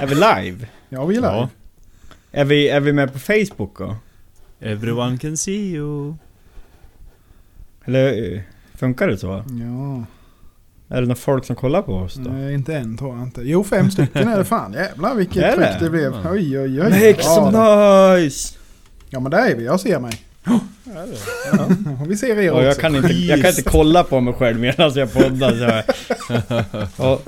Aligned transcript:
Är 0.00 0.06
vi 0.06 0.14
live? 0.14 0.66
Ja, 0.88 1.04
vi 1.06 1.16
är 1.16 1.20
live. 1.20 1.32
Ja. 1.32 1.48
Är 2.32 2.44
vi, 2.44 2.68
är 2.68 2.80
vi 2.80 2.92
med 2.92 3.12
på 3.12 3.18
Facebook 3.18 3.78
då? 3.78 3.96
Everyone 4.60 5.18
can 5.18 5.36
see 5.36 5.72
you. 5.74 6.14
Eller 7.84 8.34
eh, 8.34 8.40
funkar 8.74 9.08
det 9.08 9.18
så? 9.18 9.28
Ja. 9.28 10.04
Är 10.96 11.00
det 11.00 11.06
några 11.06 11.14
folk 11.14 11.44
som 11.44 11.56
kollar 11.56 11.82
på 11.82 11.94
oss 11.94 12.14
då? 12.14 12.30
Nej, 12.30 12.54
inte 12.54 12.76
än 12.76 12.96
tror 12.98 13.16
jag 13.16 13.22
inte. 13.26 13.42
Jo, 13.44 13.64
fem 13.64 13.90
stycken 13.90 14.28
är 14.28 14.38
det 14.38 14.44
fan. 14.44 14.72
Jävlar 14.72 15.14
vilket 15.14 15.42
Är 15.42 15.56
tryck 15.56 15.66
det? 15.78 15.84
det, 15.84 15.90
blev. 15.90 16.12
Ja. 16.12 16.30
Oj, 16.30 16.58
oj, 16.58 16.82
oj. 16.82 16.90
Make 16.90 17.22
some 17.22 17.58
ja, 17.58 18.10
noise! 18.14 18.54
ja, 19.10 19.20
men 19.20 19.30
där 19.30 19.50
är 19.50 19.56
vi. 19.56 19.64
Jag 19.64 19.80
ser 19.80 19.98
mig. 19.98 20.12
Ja, 20.44 20.60
vi 22.06 22.16
ser 22.16 22.38
er 22.38 22.50
Och 22.50 22.56
också. 22.56 22.66
jag, 22.66 22.76
kan 22.76 22.96
inte, 22.96 23.12
jag 23.12 23.40
kan 23.40 23.50
inte 23.50 23.62
kolla 23.62 24.04
på 24.04 24.20
mig 24.20 24.34
själv 24.34 24.60
medan 24.60 24.92
jag 24.94 25.12
poddar 25.12 25.50
så 25.50 25.64
jag... 25.64 25.84
Ja. 26.98 27.20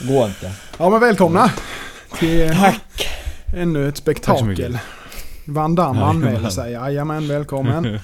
Går 0.00 0.26
inte. 0.26 0.52
Ja, 0.78 0.90
men 0.90 1.00
välkomna 1.00 1.52
till 2.18 2.50
Tack! 2.52 3.08
ännu 3.56 3.88
ett 3.88 3.96
spektakel. 3.96 4.78
Van 5.44 5.74
Damme 5.74 6.00
anmäler 6.00 6.50
sig. 6.50 6.72
Jajamän, 6.72 7.28
välkommen. 7.28 7.84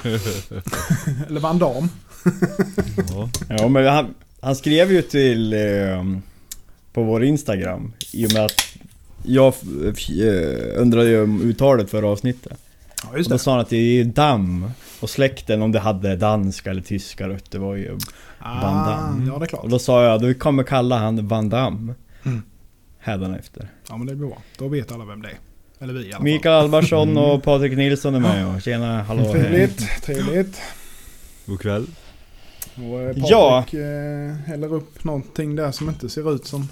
Eller 1.28 1.40
Van 1.40 1.58
Damme. 1.58 1.88
Ja. 3.48 3.68
Men 3.68 3.86
han, 3.86 4.14
han 4.40 4.56
skrev 4.56 4.92
ju 4.92 5.02
till... 5.02 5.52
Eh, 5.52 6.04
på 6.92 7.02
vår 7.02 7.24
Instagram. 7.24 7.92
I 8.12 8.26
och 8.26 8.32
med 8.32 8.44
att 8.44 8.76
jag 9.22 9.46
eh, 9.46 10.80
undrade 10.80 11.08
ju 11.08 11.22
om 11.22 11.42
uttalet 11.42 11.90
för 11.90 12.02
avsnittet. 12.02 12.58
Ja, 13.02 13.08
Och 13.10 13.18
just 13.18 13.30
då 13.30 13.34
det. 13.34 13.38
sa 13.38 13.50
han 13.50 13.60
att 13.60 13.68
det 13.70 14.00
är 14.00 14.04
damm. 14.04 14.70
Och 15.00 15.10
släkten 15.10 15.62
om 15.62 15.72
det 15.72 15.78
hade 15.80 16.16
danska 16.16 16.70
eller 16.70 16.82
tyska 16.82 17.28
rötter 17.28 17.58
var 17.58 17.74
ju... 17.76 17.98
Van 18.44 18.76
Ah, 18.76 18.90
Damme. 18.90 19.26
ja, 19.26 19.38
det 19.38 19.44
är 19.44 19.46
klart. 19.46 19.62
Och 19.64 19.68
då 19.70 19.78
sa 19.78 20.04
jag, 20.04 20.20
du 20.20 20.34
kommer 20.34 20.62
kalla 20.62 20.98
han 20.98 21.28
Van 21.28 21.48
Damme. 21.48 21.94
Mm. 22.24 22.42
Hädanefter. 22.98 23.68
Ja, 23.88 23.96
men 23.96 24.06
det 24.06 24.14
blir 24.14 24.28
bra. 24.28 24.38
Då 24.58 24.68
vet 24.68 24.92
alla 24.92 25.04
vem 25.04 25.22
det 25.22 25.28
är. 25.28 25.38
Eller 25.78 25.94
vi 25.94 26.00
i 26.00 26.04
alla 26.04 26.12
fall. 26.12 26.22
Mikael 26.24 26.54
Alvarsson 26.54 27.16
och 27.16 27.42
Patrik 27.42 27.76
Nilsson 27.76 28.14
är 28.14 28.20
med 28.20 28.54
och 28.54 28.62
tjena, 28.62 29.02
hallå. 29.02 29.32
Trevligt, 29.32 30.02
trevligt. 30.02 30.60
God 31.46 31.60
kväll. 31.60 31.86
Och 32.76 33.00
eh, 33.02 33.12
Ja. 33.16 33.62
Patrik 33.66 33.80
eh, 33.80 34.34
häller 34.46 34.74
upp 34.74 35.04
någonting 35.04 35.56
där 35.56 35.72
som 35.72 35.88
inte 35.88 36.08
ser 36.08 36.34
ut 36.34 36.46
som... 36.46 36.68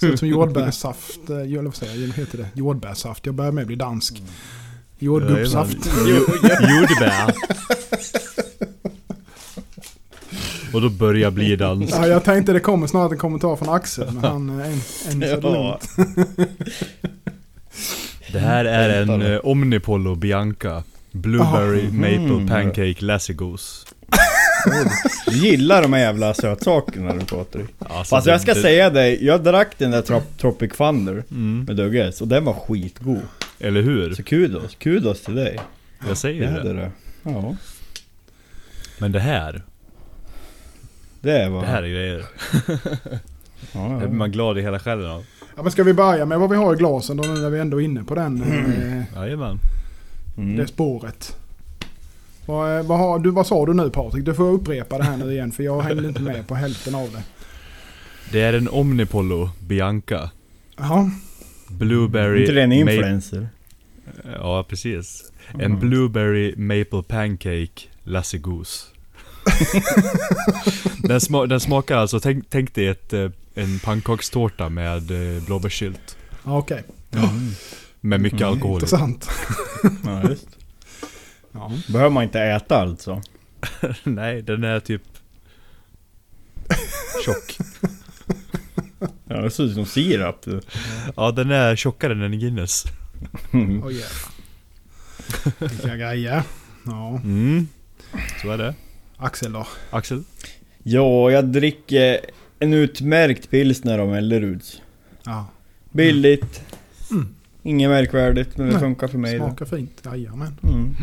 Ser 0.00 0.06
ut 0.08 0.18
som 0.18 0.28
jordbärssaft. 0.28 1.30
Eh, 1.30 1.36
eller 1.36 1.62
vad 1.62 1.74
säger 1.74 2.06
jag? 2.06 2.12
Heter 2.12 2.38
det? 2.38 2.48
Jordbärssaft. 2.54 3.26
Jag 3.26 3.34
börjar 3.34 3.52
med 3.52 3.62
att 3.62 3.66
bli 3.66 3.76
dansk. 3.76 4.22
Jordgubbssaft. 4.98 5.76
Jordbär. 6.06 7.34
Och 10.76 10.82
då 10.82 10.88
börjar 10.88 11.30
bli 11.30 11.56
dans. 11.56 11.90
Ja, 11.90 12.06
jag 12.06 12.24
tänkte 12.24 12.52
det 12.52 12.60
kommer 12.60 12.86
snart 12.86 13.12
en 13.12 13.18
kommentar 13.18 13.56
från 13.56 13.68
Axel. 13.68 14.06
Men 14.12 14.24
han 14.24 14.60
eh, 14.60 14.66
en, 14.66 15.22
en 15.22 15.40
så 15.42 15.48
Ja. 15.48 15.80
Det 18.32 18.38
här 18.38 18.64
är 18.64 19.02
en 19.02 19.22
eh, 19.22 19.38
Omnipollo 19.44 20.14
Bianca. 20.14 20.82
Blueberry. 21.12 21.88
Maple 21.92 22.48
Pancake 22.48 22.96
Lassie 22.98 23.34
Goose. 23.36 23.86
Du 25.26 25.36
gillar 25.36 25.82
de 25.82 25.92
här 25.92 26.00
jävla 26.00 26.34
sötsakerna 26.34 27.12
du 27.14 27.20
Patrik. 27.26 27.66
Alltså, 27.78 28.16
Fast 28.16 28.26
jag 28.26 28.40
ska 28.40 28.54
det- 28.54 28.60
säga 28.62 28.90
dig, 28.90 29.24
jag 29.24 29.42
drack 29.44 29.68
den 29.78 29.90
där 29.90 30.02
Trop- 30.02 30.36
Tropic 30.40 30.72
Thunder 30.72 31.24
Mm. 31.30 31.64
med 31.64 31.76
Dugges 31.76 32.20
och 32.20 32.28
den 32.28 32.44
var 32.44 32.52
skitgod. 32.52 33.20
Eller 33.58 33.82
hur? 33.82 34.14
Så 34.14 34.22
kudos, 34.22 34.74
kudos 34.74 35.20
till 35.20 35.34
dig. 35.34 35.58
Jag 36.08 36.16
säger 36.18 36.62
Det 36.62 36.72
det. 36.72 36.90
Ja, 37.22 37.56
Men 38.98 39.12
det 39.12 39.20
här, 39.20 39.62
det 41.26 41.48
var... 41.48 41.60
det 41.60 41.66
här 41.66 41.82
är 41.82 41.88
grejer. 41.88 42.24
Ja, 43.72 43.80
Det 44.00 44.06
blir 44.08 44.18
man 44.18 44.30
glad 44.30 44.58
i 44.58 44.62
hela 44.62 44.78
själen 44.78 45.06
av. 45.10 45.24
Ja, 45.56 45.62
men 45.62 45.72
ska 45.72 45.82
vi 45.84 45.94
börja 45.94 46.26
med 46.26 46.38
vad 46.38 46.50
vi 46.50 46.56
har 46.56 46.74
i 46.74 46.76
glasen 46.76 47.16
då 47.16 47.22
nu 47.28 47.40
när 47.40 47.50
vi 47.50 47.58
ändå 47.58 47.80
är 47.80 47.84
inne 47.84 48.04
på 48.04 48.14
den, 48.14 48.42
eh, 48.42 49.02
Jajamän. 49.22 49.58
Mm. 50.36 50.56
det 50.56 50.66
spåret. 50.66 51.36
Vad, 52.46 52.76
eh, 52.78 52.86
vad, 52.86 52.98
har, 52.98 53.18
du, 53.18 53.30
vad 53.30 53.46
sa 53.46 53.66
du 53.66 53.74
nu 53.74 53.90
Patrik? 53.90 54.24
Du 54.24 54.34
får 54.34 54.44
upprepa 54.52 54.98
det 54.98 55.04
här 55.04 55.16
nu 55.16 55.32
igen 55.32 55.52
för 55.52 55.62
jag 55.62 55.80
hängde 55.82 56.08
inte 56.08 56.22
med 56.22 56.48
på 56.48 56.54
hälften 56.54 56.94
av 56.94 57.08
det. 57.12 57.22
Det 58.32 58.40
är 58.40 58.52
en 58.52 58.68
Omnipollo 58.68 59.50
Bianca. 59.60 60.30
Jaha. 60.76 61.10
Blueberry... 61.68 62.40
inte 62.40 62.52
det 62.52 62.62
en 62.62 62.72
Ma- 62.72 62.80
influencer? 62.80 63.48
Ja, 64.38 64.64
precis. 64.68 65.32
En 65.54 65.60
Mm. 65.60 65.80
Blueberry 65.80 66.54
Maple 66.56 67.02
Pancake 67.08 67.82
Lassie 68.04 68.40
Goose. 68.40 68.84
den, 71.02 71.18
sma- 71.18 71.46
den 71.46 71.60
smakar 71.60 71.96
alltså, 71.96 72.20
tänk, 72.20 72.44
tänk 72.50 72.74
dig 72.74 72.86
ett, 72.88 73.12
eh, 73.12 73.30
en 73.54 73.78
pannkakstårta 73.78 74.68
med 74.68 75.36
eh, 75.36 75.42
blåbärssylt. 75.44 76.16
Ja, 76.44 76.58
Okej. 76.58 76.84
Med 78.00 78.20
mycket 78.20 78.40
Mm, 78.40 78.52
alkohol. 78.52 78.74
Intressant. 78.76 79.28
Ja, 80.04 80.28
just. 80.28 80.48
Ja. 81.52 81.72
Behöver 81.88 82.10
man 82.10 82.22
inte 82.24 82.40
äta 82.40 82.76
alltså? 82.80 83.22
Nej, 84.04 84.42
den 84.42 84.64
är 84.64 84.80
typ 84.80 85.02
tjock. 87.24 87.56
Ja, 89.28 89.36
det 89.40 89.50
ser 89.50 89.64
ut 89.64 89.74
som 89.74 89.86
sirap. 89.86 90.46
Ja, 91.16 91.30
den 91.30 91.50
är 91.50 91.76
tjockare 91.76 92.12
än 92.12 92.22
en 92.22 92.38
Guinness. 92.40 92.84
Mm. 93.52 93.82
Åh 93.84 93.92
jävlar. 93.92 94.32
Vilka 95.70 95.96
grejer. 95.96 96.42
Ja. 96.86 97.20
Mm. 97.24 97.68
Så 98.42 98.50
är 98.50 98.58
det. 98.58 98.74
Axel 99.16 99.52
då? 99.52 99.66
Axel? 99.90 100.22
Ja, 100.82 101.30
jag 101.30 101.44
dricker 101.44 102.20
en 102.58 102.74
utmärkt 102.74 103.50
pilsner 103.50 103.98
av 103.98 104.08
Melleruds. 104.08 104.80
Ja. 105.24 105.46
Billigt. 105.92 106.62
Mm. 107.10 107.28
Inget 107.62 107.90
märkvärdigt, 107.90 108.56
men 108.56 108.66
det 108.66 108.72
Nej, 108.72 108.80
funkar 108.80 109.08
för 109.08 109.18
mig. 109.18 109.38
då. 109.38 109.46
Smakar 109.46 109.64
fint. 109.66 110.02
Jajamän. 110.04 110.58
Mm. 110.62 110.96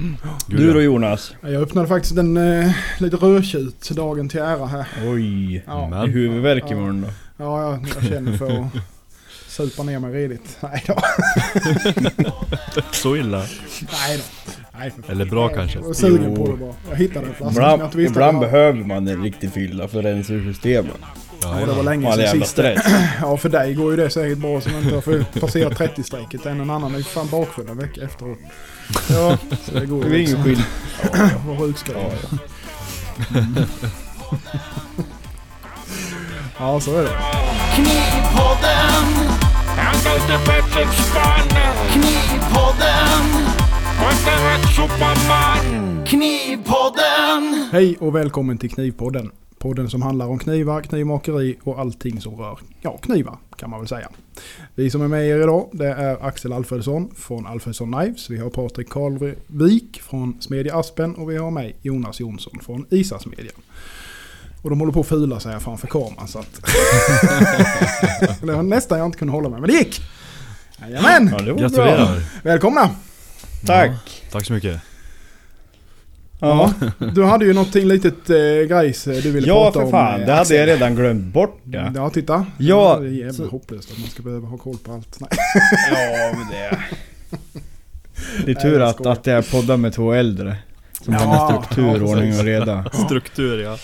Gud, 0.47 0.59
Du 0.59 0.73
då 0.73 0.81
Jonas? 0.81 1.33
Ja, 1.41 1.49
Jag 1.49 1.61
öppnade 1.61 1.87
faktiskt 1.87 2.17
en 2.17 2.37
eh, 2.37 2.71
lite 2.99 3.15
rödtjut 3.15 3.89
dagen 3.89 4.29
till 4.29 4.39
ära 4.39 4.65
här. 4.65 4.85
Oj. 5.05 5.63
Ja. 5.67 5.89
Men- 5.89 6.09
I 6.09 6.11
huvudvärk 6.11 6.63
Ja. 6.67 6.71
imorgon 6.71 7.01
då? 7.01 7.07
Ja, 7.43 7.61
jag, 7.71 7.87
jag 7.95 8.03
känner 8.09 8.37
för 8.37 8.59
att 8.61 8.67
supa 9.47 9.83
ner 9.83 9.99
mig 9.99 10.13
redigt. 10.13 10.57
Nej 10.61 10.83
då. 10.87 10.95
Så 12.91 13.15
illa? 13.17 13.37
Nej 13.91 14.17
då. 14.17 14.23
Nej. 14.77 14.91
Eller 15.07 15.25
bra 15.25 15.49
kanske? 15.49 15.77
Jag 15.79 15.85
var 15.85 15.93
sugen 15.93 16.35
på 16.35 16.47
det 16.47 16.57
bara. 16.57 16.73
Jag 16.89 16.95
hittade 16.97 17.25
en 17.27 17.33
flaska 17.33 17.61
Ibland, 17.61 17.81
jag 17.93 18.01
ibland 18.01 18.39
behöver 18.39 18.83
man 18.83 19.07
en 19.07 19.23
riktig 19.23 19.51
fylla 19.53 19.87
för 19.87 19.99
att 19.99 20.05
rensa 20.05 20.33
ur 20.33 20.53
systemet. 20.53 20.91
hade. 21.43 21.59
Ja, 21.61 21.65
det 21.65 21.73
var 21.73 21.83
länge 21.83 22.13
sedan 22.15 22.27
sist. 22.41 22.59
Ja, 23.21 23.37
för 23.37 23.49
dig 23.49 23.73
går 23.73 23.91
ju 23.91 23.97
det 23.97 24.09
säkert 24.09 24.37
bra 24.37 24.61
som 24.61 24.71
inte 24.77 24.95
har 24.95 25.01
för- 25.01 25.39
passerat 25.39 25.73
30-strecket. 25.79 26.45
En 26.45 26.69
och 26.69 26.75
annan 26.75 26.93
är 26.93 26.97
ju 26.97 27.03
fan 27.03 27.27
bakfull 27.31 27.67
en 27.69 27.77
vecka 27.77 28.01
efteråt. 28.01 28.37
Ja, 29.09 29.37
Så 29.65 29.79
det 29.79 29.85
går 29.85 30.03
det 30.09 30.09
är 30.09 30.13
ju 30.13 30.21
ingen 30.23 30.33
också. 30.35 30.43
skillnad. 30.47 30.65
Var 31.47 31.57
sjukskriven. 31.57 32.11
Ja, 36.59 36.79
så 36.79 36.97
är 36.97 37.03
det. 37.03 37.09
Knivpodden, 37.75 39.03
han 39.77 39.95
går 40.03 40.15
inte 40.15 40.51
bättre 40.51 40.87
spann. 40.93 41.49
Knivpodden, 41.91 43.52
Knivpodden. 46.05 47.69
Hej 47.71 47.97
och 47.99 48.15
välkommen 48.15 48.57
till 48.57 48.69
Knivpodden. 48.69 49.31
Podden 49.57 49.89
som 49.89 50.01
handlar 50.01 50.27
om 50.27 50.39
knivar, 50.39 50.81
knivmakeri 50.81 51.57
och 51.63 51.79
allting 51.79 52.21
som 52.21 52.35
rör 52.35 52.59
ja, 52.81 52.97
knivar 52.97 53.37
kan 53.57 53.69
man 53.69 53.79
väl 53.79 53.87
säga. 53.87 54.09
Vi 54.75 54.89
som 54.89 55.01
är 55.01 55.07
med 55.07 55.27
er 55.27 55.39
idag 55.39 55.69
det 55.71 55.87
är 55.87 56.25
Axel 56.25 56.53
Alfredsson 56.53 57.11
från 57.15 57.47
Alfredsson 57.47 57.93
Knives. 57.93 58.29
Vi 58.29 58.37
har 58.37 58.49
Patrik 58.49 58.89
Karlvik 58.89 60.01
från 60.01 60.41
Smedja 60.41 60.79
Aspen 60.79 61.15
och 61.15 61.31
vi 61.31 61.37
har 61.37 61.51
mig 61.51 61.75
Jonas 61.81 62.19
Jonsson 62.19 62.59
från 62.63 62.85
Isas 62.89 63.25
Media. 63.25 63.51
Och 64.61 64.69
de 64.69 64.79
håller 64.79 64.93
på 64.93 64.99
att 64.99 65.07
fula 65.07 65.39
sig 65.39 65.51
här 65.51 65.59
framför 65.59 65.87
kameran 65.87 66.27
så 66.27 66.39
att... 66.39 66.61
det 68.41 68.51
var 68.51 68.63
nästan 68.63 68.97
jag 68.97 69.07
inte 69.07 69.17
kunde 69.17 69.31
hålla 69.31 69.49
mig 69.49 69.61
men 69.61 69.69
det 69.69 69.75
gick! 69.75 70.01
Jajamän! 70.81 71.29
Ja, 71.31 71.53
det. 71.53 71.61
Gratulerar! 71.61 72.23
Välkomna! 72.43 72.89
Tack! 73.65 73.91
Tack 74.31 74.45
så 74.45 74.53
mycket. 74.53 74.81
Ja, 76.39 76.73
Du 77.15 77.23
hade 77.23 77.45
ju 77.45 77.53
någonting 77.53 77.85
litet 77.87 78.29
eh, 78.29 78.35
grejs 78.67 79.07
eh, 79.07 79.15
du 79.23 79.31
ville 79.31 79.47
ja 79.47 79.63
prata 79.63 79.79
för 79.79 79.85
om. 79.85 79.91
fan. 79.91 80.19
eh, 80.21 80.25
Det 80.27 80.33
hade 80.33 80.55
jag 80.55 80.67
redan 80.67 80.95
glömt 80.95 81.33
bort 81.33 81.61
ja. 81.63 81.91
Ja, 81.95 82.09
titta. 82.09 82.45
Ja, 82.57 82.97
Det 83.01 83.07
är 83.07 83.11
jävla 83.11 83.33
så- 83.33 83.47
hopplöst 83.47 83.91
att 83.91 83.97
man 83.99 84.07
ska 84.09 84.23
behöva 84.23 84.47
ha 84.47 84.57
koll 84.57 84.77
på 84.83 84.93
allt. 84.93 85.17
Nej. 85.19 85.29
Ja, 85.91 86.33
men 86.37 86.47
det... 86.49 86.77
Det 88.45 88.51
är 88.51 88.55
Nej, 88.55 88.55
tur 88.55 88.79
jag 88.79 88.89
att, 88.89 89.05
att 89.05 89.27
jag 89.27 89.49
poddar 89.51 89.77
med 89.77 89.93
två 89.93 90.13
äldre. 90.13 90.55
Som 91.01 91.13
Ja, 91.13 91.19
har 91.19 91.61
struktur, 91.61 91.95
ja, 91.97 92.11
ordning 92.11 92.39
och 92.39 92.43
reda. 92.45 92.85
Struktur 93.05 93.63
ja. 93.63 93.77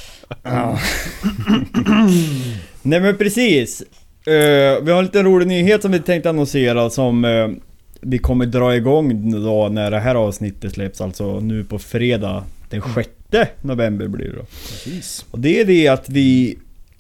Ja. 0.44 0.80
Nej 2.82 3.00
men 3.00 3.18
precis. 3.18 3.82
Eh, 4.26 4.84
vi 4.84 4.92
har 4.92 4.98
en 5.00 5.04
liten 5.06 5.26
rolig 5.26 5.48
nyhet 5.48 5.82
som 5.82 5.92
vi 5.92 6.00
tänkte 6.00 6.30
annonsera 6.30 6.90
som 6.90 7.26
eh, 7.26 7.48
vi 8.02 8.18
kommer 8.18 8.46
dra 8.46 8.76
igång 8.76 9.32
då 9.44 9.70
när 9.70 9.92
det 9.92 10.00
här 10.00 10.16
avsnittet 10.16 10.74
släpps. 10.74 11.02
Alltså 11.02 11.40
nu 11.40 11.64
på 11.64 11.80
fredag 11.80 12.44
den 12.70 12.82
6 12.96 13.10
november 13.62 14.08
blir 14.08 14.26
det 14.28 14.36
då. 14.36 14.42
Precis. 14.44 15.26
Och 15.32 15.40
det 15.40 15.60
är 15.62 15.66
det 15.66 15.88
att 15.88 16.10
vi 16.10 16.58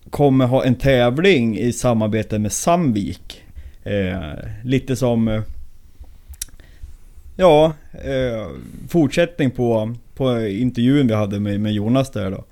kommer 0.10 0.46
ha 0.46 0.66
en 0.66 0.76
tävling 0.76 1.58
i 1.58 1.74
samarbete 1.74 2.40
med 2.40 2.52
Sandvik. 2.52 3.42
Eh, 3.84 4.20
lite 4.64 4.96
som... 4.96 5.28
eh, 5.28 5.42
Ja, 7.38 7.74
eh, 7.94 8.48
fortsättning 8.90 9.52
på, 9.52 9.96
på 10.16 10.46
intervjun 10.48 11.08
vi 11.08 11.14
hade 11.14 11.40
med, 11.40 11.60
med 11.60 11.74
Jonas 11.74 12.12
där 12.12 12.32
då. 12.32 12.46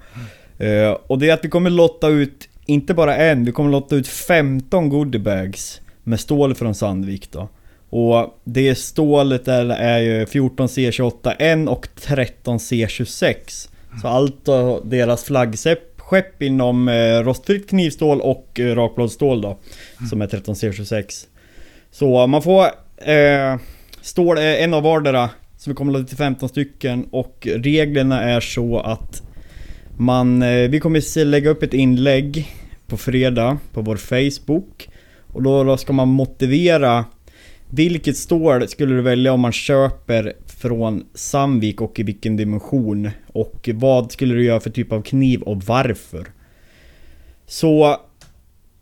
Eh, 0.66 0.92
och 0.92 1.20
det 1.20 1.30
är 1.30 1.34
att 1.34 1.46
vi 1.46 1.50
kommer 1.50 1.70
lotta 1.70 2.08
ut, 2.08 2.50
inte 2.66 2.94
bara 2.94 3.16
en, 3.16 3.46
vi 3.46 3.52
kommer 3.52 3.70
lotta 3.72 3.96
ut 3.96 4.08
15 4.08 4.90
goodiebags 4.90 5.82
med 6.04 6.20
stål 6.20 6.56
från 6.56 6.76
Sandvik 6.76 7.32
då. 7.32 7.50
Och 7.90 8.40
det 8.44 8.76
stålet 8.76 9.46
där 9.46 9.70
är 9.70 10.00
ju 10.00 10.26
14 10.26 10.68
C28N 10.68 11.68
och 11.68 11.88
13 11.96 12.58
C26. 12.58 13.36
Så 14.02 14.08
allt 14.08 14.46
deras 14.84 15.24
flaggskepp 15.24 15.80
skepp 15.98 16.42
inom 16.42 16.88
eh, 16.88 17.20
rostfritt 17.24 17.70
knivstål 17.70 18.22
och 18.22 18.60
eh, 18.60 18.76
rakbladsstål 18.76 19.42
då. 19.42 19.58
Som 20.10 20.22
är 20.22 20.28
13 20.28 20.56
C26. 20.56 21.26
Så 21.92 22.28
man 22.28 22.42
får 22.42 22.64
eh, 22.98 23.56
stål, 24.02 24.38
eh, 24.38 24.64
en 24.64 24.74
av 24.74 24.84
vardera. 24.84 25.30
Så 25.58 25.70
vi 25.70 25.76
kommer 25.76 26.00
att 26.00 26.08
till 26.08 26.18
15 26.18 26.50
stycken 26.50 27.08
och 27.12 27.48
reglerna 27.56 28.22
är 28.24 28.40
så 28.40 28.80
att 28.80 29.22
man, 29.98 30.42
eh, 30.42 30.70
vi 30.70 30.80
kommer 30.80 31.00
se- 31.02 31.24
lägga 31.24 31.50
upp 31.50 31.64
ett 31.64 31.74
inlägg 31.74 32.48
på 32.88 32.98
fredag 32.98 33.58
på 33.74 33.82
vår 33.82 33.96
Facebook. 33.96 34.90
Och 35.34 35.44
då, 35.44 35.64
då 35.64 35.78
ska 35.78 35.94
man 35.94 36.08
motivera 36.08 37.06
vilket 37.70 38.18
stål 38.18 38.68
skulle 38.68 38.96
du 38.96 39.02
välja 39.02 39.34
om 39.34 39.40
man 39.40 39.52
köper 39.52 40.34
från 40.46 41.06
Sandvik 41.14 41.82
och 41.82 42.00
i 42.00 42.04
vilken 42.04 42.38
dimension? 42.38 43.10
Och 43.28 43.70
vad 43.74 44.12
skulle 44.12 44.36
du 44.36 44.46
göra 44.46 44.60
för 44.60 44.70
typ 44.70 44.92
av 44.92 45.02
kniv 45.02 45.42
och 45.42 45.64
varför? 45.64 46.28
Så 47.48 47.98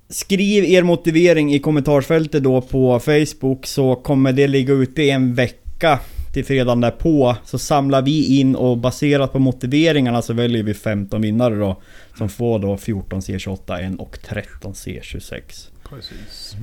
Skriv 0.10 0.64
er 0.64 0.84
motivering 0.84 1.54
i 1.54 1.60
kommentarsfältet 1.60 2.44
då 2.44 2.62
på 2.62 3.00
Facebook 3.00 3.66
så 3.66 3.96
kommer 3.96 4.34
det 4.34 4.48
ligga 4.48 4.74
ute 4.74 5.04
i 5.04 5.10
en 5.10 5.34
vecka 5.34 6.00
till 6.34 6.46
fredagen 6.46 6.82
därpå. 6.82 7.36
Så 7.46 7.58
samlar 7.58 8.02
vi 8.02 8.40
in 8.40 8.56
och 8.56 8.78
baserat 8.78 9.34
på 9.34 9.40
motiveringarna 9.40 10.22
så 10.22 10.34
väljer 10.34 10.64
vi 10.64 10.74
15 10.74 11.22
vinnare 11.22 11.56
då. 11.56 11.82
Som 12.18 12.30
får 12.30 12.60
då 12.60 12.78
14 12.78 13.20
C28 13.20 13.80
en 13.80 14.00
och 14.00 14.20
13 14.22 14.74
C26. 14.74 15.70
Precis. 15.90 16.56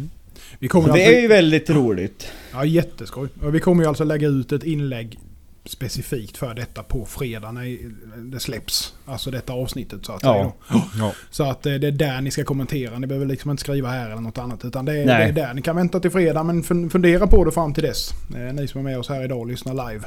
Vi 0.62 0.68
kommer 0.68 0.88
det 0.88 0.92
alltså, 0.92 1.08
är 1.10 1.20
ju 1.20 1.28
väldigt 1.28 1.70
roligt. 1.70 2.28
Ja, 2.52 2.64
jätteskoj. 2.64 3.28
Och 3.42 3.54
vi 3.54 3.60
kommer 3.60 3.82
ju 3.82 3.88
alltså 3.88 4.04
lägga 4.04 4.28
ut 4.28 4.52
ett 4.52 4.64
inlägg 4.64 5.18
specifikt 5.64 6.36
för 6.36 6.54
detta 6.54 6.82
på 6.82 7.06
fredag 7.06 7.52
när 7.52 7.78
det 8.18 8.40
släpps. 8.40 8.94
Alltså 9.06 9.30
detta 9.30 9.52
avsnittet 9.52 10.06
så 10.06 10.12
att 10.12 10.22
Ja. 10.22 10.54
Ja. 10.98 11.12
Så 11.30 11.44
att 11.44 11.66
eh, 11.66 11.74
det 11.74 11.86
är 11.86 11.92
där 11.92 12.20
ni 12.20 12.30
ska 12.30 12.44
kommentera. 12.44 12.98
Ni 12.98 13.06
behöver 13.06 13.26
liksom 13.26 13.50
inte 13.50 13.60
skriva 13.60 13.88
här 13.88 14.10
eller 14.10 14.20
något 14.22 14.38
annat. 14.38 14.64
Utan 14.64 14.84
det 14.84 14.92
är, 14.92 15.06
det 15.06 15.12
är 15.12 15.32
där. 15.32 15.54
Ni 15.54 15.62
kan 15.62 15.76
vänta 15.76 16.00
till 16.00 16.10
fredag 16.10 16.42
men 16.42 16.62
fun- 16.62 16.90
fundera 16.90 17.26
på 17.26 17.44
det 17.44 17.52
fram 17.52 17.74
till 17.74 17.82
dess. 17.82 18.10
Eh, 18.36 18.54
ni 18.54 18.68
som 18.68 18.80
är 18.80 18.84
med 18.84 18.98
oss 18.98 19.08
här 19.08 19.24
idag 19.24 19.38
och 19.38 19.46
lyssnar 19.46 19.90
live. 19.90 20.04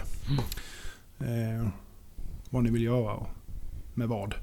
Eh, 1.20 1.68
vad 2.50 2.64
ni 2.64 2.70
vill 2.72 2.84
göra 2.84 3.14
och 3.14 3.28
med 3.94 4.08
vad. 4.08 4.34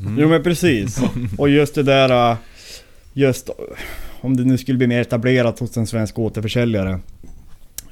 Mm. 0.00 0.18
Jo 0.18 0.28
men 0.28 0.42
precis. 0.42 1.00
Och 1.38 1.48
just 1.48 1.74
det 1.74 1.82
där... 1.82 2.36
äh, 3.14 3.20
Just 3.20 3.50
om 4.20 4.36
det 4.36 4.44
nu 4.44 4.58
skulle 4.58 4.78
bli 4.78 4.86
mer 4.86 5.00
etablerat 5.00 5.58
hos 5.58 5.76
en 5.76 5.86
svensk 5.86 6.18
återförsäljare. 6.18 7.00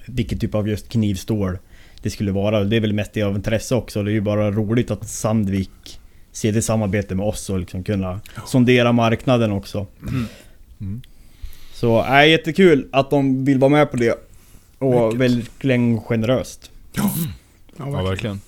Vilken 0.06 0.38
typ 0.38 0.54
av 0.54 0.68
just 0.68 0.88
knivstål 0.88 1.58
det 2.02 2.10
skulle 2.10 2.32
vara. 2.32 2.64
Det 2.64 2.76
är 2.76 2.80
väl 2.80 2.92
mest 2.92 3.12
det 3.12 3.22
av 3.22 3.34
intresse 3.36 3.74
också. 3.74 4.02
Det 4.02 4.10
är 4.10 4.12
ju 4.12 4.20
bara 4.20 4.50
roligt 4.50 4.90
att 4.90 5.08
Sandvik 5.08 6.00
ser 6.32 6.52
det 6.52 6.62
samarbete 6.62 7.14
med 7.14 7.26
oss 7.26 7.50
och 7.50 7.58
liksom 7.60 7.84
kunna 7.84 8.20
sondera 8.46 8.92
marknaden 8.92 9.52
också. 9.52 9.86
Mm. 10.80 11.00
Så 11.74 12.00
är 12.02 12.22
jättekul 12.24 12.88
att 12.92 13.10
de 13.10 13.44
vill 13.44 13.58
vara 13.58 13.68
med 13.68 13.90
på 13.90 13.96
det. 13.96 14.18
Och 14.78 15.20
verkligen 15.20 16.00
generöst. 16.00 16.70
Ja, 16.92 17.10
Ja, 17.76 17.84
verkligen. 17.84 18.04
verkligen. 18.04 18.40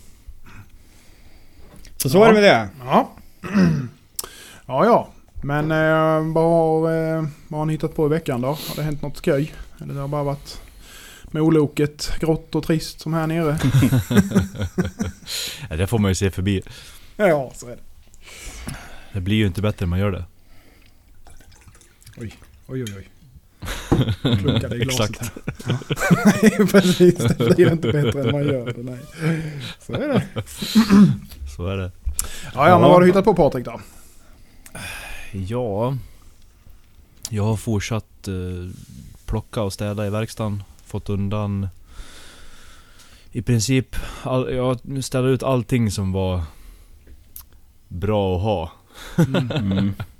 Så 1.96 2.08
så 2.10 2.18
Ja. 2.18 2.24
är 2.24 2.28
det 2.28 2.34
med 2.34 2.42
det. 2.42 2.68
Ja. 2.84 3.10
ja, 4.66 4.84
ja. 4.84 5.08
Men 5.44 5.70
eh, 5.70 6.32
vad, 6.32 6.44
har, 6.44 6.92
eh, 7.16 7.24
vad 7.48 7.60
har 7.60 7.64
ni 7.66 7.72
hittat 7.72 7.94
på 7.96 8.06
i 8.06 8.08
veckan 8.08 8.40
då? 8.40 8.48
Har 8.48 8.76
det 8.76 8.82
hänt 8.82 9.02
något 9.02 9.16
skoj? 9.16 9.52
Eller 9.80 9.94
det 9.94 10.00
har 10.00 10.08
bara 10.08 10.22
varit 10.22 10.60
med 11.30 11.42
oloket 11.42 12.12
grått 12.20 12.54
och 12.54 12.64
trist 12.64 13.00
som 13.00 13.14
här 13.14 13.26
nere? 13.26 13.58
Ja, 15.70 15.76
det 15.76 15.86
får 15.86 15.98
man 15.98 16.10
ju 16.10 16.14
se 16.14 16.30
förbi. 16.30 16.62
ja, 17.16 17.52
så 17.54 17.66
är 17.66 17.70
det. 17.70 17.82
Det 19.12 19.20
blir 19.20 19.36
ju 19.36 19.46
inte 19.46 19.62
bättre 19.62 19.86
när 19.86 19.90
man 19.90 19.98
gör 19.98 20.10
det. 20.12 20.24
Oj, 22.16 22.34
oj, 22.66 22.84
oj. 22.84 23.08
Klunkade 24.38 24.76
i 24.76 24.78
glaset 24.78 25.10
Exakt. 25.10 25.32
här. 25.64 25.76
Ja. 26.24 26.24
Nej, 26.42 26.66
precis. 26.66 27.14
Det 27.14 27.54
blir 27.56 27.72
inte 27.72 27.92
bättre 27.92 28.20
än 28.22 28.32
man 28.32 28.46
gör 28.46 28.66
det. 28.66 28.82
Nej. 28.82 28.98
Så 29.80 29.92
är 29.92 30.08
det. 30.08 30.22
Så 31.56 31.66
är 31.66 31.76
det. 31.76 31.90
Ja, 32.54 32.68
ja, 32.68 32.78
men 32.78 32.82
vad 32.82 32.90
har 32.90 33.00
du 33.00 33.06
hittat 33.06 33.24
på 33.24 33.34
Patrik 33.34 33.64
då? 33.64 33.80
Ja... 35.32 35.96
Jag 37.28 37.44
har 37.44 37.56
fortsatt 37.56 38.28
eh, 38.28 38.74
plocka 39.26 39.62
och 39.62 39.72
städa 39.72 40.06
i 40.06 40.10
verkstaden. 40.10 40.62
Fått 40.84 41.08
undan... 41.08 41.68
I 43.32 43.42
princip... 43.42 43.96
All, 44.22 44.54
jag 44.54 45.04
städade 45.04 45.32
ut 45.32 45.42
allting 45.42 45.90
som 45.90 46.12
var 46.12 46.42
bra 47.88 48.36
att 48.36 48.42
ha. 48.42 48.72
Mm. 49.58 49.94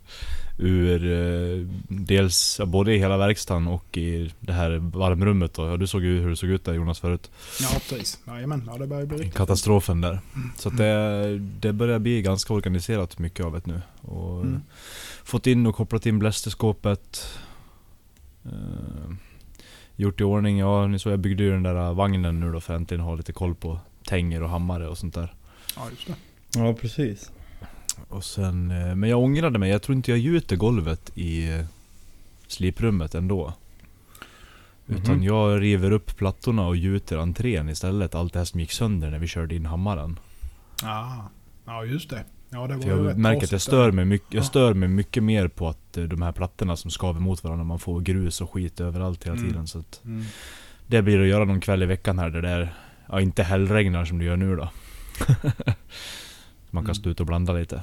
Ur 0.58 1.12
eh, 1.12 1.66
dels 1.88 2.60
både 2.66 2.94
i 2.94 2.98
hela 2.98 3.16
verkstaden 3.16 3.66
och 3.68 3.96
i 3.96 4.32
det 4.40 4.52
här 4.52 4.70
varmrummet 4.98 5.54
då. 5.54 5.66
Ja, 5.66 5.76
du 5.76 5.86
såg 5.86 6.04
ju 6.04 6.20
hur 6.20 6.30
det 6.30 6.36
såg 6.36 6.50
ut 6.50 6.64
där 6.64 6.72
Jonas 6.72 7.00
förut. 7.00 7.30
Ja, 7.60 7.68
precis. 7.88 8.18
Jajamän, 8.26 8.64
ja, 8.72 8.78
det 8.78 8.86
börjar 8.86 9.06
bli 9.06 9.16
riktigt. 9.18 9.34
Katastrofen 9.34 10.00
där. 10.00 10.20
Så 10.56 10.68
att 10.68 10.76
det, 10.76 11.38
det 11.38 11.72
börjar 11.72 11.98
bli 11.98 12.22
ganska 12.22 12.54
organiserat 12.54 13.18
mycket 13.18 13.46
av 13.46 13.52
det 13.52 13.66
nu. 13.66 13.80
Och 14.00 14.40
Mm. 14.42 14.62
Fått 15.24 15.46
in 15.46 15.66
och 15.66 15.74
kopplat 15.76 16.06
in 16.06 16.18
blästerskåpet. 16.18 17.28
Eh, 18.44 19.14
gjort 19.96 20.20
i 20.20 20.24
ordning, 20.24 20.58
ja 20.58 20.86
ni 20.86 20.98
såg 20.98 21.12
jag 21.12 21.20
byggde 21.20 21.42
ju 21.42 21.50
den 21.50 21.62
där 21.62 21.92
vagnen 21.92 22.40
nu 22.40 22.52
då 22.52 22.60
för 22.60 22.74
att 22.74 22.80
äntligen 22.80 23.04
ha 23.04 23.14
lite 23.14 23.32
koll 23.32 23.54
på 23.54 23.78
tänger 24.06 24.42
och 24.42 24.48
hammare 24.48 24.88
och 24.88 24.98
sånt 24.98 25.14
där. 25.14 25.34
Ja, 25.76 25.82
just 25.90 26.06
det. 26.06 26.14
Ja 26.54 26.74
precis. 26.74 27.30
Och 28.08 28.24
sen, 28.24 28.70
eh, 28.70 28.94
men 28.94 29.10
jag 29.10 29.20
ångrade 29.20 29.58
mig, 29.58 29.70
jag 29.70 29.82
tror 29.82 29.96
inte 29.96 30.10
jag 30.10 30.18
gjuter 30.18 30.56
golvet 30.56 31.10
i 31.14 31.48
eh, 31.52 31.64
sliprummet 32.46 33.14
ändå. 33.14 33.52
Utan 34.86 35.14
Mhm. 35.14 35.22
jag 35.24 35.60
river 35.62 35.90
upp 35.90 36.16
plattorna 36.16 36.66
och 36.66 36.76
gjuter 36.76 37.16
entrén 37.16 37.68
istället. 37.68 38.14
Allt 38.14 38.32
det 38.32 38.38
här 38.38 38.44
som 38.44 38.60
gick 38.60 38.72
sönder 38.72 39.10
när 39.10 39.18
vi 39.18 39.26
körde 39.26 39.54
in 39.54 39.66
hammaren. 39.66 40.18
Ah. 40.82 41.12
Ja, 41.64 41.84
just 41.84 42.10
det. 42.10 42.24
Ja, 42.50 42.66
det 42.66 42.74
var 42.74 42.82
För 42.82 42.88
jag 43.06 43.18
märker 43.18 43.44
att 43.44 43.52
jag 43.52 43.60
stör, 43.60 43.84
där. 43.84 43.92
mig 43.92 44.04
mycket, 44.04 44.34
jag 44.34 44.40
Ja. 44.42 44.46
stör 44.46 44.74
mig 44.74 44.88
mycket 44.88 45.22
mer 45.22 45.48
på 45.48 45.68
att 45.68 45.96
eh, 45.96 46.04
de 46.04 46.22
här 46.22 46.32
plattorna 46.32 46.76
som 46.76 46.90
skaver 46.90 47.20
mot 47.20 47.44
varandra, 47.44 47.64
man 47.64 47.78
får 47.78 48.00
grus 48.00 48.40
och 48.40 48.50
skit 48.52 48.80
överallt 48.80 49.24
hela 49.24 49.36
Mm. 49.36 49.48
tiden. 49.48 49.66
Så 49.66 49.82
Mm. 50.04 50.24
det 50.86 51.02
blir 51.02 51.20
att 51.20 51.26
göra 51.28 51.44
någon 51.44 51.60
kväll 51.60 51.82
i 51.82 51.86
veckan 51.86 52.18
här 52.18 52.30
där 52.30 52.42
det 52.42 52.48
är, 52.50 52.74
ja 53.08 53.20
inte 53.20 53.42
hällregnar 53.42 54.04
som 54.04 54.18
det 54.18 54.24
gör 54.24 54.36
nu 54.36 54.56
då. 54.56 54.68
man 56.72 56.82
kan 56.84 56.86
Mm. 56.90 56.94
stå 56.94 57.10
ut 57.10 57.20
och 57.20 57.26
blanda 57.26 57.52
lite. 57.52 57.82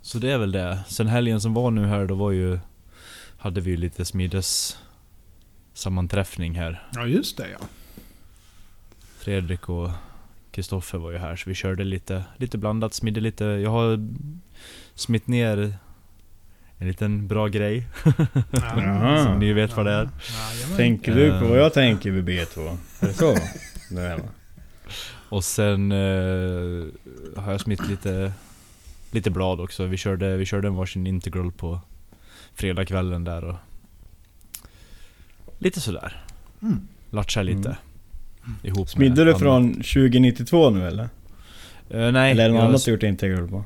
Så 0.00 0.18
det 0.18 0.30
är 0.32 0.38
väl 0.38 0.52
det. 0.52 0.78
Sen 0.88 1.06
helgen 1.06 1.40
som 1.40 1.54
var 1.54 1.70
nu 1.70 1.86
här, 1.86 2.06
då 2.06 2.14
var 2.14 2.30
ju, 2.30 2.58
hade 3.38 3.60
vi 3.60 3.70
ju 3.70 3.76
lite 3.76 4.04
smides 4.04 4.78
sammanträffning 5.74 6.54
här. 6.54 6.82
Ja, 6.94 7.06
just 7.06 7.36
det 7.36 7.48
ja. 7.50 7.66
Fredrik 9.18 9.68
och 9.68 9.90
Kristoffer 10.50 10.98
var 10.98 11.10
ju 11.10 11.18
här 11.18 11.36
så 11.36 11.48
vi 11.50 11.54
körde 11.54 11.84
lite, 11.84 12.24
lite 12.36 12.58
blandat, 12.58 12.94
smidde 12.94 13.20
lite. 13.20 13.44
Jag 13.44 13.70
har 13.70 14.08
smitt 14.94 15.26
ner 15.26 15.74
en 16.78 16.88
liten 16.88 17.28
bra 17.28 17.48
grej. 17.48 17.86
Som 19.24 19.38
ni 19.38 19.52
vet 19.52 19.76
vad 19.76 19.86
det 19.86 19.92
är. 19.92 20.08
Tänker 20.76 21.14
du 21.14 21.30
på 21.30 21.36
Eh. 21.44 21.50
vad 21.50 21.58
jag 21.58 21.72
tänker 21.72 22.10
vid 22.10 22.24
B2? 22.28 22.78
Är 23.00 23.06
det 23.06 23.12
så? 23.14 23.34
Det 23.94 24.00
är, 24.02 24.16
va? 24.18 24.24
Och 25.28 25.44
sen 25.44 25.92
eh, 25.92 26.84
har 27.36 27.52
jag 27.52 27.60
smitt 27.60 27.88
lite, 27.88 28.32
lite 29.10 29.30
blad 29.30 29.60
också. 29.60 29.84
Vi 29.84 29.96
körde, 29.96 30.36
vi 30.36 30.44
körde 30.44 30.68
en 30.68 30.74
varsin 30.74 31.06
integral 31.06 31.52
på 31.52 31.80
fredagskvällen 32.54 33.24
där 33.24 33.44
och 33.44 33.56
Lite 35.58 35.80
sådär. 35.80 36.24
Mm. 36.62 36.88
Latcha 37.10 37.42
lite. 37.42 37.68
Mm. 38.44 38.58
Ihop 38.62 38.88
Smidde 38.88 39.14
du 39.24 39.30
andra. 39.32 39.38
från 39.38 39.72
2092 39.74 40.70
nu 40.70 40.86
eller? 40.86 41.08
Eh, 41.90 42.12
nej, 42.12 42.30
eller 42.30 42.44
är 42.44 42.48
det 42.48 42.54
något 42.54 42.62
annat 42.62 42.84
du 42.84 42.90
gjort 42.90 43.02
integral 43.02 43.48
på? 43.48 43.64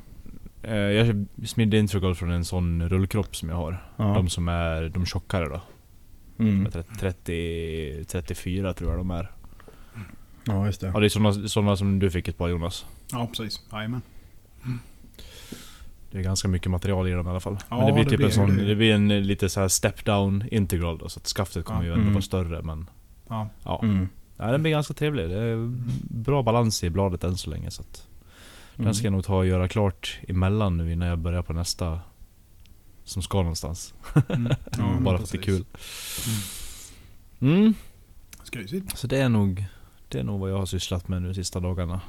eh, 0.62 0.74
jag 0.74 1.26
smidde 1.46 1.78
integral 1.78 2.14
från 2.14 2.30
en 2.30 2.44
sån 2.44 2.88
rullkropp 2.88 3.36
som 3.36 3.48
jag 3.48 3.56
har. 3.56 3.84
Ja. 3.96 4.04
De 4.04 4.28
som 4.28 4.48
är 4.48 4.88
de 4.88 5.06
tjockare 5.06 5.48
då. 5.48 5.60
Mm. 6.38 6.70
30, 6.70 6.94
30, 7.00 8.04
34 8.08 8.72
tror 8.74 8.90
jag 8.90 8.98
de 9.00 9.10
är. 9.10 9.30
Ja 10.52 10.66
just 10.66 10.80
det. 10.80 10.86
Ja 10.86 11.00
det 11.00 11.06
är 11.06 11.08
såna, 11.08 11.48
såna 11.48 11.76
som 11.76 11.98
du 11.98 12.10
fick 12.10 12.28
ett 12.28 12.38
par 12.38 12.48
Jonas. 12.48 12.86
Ja, 13.12 13.26
precis. 13.36 13.60
Jajamän. 13.72 14.02
Det 16.10 16.18
är 16.18 16.22
ganska 16.22 16.48
mycket 16.48 16.70
material 16.70 17.08
i 17.08 17.10
dem 17.12 17.26
i 17.26 17.30
alla 17.30 17.40
fall. 17.40 17.56
Ja, 17.68 17.76
men 17.76 17.86
det 17.86 17.92
blir 17.92 18.04
det 18.04 18.10
typ 18.10 18.16
blir 18.18 18.26
en 18.26 18.32
sån, 18.32 18.56
det. 18.56 18.64
det 18.64 18.74
blir 18.74 18.94
en 18.94 19.10
eh, 19.10 19.20
lite 19.20 19.48
så 19.48 19.60
här 19.60 19.68
step 19.68 20.04
down 20.04 20.44
integral 20.50 20.98
då, 20.98 21.08
så 21.08 21.20
att 21.20 21.26
skaftet 21.26 21.64
kommer 21.64 21.80
Ja. 21.80 21.84
ju 21.86 21.90
ändå 21.92 22.02
Mm. 22.02 22.12
vara 22.14 22.22
större 22.22 22.62
men... 22.62 22.90
Ja. 23.28 23.48
Ja. 23.64 23.80
Mm. 23.82 24.08
ja, 24.36 24.46
den 24.46 24.62
blir 24.62 24.72
ganska 24.72 24.94
trevlig. 24.94 25.28
Det 25.30 25.36
är 25.42 25.70
bra 26.10 26.42
balans 26.42 26.84
i 26.84 26.90
bladet 26.90 27.24
än 27.24 27.36
så 27.36 27.50
länge 27.50 27.70
så 27.70 27.82
att... 27.82 28.06
Mm. 28.74 28.84
Den 28.84 28.94
ska 28.94 29.06
jag 29.06 29.12
nog 29.12 29.24
ta 29.24 29.36
och 29.36 29.46
göra 29.46 29.68
klart 29.68 30.18
emellan 30.28 30.76
nu 30.76 30.92
innan 30.92 31.08
jag 31.08 31.18
börjar 31.18 31.42
på 31.42 31.52
nästa. 31.52 32.00
Som 33.04 33.22
ska 33.22 33.38
någonstans. 33.38 33.94
Mm. 34.28 34.52
Ja, 34.78 34.96
Bara 35.00 35.16
för 35.18 35.24
att 35.24 35.32
det 35.32 35.38
är 35.38 35.42
kul. 35.42 35.64
Mm. 37.40 37.74
Skrisigt. 38.42 38.98
Så 38.98 39.06
det 39.06 39.18
är 39.18 39.28
nog... 39.28 39.64
Det 40.10 40.18
är 40.18 40.22
nog 40.22 40.40
vad 40.40 40.50
jag 40.50 40.58
har 40.58 40.66
sysslat 40.66 41.08
med 41.08 41.22
nu 41.22 41.28
de 41.28 41.34
sista 41.34 41.60
dagarna. 41.60 42.00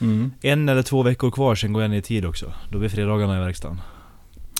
Mm. 0.00 0.32
En 0.40 0.68
eller 0.68 0.82
två 0.82 1.02
veckor 1.02 1.30
kvar, 1.30 1.54
sen 1.54 1.72
går 1.72 1.82
jag 1.82 1.90
ner 1.90 1.98
i 1.98 2.02
tid 2.02 2.24
också. 2.24 2.52
Då 2.70 2.78
blir 2.78 2.88
fredagarna 2.88 3.36
i 3.36 3.40
verkstaden. 3.40 3.80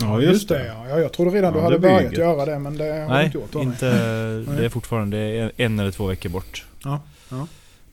Ja 0.00 0.20
Just 0.20 0.48
det 0.48 0.66
ja. 0.66 0.88
ja. 0.88 0.98
Jag 1.00 1.12
trodde 1.12 1.30
redan 1.30 1.52
du 1.52 1.58
Ja, 1.58 1.64
hade 1.64 1.74
det 1.76 1.80
blir 1.80 1.90
börjat 1.90 2.04
gött. 2.12 2.18
göra 2.18 2.44
det 2.46 2.58
men 2.58 2.76
det 2.78 2.84
har 2.84 3.00
du 3.00 3.06
Nej, 3.08 3.26
inte 3.26 3.38
gjort. 3.38 3.54
ni? 3.54 3.60
inte... 3.62 3.86
Det 4.56 4.64
är 4.64 4.68
fortfarande 4.68 5.16
det 5.16 5.38
är 5.38 5.52
en 5.56 5.78
eller 5.78 5.90
två 5.90 6.06
veckor 6.06 6.30
bort. 6.30 6.64
Ja, 6.84 7.00
ja. 7.30 7.46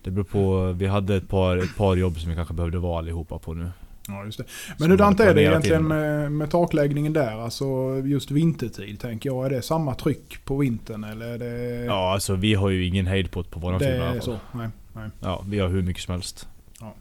Det 0.03 0.11
beror 0.11 0.23
på... 0.23 0.71
Vi 0.71 0.87
hade 0.87 1.15
ett 1.15 1.29
par, 1.29 1.57
ett 1.57 1.75
par 1.77 1.95
jobb 1.95 2.19
som 2.19 2.29
vi 2.29 2.35
kanske 2.35 2.53
behövde 2.53 2.77
vara 2.77 2.97
allihopa 2.99 3.39
på 3.39 3.53
nu. 3.53 3.71
Ja, 4.09 4.25
just 4.25 4.37
det. 4.37 4.43
Men 4.77 4.91
hur 4.91 4.97
vi 4.97 5.03
hade 5.03 5.15
dant 5.17 5.19
är 5.19 5.35
det 5.35 5.41
egentligen 5.43 5.87
med, 5.87 6.31
med 6.31 6.51
takläggningen 6.51 7.13
där? 7.13 7.31
Alltså 7.43 7.65
just 8.05 8.31
vintertid 8.31 8.99
tänker 8.99 9.29
jag. 9.29 9.45
Är 9.45 9.49
det 9.49 9.61
samma 9.61 9.95
tryck 9.95 10.45
på 10.45 10.57
vintern 10.57 11.03
eller 11.03 11.25
är 11.27 11.37
det... 11.39 11.85
Ja, 11.85 12.13
alltså 12.13 12.35
vi 12.35 12.53
har 12.53 12.69
ju 12.69 12.85
ingen 12.85 13.07
hejd 13.07 13.31
på 13.31 13.43
våran 13.53 13.79
det 13.79 13.85
firma 13.85 13.97
i 13.97 14.01
alla 14.01 14.09
är 14.09 14.13
fall. 14.13 14.21
så. 14.21 14.57
Nej, 14.57 14.67
nej. 14.93 15.09
Ja, 15.19 15.43
vi 15.47 15.59
har 15.59 15.69
hur 15.69 15.81
mycket 15.81 16.03
som 16.03 16.11
helst. 16.11 16.47
Ja. 16.79 16.93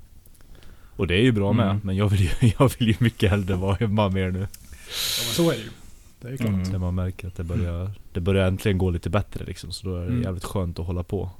Och 0.97 1.07
det 1.07 1.15
är 1.15 1.23
ju 1.23 1.33
bra 1.33 1.53
med, 1.53 1.65
Mm. 1.67 1.81
men 1.85 1.97
jag 1.97 2.09
vill 2.09 2.21
ju, 2.21 2.29
jag 2.59 2.71
vill 2.79 2.89
ju 2.89 2.95
mycket 2.99 3.31
hellre 3.31 3.55
vara 3.55 3.75
hemma 3.75 4.09
mer 4.09 4.31
nu. 4.31 4.39
Ja, 4.41 4.47
men 5.27 5.35
så 5.35 5.51
är 5.51 5.55
det 5.55 5.61
ju. 5.63 5.69
Det 6.21 6.29
är 6.29 6.37
klart. 6.37 6.49
Mm. 6.49 6.63
När 6.63 6.79
man 6.79 6.95
märker 6.95 7.29
att 7.29 7.37
det 7.37 7.45
börjar, 7.45 7.91
det 8.13 8.21
börjar 8.21 8.47
äntligen 8.49 8.79
gå 8.79 8.91
lite 8.91 9.11
bättre 9.11 9.45
liksom. 9.45 9.73
Så 9.73 9.87
då 9.89 9.97
är 9.97 10.01
det 10.01 10.07
Mm. 10.07 10.23
jävligt 10.23 10.45
skönt 10.45 10.79
att 10.79 10.87
hålla 10.87 11.03
på. 11.03 11.31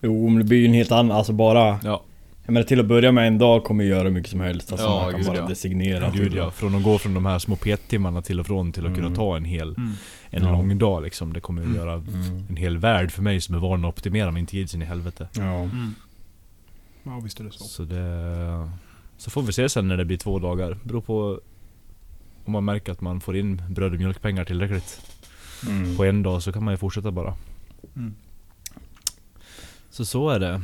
Jo 0.00 0.28
men 0.28 0.38
det 0.38 0.44
blir 0.44 0.58
ju 0.58 0.66
en 0.66 0.74
helt 0.74 0.92
annan, 0.92 1.16
alltså 1.16 1.32
bara... 1.32 1.78
Ja, 1.84 2.02
Jag 2.46 2.52
menar 2.52 2.64
till 2.66 2.80
att 2.80 2.86
börja 2.86 3.12
med 3.12 3.26
en 3.26 3.38
dag 3.38 3.64
kommer 3.64 3.84
ju 3.84 3.90
göra 3.90 4.02
hur 4.02 4.10
mycket 4.10 4.30
som 4.30 4.40
helst. 4.40 4.72
Alltså 4.72 4.86
Ja, 4.86 5.00
man 5.02 5.10
kan 5.10 5.20
gud, 5.20 5.26
bara 5.28 5.36
ja. 5.36 5.46
designera. 5.46 6.10
gud 6.14 6.34
ja. 6.34 6.50
Från 6.50 6.74
att 6.74 6.82
gå 6.82 6.98
från 6.98 7.14
de 7.14 7.26
här 7.26 7.38
små 7.38 7.56
pettimmarna 7.56 8.22
till 8.22 8.40
och 8.40 8.46
från 8.46 8.72
till 8.72 8.86
att 8.86 8.94
kunna 8.94 9.06
Mm. 9.06 9.16
ta 9.16 9.36
en 9.36 9.44
hel, 9.44 9.74
Mm. 9.76 9.92
en 10.30 10.42
Ja. 10.42 10.52
lång 10.52 10.78
dag 10.78 11.02
liksom. 11.02 11.32
Det 11.32 11.40
kommer 11.40 11.62
ju 11.62 11.66
Mm. 11.68 11.78
göra 11.80 11.92
Mm. 11.94 12.46
en 12.48 12.56
hel 12.56 12.78
värld 12.78 13.10
för 13.10 13.22
mig 13.22 13.40
som 13.40 13.54
är 13.54 13.58
van 13.58 13.84
att 13.84 13.88
optimera 13.88 14.30
min 14.30 14.46
tid 14.46 14.70
sin 14.70 14.82
i 14.82 14.84
helvete. 14.84 15.28
Ja. 15.32 15.42
Mm. 15.60 15.94
Ja 17.02 17.20
visst 17.24 17.40
är 17.40 17.44
det 17.44 17.52
så. 17.52 17.64
Så 17.64 17.82
det... 17.84 18.70
Så 19.16 19.30
får 19.30 19.42
vi 19.42 19.52
se 19.52 19.68
sen 19.68 19.88
när 19.88 19.96
det 19.96 20.04
blir 20.04 20.16
två 20.16 20.38
dagar. 20.38 20.78
Beror 20.82 21.00
på 21.00 21.40
om 22.44 22.52
man 22.52 22.64
märker 22.64 22.92
att 22.92 23.00
man 23.00 23.20
får 23.20 23.36
in 23.36 23.62
bröd 23.70 23.92
och 23.92 23.98
mjölkpengar 23.98 24.44
tillräckligt. 24.44 25.00
Mm. 25.68 25.96
På 25.96 26.04
en 26.04 26.22
dag 26.22 26.42
så 26.42 26.52
kan 26.52 26.64
man 26.64 26.74
ju 26.74 26.78
fortsätta 26.78 27.10
bara. 27.10 27.34
Mm. 27.96 28.14
Så 29.90 30.04
så 30.04 30.28
är 30.30 30.40
det. 30.40 30.62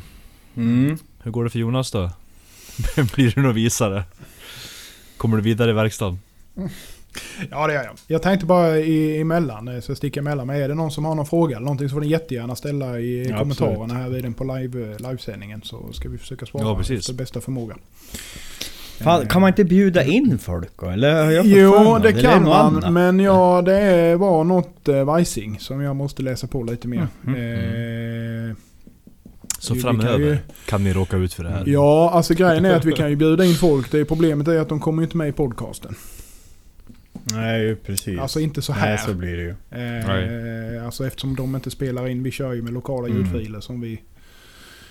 Mm. 1.21 1.25
Hur 1.25 1.31
går 1.31 1.45
det 1.45 1.51
för 1.51 1.59
Jonas 1.59 1.91
då? 1.91 2.11
Blir 3.15 3.33
du 3.35 3.43
någon 3.43 3.55
visare? 3.55 4.05
Kommer 5.17 5.37
du 5.37 5.43
vidare 5.43 5.71
i 5.71 5.75
verkstaden? 5.75 6.19
Ja 7.51 7.67
det 7.67 7.73
gör 7.75 7.83
jag. 7.85 7.93
Jag 8.07 8.23
tänkte 8.23 8.47
bara 8.47 8.79
i, 8.79 9.21
emellan, 9.21 9.69
eh, 9.69 9.81
så 9.81 9.91
jag 9.91 9.97
sticker 9.97 10.21
emellan. 10.21 10.47
Men 10.47 10.57
är 10.57 10.69
det 10.69 10.75
någon 10.75 10.91
som 10.91 11.05
har 11.05 11.15
någon 11.15 11.27
fråga 11.27 11.57
eller 11.57 11.65
någonting 11.65 11.89
så 11.89 11.93
får 11.95 12.01
ni 12.01 12.07
jättegärna 12.09 12.57
ställa 12.57 12.99
i 13.01 13.29
Ja, 13.31 13.39
kommentarerna 13.39 13.95
här 13.95 14.09
vid 14.09 14.25
den 14.25 14.35
på 14.35 14.45
live, 14.45 14.97
livesändningen. 14.99 15.63
Så 15.65 15.93
ska 15.93 16.09
vi 16.09 16.19
försöka 16.19 16.47
svara 16.47 16.65
Ja, 16.65 16.77
precis. 16.77 16.99
efter 17.01 17.15
bästa 17.15 17.41
förmåga. 17.41 17.77
Fan, 19.01 19.27
kan 19.27 19.41
man 19.41 19.49
inte 19.49 19.65
bjuda 19.65 20.05
in 20.05 20.39
folk 20.39 20.71
då? 20.81 20.87
Eller 20.87 21.25
har 21.25 21.31
jag 21.31 21.47
Jo, 21.47 21.93
mig? 21.99 22.03
det 22.13 22.19
är 22.19 22.23
kan 22.23 22.45
man. 22.45 22.77
annat? 22.77 22.93
Men 22.93 23.21
ja, 23.21 23.63
det 23.63 24.17
var 24.17 24.45
något 24.45 24.89
eh, 24.89 25.05
Vajsing 25.05 25.59
som 25.61 25.81
jag 25.81 25.97
måste 25.97 26.23
läsa 26.23 26.47
på 26.47 26.63
lite 26.63 26.89
mer. 26.89 27.09
Mm, 27.27 28.51
Eh, 28.51 28.57
Så 29.63 29.75
Vi- 29.75 29.79
vi 29.79 29.83
kan 29.83 30.01
framöver 30.01 30.27
ju- 30.27 30.39
kan 30.67 30.85
ni 30.85 30.93
råka 30.93 31.17
ut 31.17 31.35
för 31.35 31.45
det 31.45 31.51
här. 31.51 31.65
ja, 31.67 32.11
alltså 32.11 32.35
grejen 32.35 32.65
är 32.65 32.75
att 32.77 32.85
vi 32.85 32.93
kan 32.93 33.11
ju 33.11 33.17
bjuda 33.17 33.45
in 33.45 33.55
folk. 33.55 33.91
Det 33.93 33.99
är 33.99 34.05
problemet 34.05 34.49
är 34.49 34.59
att 34.61 34.69
de 34.69 34.81
kommer 34.81 35.03
inte 35.03 35.17
med 35.17 35.29
i 35.29 35.33
podcasten. 35.33 35.95
Nej 37.33 37.77
precis. 37.77 38.19
Alltså 38.21 38.41
inte 38.41 38.63
så 38.63 38.73
här. 38.73 38.89
Nej 38.89 38.99
så 38.99 39.15
blir 39.15 39.37
det 39.37 39.43
ju. 39.43 40.77
Eh, 40.79 40.85
alltså 40.85 41.07
eftersom 41.07 41.37
de 41.37 41.55
inte 41.55 41.71
spelar 41.71 42.09
in. 42.09 42.23
Vi 42.23 42.31
kör 42.31 42.53
ju 42.53 42.63
med 42.63 42.73
lokala 42.73 43.09
Mm. 43.09 43.19
ljudfiler 43.19 43.61
som 43.61 43.81
vi 43.81 44.01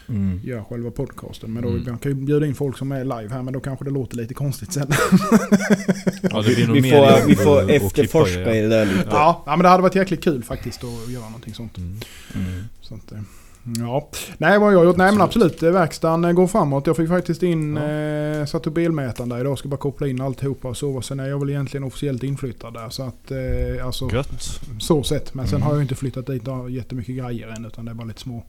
Mm. 0.09 0.39
gör 0.43 0.63
själva 0.63 0.91
podcasten. 0.91 1.53
Men 1.53 1.63
då 1.63 1.69
Mm. 1.69 1.97
kan 1.97 2.11
ju 2.11 2.13
bjuda 2.13 2.45
in 2.45 2.55
folk 2.55 2.77
som 2.77 2.91
är 2.91 3.03
live 3.03 3.29
här 3.33 3.43
men 3.43 3.53
då 3.53 3.59
kanske 3.59 3.85
det 3.85 3.91
låter 3.91 4.17
lite 4.17 4.33
konstigt 4.33 4.73
sen. 4.73 4.87
Ja, 6.31 6.41
det 6.41 6.55
blir 6.55 6.67
nog 6.67 6.75
Vi 6.75 6.81
mer 6.81 6.91
får, 7.21 7.27
vi 7.27 7.35
får 7.35 7.71
efterforska 7.71 8.55
i 8.55 8.61
det 8.61 8.67
där 8.69 8.85
lite. 8.85 9.07
ja. 9.11 9.43
ja 9.45 9.51
men 9.55 9.63
det 9.63 9.69
hade 9.69 9.83
varit 9.83 9.95
jäkligt 9.95 10.23
kul 10.23 10.43
faktiskt 10.43 10.83
att 10.83 11.11
göra 11.11 11.23
någonting 11.25 11.53
sånt. 11.53 11.77
Mm. 11.77 11.99
Mm. 12.35 12.63
Så 12.81 12.95
att, 12.95 13.11
eh, 13.11 13.19
ja. 13.63 14.09
Nej 14.37 14.59
vad 14.59 14.73
jag 14.73 14.85
gjort? 14.85 14.97
Nej 14.97 15.11
men 15.11 15.21
absolut. 15.21 15.63
eh, 15.63 15.71
Verkstaden 15.71 16.25
eh, 16.25 16.31
går 16.31 16.47
framåt. 16.47 16.87
Jag 16.87 16.97
fick 16.97 17.09
faktiskt 17.09 17.43
in, 17.43 17.75
Ja. 17.75 17.89
eh, 17.89 18.45
satt 18.45 18.67
upp 18.67 18.77
elmätaren 18.77 19.29
där 19.29 19.39
idag. 19.39 19.57
Ska 19.57 19.69
bara 19.69 19.77
koppla 19.77 20.07
in 20.07 20.21
alltihopa 20.21 20.67
och 20.67 20.77
så. 20.77 21.01
Sen 21.01 21.19
är 21.19 21.27
jag 21.29 21.39
väl 21.39 21.49
egentligen 21.49 21.83
officiellt 21.83 22.23
inflyttad 22.23 22.73
där. 22.73 22.89
Så 22.89 23.03
att, 23.03 23.31
eh, 23.31 23.85
alltså, 23.85 24.09
Gött. 24.13 24.59
så 24.79 25.03
sett. 25.03 25.33
Men 25.33 25.47
sen 25.47 25.55
Mm. 25.55 25.67
har 25.67 25.73
jag 25.73 25.81
inte 25.83 25.95
flyttat 25.95 26.27
dit 26.27 26.47
och 26.47 26.71
jättemycket 26.71 27.15
grejer 27.17 27.47
än. 27.47 27.65
Utan 27.65 27.85
det 27.85 27.91
är 27.91 27.95
bara 27.95 28.07
lite 28.07 28.21
små, 28.21 28.43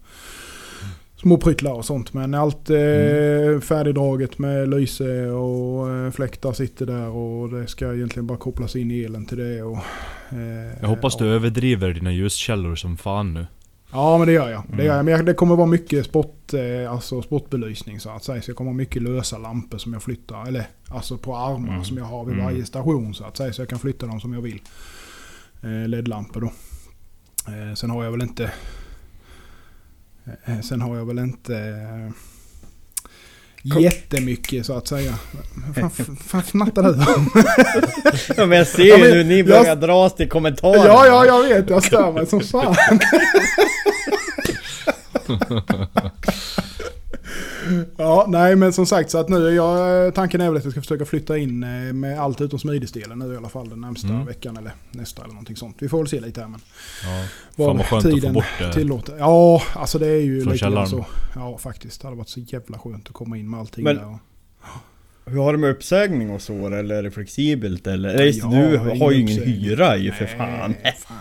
små 1.16 1.36
pryttlar 1.36 1.72
och 1.72 1.84
sånt. 1.84 2.12
Men 2.14 2.34
allt 2.34 2.70
eh, 2.70 2.76
Mm. 2.76 3.60
färdigdraget 3.60 4.38
med 4.38 4.68
lyse 4.70 5.26
och 5.26 5.90
eh, 5.90 6.10
fläktar 6.10 6.52
sitter 6.52 6.86
där. 6.86 7.08
Och 7.08 7.48
det 7.48 7.66
ska 7.66 7.94
egentligen 7.94 8.26
bara 8.26 8.38
kopplas 8.38 8.76
in 8.76 8.90
i 8.90 9.02
elen 9.04 9.26
till 9.26 9.38
det. 9.38 9.62
Och, 9.62 9.76
eh, 10.30 10.78
Jag 10.80 10.88
hoppas 10.88 11.16
du 11.16 11.24
överdriver 11.28 11.92
dina 11.92 12.12
ljuskällor 12.12 12.74
som 12.76 12.96
fan 12.96 13.34
nu. 13.34 13.46
Ja 13.92 14.18
men 14.18 14.26
det 14.26 14.32
gör 14.32 14.50
jag. 14.50 14.62
Det, 14.66 14.72
Mm. 14.72 14.86
gör 14.86 14.96
jag. 14.96 15.04
Men 15.04 15.24
det 15.24 15.34
kommer 15.34 15.56
vara 15.56 15.66
mycket 15.66 16.04
sport, 16.06 16.54
eh, 16.54 16.92
alltså 16.92 17.22
sportbelysning 17.22 18.00
så 18.00 18.10
att 18.10 18.24
säga. 18.24 18.42
Så 18.42 18.50
jag 18.50 18.56
kommer 18.56 18.70
ha 18.70 18.76
mycket 18.76 19.02
lösa 19.02 19.38
lampor 19.38 19.78
som 19.78 19.92
jag 19.92 20.02
flyttar. 20.02 20.46
Eller 20.48 20.66
alltså 20.88 21.18
på 21.18 21.36
armar 21.36 21.68
Mm. 21.72 21.84
som 21.84 21.96
jag 21.98 22.04
har 22.04 22.24
vid 22.24 22.34
Mm. 22.34 22.44
varje 22.46 22.64
station 22.64 23.14
så 23.14 23.24
att 23.24 23.36
säga. 23.36 23.52
Så 23.52 23.62
jag 23.62 23.68
kan 23.68 23.78
flytta 23.78 24.06
dem 24.06 24.20
som 24.20 24.32
jag 24.32 24.40
vill. 24.40 24.60
Eh, 25.62 25.88
LED-lampor 25.88 26.40
då. 26.40 26.46
Eh, 27.52 27.74
sen 27.74 27.90
har 27.90 28.04
jag 28.04 28.10
väl 28.10 28.22
inte... 28.22 28.52
Sen 30.62 30.80
har 30.80 30.96
jag 30.96 31.04
väl 31.06 31.18
inte... 31.18 31.54
Jättemycket 33.62 34.66
så 34.66 34.76
att 34.76 34.88
säga. 34.88 35.14
Vad 35.76 35.92
fan, 35.92 36.16
fan 36.26 36.42
fnattar 36.42 36.82
du? 36.82 36.90
Ja, 38.36 38.46
men 38.46 38.58
jag 38.58 38.66
ser 38.66 38.82
ju 38.98 39.14
nu 39.14 39.24
ni 39.24 39.38
jag- 39.38 39.46
börjar 39.46 39.76
dras 39.76 40.14
till 40.14 40.28
kommentarer. 40.28 40.86
ja, 40.86 41.06
ja, 41.06 41.26
jag 41.26 41.42
vet. 41.42 41.70
Jag 41.70 41.84
stör 41.84 42.12
mig 42.12 42.26
som 42.26 42.40
fan. 42.40 42.76
Ja, 47.96 48.26
nej 48.28 48.56
men 48.56 48.72
som 48.72 48.86
sagt 48.86 49.10
så 49.10 49.18
att 49.18 49.28
nu 49.28 49.46
är 49.48 49.52
jag, 49.52 50.14
tanken 50.14 50.40
är 50.40 50.48
väl 50.48 50.56
att 50.56 50.64
jag 50.64 50.72
ska 50.72 50.80
försöka 50.80 51.04
flytta 51.04 51.38
in 51.38 51.62
eh, 51.62 51.68
med 51.92 52.20
allt 52.20 52.40
utom 52.40 52.58
smidesdelen 52.58 53.18
nu 53.18 53.34
i 53.34 53.36
alla 53.36 53.48
fall 53.48 53.68
den 53.68 53.80
närmsta 53.80 54.08
Mm. 54.08 54.26
veckan 54.26 54.56
eller 54.56 54.72
nästa 54.90 55.22
eller 55.22 55.32
någonting 55.34 55.56
sånt. 55.56 55.76
Vi 55.78 55.88
får 55.88 55.98
väl 55.98 56.08
se 56.08 56.20
lite 56.20 56.40
här 56.40 56.48
men 56.48 56.60
Ja. 57.04 57.24
vad 57.56 57.68
Fan 57.68 57.76
vad 57.76 57.86
skönt 57.86 58.04
att 58.04 58.10
få 58.10 58.16
tiden 58.16 58.32
bort 58.32 58.44
det. 58.58 58.72
tillåter. 58.72 59.16
Ja, 59.18 59.62
alltså 59.74 59.98
det 59.98 60.06
är 60.06 60.20
ju 60.20 60.40
Från 60.42 60.52
lite 60.52 60.58
källaren. 60.64 60.88
så. 60.88 61.06
Ja 61.34 61.58
faktiskt, 61.58 62.00
det 62.00 62.06
hade 62.06 62.16
varit 62.16 62.28
så 62.28 62.40
jävla 62.40 62.78
skönt 62.78 63.06
att 63.08 63.14
komma 63.14 63.36
in 63.38 63.50
med 63.50 63.60
allting 63.60 63.84
Men- 63.84 63.96
där. 63.96 64.06
Och, 64.06 64.18
Hur 65.32 65.38
har 65.42 65.52
du 65.52 65.58
med 65.58 65.70
uppsägning 65.70 66.30
och 66.30 66.42
så 66.42 66.66
eller 66.66 66.94
är 66.94 67.02
det 67.02 67.10
flexibelt 67.10 67.86
eller? 67.86 68.08
Eller 68.08 68.24
just, 68.24 68.38
Ja, 68.42 68.48
du 68.50 68.76
har, 68.78 68.96
har 68.96 69.10
ju 69.10 69.20
ingen 69.20 69.38
uppsägning. 69.38 69.60
hyra 69.64 69.96
ju 69.96 70.12
för 70.12 70.24
Nej, 70.24 70.36
fan. 70.38 70.74
fan. 70.98 71.16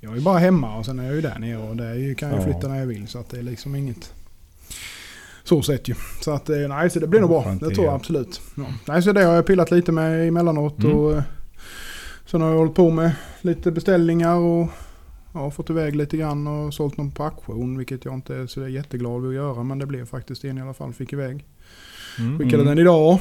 Jag 0.00 0.16
är 0.16 0.20
bara 0.20 0.38
hemma 0.38 0.76
och 0.78 0.86
sen 0.86 0.98
är 0.98 1.04
jag 1.04 1.14
ju 1.14 1.20
där 1.20 1.38
nere 1.38 1.56
och 1.56 1.76
det 1.76 1.94
ju, 1.96 2.14
kan 2.14 2.28
jag 2.30 2.38
Ja. 2.38 2.44
flytta 2.44 2.68
när 2.68 2.78
jag 2.78 2.86
vill 2.86 3.08
så 3.08 3.18
att 3.18 3.30
det 3.30 3.38
är 3.38 3.42
liksom 3.42 3.74
inget 3.74 4.12
så 5.44 5.62
sett 5.62 5.88
ju. 5.88 5.94
Så 6.20 6.30
att 6.30 6.50
eh, 6.50 6.56
nej, 6.56 6.90
så 6.90 7.00
det 7.00 7.06
blir 7.06 7.20
nog 7.20 7.30
Ja, 7.32 7.42
bra. 7.42 7.52
Det 7.52 7.58
tror 7.74 7.84
jag 7.84 7.92
ja. 7.92 7.96
absolut. 7.96 8.40
Ja. 8.56 8.64
Nej, 8.88 9.02
så 9.02 9.12
det 9.12 9.24
har 9.24 9.34
jag 9.34 9.46
pillat 9.46 9.70
lite 9.70 9.92
med 9.92 10.28
emellanåt 10.28 10.78
Mm. 10.84 10.96
och 10.98 11.16
eh, 11.16 11.22
sen 12.26 12.40
har 12.40 12.48
jag 12.48 12.56
hållit 12.56 12.74
på 12.74 12.90
med 12.90 13.12
lite 13.40 13.70
beställningar 13.72 14.34
och 14.36 14.68
ja, 15.34 15.50
fått 15.50 15.70
iväg 15.70 15.96
lite 15.96 16.16
grann 16.16 16.46
och 16.46 16.74
sålt 16.74 16.96
någon 16.96 17.10
på 17.10 17.24
auktion 17.24 17.78
vilket 17.78 18.04
jag 18.04 18.14
inte 18.14 18.34
är 18.36 18.46
så 18.46 18.68
jätteglad 18.68 19.12
över 19.16 19.28
att 19.28 19.34
göra 19.34 19.62
men 19.62 19.78
det 19.78 19.86
blev 19.86 20.06
faktiskt 20.06 20.44
en 20.44 20.58
i 20.58 20.62
alla 20.62 20.74
fall. 20.74 20.92
Fick 20.92 21.12
iväg. 21.12 21.44
Mm. 22.18 22.38
Skickade 22.38 22.64
den 22.64 22.78
idag. 22.78 23.18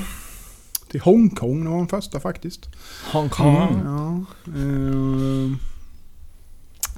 Till 0.92 1.02
Hongkong, 1.02 1.64
det 1.64 1.70
var 1.70 1.78
den 1.78 1.88
första 1.88 2.20
faktiskt. 2.20 2.70
Hongkong. 3.14 3.82
Ja. 3.86 4.26
eh, 4.48 5.52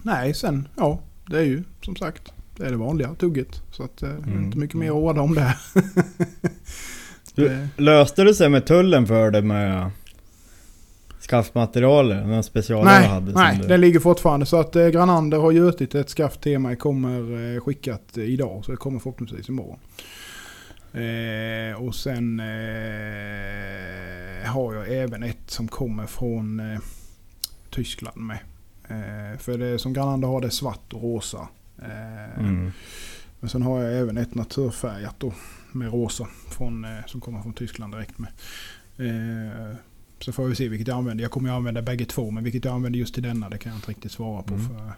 nej, 0.01 0.33
sen, 0.33 0.67
ja, 0.75 0.99
det 1.29 1.37
är 1.37 1.43
ju 1.43 1.63
som 1.81 1.95
sagt, 1.95 2.33
det 2.57 2.65
är 2.65 2.71
det 2.71 2.77
vanliga 2.77 3.15
tugget. 3.15 3.61
Så 3.71 3.83
att 3.83 4.03
eh, 4.03 4.09
Mm. 4.09 4.43
inte 4.43 4.57
mycket 4.57 4.75
mer 4.77 4.87
att 4.89 4.93
orda 4.95 5.21
om 5.21 5.35
det. 5.35 5.57
Det- 7.35 7.67
Löste 7.77 8.23
det 8.23 8.33
sig 8.33 8.49
med 8.49 8.65
tullen 8.65 9.07
för 9.07 9.31
det 9.31 9.41
med 9.41 9.91
skaftmaterialet? 11.19 12.17
Den 12.27 12.43
specialen 12.43 12.85
nej, 12.85 13.07
hade? 13.07 13.31
som 13.31 13.41
nej 13.41 13.57
du... 13.61 13.67
den 13.67 13.81
ligger 13.81 13.99
fortfarande. 13.99 14.45
Så 14.45 14.59
att 14.59 14.75
eh, 14.75 14.87
Granander 14.87 15.37
har 15.37 15.51
gjutit 15.51 15.95
ett 15.95 16.09
skaft 16.09 16.41
till 16.41 16.59
mig. 16.59 16.75
Kommer 16.75 17.53
eh, 17.55 17.59
skickat 17.61 18.17
eh, 18.17 18.23
idag. 18.23 18.65
Så 18.65 18.71
det 18.71 18.77
kommer 18.77 18.99
förhoppningsvis 18.99 19.49
imorgon. 19.49 19.79
Eh, 20.93 21.81
och 21.83 21.95
sen 21.95 22.39
eh, 22.39 22.45
har 24.51 24.73
jag 24.73 24.93
även 25.03 25.23
ett 25.23 25.37
som 25.47 25.67
kommer 25.67 26.05
från 26.05 26.59
eh, 26.59 26.79
Tyskland 27.69 28.17
med. 28.17 28.37
Eh, 28.89 29.37
för 29.39 29.57
det 29.57 29.79
som 29.79 29.93
Granander 29.93 30.27
har 30.27 30.41
det 30.41 30.47
är 30.47 30.51
svart 30.51 30.93
och 30.93 31.01
rosa. 31.03 31.47
Eh, 31.83 32.39
Mm. 32.39 32.71
Men 33.39 33.49
sen 33.49 33.61
har 33.61 33.81
jag 33.83 33.99
även 33.99 34.17
ett 34.17 34.35
naturfärgat 34.35 35.15
då 35.19 35.33
med 35.71 35.91
rosa 35.93 36.27
från, 36.49 36.85
eh, 36.85 36.89
som 37.07 37.21
kommer 37.21 37.41
från 37.41 37.53
Tyskland 37.53 37.93
direkt 37.93 38.13
med. 38.19 38.29
Eh, 38.97 39.75
så 40.19 40.31
får 40.31 40.45
vi 40.45 40.55
se 40.55 40.67
vilket 40.69 40.87
jag 40.87 40.97
använder. 40.97 41.21
Jag 41.23 41.31
kommer 41.31 41.49
ju 41.49 41.55
använda 41.55 41.81
bägge 41.81 42.05
två 42.05 42.31
men 42.31 42.43
vilket 42.43 42.65
jag 42.65 42.73
använder 42.73 42.99
just 42.99 43.13
till 43.13 43.23
denna 43.23 43.49
det 43.49 43.57
kan 43.57 43.71
jag 43.71 43.77
inte 43.77 43.89
riktigt 43.89 44.11
svara 44.11 44.43
på. 44.43 44.53
Mm. 44.53 44.67
För, 44.67 44.93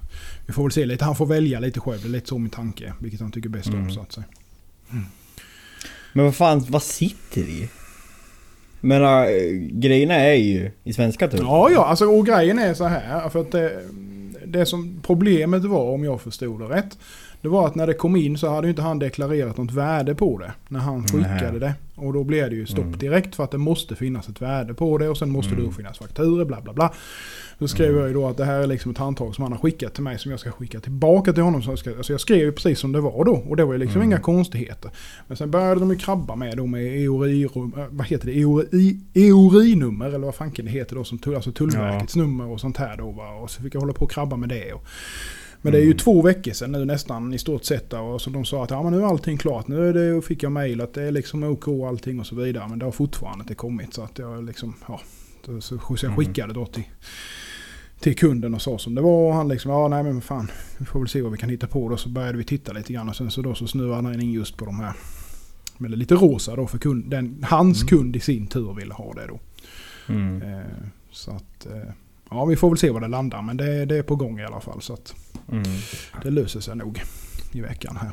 vi 0.48 0.54
får 0.54 0.64
väl 0.64 0.72
se 0.72 0.86
lite. 0.86 1.06
Han 1.06 1.16
får 1.16 1.26
välja 1.26 1.60
lite 1.60 1.80
själv. 1.80 2.02
Det 2.02 2.08
är 2.08 2.10
lite 2.10 2.28
så 2.28 2.38
min 2.38 2.50
tanke. 2.50 2.94
Vilket 3.00 3.22
han 3.22 3.32
tycker 3.32 3.50
bäst 3.50 3.68
om 3.68 3.74
Mm. 3.76 3.92
så 3.92 4.02
att 4.02 4.12
säga. 4.12 4.26
Men 6.14 6.26
vad 6.26 6.36
fan, 6.36 6.66
vad 6.70 6.84
sitter 6.84 7.42
i? 7.42 7.70
Men 8.82 9.02
äh, 9.04 9.28
grejerna 9.72 10.14
är 10.16 10.34
ju 10.34 10.72
i 10.84 10.94
svenska 10.94 11.28
typ. 11.28 11.40
Ja, 11.40 11.70
ja. 11.72 11.86
Alltså, 11.86 12.06
och 12.06 12.26
grejen 12.26 12.60
är 12.60 12.74
så 12.74 12.86
här. 12.86 13.30
För 13.30 13.42
att 13.42 13.52
det, 13.52 13.84
det 14.58 14.66
som 14.66 15.00
problemet 15.02 15.64
var 15.66 15.92
om 15.94 16.04
jag 16.04 16.22
förstod 16.22 16.60
det 16.60 16.66
rätt. 16.66 16.98
Det 17.42 17.48
var 17.50 17.68
att 17.68 17.76
när 17.76 17.88
det 17.88 17.94
kom 17.94 18.16
in 18.16 18.38
så 18.38 18.50
hade 18.50 18.70
inte 18.70 18.82
han 18.82 19.00
deklarerat 19.00 19.58
något 19.58 19.72
värde 19.72 20.16
på 20.16 20.38
det. 20.38 20.54
När 20.68 20.80
han 20.80 21.04
skickade 21.08 21.52
Nej. 21.52 21.60
det. 21.60 21.74
Och 21.96 22.14
då 22.14 22.24
blev 22.24 22.50
det 22.50 22.56
ju 22.56 22.66
stopp 22.66 22.86
Mm. 22.86 22.98
direkt 23.00 23.36
för 23.36 23.44
att 23.44 23.52
det 23.52 23.58
måste 23.58 23.96
finnas 23.96 24.30
ett 24.30 24.42
värde 24.42 24.74
på 24.74 24.98
det. 24.98 25.10
Och 25.10 25.18
sen 25.18 25.30
måste 25.30 25.52
det 25.52 25.56
Mm. 25.56 25.66
då 25.66 25.72
finnas 25.72 25.98
fakturor 25.98 26.46
bla 26.46 26.62
bla 26.62 26.74
bla. 26.74 26.94
Då 27.60 27.68
skrev 27.68 27.96
jag 27.98 28.08
ju 28.08 28.14
då 28.14 28.28
att 28.28 28.38
det 28.38 28.46
här 28.46 28.60
är 28.60 28.68
liksom 28.68 28.92
ett 28.92 28.98
handtag 28.98 29.36
som 29.36 29.42
han 29.44 29.52
har 29.52 29.60
skickat 29.60 29.94
till 29.94 30.04
mig 30.04 30.20
som 30.20 30.32
jag 30.32 30.40
ska 30.40 30.52
skicka 30.52 30.80
tillbaka 30.80 31.34
till 31.34 31.44
honom. 31.44 31.62
Så 31.62 31.70
jag, 31.72 31.80
ska, 31.80 31.90
alltså 31.98 32.14
jag 32.14 32.20
skrev 32.22 32.40
ju 32.40 32.52
precis 32.52 32.80
som 32.80 32.92
det 32.92 33.02
var 33.02 33.26
då. 33.26 33.34
Och 33.36 33.56
det 33.58 33.66
var 33.66 33.74
ju 33.74 33.80
liksom 33.80 34.02
Mm. 34.02 34.12
inga 34.12 34.20
konstigheter. 34.20 34.92
Men 35.28 35.38
sen 35.38 35.52
började 35.52 35.80
de 35.80 35.90
ju 35.92 35.98
krabba 35.98 36.36
med 36.36 36.58
då 36.58 36.66
med 36.66 36.82
eurirum, 36.82 37.74
äh, 37.78 37.86
vad 37.90 38.08
heter 38.08 38.26
det, 38.26 38.34
eurinummer 39.20 40.06
eller 40.06 40.20
vad 40.26 40.36
fanken 40.36 40.66
det 40.66 40.72
heter 40.72 40.96
då. 40.96 41.04
Som, 41.04 41.18
tull- 41.20 41.36
alltså 41.36 41.52
Tullverkets 41.52 42.16
nummer 42.16 42.48
och 42.48 42.60
sånt 42.62 42.78
här 42.78 42.98
då. 42.98 43.12
Va? 43.12 43.30
Och 43.30 43.50
så 43.52 43.62
fick 43.62 43.76
jag 43.76 43.80
hålla 43.82 43.94
på 43.94 44.06
och 44.06 44.12
krabba 44.12 44.36
med 44.38 44.50
det. 44.50 44.74
Och, 44.74 44.84
men 45.62 45.72
det 45.72 45.78
är 45.78 45.82
ju 45.82 45.86
Mm. 45.88 45.98
två 45.98 46.22
veckor 46.22 46.52
sedan 46.52 46.72
nu 46.72 46.86
nästan 46.86 47.34
i 47.34 47.38
stort 47.38 47.64
sett. 47.64 47.94
Och 47.94 48.22
så 48.22 48.30
de 48.30 48.46
sa 48.46 48.64
att 48.64 48.70
ja, 48.70 48.84
men 48.84 48.92
nu 48.94 49.00
är 49.02 49.06
allting 49.06 49.38
klart. 49.38 49.68
Nu 49.68 49.90
är 49.90 49.94
det, 49.94 50.22
fick 50.22 50.44
jag 50.44 50.52
mejl 50.52 50.82
att 50.82 50.94
det 50.94 51.04
är 51.04 51.12
liksom 51.12 51.44
OK 51.44 51.68
allting 51.68 52.20
och 52.20 52.26
så 52.26 52.36
vidare. 52.36 52.68
Men 52.70 52.80
det 52.80 52.86
har 52.86 52.92
fortfarande 52.92 53.42
inte 53.44 53.56
kommit. 53.56 53.94
Så 53.94 54.02
att 54.02 54.20
jag 54.20 54.44
liksom, 54.46 54.74
ja. 54.88 55.02
Så, 55.46 55.62
så 55.62 55.76
jag 55.90 56.04
Mm. 56.04 56.16
skickade 56.18 56.54
då 56.54 56.66
till, 56.66 56.84
till 58.00 58.16
kunden 58.16 58.54
och 58.56 58.62
sa 58.62 58.78
som 58.78 58.96
det 58.96 59.02
var. 59.02 59.28
Och 59.30 59.34
han 59.34 59.48
liksom, 59.48 59.72
ja 59.72 59.88
nej 59.88 60.04
men 60.04 60.22
fan. 60.22 60.52
Vi 60.78 60.86
får 60.86 61.00
väl 61.00 61.10
se 61.10 61.22
vad 61.22 61.32
vi 61.32 61.38
kan 61.38 61.50
hitta 61.50 61.68
på 61.68 61.90
då. 61.90 61.98
Så 61.98 62.10
började 62.10 62.38
vi 62.38 62.44
titta 62.44 62.74
lite 62.74 62.94
grann. 62.94 63.10
Och 63.10 63.16
sen 63.16 63.32
så 63.32 63.42
då 63.42 63.56
så 63.56 63.68
snuvade 63.68 64.04
han 64.08 64.22
in 64.22 64.32
just 64.32 64.58
på 64.58 64.66
de 64.66 64.80
här. 64.80 64.94
Är 65.80 65.88
lite 65.90 66.16
rosa 66.16 66.56
då 66.56 66.68
för 66.68 66.78
kund, 66.78 67.10
den, 67.10 67.46
hans 67.50 67.78
Mm. 67.82 67.88
kund 67.88 68.16
i 68.16 68.20
sin 68.20 68.48
tur 68.48 68.74
ville 68.74 68.94
ha 68.94 69.14
det 69.14 69.28
då. 69.28 69.40
Mm. 70.14 70.42
Eh, 70.42 70.66
så 71.12 71.32
att, 71.32 71.66
eh, 71.66 71.92
ja 72.30 72.46
vi 72.46 72.56
får 72.56 72.70
väl 72.70 72.78
se 72.78 72.90
var 72.90 73.02
det 73.02 73.08
landar. 73.08 73.42
Men 73.42 73.58
det, 73.58 73.86
det 73.86 73.98
är 73.98 74.04
på 74.04 74.16
gång 74.16 74.40
i 74.40 74.44
alla 74.46 74.60
fall. 74.62 74.82
Så 74.82 74.94
att 74.94 75.16
Mm. 75.52 75.64
det 76.24 76.30
löser 76.30 76.60
sig 76.60 76.76
nog 76.76 77.02
i 77.52 77.62
veckan 77.62 77.98
här. 78.02 78.12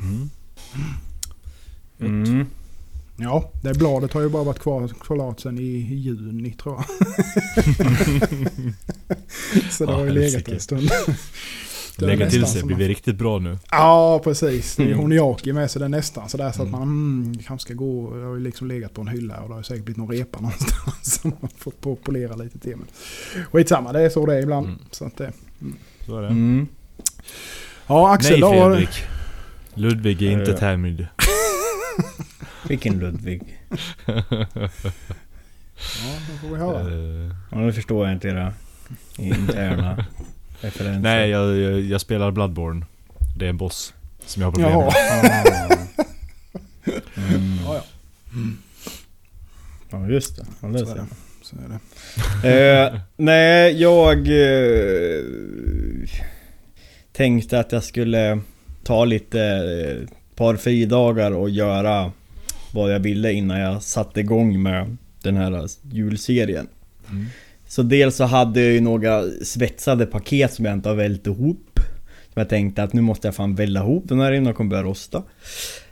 Mm. 1.99 2.45
Mm. 3.17 3.29
Ja, 3.29 3.51
det 3.61 3.73
bladet 3.73 4.13
har 4.13 4.21
ju 4.21 4.29
bara 4.29 4.43
varit 4.43 4.59
kvar 4.59 4.87
klart 5.01 5.39
sedan 5.39 5.57
i, 5.59 5.95
juni 5.95 6.51
tror 6.53 6.75
jag. 6.75 6.85
så 9.71 9.85
det 9.85 9.91
Ja, 9.91 9.97
har 9.97 10.05
ju 10.05 10.11
legat 10.11 10.47
en 10.47 10.59
stund. 10.59 10.89
Det 11.97 12.05
är 12.05 12.09
Lägga 12.09 12.29
till 12.29 12.45
sig, 12.45 12.63
blir 12.63 12.75
vi 12.77 12.87
riktigt 12.87 13.15
bra 13.15 13.39
nu? 13.39 13.57
Ja, 13.71 14.21
precis. 14.23 14.75
Det 14.75 14.83
är 14.83 14.87
Mm. 14.87 14.99
honiaki 14.99 15.53
med 15.53 15.71
så 15.71 15.79
det 15.79 15.85
är 15.85 15.89
nästan 15.89 16.29
sådär 16.29 16.51
så 16.51 16.61
att 16.61 16.67
Mm. 16.67 16.71
man 16.79 16.81
mm, 16.81 17.37
kanske 17.47 17.65
ska 17.65 17.73
gå. 17.73 18.19
Jag 18.19 18.25
har 18.27 18.33
ju 18.35 18.39
liksom 18.39 18.67
legat 18.67 18.93
på 18.93 19.01
en 19.01 19.07
hylla 19.07 19.37
och 19.41 19.47
det 19.47 19.53
har 19.53 19.59
ju 19.59 19.63
säkert 19.63 19.85
blivit 19.85 19.97
någon 19.97 20.11
repa 20.11 20.39
någonstans 20.41 21.21
som 21.21 21.33
man 21.41 21.49
får 21.57 21.95
polera 21.95 22.35
lite 22.35 22.59
till. 22.59 22.75
Men 22.75 22.87
skitsamma, 23.51 23.91
det 23.93 24.01
är 24.01 24.09
så 24.09 24.25
det 24.25 24.35
är 24.35 24.41
ibland. 24.41 24.67
Mm. 24.67 24.79
Så 24.91 25.05
att 25.05 25.17
det, 25.17 25.31
Så 26.05 26.17
är 26.17 26.21
det. 26.21 26.27
Mm. 26.27 26.67
ja, 27.87 28.13
Axel 28.13 28.39
Nej 28.39 28.41
då 28.41 28.51
Fredrik. 28.69 29.03
Ludvig 29.73 30.21
är 30.21 30.31
inte 30.31 30.51
Eh. 30.51 30.57
Tamid. 30.59 31.07
Vilken 32.67 32.99
Ludvig? 32.99 33.41
Ja, 36.05 36.13
då 36.31 36.37
får 36.41 36.47
vi 36.55 36.55
höra. 36.61 37.35
Ja, 37.51 37.57
nu 37.57 37.73
förstår 37.73 38.05
jag 38.07 38.15
inte 38.15 38.27
era 38.27 38.53
interna 39.17 40.05
referenser. 40.61 40.99
Nej, 41.01 41.29
jag, 41.29 41.57
jag, 41.57 41.81
jag 41.81 42.01
spelar 42.01 42.31
Bloodborne. 42.31 42.85
Det 43.37 43.45
är 43.45 43.49
en 43.49 43.57
boss 43.57 43.93
som 44.25 44.41
jag 44.41 44.47
har 44.47 44.51
problem 44.51 44.71
med. 44.71 44.85
Ah. 44.85 45.77
Mm. 47.17 47.57
Ja, 47.65 47.75
ja. 47.75 47.83
Ja 49.91 50.07
just 50.07 50.37
det. 50.37 50.45
Ja, 50.61 50.67
det 50.67 50.79
Så 50.79 50.85
är 50.85 50.87
ser 50.87 50.95
det. 50.95 50.99
jag. 50.99 51.07
Så 51.41 51.55
är 51.55 51.79
det. 52.43 52.89
Eh, 52.93 52.99
nej, 53.17 53.81
jag 53.81 54.17
eh, 54.27 55.23
tänkte 57.11 57.59
att 57.59 57.71
jag 57.71 57.83
skulle 57.83 58.39
ta 58.83 59.05
lite 59.05 59.41
eh, 59.41 60.09
par 60.35 60.55
fridagar 60.55 61.31
och 61.31 61.49
göra 61.49 62.11
vad 62.73 62.93
jag 62.93 62.99
ville 62.99 63.31
innan 63.33 63.59
jag 63.59 63.83
satte 63.83 64.19
igång 64.19 64.61
med 64.63 64.97
den 65.23 65.37
här 65.37 65.67
julserien. 65.91 66.67
Mm. 67.09 67.25
Så 67.67 67.83
dels 67.83 68.15
så 68.15 68.23
hade 68.23 68.61
jag 68.61 68.73
ju 68.73 68.81
några 68.81 69.23
svetsade 69.43 70.05
paket 70.05 70.53
som 70.53 70.65
jag 70.65 70.73
inte 70.73 70.89
har 70.89 70.95
vält 70.95 71.27
ihop. 71.27 71.79
Som 72.33 72.39
jag 72.39 72.49
tänkte 72.49 72.83
att 72.83 72.93
nu 72.93 73.01
måste 73.01 73.27
jag 73.27 73.35
fan 73.35 73.55
välja 73.55 73.81
ihop 73.81 74.03
den 74.07 74.19
här 74.19 74.31
innan 74.31 74.43
de 74.43 74.53
kommer 74.53 74.69
börja 74.69 74.83
rosta. 74.83 75.23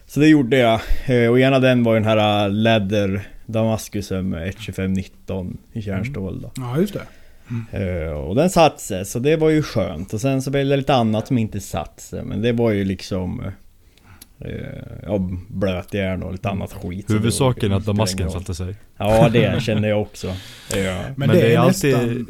Så 0.08 0.20
det 0.20 0.28
gjorde 0.28 0.58
jag. 0.58 0.80
Eh, 1.06 1.30
Och 1.32 1.40
ena 1.40 1.60
den 1.60 1.84
var 1.84 1.94
den 1.94 2.06
här 2.06 2.46
eh, 2.46 2.52
Leather 2.54 3.28
Damaskusen 3.46 4.30
med 4.30 4.48
12519 4.48 5.58
i 5.74 5.82
kärnstål 5.82 6.42
då. 6.42 6.52
Ja, 6.56 6.78
just 6.80 6.94
det. 6.94 8.08
Eh, 8.08 8.12
Och 8.12 8.36
den 8.36 8.50
satt 8.50 8.80
sig, 8.80 9.06
så 9.06 9.20
det 9.20 9.36
var 9.36 9.50
ju 9.50 9.62
skönt. 9.64 10.14
Och 10.14 10.22
sen 10.22 10.42
så 10.42 10.52
blev 10.52 10.66
det 10.68 10.78
lite 10.78 10.94
annat 10.94 11.28
som 11.28 11.38
inte 11.38 11.60
satt 11.60 12.00
sig. 12.00 12.24
Men 12.24 12.42
det 12.42 12.52
var 12.52 12.72
ju 12.72 12.84
liksom... 12.84 13.52
eh, 14.46 14.84
Ja, 15.06 15.30
blötjärn 15.48 16.24
och 16.24 16.32
lite 16.32 16.50
annat 16.50 16.74
skit. 16.74 17.08
Det 17.08 17.14
Huvudsaken 17.14 17.70
var- 17.70 17.76
är 17.76 17.80
att 17.80 17.86
damasken 17.86 18.32
satte 18.32 18.56
sig. 18.56 18.76
Ja, 18.98 19.30
det 19.30 19.62
känner 19.64 19.88
jag 19.90 20.02
också. 20.02 20.28
Ja. 20.76 21.02
Men, 21.16 21.30
det, 21.30 21.54
är, 21.54 21.58
alltid- 21.58 21.96
nästan... 21.96 22.28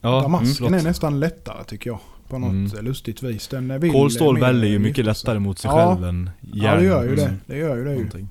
Ja, 0.00 0.20
Damasken 0.20 0.66
mm, 0.66 0.80
är 0.80 0.84
nästan 0.84 1.20
lättare 1.20 1.64
tycker 1.64 1.90
jag. 1.90 1.98
På 2.28 2.38
något 2.38 2.50
Mm. 2.50 2.84
lustigt 2.84 3.22
vis. 3.22 3.48
Den 3.48 3.80
vill 3.80 3.92
Kolstål 3.92 4.34
mer 4.34 4.40
väljer 4.40 4.70
ju 4.70 4.78
mycket 4.78 5.04
lättare 5.04 5.38
mot 5.38 5.58
sig 5.58 5.70
Ja. 5.70 5.94
själv 5.94 6.08
än 6.08 6.30
järn. 6.40 6.64
Ja, 6.64 6.76
det 6.76 6.84
gör 6.84 7.04
ju 7.04 7.14
det. 7.16 7.22
Mm. 7.22 7.36
Det 7.46 7.56
gör 7.56 7.76
ju 7.76 7.84
det 7.84 7.90
ju. 7.90 7.96
Någonting. 7.96 8.28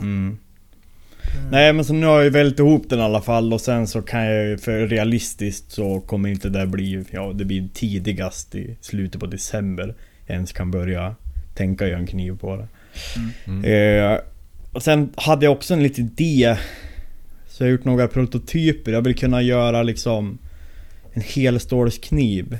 Mm. 0.00 0.38
Nej 1.50 1.72
men 1.72 1.84
så 1.84 1.92
nu 1.92 2.06
har 2.06 2.14
jag 2.14 2.24
ju 2.24 2.30
vält 2.30 2.58
ihop 2.58 2.82
den 2.88 2.98
i 2.98 3.02
alla 3.02 3.20
fall 3.20 3.52
och 3.52 3.60
sen 3.60 3.86
så 3.86 4.02
kan 4.02 4.24
jag 4.24 4.44
ju, 4.48 4.58
för 4.58 4.86
realistiskt 4.86 5.72
så 5.72 6.00
kommer 6.00 6.28
inte 6.28 6.48
det 6.48 6.66
bli, 6.66 7.04
ja 7.10 7.32
det 7.34 7.44
blir 7.44 7.68
tidigast 7.74 8.54
i 8.54 8.76
slutet 8.80 9.20
på 9.20 9.26
december 9.26 9.94
jag 10.26 10.34
ens 10.34 10.52
kan 10.52 10.70
börja 10.70 11.14
tänka 11.60 11.86
göra 11.86 11.98
en 11.98 12.06
kniv 12.06 12.38
på 12.38 12.56
det. 12.56 12.68
Mm. 13.46 13.64
Eh, 13.64 14.18
och 14.72 14.82
sen 14.82 15.12
hade 15.16 15.46
jag 15.46 15.52
också 15.52 15.74
en 15.74 15.82
liten 15.82 16.04
idé. 16.04 16.56
Så 17.48 17.62
jag 17.62 17.68
har 17.68 17.72
gjort 17.72 17.84
några 17.84 18.08
prototyper. 18.08 18.92
Jag 18.92 19.02
vill 19.02 19.14
kunna 19.14 19.42
göra 19.42 19.82
liksom 19.82 20.38
en 21.12 21.22
helstålskniv. 21.22 22.58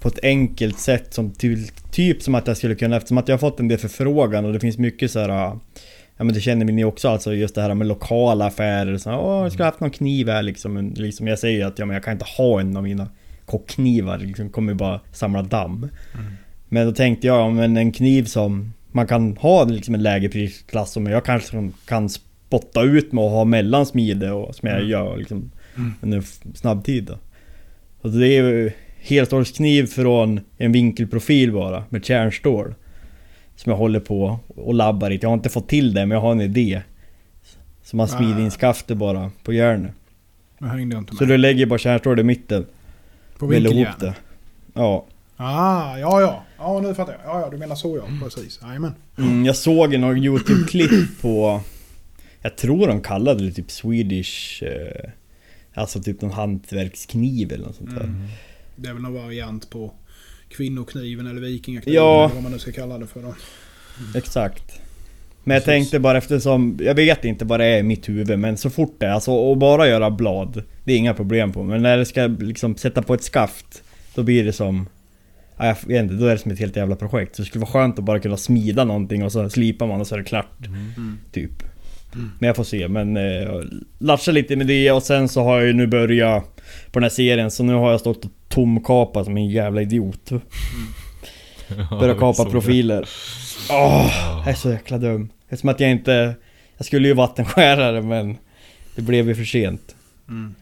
På 0.00 0.08
ett 0.08 0.18
enkelt 0.22 0.78
sätt 0.78 1.14
som 1.14 1.30
ty- 1.32 1.66
typ 1.90 2.22
som 2.22 2.34
att 2.34 2.46
jag 2.46 2.56
skulle 2.56 2.74
kunna, 2.74 2.96
eftersom 2.96 3.18
att 3.18 3.28
jag 3.28 3.34
har 3.34 3.38
fått 3.38 3.60
en 3.60 3.68
del 3.68 3.78
förfrågan 3.78 4.44
och 4.44 4.52
det 4.52 4.60
finns 4.60 4.78
mycket 4.78 5.10
så 5.10 5.20
här. 5.20 5.28
Ja 6.16 6.24
men 6.24 6.34
det 6.34 6.40
känner 6.40 6.64
ni 6.64 6.84
också 6.84 7.08
alltså 7.08 7.34
just 7.34 7.54
det 7.54 7.62
här 7.62 7.74
med 7.74 7.86
lokala 7.86 8.46
affärer. 8.46 8.98
Så, 8.98 9.10
Åh, 9.12 9.42
jag 9.42 9.52
skulle 9.52 9.64
haft 9.64 9.80
någon 9.80 9.90
kniv 9.90 10.28
här 10.28 10.42
liksom. 10.42 10.72
Men 10.72 10.88
liksom 10.88 11.26
jag 11.26 11.38
säger 11.38 11.66
att 11.66 11.78
ja, 11.78 11.86
men 11.86 11.94
jag 11.94 12.04
kan 12.04 12.12
inte 12.12 12.26
ha 12.38 12.60
en 12.60 12.76
av 12.76 12.82
mina 12.82 13.08
kockknivar. 13.46 14.18
Liksom 14.18 14.50
kommer 14.50 14.74
bara 14.74 15.00
samla 15.12 15.42
damm. 15.42 15.88
Men 16.72 16.86
då 16.86 16.92
tänkte 16.92 17.26
jag, 17.26 17.36
ja, 17.40 17.50
men 17.50 17.76
en 17.76 17.92
kniv 17.92 18.24
som 18.24 18.72
man 18.92 19.06
kan 19.06 19.36
ha 19.36 19.64
liksom 19.64 19.94
en 19.94 20.02
lägre 20.02 20.28
prisklass 20.28 20.92
som 20.92 21.06
jag 21.06 21.24
kanske 21.24 21.70
kan- 21.86 22.08
spotta 22.08 22.82
ut 22.82 23.12
med 23.12 23.24
och 23.24 23.30
ha 23.30 23.44
mellansmide 23.44 24.30
och 24.32 24.54
som 24.54 24.68
jag 24.68 24.78
Mm. 24.78 24.90
gör 24.90 25.16
liksom 25.16 25.50
Mm. 25.76 25.94
under 26.00 26.22
snabb 26.54 26.84
tid 26.84 27.04
då. 27.04 27.18
Och 28.00 28.10
det 28.10 28.28
är 28.28 28.42
ju 28.42 28.70
helstålskniv 29.00 29.86
från 29.86 30.40
en 30.58 30.72
vinkelprofil 30.72 31.52
bara 31.52 31.84
med 31.88 32.04
kärnstål. 32.04 32.74
Som 33.56 33.70
jag 33.70 33.76
håller 33.76 34.00
på 34.00 34.38
och 34.48 34.74
labbar 34.74 35.10
i. 35.10 35.18
Jag 35.22 35.28
har 35.28 35.34
inte 35.34 35.48
fått 35.48 35.68
till 35.68 35.94
det 35.94 36.06
men 36.06 36.10
jag 36.14 36.20
har 36.22 36.32
en 36.32 36.40
idé. 36.40 36.82
Så 37.82 37.96
man 37.96 38.08
smider 38.08 38.40
in 38.40 38.46
Ah. 38.46 38.50
skaftet 38.50 38.96
bara 38.96 39.30
på 39.44 39.52
järnet. 39.52 39.92
Så 41.18 41.24
du 41.24 41.36
lägger 41.38 41.66
bara 41.66 41.78
kärnstål 41.78 42.18
i 42.20 42.22
mitten. 42.22 42.66
På 43.38 43.46
vinkeljärn. 43.46 44.12
Ja. 44.74 45.04
Ah, 45.42 45.98
ja 45.98 46.20
ja. 46.20 46.44
Ja 46.58 46.80
nu 46.80 46.94
fattar 46.94 47.12
jag. 47.12 47.20
Ja 47.24 47.40
ja, 47.40 47.50
du 47.50 47.56
menar 47.56 47.74
så 47.76 47.96
ja. 47.96 48.02
Precis. 48.24 48.60
Jajamän. 48.62 48.94
Mm, 49.18 49.44
jag 49.44 49.56
såg 49.56 49.94
i 49.94 49.98
någon 49.98 50.16
YouTube-klipp 50.18 51.20
på... 51.22 51.60
Jag 52.42 52.56
tror 52.56 52.86
de 52.86 53.00
kallade 53.00 53.44
det 53.46 53.52
typ 53.52 53.70
Swedish... 53.70 54.62
Eh, 54.62 55.10
alltså 55.74 56.02
typ 56.02 56.20
någon 56.20 56.30
hantverkskniv 56.30 57.52
eller 57.52 57.66
något 57.66 57.76
sånt 57.76 57.90
där. 57.90 58.04
Mm. 58.04 58.26
Det 58.76 58.88
är 58.88 58.92
väl 58.92 59.02
någon 59.02 59.14
variant 59.14 59.70
på 59.70 59.92
kvinnokniven 60.48 61.26
eller 61.26 61.40
vikingakniven 61.40 62.02
Ja. 62.02 62.24
eller 62.24 62.34
vad 62.34 62.42
man 62.42 62.52
nu 62.52 62.58
ska 62.58 62.72
kalla 62.72 62.98
det 62.98 63.06
för 63.06 63.22
då. 63.22 63.34
Exakt. 64.14 64.80
Men 65.44 65.54
jag 65.54 65.64
Precis. 65.64 65.66
tänkte 65.66 65.98
bara 65.98 66.18
eftersom, 66.18 66.78
jag 66.80 66.94
vet 66.94 67.24
inte 67.24 67.44
vad 67.44 67.60
det 67.60 67.66
är 67.66 67.78
i 67.78 67.82
mitt 67.82 68.08
huvud 68.08 68.38
men 68.38 68.56
så 68.56 68.70
fort 68.70 68.94
det 68.98 69.06
är, 69.06 69.10
alltså 69.10 69.52
att 69.52 69.58
bara 69.58 69.88
göra 69.88 70.10
blad, 70.10 70.62
det 70.84 70.92
är 70.92 70.96
inga 70.96 71.14
problem 71.14 71.52
på. 71.52 71.62
Men 71.62 71.82
när 71.82 71.98
det 71.98 72.06
ska 72.06 72.26
liksom 72.26 72.76
sätta 72.76 73.02
på 73.02 73.14
ett 73.14 73.22
skaft, 73.24 73.82
då 74.14 74.22
blir 74.22 74.44
det 74.44 74.52
som... 74.52 74.88
Ja, 75.56 75.66
jag 75.66 75.76
vet 75.86 76.02
inte, 76.02 76.14
då 76.14 76.26
är 76.26 76.30
det 76.32 76.38
som 76.38 76.50
ett 76.50 76.58
helt 76.58 76.76
jävla 76.76 76.96
projekt. 76.96 77.36
Så 77.36 77.42
det 77.42 77.46
skulle 77.46 77.64
vara 77.64 77.72
skönt 77.72 77.98
att 77.98 78.04
bara 78.04 78.20
kunna 78.20 78.36
smida 78.36 78.84
någonting 78.84 79.24
och 79.24 79.32
så 79.32 79.50
slipar 79.50 79.86
man 79.86 80.00
och 80.00 80.06
så 80.06 80.14
är 80.14 80.18
det 80.18 80.24
klart. 80.24 80.66
Mm. 80.66 81.18
Typ. 81.32 81.62
Men 82.14 82.46
jag 82.46 82.56
får 82.56 82.64
se, 82.64 82.88
men 82.88 83.16
eh, 83.16 83.60
latcha 83.98 84.32
lite 84.32 84.56
med 84.56 84.66
det 84.66 84.92
och 84.92 85.02
sen 85.02 85.28
så 85.28 85.42
har 85.42 85.58
jag 85.58 85.66
ju 85.66 85.72
nu 85.72 85.86
börjat 85.86 86.44
på 86.92 86.98
den 86.98 87.02
här 87.02 87.10
serien 87.10 87.50
så 87.50 87.62
nu 87.62 87.74
har 87.74 87.90
jag 87.90 88.00
stått 88.00 88.24
och 88.24 88.30
tomkapat 88.48 89.24
som 89.24 89.36
en 89.36 89.48
jävla 89.48 89.82
idiot. 89.82 90.30
Börjat 92.00 92.18
kapa 92.18 92.44
profiler. 92.44 93.08
Åh, 93.70 94.10
jag 94.38 94.48
är 94.48 94.54
så 94.54 94.70
jäkla 94.70 94.98
dum. 94.98 95.30
Det 95.48 95.54
är 95.54 95.58
som 95.58 95.68
att 95.68 95.80
jag 95.80 95.90
inte... 95.90 96.34
Jag 96.76 96.86
skulle 96.86 97.08
ju 97.08 97.14
vattenskära 97.14 97.92
det 97.92 98.02
men... 98.02 98.36
Det 98.96 99.02
blev 99.02 99.28
ju 99.28 99.34
för 99.34 99.44
sent. 99.44 99.96
Mm. 100.28 100.54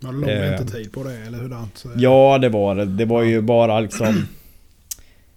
Var 0.00 0.12
det 0.12 0.18
lång 0.18 0.30
Eh. 0.30 0.40
väntetid 0.50 0.92
på 0.92 1.04
det 1.04 1.16
eller 1.26 1.38
hurdant? 1.38 1.84
Ja 1.96 2.38
det 2.38 2.48
var 2.48 2.74
det. 2.74 2.84
Det 2.84 3.04
var 3.04 3.22
ju 3.22 3.40
bara 3.40 3.80
liksom... 3.80 4.26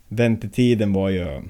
Väntetiden 0.08 0.94
var 0.94 1.10
ju... 1.10 1.42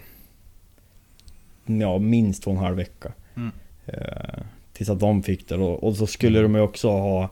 Ja, 1.65 1.97
minst 1.97 2.43
två 2.43 2.52
och 2.52 2.58
en 2.58 2.63
halv 2.63 2.76
vecka. 2.78 3.12
Mm. 3.36 3.52
Eh, 3.86 4.43
tills 4.73 4.89
att 4.89 4.99
de 4.99 5.23
fick 5.23 5.49
det 5.49 5.56
och, 5.56 5.84
och 5.84 5.95
så 5.95 6.08
skulle 6.08 6.41
de 6.41 6.56
ju 6.56 6.62
också 6.62 6.89
ha 6.89 7.30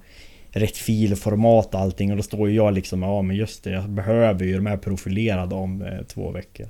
rätt 0.52 0.78
filformat 0.78 1.74
och 1.74 1.80
allting 1.80 2.12
och 2.12 2.18
då 2.18 2.24
står 2.24 2.50
ju 2.50 2.56
jag 2.56 2.74
liksom 2.74 3.02
ja 3.04 3.22
men 3.22 3.36
just 3.36 3.64
det 3.64 3.72
jag 3.72 3.90
behöver 3.90 4.46
ju 4.46 4.56
de 4.56 4.66
här 4.66 4.78
profilerade 4.78 5.56
om 5.56 5.82
eh, 5.82 6.02
två 6.08 6.32
veckor. 6.32 6.68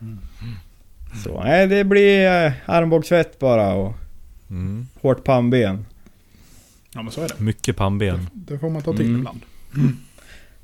Mm. 0.00 0.18
Så 1.24 1.42
nej 1.44 1.66
det 1.66 1.84
blir 1.84 2.44
eh, 2.46 2.52
armbågssvett 2.66 3.38
bara 3.38 3.74
och 3.74 3.94
Mm. 4.50 4.86
hårt 5.00 5.24
pannben. 5.24 5.86
Ja 6.98 7.02
men 7.02 7.12
så 7.12 7.20
är 7.20 7.28
det. 7.28 7.34
Mycket 7.40 7.76
pannben. 7.76 8.26
Det 8.34 8.58
får 8.58 8.70
man 8.70 8.82
ta 8.82 8.92
till 8.92 9.06
Mm. 9.06 9.18
ibland. 9.18 9.40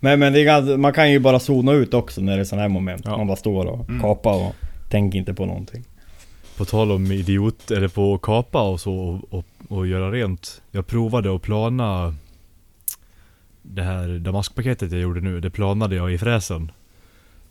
Men, 0.01 0.19
men 0.19 0.33
det 0.33 0.41
är, 0.41 0.45
ganska- 0.45 0.77
man 0.77 0.93
kan 0.93 1.13
ju 1.13 1.19
bara 1.19 1.39
zona 1.41 1.73
ut 1.73 1.95
också 1.95 2.21
när 2.21 2.35
det 2.37 2.41
är 2.41 2.45
sådana 2.45 2.63
här 2.63 2.69
moment. 2.69 3.03
Ja. 3.05 3.17
Man 3.17 3.27
bara 3.27 3.37
står 3.37 3.65
och 3.67 3.89
Mm. 3.89 4.01
kapar 4.03 4.35
och 4.49 4.55
tänker 4.91 5.19
inte 5.19 5.35
på 5.35 5.47
någonting. 5.47 5.85
På 6.57 6.65
tal 6.65 6.93
om 6.93 7.13
idiot, 7.13 7.71
eller 7.71 7.89
på 7.89 8.15
att 8.15 8.23
kapa 8.23 8.63
och 8.63 8.81
så 8.81 8.95
och, 8.95 9.35
och, 9.39 9.45
och 9.69 9.87
göra 9.87 10.11
rent. 10.13 10.63
Jag 10.71 10.87
provade 10.87 11.35
att 11.35 11.43
plana 11.43 12.15
det 13.63 13.83
här 13.83 14.19
damaskpaketet 14.19 14.93
jag 14.93 15.01
gjorde 15.01 15.21
nu, 15.21 15.41
det 15.41 15.51
planade 15.51 15.97
jag 15.97 16.13
i 16.13 16.19
fräsen. 16.19 16.71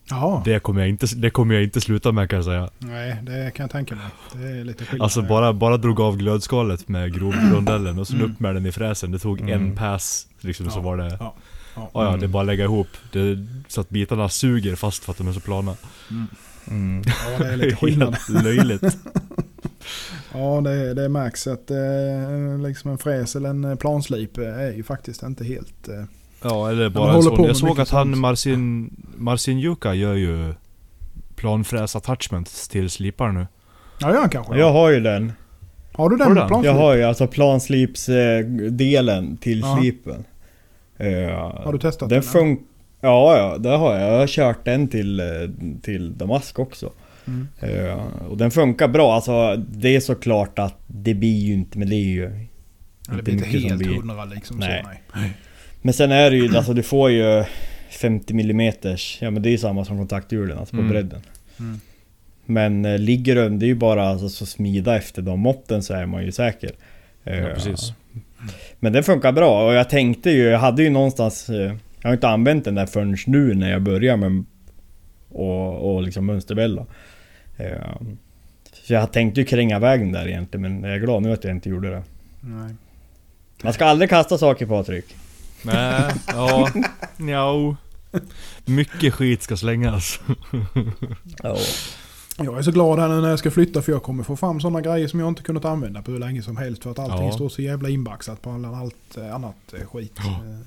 Jaha. 0.10 0.42
Det 0.46 0.60
kommer 0.60 0.80
jag 0.82 0.90
inte, 0.90 1.06
det 1.16 1.30
kommer 1.30 1.54
jag 1.56 1.64
inte 1.64 1.82
sluta 1.82 2.12
med 2.12 2.30
kan 2.30 2.38
jag 2.38 2.46
säga. 2.46 2.70
Nej, 2.80 3.18
det 3.22 3.52
kan 3.56 3.64
jag 3.64 3.72
tänka 3.72 3.96
mig. 3.96 4.06
Det 4.34 4.48
är 4.60 4.64
lite 4.64 4.86
skillnad. 4.86 5.04
Alltså 5.06 5.22
bara, 5.22 5.54
bara 5.54 5.78
drog 5.78 6.00
av 6.02 6.18
glödskalet 6.18 6.88
med 6.88 7.14
grovrondellen 7.14 8.00
och 8.00 8.08
sen 8.08 8.18
Mm. 8.20 8.32
upp 8.32 8.40
med 8.40 8.56
den 8.56 8.66
i 8.66 8.72
fräsen. 8.72 9.12
Det 9.12 9.20
tog 9.20 9.42
Mm. 9.42 9.54
en 9.54 9.76
pass 9.76 10.28
liksom 10.40 10.70
så 10.70 10.80
Ja. 10.80 10.82
var 10.84 10.98
det... 10.98 11.18
Ja. 11.20 11.36
Ja. 11.76 11.90
Ja, 11.94 12.04
ja, 12.04 12.04
det 12.04 12.10
är 12.10 12.18
Mm. 12.18 12.32
bara 12.32 12.42
att 12.42 12.48
lägga 12.48 12.64
ihop. 12.64 12.88
Det, 13.12 13.38
så 13.68 13.82
att 13.82 13.90
bitarna 13.90 14.30
suger 14.30 14.76
fast 14.76 15.04
för 15.04 15.12
att 15.12 15.18
de 15.18 15.28
är 15.28 15.34
så 15.34 15.40
plana. 15.40 15.76
Mm. 16.68 17.04
ja, 17.06 17.38
det 17.44 17.54
är 17.54 17.58
lite 17.58 17.76
skillnad. 17.86 18.16
Löjligt. 18.30 18.98
Ja, 20.34 20.62
det, 20.62 20.94
det 20.94 21.10
märks 21.10 21.48
att 21.48 21.72
eh, 21.72 22.60
liksom 22.66 22.92
en 22.92 22.98
fräs 22.98 23.36
eller 23.36 23.50
en 23.50 23.78
planslip 23.78 24.38
är 24.38 24.72
ju 24.74 24.84
faktiskt 24.84 25.24
inte 25.24 25.44
helt... 25.46 25.88
Eh, 25.88 26.04
Ja, 26.44 26.70
eller 26.70 26.90
bara 26.90 27.14
en 27.14 27.24
sån. 27.24 27.44
Jag 27.44 27.58
såg 27.58 27.80
att 27.80 27.90
han. 27.90 28.20
Marcin, 28.20 28.90
Marcin 29.18 29.60
Juka 29.60 29.94
gör 29.94 30.14
ju 30.14 30.54
planfräs 31.36 31.96
attachments 31.96 32.68
till 32.68 32.90
slipar 32.90 33.32
nu. 33.32 33.48
ja, 34.00 34.12
gör 34.14 34.20
han 34.20 34.30
kanske. 34.30 34.58
Jag 34.58 34.72
har 34.72 34.90
ju 34.90 35.00
den. 35.00 35.32
Har 35.94 36.10
du 36.10 36.18
den 36.18 36.28
Har 36.28 36.34
du 36.36 36.40
den? 36.40 36.48
planslip? 36.48 36.74
Jag 36.74 36.80
har 36.82 36.96
ju 36.96 37.04
alltså 37.04 37.28
planslipsdelen 37.28 39.38
till 39.38 39.60
Ja. 39.60 39.78
slipen. 39.80 40.24
Eh, 40.98 41.30
Har 41.64 41.74
du 41.74 41.80
testat 41.80 42.10
den? 42.10 42.24
den? 42.34 42.58
Ja, 43.02 43.38
ja, 43.38 43.58
det 43.58 43.70
har 43.70 43.94
jag. 44.00 44.14
Jag 44.14 44.20
har 44.20 44.28
kört 44.28 44.66
den 44.66 44.88
till, 44.88 45.20
eh, 45.20 45.26
till 45.82 46.18
Damask 46.18 46.60
också. 46.60 46.92
Mm. 47.28 47.48
Eh, 47.60 47.98
och 48.30 48.38
den 48.38 48.52
funkar 48.52 48.88
bra. 48.88 49.16
Alltså 49.16 49.56
det 49.56 49.96
är 49.96 50.00
såklart 50.00 50.60
att 50.60 50.80
det 50.88 51.14
blir 51.14 51.40
ju 51.46 51.54
inte, 51.54 51.78
men 51.80 51.90
det 51.90 51.96
är 51.96 52.08
ju... 52.08 52.22
Ja, 52.22 52.30
det 53.24 53.32
inte 53.32 53.48
blir 53.50 53.72
inte 53.72 53.86
helt 53.86 53.98
hundra 54.02 54.26
liksom. 54.26 54.58
Nej. 54.58 54.84
Så, 54.84 54.90
nej. 55.20 55.38
Men 55.86 55.94
sen 55.94 56.12
är 56.12 56.32
det 56.32 56.38
ju, 56.38 56.58
alltså 56.58 56.74
du 56.74 56.84
får 56.84 57.10
ju 57.12 57.44
50 57.90 58.34
mm 58.34 58.74
Ja 59.22 59.32
men 59.32 59.42
det 59.42 59.50
är 59.50 59.52
ju 59.52 59.58
samma 59.58 59.86
som 59.86 59.98
kontakthjulen, 59.98 60.58
alltså 60.58 60.76
på 60.76 60.82
Mm. 60.82 60.92
bredden. 60.92 61.22
Mm. 61.60 61.80
Men 62.46 62.86
eh, 62.86 62.98
ligger 63.00 63.36
den, 63.36 63.60
det 63.60 63.66
är 63.66 63.68
ju 63.68 63.76
bara 63.76 64.08
alltså, 64.08 64.30
så 64.30 64.46
smida 64.46 64.96
efter 64.98 65.22
de 65.22 65.40
måtten 65.40 65.84
så 65.84 65.94
är 65.94 66.06
man 66.06 66.26
ju 66.26 66.32
säker. 66.32 66.72
Eh, 67.24 67.38
Ja, 67.40 67.54
precis. 67.54 67.94
Men 68.80 68.94
den 68.94 69.04
funkar 69.04 69.32
bra 69.32 69.68
och 69.68 69.74
jag 69.74 69.90
tänkte 69.90 70.30
ju, 70.32 70.44
jag 70.44 70.60
hade 70.60 70.84
ju 70.84 70.90
någonstans... 70.90 71.50
eh, 71.50 71.74
Jag 72.02 72.10
har 72.10 72.14
inte 72.14 72.28
använt 72.28 72.66
den 72.66 72.76
där 72.76 72.86
förrän 72.86 73.18
nu 73.28 73.54
när 73.54 73.72
jag 73.72 73.82
börjar 73.82 74.18
med 74.18 74.44
och, 75.30 75.94
och 75.96 76.04
liksom 76.04 76.26
mönsterbälla. 76.26 76.86
Eh, 77.58 77.68
Så 78.74 78.94
jag 78.94 79.12
tänkte 79.12 79.40
ju 79.42 79.46
kränga 79.46 79.80
vägen 79.80 80.12
där 80.12 80.28
egentligen 80.28 80.62
men 80.62 80.84
jag 80.84 80.94
är 80.98 81.00
glad 81.00 81.24
nu 81.24 81.34
att 81.34 81.44
jag 81.44 81.52
inte 81.56 81.70
gjorde 81.70 81.90
det. 81.90 82.04
Nej. 82.42 82.76
Man 83.64 83.74
ska 83.74 83.86
aldrig 83.86 84.10
kasta 84.10 84.38
saker 84.38 84.66
Patrik. 84.66 85.06
Nej, 85.64 86.14
ja, 86.28 86.70
njau. 87.18 87.76
Mycket 88.66 89.14
skit 89.14 89.44
ska 89.44 89.58
slängas. 89.58 90.20
Ja. 91.44 91.58
Jag 92.38 92.58
är 92.58 92.62
så 92.62 92.72
glad 92.72 93.00
här 93.00 93.08
nu 93.10 93.22
när 93.22 93.30
jag 93.30 93.40
ska 93.40 93.52
flytta 93.52 93.82
för 93.82 93.92
jag 93.92 94.04
kommer 94.04 94.24
få 94.24 94.36
fram 94.36 94.62
sådana 94.62 94.82
grejer 94.82 95.08
som 95.08 95.20
jag 95.20 95.30
inte 95.30 95.44
kunnat 95.44 95.66
använda 95.66 96.02
på 96.02 96.12
hur 96.12 96.20
länge 96.20 96.42
som 96.42 96.58
helst. 96.58 96.84
För 96.84 96.92
att 96.92 97.00
allting 97.00 97.26
Ja. 97.28 97.32
står 97.34 97.50
så 97.50 97.62
jävla 97.62 97.90
inbaxat 97.90 98.42
på 98.42 98.50
allt 98.82 99.18
eh, 99.18 99.36
annat 99.36 99.56
eh, 99.74 99.88
skit. 99.88 100.14
Ja. 100.18 100.24
Eh, 100.32 100.60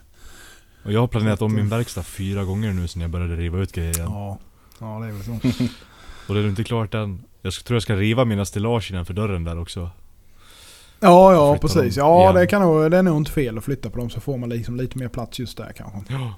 Och 0.84 0.92
jag 0.92 1.00
har 1.00 1.06
planerat 1.08 1.42
om 1.42 1.54
min 1.54 1.68
verkstad 1.68 2.02
fyra 2.02 2.44
gånger 2.44 2.72
nu 2.72 2.88
sen 2.88 3.02
jag 3.02 3.10
började 3.10 3.36
riva 3.36 3.58
ut 3.58 3.72
grejer 3.72 3.94
igen. 3.94 4.10
Ja, 4.10 4.38
ja 4.80 4.98
det 5.00 5.06
är 5.06 5.12
väl 5.12 5.24
så. 5.24 5.64
Och 6.28 6.34
det 6.34 6.40
är 6.40 6.48
inte 6.48 6.64
klart 6.64 6.94
än. 6.94 7.22
Jag 7.42 7.52
tror 7.52 7.74
jag 7.76 7.82
ska 7.82 7.96
riva 7.96 8.24
mina 8.24 8.44
stillage 8.44 8.90
innanför 8.90 9.14
dörren 9.14 9.44
där 9.44 9.58
också. 9.60 9.90
Ja, 11.00 11.32
ja 11.32 11.58
precis. 11.60 11.96
dem 11.96 12.06
Ja, 12.06 12.22
igen. 12.22 12.34
det, 12.34 12.46
kan 12.46 12.62
nog, 12.62 12.90
det 12.90 12.96
är 12.96 13.02
nog 13.02 13.16
inte 13.16 13.30
fel 13.30 13.58
att 13.58 13.64
flytta 13.64 13.90
på 13.90 13.98
dem 13.98 14.10
så 14.10 14.20
får 14.20 14.36
man 14.36 14.48
liksom 14.48 14.76
lite 14.76 14.98
mer 14.98 15.08
plats 15.08 15.38
just 15.38 15.56
där 15.56 15.72
kanske. 15.76 15.98
Ja. 16.14 16.34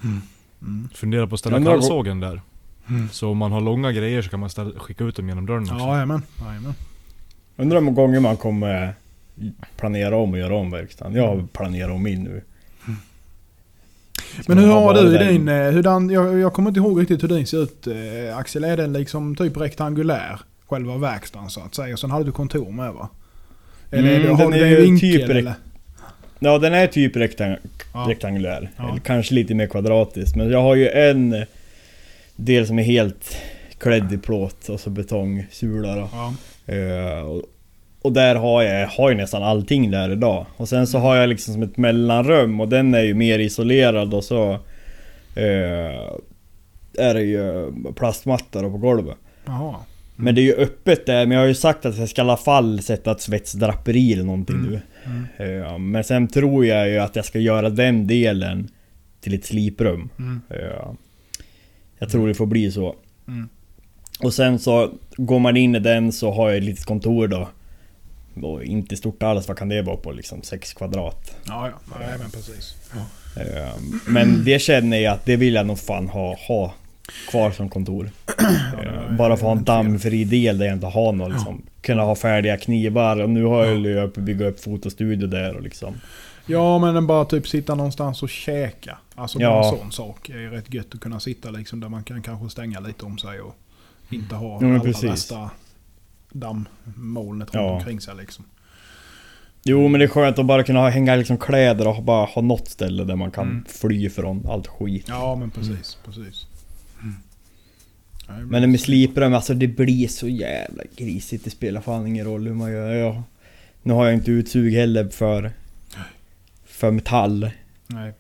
Mm. 0.62 0.88
Fundera 0.94 1.27
på 1.27 1.35
att 1.35 1.40
ställa 1.40 1.64
kallsågen 1.64 2.21
där. 2.21 2.40
Mm. 2.88 3.09
Så 3.12 3.31
om 3.31 3.38
man 3.38 3.53
har 3.53 3.61
långa 3.61 3.92
grejer 3.92 4.23
så 4.23 4.31
kan 4.31 4.40
man 4.40 4.51
ställa, 4.51 4.71
skicka 4.79 5.05
ut 5.05 5.16
dem 5.16 5.29
genom 5.29 5.47
dörren 5.47 5.62
också. 5.62 5.75
Ja, 5.75 5.92
jajamän. 5.92 6.23
jajamän. 6.47 6.75
Undrar 7.57 7.77
hur 7.79 7.85
många 7.85 7.94
gånger 7.97 8.21
man 8.21 8.37
kommer 8.37 8.94
planera 9.77 10.16
om 10.16 10.33
och 10.33 10.38
göra 10.38 10.57
om 10.57 10.71
verkstaden. 10.71 11.14
Jag 11.14 11.27
har 11.29 11.44
planerat 11.53 11.90
om 11.90 12.03
min 12.03 12.23
nu. 12.25 12.42
Men 14.47 14.59
hur 14.59 14.66
har 14.73 14.94
du 14.94 15.14
i 15.14 15.18
din... 15.33 15.49
eh, 15.49 15.71
Hur 15.71 15.83
den, 15.83 16.11
jag, 16.11 16.38
jag 16.38 16.53
kommer 16.53 16.71
inte 16.71 16.81
ihåg 16.81 17.01
riktigt 17.01 17.23
hur 17.23 17.29
din 17.29 17.47
ser 17.47 17.62
ut. 17.62 17.87
eh, 17.87 18.37
Axel, 18.37 18.64
är 18.64 18.77
den 18.77 18.92
liksom 18.92 19.37
typ 19.37 19.57
rektangulär? 19.57 20.40
Själva 20.68 20.97
verkstaden 20.97 21.51
så 21.51 21.61
att 21.61 21.75
säga. 21.75 21.92
Och 21.94 21.99
sen 21.99 22.11
hade 22.11 22.25
du 22.25 22.33
kontor 22.33 22.71
med 22.73 22.92
va? 22.92 23.09
Eller 23.90 24.16
Mm, 24.20 24.31
har 24.37 24.42
den 24.42 24.51
du 24.51 24.59
är 24.59 24.70
den 24.70 24.79
i 24.79 24.83
vinkel 24.83 25.20
typ 25.20 25.31
eller? 25.31 25.53
Ja 26.38 26.59
den 26.59 26.74
är 26.74 26.87
typ 26.87 27.16
rektang 27.16 27.57
Ja. 27.94 28.07
rektangulär. 28.09 28.70
Ja. 28.77 28.88
Eller 28.90 29.01
kanske 29.01 29.35
lite 29.35 29.55
mer 29.55 29.66
kvadratisk. 29.66 30.37
Men 30.37 30.51
jag 30.51 30.62
har 30.62 30.74
ju 30.74 30.88
en 30.88 31.44
del 32.37 32.66
som 32.66 32.79
är 32.79 32.83
helt 32.83 33.37
klädd 33.79 34.12
i 34.12 34.18
plåt 34.18 34.68
och 34.68 34.81
så 34.81 34.90
betongsula 34.90 35.94
då. 35.96 36.09
Ja. 36.12 36.35
Eh, 36.74 37.20
och, 37.20 37.42
och 38.03 38.12
där 38.12 38.35
har 38.35 38.62
jag, 38.62 38.88
har 38.88 39.11
ju 39.11 39.16
nästan 39.16 39.42
allting 39.42 39.90
där 39.90 40.12
idag. 40.12 40.46
Och 40.57 40.68
sen 40.68 40.87
så 40.87 40.98
har 40.98 41.16
jag 41.16 41.29
liksom 41.29 41.55
som 41.55 41.62
ett 41.62 41.77
mellanrum 41.77 42.61
och 42.61 42.68
den 42.68 42.94
är 42.94 43.03
ju 43.03 43.14
mer 43.14 43.38
isolerad 43.38 44.14
och 44.14 44.24
så 44.24 44.53
eh, 45.35 46.01
är 46.98 47.14
det 47.14 47.22
ju 47.22 47.72
plastmattor 47.96 48.62
på 48.70 48.77
golvet. 48.79 49.16
Jaha. 49.46 49.74
Men 50.20 50.35
det 50.35 50.40
är 50.40 50.42
ju 50.42 50.54
öppet 50.54 51.07
där, 51.07 51.26
men 51.26 51.35
jag 51.37 51.42
har 51.42 51.48
ju 51.48 51.54
sagt 51.54 51.87
att 51.87 51.98
jag 51.98 52.09
ska 52.09 52.20
i 52.20 52.24
alla 52.24 52.37
fall 52.37 52.83
sätta 52.83 53.11
ett 53.12 53.20
svetsdraperi 53.20 54.12
eller 54.12 54.24
någonting 54.24 54.57
Mm. 54.57 54.70
nu. 54.70 54.81
Mm. 55.38 55.62
Eh, 55.62 55.78
men 55.78 56.04
sen 56.04 56.28
tror 56.28 56.66
jag 56.66 56.88
ju 56.90 56.98
att 56.98 57.16
jag 57.16 57.24
ska 57.24 57.38
göra 57.38 57.70
den 57.70 58.07
delen 58.07 58.68
till 59.20 59.35
ett 59.35 59.44
sliprum. 59.44 60.09
Mm. 60.18 60.40
Eh, 60.50 60.88
jag 61.98 62.11
tror 62.11 62.28
det 62.28 62.35
får 62.35 62.46
bli 62.46 62.70
så. 62.70 62.96
Mm. 63.28 63.48
Och 64.20 64.35
sen 64.35 64.59
så 64.59 64.90
går 65.16 65.38
man 65.38 65.57
in 65.57 65.74
i 65.74 65.78
den 65.78 66.12
så 66.12 66.33
har 66.33 66.48
jag 66.48 66.59
ett 66.59 66.64
litet 66.64 66.85
kontor 66.85 67.28
då. 67.28 67.48
Och 68.42 68.64
inte 68.64 68.96
stort 68.96 69.22
alls, 69.22 69.48
vad 69.48 69.57
kan 69.59 69.68
det 69.68 69.83
vara 69.83 69.96
på 69.96 70.12
liksom 70.12 70.42
6 70.42 70.74
kvadrat. 70.74 71.37
Ja, 71.46 71.68
ja. 71.68 71.96
Nej, 71.98 72.18
men 72.18 72.31
precis. 72.31 72.74
Eh, 73.37 73.72
Men 74.07 74.44
det 74.44 74.59
känner 74.59 74.98
jag 74.98 75.14
att 75.14 75.24
det 75.24 75.37
vill 75.37 75.54
jag 75.54 75.66
nog 75.66 75.78
fan 75.78 76.09
ha, 76.09 76.37
ha 76.48 76.74
kvar 77.31 77.51
som 77.51 77.68
kontor. 77.68 78.11
Eh, 78.38 79.16
Bara 79.16 79.29
för 79.29 79.33
att 79.35 79.40
ha 79.40 79.53
en 79.53 79.64
dammfri 79.64 80.25
del 80.25 80.59
där 80.59 80.66
jag 80.66 80.75
inte 80.75 80.87
har 80.87 81.12
något 81.12 81.33
liksom. 81.33 81.62
Kunna 81.81 82.03
ha 82.03 82.14
färdiga 82.14 82.57
knivar 82.57 83.21
och 83.23 83.31
nu 83.31 83.44
har 83.44 83.64
jag 83.64 83.77
ju 83.79 84.01
upp 84.01 84.14
bygga 84.14 84.47
upp 84.47 84.61
fotostudio 84.61 85.27
där 85.29 85.57
och 85.57 85.62
liksom. 85.62 85.94
Ja, 86.47 86.79
men 86.79 87.07
bara 87.07 87.25
typ 87.25 87.49
sitta 87.49 87.75
någonstans 87.75 88.23
och 88.23 88.29
käka. 88.29 88.99
Alltså 89.14 89.38
bara 89.38 89.49
Ja. 89.49 89.73
en 89.73 89.79
sån 89.79 89.92
sak 89.92 90.29
är 90.29 90.38
ju 90.38 90.51
rätt 90.51 90.75
gött 90.75 90.94
att 90.94 91.01
kunna 91.01 91.21
sitta 91.21 91.51
liksom 91.51 91.81
där 91.81 91.88
man 91.88 92.03
kan 92.05 92.23
kanske 92.23 92.49
stänga 92.51 92.81
lite 92.81 93.05
om 93.05 93.18
sig 93.18 93.40
och 93.40 93.55
inte 94.11 94.35
ha 94.35 94.61
men 94.61 94.81
allra 94.81 94.92
värsta 95.09 95.51
dammmolnet 96.33 97.49
Ja. 97.53 97.61
runt 97.61 97.73
omkring 97.81 98.01
sig 98.01 98.14
liksom. 98.16 98.44
Jo 99.64 99.88
men 99.88 99.99
det 99.99 100.05
är 100.05 100.09
skönt 100.09 100.38
att 100.38 100.47
bara 100.47 100.62
kunna 100.62 100.88
hänga 100.90 101.16
liksom 101.16 101.38
kläder 101.38 101.88
och 101.88 102.03
bara 102.03 102.25
ha 102.25 102.42
något 102.42 102.68
ställe 102.68 103.05
där 103.05 103.16
man 103.16 103.31
kan 103.31 103.49
Mm. 103.49 103.64
fly 103.68 104.11
från 104.11 104.47
allt 104.51 104.66
skit. 104.66 105.05
Ja 105.09 105.35
men 105.37 105.51
precis, 105.51 105.99
precis. 106.05 106.47
Mm. 107.03 108.49
Men 108.49 108.71
med 108.71 108.81
sliprem, 108.81 109.35
alltså 109.35 109.55
det 109.55 109.69
blir 109.69 110.09
så 110.09 110.29
jävla 110.29 110.83
grisigt. 110.97 111.45
Det 111.45 111.51
spelar 111.51 111.81
fan 111.81 112.07
ingen 112.07 112.27
roll 112.27 112.47
hur 112.47 112.55
man 112.55 112.73
gör. 112.73 112.95
Ja. 112.95 113.23
Nu 113.83 113.93
har 113.93 114.05
jag 114.05 114.15
inte 114.15 114.31
utsug 114.31 114.73
heller 114.73 115.09
för... 115.09 115.53
För 116.65 116.91
metall. 116.91 117.51
Nej. 117.87 118.13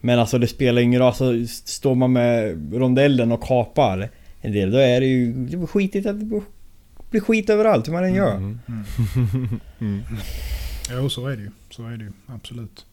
Men 0.00 0.18
alltså 0.18 0.38
det 0.38 0.46
spelar 0.46 0.82
ingen 0.82 1.00
roll. 1.00 1.08
Alltså 1.08 1.46
står 1.46 1.94
man 1.94 2.12
med 2.12 2.56
rondellen 2.74 3.32
och 3.32 3.42
kapar 3.42 4.10
en 4.40 4.52
del, 4.52 4.70
då 4.70 4.78
är 4.78 5.00
det 5.00 5.06
ju 5.06 5.32
det 5.32 5.56
blir 5.56 5.66
skitigt 5.66 6.06
att 6.06 6.20
det 6.20 6.42
blir 7.10 7.20
skit 7.20 7.50
överallt 7.50 7.88
hur 7.88 7.92
man 7.92 8.04
än 8.04 8.14
gör. 8.14 8.34
Mm. 8.36 8.58
Mm. 8.68 9.60
Mm. 9.80 10.02
Jo 10.90 11.08
så 11.08 11.26
är 11.26 11.36
det 11.36 11.42
ju. 11.42 11.50
Så 11.70 11.86
är 11.86 11.96
det 11.96 12.04
ju. 12.04 12.12
Absolut. 12.26 12.86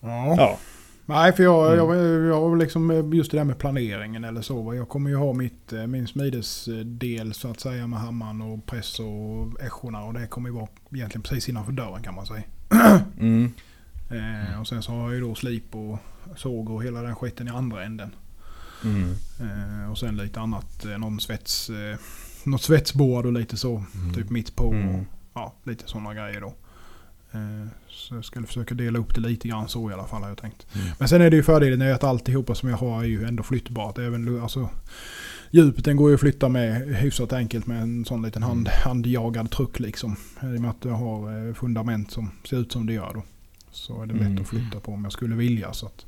Ja. 0.00 0.34
Ja. 0.38 0.58
Nej 1.10 1.32
för 1.32 1.42
jag, 1.42 1.66
Mm. 1.66 1.78
jag, 1.78 2.26
jag 2.26 2.58
liksom 2.58 3.12
just 3.14 3.30
det 3.30 3.36
där 3.36 3.44
med 3.44 3.58
planeringen 3.58 4.24
eller 4.24 4.42
så. 4.42 4.74
Jag 4.74 4.88
kommer 4.88 5.10
ju 5.10 5.16
ha 5.16 5.32
mitt, 5.32 5.72
eh, 5.72 5.86
min 5.86 6.06
smidesdel 6.06 7.34
så 7.34 7.50
att 7.50 7.60
säga 7.60 7.86
med 7.86 7.98
hammaren 8.00 8.42
och 8.42 8.66
press 8.66 8.98
och 9.00 9.60
äschorna 9.60 10.04
och 10.04 10.14
det 10.14 10.26
kommer 10.26 10.48
ju 10.48 10.54
vara 10.54 10.68
egentligen 10.94 11.22
precis 11.22 11.48
innanför 11.48 11.72
dörren 11.72 12.02
kan 12.02 12.14
man 12.14 12.26
säga. 12.26 12.42
Mm. 13.20 13.52
Eh, 14.10 14.60
och 14.60 14.66
sen 14.68 14.82
så 14.82 14.92
har 14.92 15.02
jag 15.02 15.14
ju 15.14 15.20
då 15.20 15.34
slip 15.34 15.74
och 15.74 15.98
såg 16.36 16.70
och 16.70 16.84
hela 16.84 17.02
den 17.02 17.14
skiten 17.16 17.48
i 17.48 17.50
andra 17.50 17.84
änden. 17.84 18.10
Mm. 18.84 19.14
Eh, 19.40 19.90
och 19.90 19.98
sen 19.98 20.16
lite 20.16 20.40
annat, 20.40 20.84
eh, 20.84 20.98
någon 20.98 21.20
svets, 21.20 21.70
eh, 21.70 21.96
något 22.44 22.62
svetsbord 22.62 23.26
och 23.26 23.32
lite 23.32 23.56
så. 23.56 23.84
Mm. 23.94 24.14
Typ 24.14 24.30
mitt 24.30 24.56
på. 24.56 24.72
Mm. 24.72 24.94
Och, 24.94 25.04
ja, 25.34 25.54
lite 25.64 25.88
sådana 25.88 26.14
grejer 26.14 26.40
då. 26.40 26.54
Eh, 27.32 27.68
så 27.88 28.14
jag 28.14 28.24
skulle 28.24 28.46
försöka 28.46 28.74
dela 28.74 28.98
upp 28.98 29.14
det 29.14 29.20
lite 29.20 29.48
grann 29.48 29.68
så 29.68 29.90
i 29.90 29.94
alla 29.94 30.06
fall 30.06 30.22
har 30.22 30.28
jag 30.28 30.38
tänkt. 30.38 30.66
Mm. 30.74 30.86
Men 30.98 31.08
sen 31.08 31.22
är 31.22 31.30
det 31.30 31.36
ju 31.36 31.42
fördelen 31.42 31.94
att 31.94 32.04
alltihopa 32.04 32.54
som 32.54 32.68
jag 32.68 32.76
har 32.76 33.00
är 33.02 33.06
ju 33.08 33.24
ändå 33.24 33.42
flyttbart. 33.42 33.98
Även 33.98 34.42
alltså, 34.42 34.68
djupet 35.50 35.84
den 35.84 35.96
går 35.96 36.08
ju 36.10 36.14
att 36.14 36.20
flytta 36.20 36.48
med 36.48 36.96
hyfsat 36.96 37.32
enkelt 37.32 37.66
med 37.66 37.82
en 37.82 38.04
sån 38.04 38.22
liten 38.22 38.42
hand, 38.42 38.68
handjagad 38.68 39.50
truck 39.50 39.80
liksom. 39.80 40.16
I 40.42 40.46
och 40.56 40.60
med 40.60 40.70
att 40.70 40.84
jag 40.84 40.92
har 40.92 41.48
eh, 41.48 41.54
fundament 41.54 42.10
som 42.10 42.30
ser 42.48 42.56
ut 42.56 42.72
som 42.72 42.86
det 42.86 42.92
gör 42.92 43.14
då. 43.14 43.22
Så 43.72 44.02
är 44.02 44.06
det 44.06 44.14
lätt 44.14 44.22
Mm. 44.26 44.42
att 44.42 44.48
flytta 44.48 44.80
på 44.80 44.92
om 44.92 45.04
jag 45.04 45.12
skulle 45.12 45.34
vilja. 45.36 45.72
Så 45.72 45.86
att, 45.86 46.06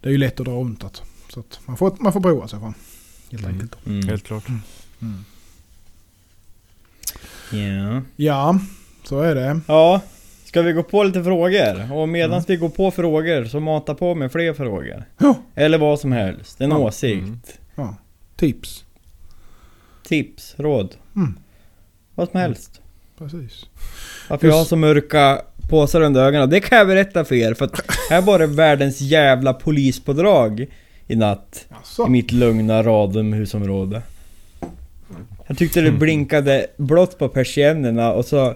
det 0.00 0.08
är 0.08 0.12
ju 0.12 0.18
lätt 0.18 0.40
att 0.40 0.46
dra 0.46 0.52
runt 0.52 0.80
det. 0.80 0.90
Så 1.28 1.40
att 1.40 1.60
man, 1.66 1.76
får, 1.76 1.96
man 2.00 2.12
får 2.12 2.20
prova 2.20 2.48
sig 2.48 2.60
fram. 2.60 2.74
Helt 3.30 3.44
Mm. 3.44 3.54
enkelt. 3.54 3.86
Mm. 3.86 4.08
Helt 4.08 4.24
klart. 4.24 4.44
Mm. 5.00 5.24
Ja. 7.52 8.02
Ja, 8.16 8.58
så 9.04 9.20
är 9.20 9.34
det. 9.34 9.60
Ja. 9.66 10.02
Ska 10.50 10.62
vi 10.62 10.72
gå 10.72 10.82
på 10.82 11.02
lite 11.02 11.24
frågor? 11.24 11.92
Och 11.92 12.08
medan 12.08 12.30
Mm. 12.32 12.44
vi 12.48 12.56
går 12.56 12.68
på 12.68 12.90
frågor 12.90 13.44
så 13.44 13.60
mata 13.60 13.94
på 13.94 14.14
med 14.14 14.32
fler 14.32 14.52
frågor. 14.52 15.04
Ja. 15.18 15.34
Eller 15.54 15.78
vad 15.78 16.00
som 16.00 16.12
helst. 16.12 16.60
En 16.60 16.70
Ja. 16.70 16.78
åsikt. 16.78 17.22
Mm. 17.22 17.40
Ja. 17.74 17.96
Tips. 18.36 18.84
Tips, 20.08 20.54
råd. 20.58 20.94
Mm. 21.16 21.38
Vad 22.14 22.30
som 22.30 22.40
helst. 22.40 22.80
Precis. 23.18 23.66
Varför 24.28 24.46
jag 24.46 24.54
har 24.54 24.60
Just- 24.60 24.70
så 24.70 24.76
mörka 24.76 25.42
påsar 25.70 26.00
under 26.00 26.22
ögonen, 26.24 26.50
det 26.50 26.60
kan 26.60 26.78
jag 26.78 26.86
berätta 26.86 27.24
för 27.24 27.34
er. 27.34 27.54
För 27.54 27.64
att 27.64 27.80
här 28.10 28.22
var 28.22 28.38
det 28.38 28.46
världens 28.46 29.00
jävla 29.00 29.52
polispådrag 29.52 30.66
i 31.06 31.16
natt. 31.16 31.66
Jaså? 31.70 32.06
I 32.06 32.10
mitt 32.10 32.32
lugna 32.32 32.82
radhusområde. 32.82 34.02
Jag 35.46 35.58
tyckte 35.58 35.80
det 35.80 35.92
blinkade 35.92 36.66
blått 36.76 37.18
på 37.18 37.28
persiennerna 37.28 38.12
och 38.12 38.24
så 38.24 38.54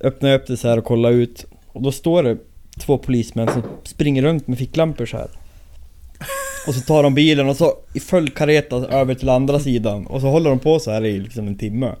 öppnade 0.00 0.32
jag 0.32 0.40
upp 0.40 0.46
det 0.46 0.56
så 0.56 0.68
här 0.68 0.78
och 0.78 0.84
kollade 0.84 1.14
ut. 1.14 1.46
Och 1.72 1.82
då 1.82 1.92
står 1.92 2.22
det 2.22 2.36
två 2.80 2.98
polismän 2.98 3.48
som 3.48 3.62
springer 3.84 4.22
runt 4.22 4.46
med 4.46 4.58
ficklampor 4.58 5.06
så 5.06 5.16
här. 5.16 5.28
Och 6.66 6.74
så 6.74 6.80
tar 6.80 7.02
de 7.02 7.14
bilen 7.14 7.48
och 7.48 7.56
så 7.56 7.74
i 7.94 8.00
full 8.00 8.30
kareta 8.30 8.76
över 8.76 9.14
till 9.14 9.28
andra 9.28 9.60
sidan. 9.60 10.06
Och 10.06 10.20
så 10.20 10.26
håller 10.26 10.50
de 10.50 10.58
på 10.58 10.78
så 10.78 10.90
här 10.90 11.04
i 11.04 11.18
liksom 11.20 11.46
en 11.46 11.58
timme. 11.58 11.86
Bara, 11.86 11.96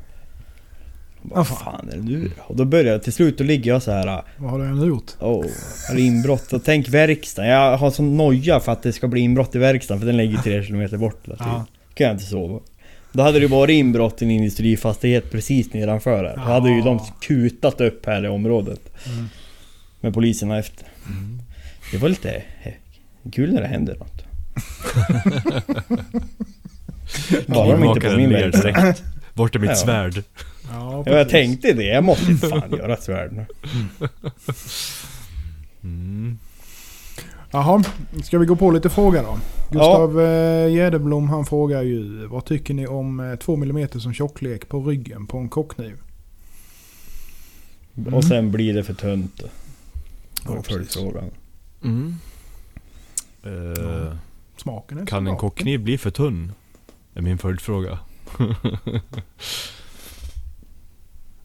Ah, 1.34 1.34
Vad 1.36 1.46
fan. 1.48 1.58
fan 1.58 1.88
är 1.88 1.96
det 1.96 2.02
nu 2.02 2.30
då?" 2.36 2.42
Och 2.46 2.56
då 2.56 2.64
börjar 2.64 2.92
jag, 2.92 3.02
till 3.02 3.12
slut 3.12 3.38
då 3.38 3.44
ligger 3.44 3.70
jag 3.70 3.82
så 3.82 3.90
här. 3.90 4.22
Vad 4.36 4.50
har 4.50 4.58
du 4.58 4.64
nu 4.64 4.86
gjort? 4.86 5.10
Åh, 5.20 5.44
det 5.94 6.00
inbrott? 6.00 6.52
Och 6.52 6.64
tänk 6.64 6.88
verkstaden. 6.88 7.50
Jag 7.50 7.76
har 7.76 7.90
sån 7.90 8.16
noja 8.16 8.60
för 8.60 8.72
att 8.72 8.82
det 8.82 8.92
ska 8.92 9.08
bli 9.08 9.20
inbrott 9.20 9.54
i 9.54 9.58
verkstaden 9.58 10.00
för 10.00 10.06
den 10.06 10.16
ligger 10.16 10.38
tre 10.38 10.62
kilometer 10.62 10.96
bort 10.96 11.20
hela 11.26 11.36
tiden. 11.36 11.52
Ja. 11.52 11.66
kan 11.94 12.06
jag 12.06 12.14
inte 12.14 12.24
sova. 12.24 12.60
Då 13.12 13.22
hade 13.22 13.40
det 13.40 13.46
varit 13.46 13.74
inbrott 13.74 14.22
i 14.22 14.24
en 14.24 14.30
industrifastighet 14.30 15.30
precis 15.30 15.72
nedanför 15.72 16.24
här. 16.24 16.36
Då 16.36 16.40
hade 16.42 16.70
ju 16.70 16.80
de 16.82 17.00
kutat 17.20 17.80
upp 17.80 18.06
här 18.06 18.24
i 18.24 18.28
området. 18.28 18.80
Mm. 19.06 19.28
Med 20.00 20.14
poliserna 20.14 20.58
efter. 20.58 20.86
Mm. 21.06 21.40
Det 21.92 21.98
var 21.98 22.08
lite 22.08 22.42
kul 23.32 23.52
när 23.54 23.60
det 23.60 23.66
händer 23.68 23.96
något. 23.96 24.22
Bara 27.46 27.72
de 27.76 27.84
inte 27.84 28.00
på 28.10 28.16
min 28.16 28.30
verkstad. 28.30 28.62
direkt. 28.72 29.02
Bort 29.34 29.54
är 29.54 29.58
mitt 29.58 29.70
Ja. 29.70 29.76
svärd. 29.76 30.22
Ja, 30.70 31.02
Ja, 31.06 31.12
jag 31.18 31.28
tänkte 31.28 31.72
det. 31.72 31.84
Jag 31.84 32.04
måste 32.04 32.34
fan 32.36 32.70
göra 32.78 32.92
ett 32.94 33.02
svärd 33.02 33.32
nu. 33.32 33.44
Mm. 35.82 36.38
Jaha, 37.52 37.82
ska 38.22 38.38
vi 38.38 38.46
gå 38.46 38.56
på 38.56 38.70
lite 38.70 38.90
frågor 38.90 39.22
då? 39.22 39.38
Gustav 39.70 40.20
ja. 40.20 40.68
Gäderblom 40.68 41.28
han 41.28 41.44
frågar 41.46 41.82
ju 41.82 42.26
vad 42.26 42.44
tycker 42.44 42.74
ni 42.74 42.86
om 42.86 43.20
eh, 43.20 43.36
2 43.36 43.54
mm 43.54 43.88
som 43.88 44.12
tjocklek 44.12 44.68
på 44.68 44.80
ryggen 44.80 45.26
på 45.26 45.38
en 45.38 45.48
kockkniv? 45.48 45.96
Mm. 47.96 48.14
Och 48.14 48.24
sen 48.24 48.52
blir 48.52 48.74
det 48.74 48.84
för 48.84 48.94
tunt. 48.94 49.42
Ja. 50.44 50.62
Mm. 51.82 52.16
Eh, 53.42 53.52
Ja. 53.52 54.16
Smaken 54.56 54.98
är 54.98 55.00
inte 55.00 55.10
kan 55.10 55.26
en 55.26 55.36
kockkniv 55.36 55.80
bli 55.80 55.98
för 55.98 56.10
tunn? 56.10 56.52
Är 57.14 57.22
min 57.22 57.38
följdfråga. 57.38 57.98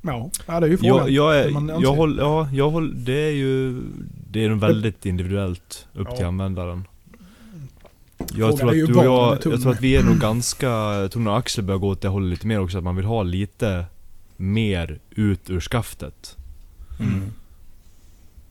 Ja, 0.02 0.60
det 0.60 0.66
är 0.66 0.70
ju 0.70 0.78
frågan. 0.78 0.98
Jag, 0.98 1.10
jag, 1.10 1.40
är, 1.40 1.50
Man 1.52 1.82
jag 1.82 1.94
håller, 1.94 2.24
ja, 2.24 2.50
jag 2.54 2.70
håller, 2.70 2.94
det 2.96 3.28
är 3.28 3.32
ju... 3.32 3.82
Det 4.38 4.46
är 4.46 4.50
nog 4.50 4.60
väldigt 4.60 5.06
individuellt 5.06 5.88
upp 5.94 6.10
till 6.10 6.22
Ja. 6.22 6.28
användaren. 6.28 6.88
Jag 8.34 8.58
tror, 8.58 8.70
att 8.70 8.76
du 8.76 8.96
och 8.96 9.06
jag, 9.06 9.34
jag 9.34 9.62
tror 9.62 9.72
att 9.72 9.82
vi 9.82 9.96
är 9.96 10.04
nog 10.04 10.18
ganska... 10.18 10.68
Jag 10.68 11.12
tror 11.12 11.24
nog 11.24 11.34
Axel 11.34 11.64
börjar 11.64 11.80
gå 11.80 11.88
åt 11.90 12.02
det 12.02 12.08
hållet 12.08 12.30
lite 12.30 12.48
mer 12.48 12.60
också, 12.60 12.78
att 12.78 12.84
man 12.84 12.96
vill 12.96 13.06
ha 13.06 13.24
lite 13.24 13.86
mer 14.36 15.00
ut 15.10 15.50
ur 15.50 15.60
skaftet. 15.60 16.38
Mm. 17.00 17.22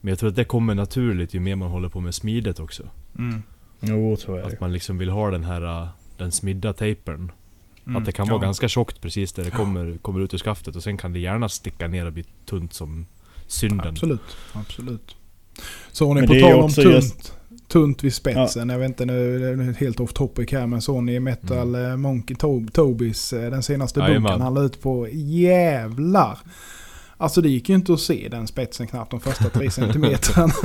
Men 0.00 0.08
jag 0.08 0.18
tror 0.18 0.30
att 0.30 0.36
det 0.36 0.44
kommer 0.44 0.74
naturligt 0.74 1.34
ju 1.34 1.40
mer 1.40 1.56
man 1.56 1.70
håller 1.70 1.88
på 1.88 2.00
med 2.00 2.14
smidet 2.14 2.60
också. 2.60 2.82
Mm. 3.18 3.42
Jo, 3.80 4.12
är 4.12 4.32
det. 4.32 4.46
Att 4.46 4.60
man 4.60 4.72
liksom 4.72 4.98
vill 4.98 5.10
ha 5.10 5.30
den 5.30 5.44
här, 5.44 5.82
äh, 5.82 5.88
den 6.16 6.32
smidda 6.32 6.72
tapern. 6.72 7.32
Mm. 7.84 7.96
Att 7.96 8.04
det 8.04 8.12
kan 8.12 8.26
ja. 8.26 8.32
vara 8.32 8.42
ganska 8.42 8.68
tjockt 8.68 9.00
precis 9.00 9.32
där 9.32 9.44
det 9.44 9.50
kommer, 9.50 9.98
kommer 10.02 10.20
ut 10.20 10.34
ur 10.34 10.38
skaftet 10.38 10.76
och 10.76 10.82
sen 10.82 10.96
kan 10.96 11.12
det 11.12 11.18
gärna 11.18 11.48
sticka 11.48 11.88
ner 11.88 12.06
och 12.06 12.12
bli 12.12 12.24
tunt 12.44 12.72
som 12.74 13.06
synden. 13.46 13.88
Absolut, 13.88 14.36
absolut. 14.52 15.16
Så 15.92 16.14
ni 16.14 16.20
Men 16.20 16.28
på 16.28 16.34
är 16.34 16.40
tal 16.40 16.60
om 16.60 16.70
tunt, 16.70 16.86
just- 16.86 17.32
tunt 17.68 18.04
vid 18.04 18.14
spetsen. 18.14 18.68
Jag 18.68 18.78
vet 18.78 18.88
inte, 18.88 19.04
nu 19.04 19.48
är 19.52 19.56
det 19.56 19.72
helt 19.78 20.00
off 20.00 20.12
topic 20.12 20.52
här 20.52 20.66
men 20.66 20.80
ni 21.06 21.20
Metal 21.20 21.74
mm. 21.74 22.00
Monkey 22.00 22.36
Tob 22.36 22.72
Tobis, 22.72 23.32
eh, 23.32 23.50
den 23.50 23.62
senaste 23.62 24.00
Jajamän. 24.00 24.22
bunken 24.22 24.40
han 24.40 24.54
la 24.54 24.62
ut 24.62 24.80
på. 24.80 25.08
Jävlar! 25.12 26.38
Alltså 27.18 27.40
det 27.40 27.48
gick 27.48 27.68
ju 27.68 27.74
inte 27.74 27.92
att 27.92 28.00
se 28.00 28.28
den 28.30 28.46
spetsen 28.46 28.86
knappt 28.86 29.10
de 29.10 29.20
första 29.20 29.48
tre 29.48 29.70
centimetrarna. 29.80 30.52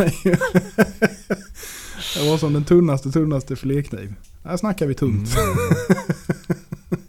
det 2.15 2.29
var 2.29 2.37
som 2.37 2.53
den 2.53 2.63
tunnaste, 2.63 3.11
tunnaste 3.11 3.55
filékniv. 3.55 4.13
Här 4.43 4.57
snackar 4.57 4.85
vi 4.87 4.93
tunt. 4.93 5.35
Mm. 5.37 5.55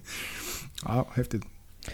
Ja, 0.85 1.09
häftigt. 1.15 1.43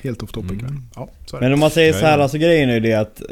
Helt 0.03 0.23
off 0.23 0.33
topic. 0.33 0.63
Mm. 0.63 0.83
Ja, 0.97 1.09
så 1.27 1.37
är 1.37 1.41
det. 1.41 1.47
Men 1.47 1.53
om 1.53 1.61
man 1.61 1.71
säger 1.71 1.93
så 1.93 2.07
här, 2.07 2.19
alltså 2.19 2.39
grejen 2.39 2.71
är 2.71 2.75
ju 2.75 2.81
det 2.81 2.95
att 2.95 3.21
eh, 3.21 3.27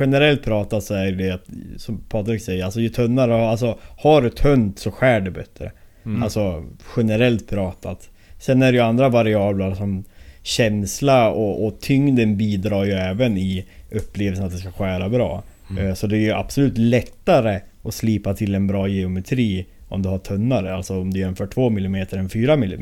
generellt 0.00 0.42
pratat 0.44 0.84
så 0.84 0.94
är 0.94 1.12
det 1.12 1.30
att, 1.30 1.44
som 1.76 1.98
Patrik 2.08 2.42
säger, 2.42 2.64
alltså 2.64 2.80
ju 2.80 2.88
tunnare, 2.88 3.48
alltså 3.48 3.78
har 3.98 4.22
du 4.22 4.30
tunt 4.30 4.78
så 4.78 4.90
skär 4.90 5.20
det 5.20 5.30
bättre. 5.30 5.72
Mm. 6.04 6.22
Alltså 6.22 6.64
generellt 6.96 7.48
pratat. 7.48 8.10
Sen 8.38 8.62
är 8.62 8.72
det 8.72 8.78
ju 8.78 8.84
andra 8.84 9.08
variabler 9.08 9.74
som 9.74 10.04
känsla 10.42 11.30
och, 11.30 11.66
och 11.66 11.80
tyngden 11.80 12.36
bidrar 12.36 12.84
ju 12.84 12.92
även 12.92 13.38
i 13.38 13.64
upplevelsen 13.90 14.46
att 14.46 14.52
det 14.52 14.58
ska 14.58 14.70
skära 14.72 15.08
bra. 15.08 15.42
Mm. 15.70 15.86
Eh, 15.86 15.94
Så 15.94 16.06
det 16.06 16.16
är 16.16 16.20
ju 16.20 16.32
absolut 16.32 16.78
lättare 16.78 17.60
att 17.82 17.94
slipa 17.94 18.34
till 18.34 18.54
en 18.54 18.66
bra 18.66 18.88
geometri 18.88 19.66
om 19.94 20.02
du 20.02 20.08
har 20.08 20.18
tunnare. 20.18 20.74
Alltså 20.74 21.00
om 21.00 21.12
du 21.12 21.20
jämför 21.20 21.46
2 21.46 21.66
mm 21.66 22.06
än 22.10 22.28
4 22.28 22.52
mm. 22.52 22.78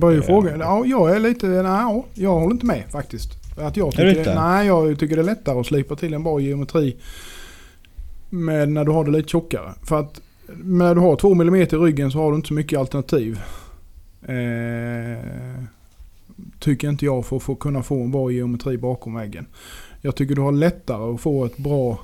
Börjar 0.00 0.14
ju 0.14 0.20
Eh. 0.20 0.26
fråga. 0.26 0.56
Ja, 0.56 0.84
jag 0.86 1.16
är 1.16 1.20
lite... 1.20 1.46
Nej, 1.46 1.62
ja, 1.62 2.04
jag 2.14 2.32
håller 2.32 2.52
inte 2.52 2.66
med 2.66 2.84
faktiskt. 2.90 3.30
Att 3.58 3.76
jag 3.76 3.90
tycker, 3.90 4.18
inte? 4.18 4.34
nej, 4.34 4.66
jag 4.66 4.98
tycker 4.98 5.16
det 5.16 5.22
är 5.22 5.26
lättare 5.26 5.60
att 5.60 5.66
slipa 5.66 5.96
till 5.96 6.14
en 6.14 6.22
bra 6.22 6.40
geometri 6.40 6.96
med 8.30 8.68
när 8.68 8.84
du 8.84 8.90
har 8.90 9.04
det 9.04 9.10
lite 9.10 9.28
tjockare. 9.28 9.72
För 9.82 10.00
att 10.00 10.20
när 10.64 10.94
du 10.94 11.00
har 11.00 11.16
2 11.16 11.32
mm 11.32 11.54
i 11.54 11.64
ryggen 11.64 12.10
så 12.10 12.18
har 12.18 12.30
du 12.30 12.36
inte 12.36 12.48
så 12.48 12.54
mycket 12.54 12.78
alternativ. 12.78 13.40
Eh, 14.22 15.62
tycker 16.58 16.88
inte 16.88 17.04
jag 17.04 17.26
för 17.26 17.36
att 17.36 17.42
få, 17.42 17.54
kunna 17.54 17.82
få 17.82 18.02
en 18.02 18.10
bra 18.10 18.30
geometri 18.30 18.78
bakom 18.78 19.14
väggen. 19.14 19.46
Jag 20.00 20.16
tycker 20.16 20.34
du 20.34 20.40
har 20.40 20.52
lättare 20.52 21.14
att 21.14 21.20
få 21.20 21.44
ett 21.44 21.56
bra 21.56 21.98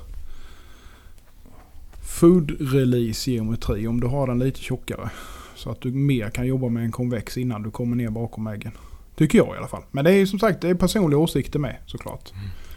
food 2.19 2.51
release 2.73 3.31
geometri 3.31 3.87
om 3.87 3.99
du 4.01 4.07
har 4.07 4.27
den 4.27 4.39
lite 4.39 4.59
tjockare. 4.61 5.09
Så 5.55 5.71
att 5.71 5.81
du 5.81 5.91
mer 5.91 6.29
kan 6.29 6.47
jobba 6.47 6.69
med 6.69 6.83
en 6.83 6.91
konvex 6.91 7.37
innan 7.37 7.63
du 7.63 7.71
kommer 7.71 7.95
ner 7.95 8.09
bakom 8.09 8.45
väggen. 8.45 8.71
Tycker 9.15 9.37
jag 9.37 9.47
i 9.55 9.57
alla 9.57 9.67
fall. 9.67 9.83
Men 9.91 10.05
det 10.05 10.11
är 10.11 10.15
ju 10.17 10.27
som 10.27 10.39
sagt 10.39 10.61
det 10.61 10.69
är 10.69 10.75
personliga 10.75 11.17
åsikter 11.19 11.59
med 11.59 11.75
såklart. 11.85 12.31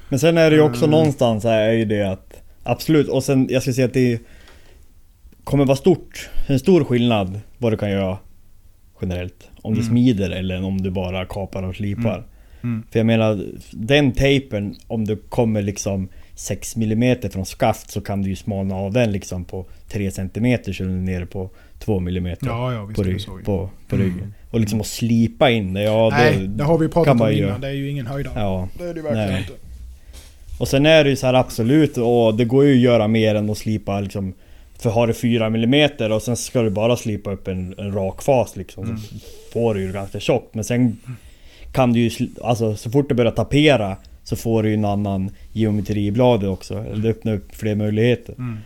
Men 0.09 0.19
sen 0.19 0.39
är 0.39 0.51
det 0.51 0.57
ju 0.57 0.63
också 0.63 0.85
Mm. 0.85 0.91
någonstans 0.91 1.45
här 1.45 1.63
är 1.63 1.73
ju 1.73 1.85
det 1.85 2.13
att 2.13 2.43
Absolut, 2.69 3.09
och 3.09 3.25
sen 3.25 3.47
jag 3.51 3.63
skulle 3.63 3.75
säga 3.75 3.87
att 3.87 3.95
det 3.95 4.21
kommer 5.45 5.65
vara 5.65 5.77
stort, 5.77 6.29
en 6.47 6.59
stor 6.59 6.85
skillnad 6.85 7.41
vad 7.59 7.73
du 7.73 7.77
kan 7.77 7.91
göra 7.91 8.19
generellt. 9.01 9.49
Om 9.63 9.75
du 9.75 9.81
Mm. 9.81 9.91
smider 9.91 10.31
eller 10.31 10.65
om 10.65 10.81
du 10.83 10.91
bara 10.91 11.25
kapar 11.27 11.63
och 11.63 11.75
slipar. 11.77 12.15
Mm. 12.19 12.25
Mm. 12.63 12.83
För 12.91 12.99
jag 12.99 13.07
menar, 13.07 13.45
den 13.73 14.13
tejpen, 14.13 14.75
om 14.87 15.05
du 15.05 15.17
kommer 15.17 15.63
liksom 15.63 16.09
6 16.39 16.77
mm 16.77 17.17
från 17.31 17.47
skaft 17.47 17.91
så 17.91 18.01
kan 18.01 18.23
du 18.23 18.29
ju 18.29 18.37
smalna 18.37 18.75
av 18.77 18.93
den 18.93 19.13
liksom 19.13 19.45
på 19.45 19.67
3 19.89 20.11
cm 20.11 20.29
så 20.65 20.71
är 20.71 20.87
du 20.87 20.91
nere 20.91 21.27
på 21.27 21.51
2 21.79 21.99
mm 21.99 22.27
Ja, 22.41 22.73
ja 22.75 22.89
på, 22.95 23.03
det 23.03 23.11
rygg, 23.11 23.27
på, 23.45 23.71
på 23.89 23.97
Mm. 23.97 24.07
ryggen. 24.09 24.35
Och 24.51 24.61
liksom 24.61 24.81
att 24.81 24.87
slipa 24.87 25.51
in 25.51 25.73
det, 25.75 25.83
ja 25.83 26.09
Nej, 26.13 26.37
det, 26.39 26.47
det 26.47 26.65
har 26.65 26.79
vi 26.79 26.87
kan 26.87 26.93
pratat 26.93 27.17
man 27.17 27.27
om 27.29 27.33
innan. 27.35 27.49
göra. 27.49 27.59
Det 27.59 27.69
är 27.69 27.73
ju 27.73 27.91
ingen 27.91 28.07
höjdare. 28.07 28.35
Ja. 28.37 28.69
Det 28.79 28.85
är 28.85 28.95
det 28.95 29.03
verkligen 29.03 29.29
Nej. 29.29 29.39
inte. 29.41 29.53
Och 30.59 30.69
sen 30.69 30.87
är 30.87 31.05
det 31.05 31.11
ju 31.11 31.17
så 31.17 31.27
här 31.27 31.35
absolut, 31.35 31.97
och 31.99 32.35
det 32.37 32.45
går 32.45 32.65
ju 32.65 32.73
att 32.73 32.79
göra 32.81 33.09
mer 33.09 33.35
än 33.35 33.51
att 33.51 33.59
slipa 33.59 34.01
liksom 34.01 34.35
För 34.79 34.91
har 34.91 35.07
du 35.07 35.15
4 35.15 35.47
mm 35.47 36.13
och 36.13 36.23
sen 36.23 36.37
ska 36.37 36.63
du 36.63 36.71
bara 36.71 36.97
slipa 36.97 37.33
upp 37.33 37.49
en, 37.49 37.75
en 37.79 37.93
rak 37.93 38.23
fas 38.23 38.57
liksom 38.57 38.85
Mm. 38.85 38.99
Så 38.99 39.15
får 39.53 39.75
du 39.75 39.81
ju 39.83 39.93
ganska 39.93 40.21
tjockt 40.21 40.55
men 40.55 40.65
sen 40.65 40.97
Kan 41.73 41.93
du 41.93 42.01
ju, 42.01 42.29
alltså 42.43 42.77
så 42.77 42.91
fort 42.91 43.09
du 43.09 43.15
börjar 43.15 43.33
tapera 43.33 43.97
Så 44.27 44.37
får 44.37 44.63
du 44.63 44.69
ju 44.69 44.75
en 44.75 44.85
annan 44.85 45.31
geometri 45.53 46.07
i 46.07 46.11
bladet 46.13 46.49
också, 46.49 46.75
eller 46.79 47.03
det 47.03 47.09
öppnar 47.11 47.35
upp 47.35 47.55
fler 47.55 47.75
möjligheter 47.75 48.35
Mm. 48.39 48.59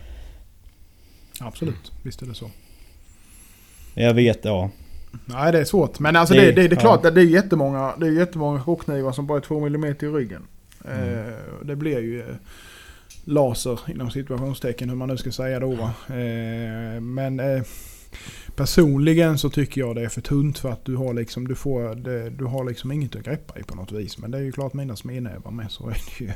Absolut, 1.39 1.91
visst 2.03 2.21
är 2.21 2.25
det 2.25 2.33
så. 2.33 2.49
Jag 3.93 4.13
vet, 4.13 4.45
ja 4.45 4.69
Nej 5.25 5.51
det 5.51 5.59
är 5.59 5.65
svårt. 5.65 5.99
Men 5.99 6.15
alltså 6.15 6.33
Det- 6.33 6.41
det, 6.41 6.51
det, 6.51 6.67
det 6.67 6.73
är 6.73 6.75
ja. 6.75 6.79
klart 6.81 7.05
att 7.05 7.15
det 7.15 7.21
är 7.21 7.25
jättemånga, 7.25 7.93
det 7.99 8.07
är 8.07 8.11
jättemånga 8.11 8.61
chockknivar 8.63 9.11
som 9.11 9.27
bara 9.27 9.37
är 9.37 9.41
2 9.41 9.65
mm 9.67 9.85
i 9.85 9.93
ryggen. 10.05 10.41
Mm. 10.85 11.19
Eh, 11.27 11.33
det 11.65 11.75
blir 11.75 11.99
ju 11.99 12.19
eh, 12.19 12.35
laser 13.25 13.79
inom 13.87 14.11
situationstecken 14.11 14.89
hur 14.89 14.95
man 14.95 15.09
nu 15.09 15.17
ska 15.17 15.31
säga 15.31 15.59
då 15.59 15.71
va. 15.75 15.93
Eh, 16.07 17.01
men 17.01 17.39
eh, 17.39 17.61
personligen 18.61 19.37
så 19.37 19.49
tycker 19.49 19.81
jag 19.81 19.95
det 19.95 20.01
är 20.01 20.09
för 20.09 20.21
tunt 20.21 20.59
för 20.59 20.71
att 20.71 20.85
du 20.85 20.95
har 20.95 21.13
liksom, 21.13 21.47
du 21.47 21.55
får, 21.55 21.95
det, 21.95 22.29
du 22.29 22.45
har 22.45 22.63
liksom 22.65 22.91
inget 22.91 23.15
att 23.15 23.23
greppa 23.23 23.59
i 23.59 23.63
på 23.63 23.75
något 23.75 23.91
vis. 23.91 24.17
Men 24.17 24.31
det 24.31 24.37
är 24.37 24.41
ju 24.41 24.51
klart 24.51 24.73
mina 24.73 24.95
smednävar 24.95 25.51
med 25.51 25.71
så 25.71 25.87
är 25.89 25.93
det 26.17 26.23
ju. 26.25 26.31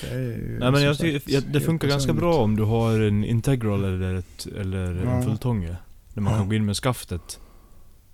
Det 0.00 0.08
är 0.14 0.18
ju 0.20 0.56
Nej 0.60 0.70
men 0.72 0.82
jag 0.82 0.98
tycker, 0.98 1.22
ja, 1.34 1.40
det 1.52 1.60
funkar 1.60 1.88
ganska 1.88 2.12
personligt. 2.12 2.20
bra 2.20 2.34
om 2.42 2.56
du 2.56 2.62
har 2.62 3.00
en 3.00 3.24
integral 3.24 3.84
eller, 3.84 4.14
ett, 4.14 4.46
eller 4.60 5.02
Ja. 5.04 5.10
en 5.10 5.22
fulltånge. 5.22 5.76
Där 6.14 6.22
man 6.22 6.32
Ja. 6.32 6.38
kan 6.38 6.48
gå 6.48 6.54
in 6.54 6.64
med 6.66 6.76
skaftet 6.76 7.40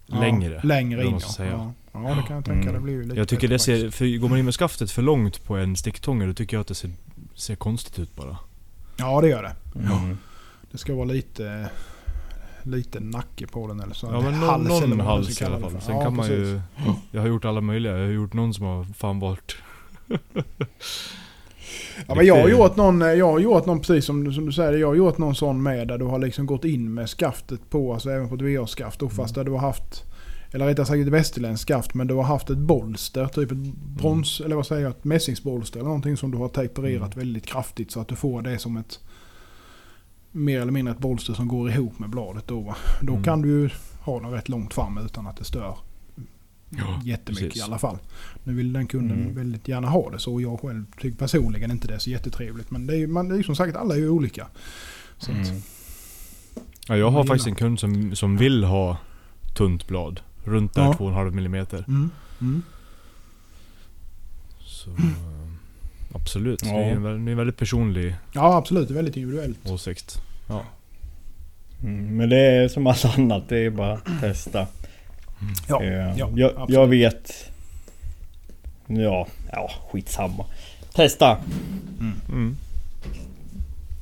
Ja, 0.07 0.21
längre. 0.21 0.61
Längre 0.65 1.01
eller 1.01 1.11
in 1.11 1.21
ja. 1.39 1.45
ja. 1.45 1.73
Ja 1.93 2.15
det 2.15 2.23
kan 2.27 2.37
jag 2.37 2.45
tänka, 2.45 2.61
Mm. 2.69 2.75
det 2.75 2.81
blir 2.81 2.93
ju 2.95 3.03
lite 3.05 3.17
Jag 3.17 3.29
tycker 3.29 3.49
det 3.49 3.59
ser, 3.59 3.91
för 3.91 4.19
går 4.19 4.29
man 4.29 4.39
in 4.39 4.45
med 4.45 4.55
skaftet 4.55 4.91
för 4.91 5.03
långt 5.03 5.45
på 5.45 5.57
en 5.57 5.77
sticktånge 5.77 6.27
då 6.27 6.35
tycker 6.35 6.57
jag 6.57 6.61
att 6.61 6.67
det 6.69 6.75
ser, 6.75 6.91
ser 7.35 7.55
konstigt 7.57 7.99
ut 7.99 8.17
bara. 8.17 8.37
Ja 8.97 9.21
det 9.21 9.29
gör 9.29 9.43
det. 9.43 9.55
mm. 9.79 10.19
Det 10.71 10.79
ska 10.79 10.95
vara 10.95 11.05
lite, 11.05 11.69
lite 12.67 13.01
nacke 13.01 13.47
på 13.47 13.67
den 13.67 13.81
eller 13.81 13.95
så. 13.95 14.07
Ja 14.07 14.21
men 14.21 14.35
Hals 14.35 14.69
någon, 14.69 14.91
någon 14.91 15.01
hals 15.01 15.43
i 15.43 15.45
alla 15.45 15.59
fall. 15.61 15.71
Sen 15.81 15.95
Ja, 15.97 16.03
kan 16.03 16.17
man 16.17 16.27
precis. 16.27 16.49
ju... 16.49 16.61
Jag 17.11 17.21
har 17.21 17.29
gjort 17.29 17.45
alla 17.45 17.61
möjliga. 17.61 17.93
Jag 17.99 18.07
har 18.07 18.13
gjort 18.13 18.33
någon 18.33 18.55
som 18.55 18.67
har 18.67 18.85
fan 18.85 19.21
varit... 19.21 19.57
Ja, 22.07 22.15
men 22.15 22.27
jag 22.27 22.41
har 22.41 22.49
gjort 22.49 22.77
någon, 22.77 23.01
jag 23.01 23.33
har 23.33 23.39
gjort 23.39 23.67
någon 23.67 23.81
precis 23.81 24.05
som, 24.05 24.33
som 24.33 24.47
du 24.47 24.53
säger, 24.53 24.73
jag 24.79 24.89
har 24.89 24.95
gjort 24.95 25.19
någon 25.19 25.35
sån 25.35 25.63
med 25.63 25.89
där 25.89 25.99
du 25.99 26.05
har 26.05 26.19
liksom 26.19 26.47
gått 26.47 26.65
in 26.65 26.95
med 26.95 27.09
skaftet 27.09 27.71
på, 27.71 27.93
alltså 27.93 28.11
även 28.11 28.29
på 28.29 28.35
ett 28.35 28.41
VR-skaft 28.41 29.01
då, 29.01 29.09
fast 29.09 29.35
där 29.35 29.45
du 29.45 29.51
har 29.51 29.59
haft, 29.59 30.05
eller 30.53 30.67
rättare 30.67 30.87
sagt 30.87 30.99
ett 30.99 31.09
västerländskt 31.09 31.63
skaft, 31.63 31.95
men 31.95 32.07
du 32.07 32.15
har 32.15 32.23
haft 32.23 32.51
ett 32.51 32.59
bolster, 32.59 33.27
typ 33.27 33.53
ett 33.53 33.59
brons, 33.87 34.41
eller 34.41 34.57
vad 34.57 34.67
säger 34.67 34.83
jag, 34.83 34.91
ett 34.91 35.05
mässingsbolster 35.05 35.79
eller 35.79 35.89
någonting 35.89 36.17
som 36.17 36.31
du 36.31 36.39
har 36.39 36.49
tejperat 36.49 37.17
väldigt 37.17 37.47
kraftigt 37.47 37.91
så 37.91 38.01
att 38.01 38.09
du 38.09 38.17
får 38.17 38.43
det 38.43 38.59
som 38.59 38.77
ett 38.77 39.01
mer 40.37 40.61
eller 40.61 40.73
mindre 40.73 40.93
ett 40.95 40.99
bolster 41.01 41.35
som 41.35 41.49
går 41.49 41.71
ihop 41.71 41.99
med 41.99 42.11
bladet 42.11 42.47
då. 42.49 42.75
Då 43.03 43.13
Mm. 43.13 43.25
kan 43.25 43.43
du 43.43 43.49
ju 43.49 43.71
ha 44.01 44.21
den 44.21 44.31
rätt 44.31 44.49
långt 44.49 44.75
fram 44.75 44.99
utan 44.99 45.27
att 45.27 45.37
det 45.37 45.45
stör 45.45 45.77
Ja, 46.71 47.01
jättemycket 47.05 47.49
precis. 47.49 47.63
i 47.63 47.65
alla 47.65 47.79
fall. 47.79 47.99
Nu 48.45 48.55
vill 48.55 48.73
den 48.73 48.87
kunden 48.87 49.23
Mm. 49.23 49.35
väldigt 49.35 49.69
gärna 49.69 49.89
ha 49.89 50.11
det 50.11 50.19
så. 50.19 50.41
Jag 50.41 50.61
själv 50.61 50.85
tycker 51.01 51.19
personligen 51.19 51.71
inte 51.71 51.89
det 51.89 51.95
är 51.95 51.99
så 51.99 52.11
jättetrevligt. 52.11 52.71
Men 52.71 52.87
det 52.87 52.95
är 52.95 52.99
ju 52.99 53.07
man, 53.07 53.29
det 53.29 53.35
är 53.35 53.37
ju 53.37 53.43
som 53.43 53.57
sagt, 53.57 53.77
alla 53.77 53.95
är 53.95 53.99
ju 53.99 54.09
olika. 54.09 54.47
Mm. 55.29 55.43
Ja, 56.89 56.97
jag 56.97 57.11
har 57.11 57.19
Jag 57.21 57.27
faktiskt 57.27 57.47
en 57.47 57.55
kund 57.55 57.81
som, 57.81 58.17
som 58.17 58.37
vill 58.37 58.65
ha 58.65 58.97
tunt 59.57 59.87
blad. 59.89 60.21
Runt 60.45 60.75
där 60.75 60.83
Ja. 60.83 60.93
2,5 60.93 61.31
millimeter. 61.31 61.85
mm, 61.89 62.11
mm. 62.41 62.63
Så... 64.61 64.91
Absolut. 66.15 66.61
Ja. 66.65 66.73
Det 66.73 66.85
är 66.85 66.91
en 66.91 67.03
det 67.03 67.09
är 67.09 67.33
en 67.33 67.37
väldigt 67.37 67.57
personlig 67.57 68.15
Ja 68.33 68.57
absolut, 68.57 68.89
det 68.89 68.93
är 68.95 68.97
väldigt 68.97 69.17
individuellt. 69.17 69.71
åsikt. 69.71 70.21
Mm. 71.83 72.17
Men 72.17 72.29
det 72.29 72.37
är 72.41 72.69
som 72.69 72.87
allt 72.87 73.05
annat, 73.19 73.43
det 73.49 73.59
är 73.59 73.71
bara 73.71 73.93
att 73.93 74.21
testa 74.21 74.67
Ja, 75.69 75.83
Eh, 75.83 75.89
ja, 76.19 76.29
jag, 76.37 76.51
absolut. 76.51 76.71
jag 76.71 76.87
vet... 76.87 77.51
Ja, 78.87 79.27
ja 79.53 79.71
skitsamma. 79.91 80.45
Testa! 80.95 81.37
Mm. 82.29 82.57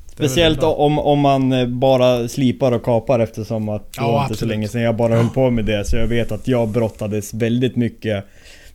Speciellt 0.07 0.59
bra. 0.59 0.73
om, 0.73 0.99
om 0.99 1.19
man 1.19 1.51
eh, 1.53 1.67
bara 1.67 2.27
slipar 2.27 2.71
och 2.71 2.83
kapar 2.83 3.19
eftersom 3.19 3.69
att 3.69 3.81
det 3.93 4.01
Ja, 4.01 4.11
var 4.11 4.23
inte 4.23 4.35
så 4.35 4.45
länge 4.45 4.67
sedan 4.67 4.81
jag 4.81 4.95
bara 4.95 5.15
höll 5.15 5.29
på 5.29 5.49
med 5.49 5.65
det. 5.65 5.85
Så 5.85 5.95
jag 5.95 6.07
vet 6.07 6.31
att 6.31 6.47
jag 6.47 6.69
brottades 6.69 7.33
väldigt 7.33 7.75
mycket 7.75 8.25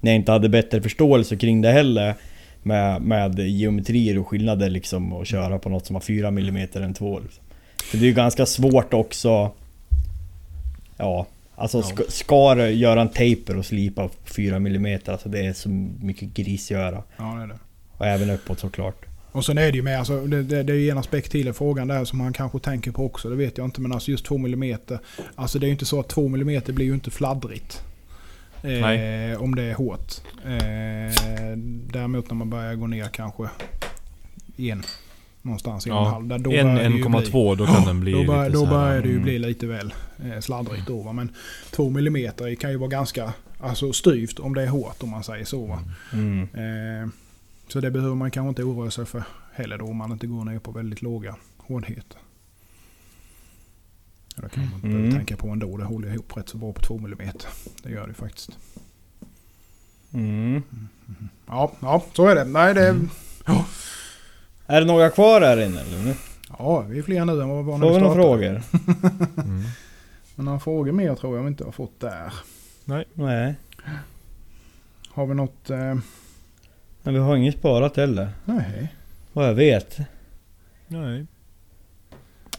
när 0.00 0.10
jag 0.10 0.16
inte 0.16 0.32
hade 0.32 0.48
bättre 0.48 0.82
förståelse 0.82 1.36
kring 1.36 1.60
det 1.62 1.70
heller. 1.72 2.14
Med, 2.62 3.02
med 3.02 3.38
geometrier 3.38 4.18
och 4.18 4.28
skillnader 4.28 4.70
liksom 4.70 5.12
och 5.12 5.26
köra 5.26 5.58
på 5.58 5.68
något 5.68 5.86
som 5.86 5.96
har 5.96 6.00
4 6.00 6.28
mm 6.28 6.68
än 6.74 6.94
2 6.94 7.18
liksom. 7.18 7.44
För 7.84 7.98
det 7.98 8.04
är 8.04 8.08
ju 8.08 8.14
ganska 8.14 8.46
svårt 8.46 8.94
också... 8.94 9.50
Ja, 10.96 11.26
alltså 11.54 11.82
ska, 11.82 12.02
ska 12.08 12.54
du 12.54 12.70
göra 12.70 13.00
en 13.00 13.08
taper 13.08 13.56
och 13.56 13.66
slipa 13.66 14.08
på 14.08 14.14
4 14.24 14.56
mm, 14.56 15.00
alltså 15.06 15.28
det 15.28 15.46
är 15.46 15.52
så 15.52 15.68
mycket 15.68 16.34
grisgöra. 16.34 17.02
Ja, 17.16 17.24
det 17.24 17.42
är 17.42 17.46
det. 17.46 17.58
Och 17.98 18.06
även 18.06 18.30
uppåt 18.30 18.60
såklart. 18.60 19.04
Och 19.32 19.44
sen 19.44 19.58
är 19.58 19.72
det 19.72 19.76
ju 19.76 19.82
med, 19.82 19.98
alltså, 19.98 20.26
det, 20.26 20.42
det, 20.42 20.62
det 20.62 20.72
är 20.72 20.76
ju 20.76 20.90
en 20.90 20.98
aspekt 20.98 21.32
till 21.32 21.48
i 21.48 21.52
frågan 21.52 21.88
där 21.88 22.04
som 22.04 22.18
man 22.18 22.32
kanske 22.32 22.58
tänker 22.58 22.90
på 22.90 23.06
också. 23.06 23.30
Det 23.30 23.36
vet 23.36 23.58
jag 23.58 23.64
inte, 23.64 23.80
men 23.80 23.92
alltså 23.92 24.10
just 24.10 24.24
2 24.24 24.36
mm. 24.36 24.78
Alltså 25.34 25.58
det 25.58 25.64
är 25.64 25.68
ju 25.68 25.72
inte 25.72 25.84
så 25.84 26.00
att 26.00 26.08
2 26.08 26.26
mm 26.26 26.62
blir 26.66 26.86
ju 26.86 26.94
inte 26.94 27.10
fladdrigt. 27.10 27.82
Eh, 28.62 29.42
om 29.42 29.54
det 29.54 29.62
är 29.62 29.74
hårt. 29.74 30.12
Eh, 30.44 31.56
däremot 31.92 32.30
när 32.30 32.34
man 32.34 32.50
börjar 32.50 32.74
gå 32.74 32.86
ner 32.86 33.08
kanske 33.08 33.48
en 34.56 34.82
någonstans 35.42 35.86
en 35.86 35.92
Ja, 35.92 36.08
halv. 36.08 36.26
Där, 36.26 36.38
då 36.38 36.52
En 36.52 36.66
börjar 36.66 36.90
det 36.90 36.96
ju 36.96 37.04
1,2 37.04 37.56
då 37.56 37.66
kan 37.66 37.84
den 37.84 38.00
bli 38.00 38.12
Då, 38.12 38.24
bör, 38.24 38.44
lite 38.44 38.58
då 38.58 38.66
börjar 38.66 39.02
det 39.02 39.08
ju 39.08 39.14
mm. 39.14 39.24
bli 39.24 39.38
lite 39.38 39.66
väl 39.66 39.94
eh, 40.24 40.40
sladdrigt 40.40 40.86
då 40.86 41.02
va. 41.02 41.12
Men 41.12 41.32
2 41.70 41.88
mm 41.88 42.32
kan 42.60 42.70
ju 42.70 42.76
vara 42.76 42.90
ganska 42.90 43.32
alltså, 43.60 43.92
styvt 43.92 44.38
om 44.38 44.54
det 44.54 44.62
är 44.62 44.66
hårt 44.66 45.02
om 45.02 45.10
man 45.10 45.24
säger 45.24 45.44
så. 45.44 45.78
Mm. 46.12 46.42
Eh, 46.42 47.08
så 47.68 47.80
det 47.80 47.90
behöver 47.90 48.14
man 48.14 48.30
kanske 48.30 48.48
inte 48.48 48.62
oroa 48.62 48.90
sig 48.90 49.06
för 49.06 49.22
heller 49.52 49.78
då 49.78 49.84
om 49.84 49.96
man 49.96 50.12
inte 50.12 50.26
går 50.26 50.44
ner 50.44 50.58
på 50.58 50.70
väldigt 50.70 51.02
låga 51.02 51.36
hårdheter. 51.56 52.18
Ja, 54.42 54.42
det 54.48 54.54
kan 54.54 54.70
man 54.70 54.80
Mm. 54.80 54.92
behöva 54.98 55.16
tänka 55.16 55.36
på 55.36 55.48
ändå. 55.48 55.76
Det 55.76 55.84
håller 55.84 56.12
ihop 56.14 56.36
rätt 56.36 56.48
så 56.48 56.56
bra 56.56 56.72
på 56.72 56.82
2 56.82 56.98
mm. 56.98 57.18
Det 57.82 57.90
gör 57.90 58.06
det 58.06 58.14
faktiskt. 58.14 58.50
Mm. 60.14 60.62
Ja, 61.46 61.72
ja 61.80 62.04
så 62.16 62.26
är 62.26 62.34
det. 62.34 62.44
Nej, 62.44 62.74
det, 62.74 62.88
Mm. 62.88 63.08
Är 64.66 64.80
det 64.80 64.86
några 64.86 65.10
kvar 65.10 65.40
här 65.40 65.60
inne 65.66 65.80
eller? 65.80 66.14
ja, 66.58 66.80
vi 66.80 66.98
är 66.98 67.02
fler 67.02 67.24
nu 67.24 67.42
än 67.42 67.48
vad 67.48 67.58
vi 67.58 67.70
var 67.70 67.78
när 67.78 67.86
vi 67.86 67.98
några 68.00 68.12
startade. 68.14 68.14
frågor? 68.22 68.62
Mm. 69.44 69.64
Men 70.34 70.44
några 70.44 70.60
frågor 70.60 70.92
mer 70.92 71.14
tror 71.14 71.36
jag 71.36 71.42
vi 71.42 71.48
inte 71.48 71.64
har 71.64 71.72
fått 71.72 72.00
där. 72.00 72.32
Nej. 73.14 73.54
Har 75.10 75.26
vi 75.26 75.34
något? 75.34 75.70
Eh, 75.70 75.94
Men 77.02 77.14
vi 77.14 77.18
har 77.20 77.36
inget 77.36 77.58
sparat 77.58 77.96
heller. 77.96 78.28
nej. 78.44 78.94
Vad 79.32 79.48
jag 79.48 79.54
vet. 79.54 79.98
Nej. 80.88 81.26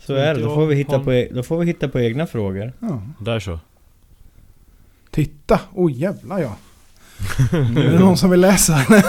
Så 0.10 0.16
är 0.16 0.36
det. 0.36 0.42
Då 0.42 0.56
får 0.56 0.66
vi 0.66 0.76
hitta 0.76 1.00
på, 1.00 1.14
e- 1.14 1.28
då 1.32 1.44
får 1.44 1.58
vi 1.60 1.66
hitta 1.66 1.88
på 1.90 2.00
egna 2.00 2.28
frågor. 2.28 2.74
Ja. 2.80 3.02
Där 3.20 3.40
så. 3.40 3.60
Titta! 5.12 5.60
Oj 5.76 5.94
oh, 5.94 6.00
jävlar 6.00 6.40
ja. 6.40 6.56
Är 7.58 7.92
det 7.92 8.00
någon 8.00 8.18
som 8.18 8.30
vill 8.30 8.42
läsa? 8.42 8.80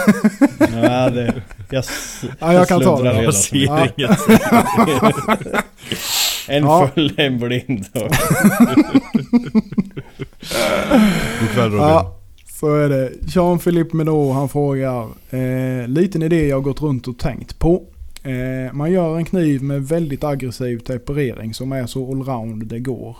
Ja, 0.83 1.09
det, 1.09 1.41
jag, 1.69 1.79
s- 1.79 2.23
Ja, 2.39 2.53
jag 2.53 2.67
kan 2.67 2.81
ta 2.81 3.03
det. 3.03 3.09
redan. 3.09 3.23
Jag 3.23 3.33
ser 3.33 3.57
Ja. 3.65 3.87
inget. 3.97 4.19
En 6.47 6.63
Ja. 6.63 6.89
full, 6.95 7.13
en 7.17 7.39
blind. 7.39 7.85
God 7.93 8.11
kväll 11.53 11.71
Robin. 11.71 11.79
Ja. 11.79 12.17
Så 12.59 12.75
är 12.75 12.89
det. 12.89 13.11
Jean-Philippe 13.27 13.95
Menot 13.95 14.33
han 14.35 14.49
frågar. 14.49 15.07
Eh, 15.29 15.87
liten 15.87 16.23
idé 16.23 16.47
jag 16.47 16.63
gått 16.63 16.81
runt 16.81 17.07
och 17.07 17.17
tänkt 17.19 17.59
på. 17.59 17.83
Eh, 18.23 18.73
man 18.73 18.91
gör 18.91 19.17
en 19.17 19.25
kniv 19.25 19.63
med 19.63 19.87
väldigt 19.87 20.23
aggressiv 20.23 20.79
temperering 20.79 21.53
som 21.53 21.71
är 21.71 21.85
så 21.85 22.11
allround 22.11 22.67
det 22.67 22.79
går. 22.79 23.17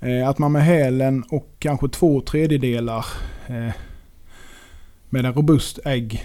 Eh, 0.00 0.28
att 0.28 0.38
man 0.38 0.52
med 0.52 0.64
hälen 0.64 1.24
och 1.30 1.48
kanske 1.58 1.88
två 1.88 2.20
tredjedelar 2.20 3.06
eh, 3.46 3.72
med 5.10 5.24
en 5.24 5.32
robust 5.32 5.78
ägg, 5.84 6.24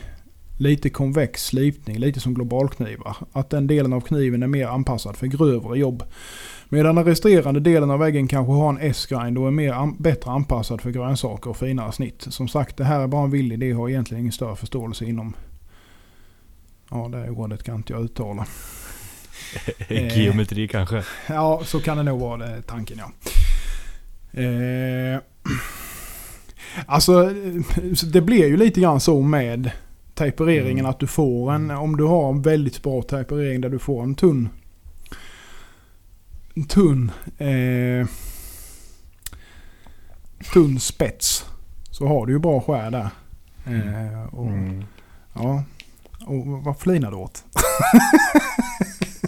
lite 0.57 0.89
konvex 0.89 1.45
slipning, 1.45 1.97
lite 1.97 2.19
som 2.19 2.33
globalknivar. 2.33 3.17
Att 3.31 3.49
den 3.49 3.67
delen 3.67 3.93
av 3.93 4.01
kniven 4.01 4.43
är 4.43 4.47
mer 4.47 4.67
anpassad 4.67 5.15
för 5.15 5.27
grövre 5.27 5.79
jobb. 5.79 6.03
Medan 6.69 6.95
den 6.95 7.05
resterande 7.05 7.59
delen 7.59 7.91
av 7.91 8.03
äggen 8.03 8.27
kanske 8.27 8.53
har 8.53 8.69
en 8.69 8.77
S-grind 8.81 9.37
och 9.37 9.47
är 9.47 9.51
mer 9.51 9.71
an- 9.73 9.95
bättre 9.99 10.31
anpassad 10.31 10.81
för 10.81 10.89
grönsaker 10.91 11.49
och 11.49 11.57
finare 11.57 11.91
snitt. 11.91 12.25
Som 12.29 12.47
sagt, 12.47 12.77
det 12.77 12.83
här 12.83 12.99
är 12.99 13.07
bara 13.07 13.23
en 13.23 13.31
vild 13.31 13.53
idé. 13.53 13.73
och 13.73 13.79
har 13.79 13.89
egentligen 13.89 14.21
ingen 14.21 14.31
större 14.31 14.55
förståelse 14.55 15.05
inom... 15.05 15.33
Ja, 16.91 17.07
det 17.07 17.29
ordet 17.29 17.63
kan 17.63 17.75
inte 17.75 17.93
jag 17.93 18.01
uttala. 18.03 18.45
Eh. 19.87 20.17
Geometri 20.19 20.67
kanske. 20.67 21.03
Ja, 21.27 21.61
så 21.65 21.79
kan 21.79 21.97
det 21.97 22.03
nog 22.03 22.19
vara 22.19 22.37
det, 22.47 22.61
tanken 22.61 22.97
ja. 22.99 23.11
Eh, 24.41 25.19
alltså, 26.85 27.23
eh, 27.29 27.61
det 28.13 28.21
blir 28.21 28.47
ju 28.47 28.57
lite 28.57 28.81
grann 28.81 28.99
så 28.99 29.21
med 29.21 29.71
tempereringen 30.15 30.79
Mm. 30.79 30.89
att 30.89 30.99
du 30.99 31.07
får 31.07 31.51
en, 31.53 31.71
om 31.71 31.97
du 31.97 32.03
har 32.03 32.29
en 32.29 32.41
väldigt 32.41 32.83
bra 32.83 33.01
temperering 33.01 33.61
där 33.61 33.69
du 33.69 33.79
får 33.79 34.03
en 34.03 34.15
tunn, 34.15 34.49
en 36.55 36.63
tunn, 36.63 37.11
eh, 37.37 38.07
tunn 40.53 40.79
spets. 40.79 41.45
Så 41.91 42.07
har 42.07 42.25
du 42.25 42.33
ju 42.33 42.39
bra 42.39 42.61
skär 42.61 42.91
där. 42.91 43.09
Eh, 43.65 44.23
och, 44.33 44.47
Mm. 44.47 44.83
ja, 45.33 45.63
och 46.29 46.47
vad 46.63 46.79
flinar 46.79 47.11
du 47.11 47.17
åt? 47.17 47.43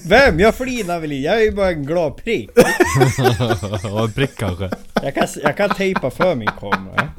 Vem? 0.06 0.39
Jag 0.39 0.56
flinar 0.56 0.99
väl 0.99 1.12
i? 1.12 1.26
Jag 1.26 1.36
är 1.36 1.45
ju 1.45 1.52
bara 1.52 1.72
en 1.72 1.86
glad 1.86 2.16
prick. 2.18 2.49
ja, 3.84 4.04
en 4.04 4.12
prick 4.12 4.36
kanske. 4.38 4.70
Jag 5.04 5.14
kan, 5.16 5.28
jag 5.43 5.58
kan 5.58 5.70
tejpa 5.70 6.10
för 6.10 6.36
min 6.36 6.49
kamera. 6.60 7.10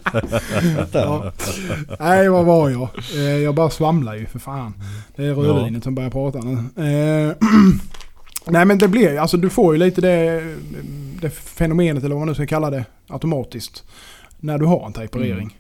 Ja. 0.93 1.33
Nej, 2.01 2.29
vad 2.29 2.45
var 2.45 2.71
jag? 2.71 2.89
Eh, 3.15 3.21
jag 3.21 3.55
bara 3.55 3.71
svamlar 3.71 4.15
ju 4.15 4.27
för 4.27 4.39
fan. 4.39 4.75
Det 5.17 5.25
är 5.25 5.35
rödvinet 5.35 5.85
som 5.85 5.95
börjar 5.95 6.11
prata 6.11 6.39
nu. 6.39 6.53
Eh, 6.87 7.37
Nej 8.47 8.65
men 8.65 8.79
det 8.79 8.89
blir 8.89 9.11
ju, 9.11 9.19
alltså 9.19 9.37
du 9.37 9.51
får 9.51 9.75
ju 9.75 9.79
lite 9.79 10.01
det, 10.01 10.43
det 11.21 11.31
fenomenet 11.31 12.05
eller 12.05 12.15
vad 12.15 12.21
man 12.21 12.29
nu 12.29 12.35
ska 12.35 12.47
kalla 12.47 12.71
det 12.71 12.85
automatiskt. 13.09 13.85
När 14.41 14.59
du 14.59 14.67
har 14.67 14.87
en 14.87 14.93
temperering. 14.93 15.57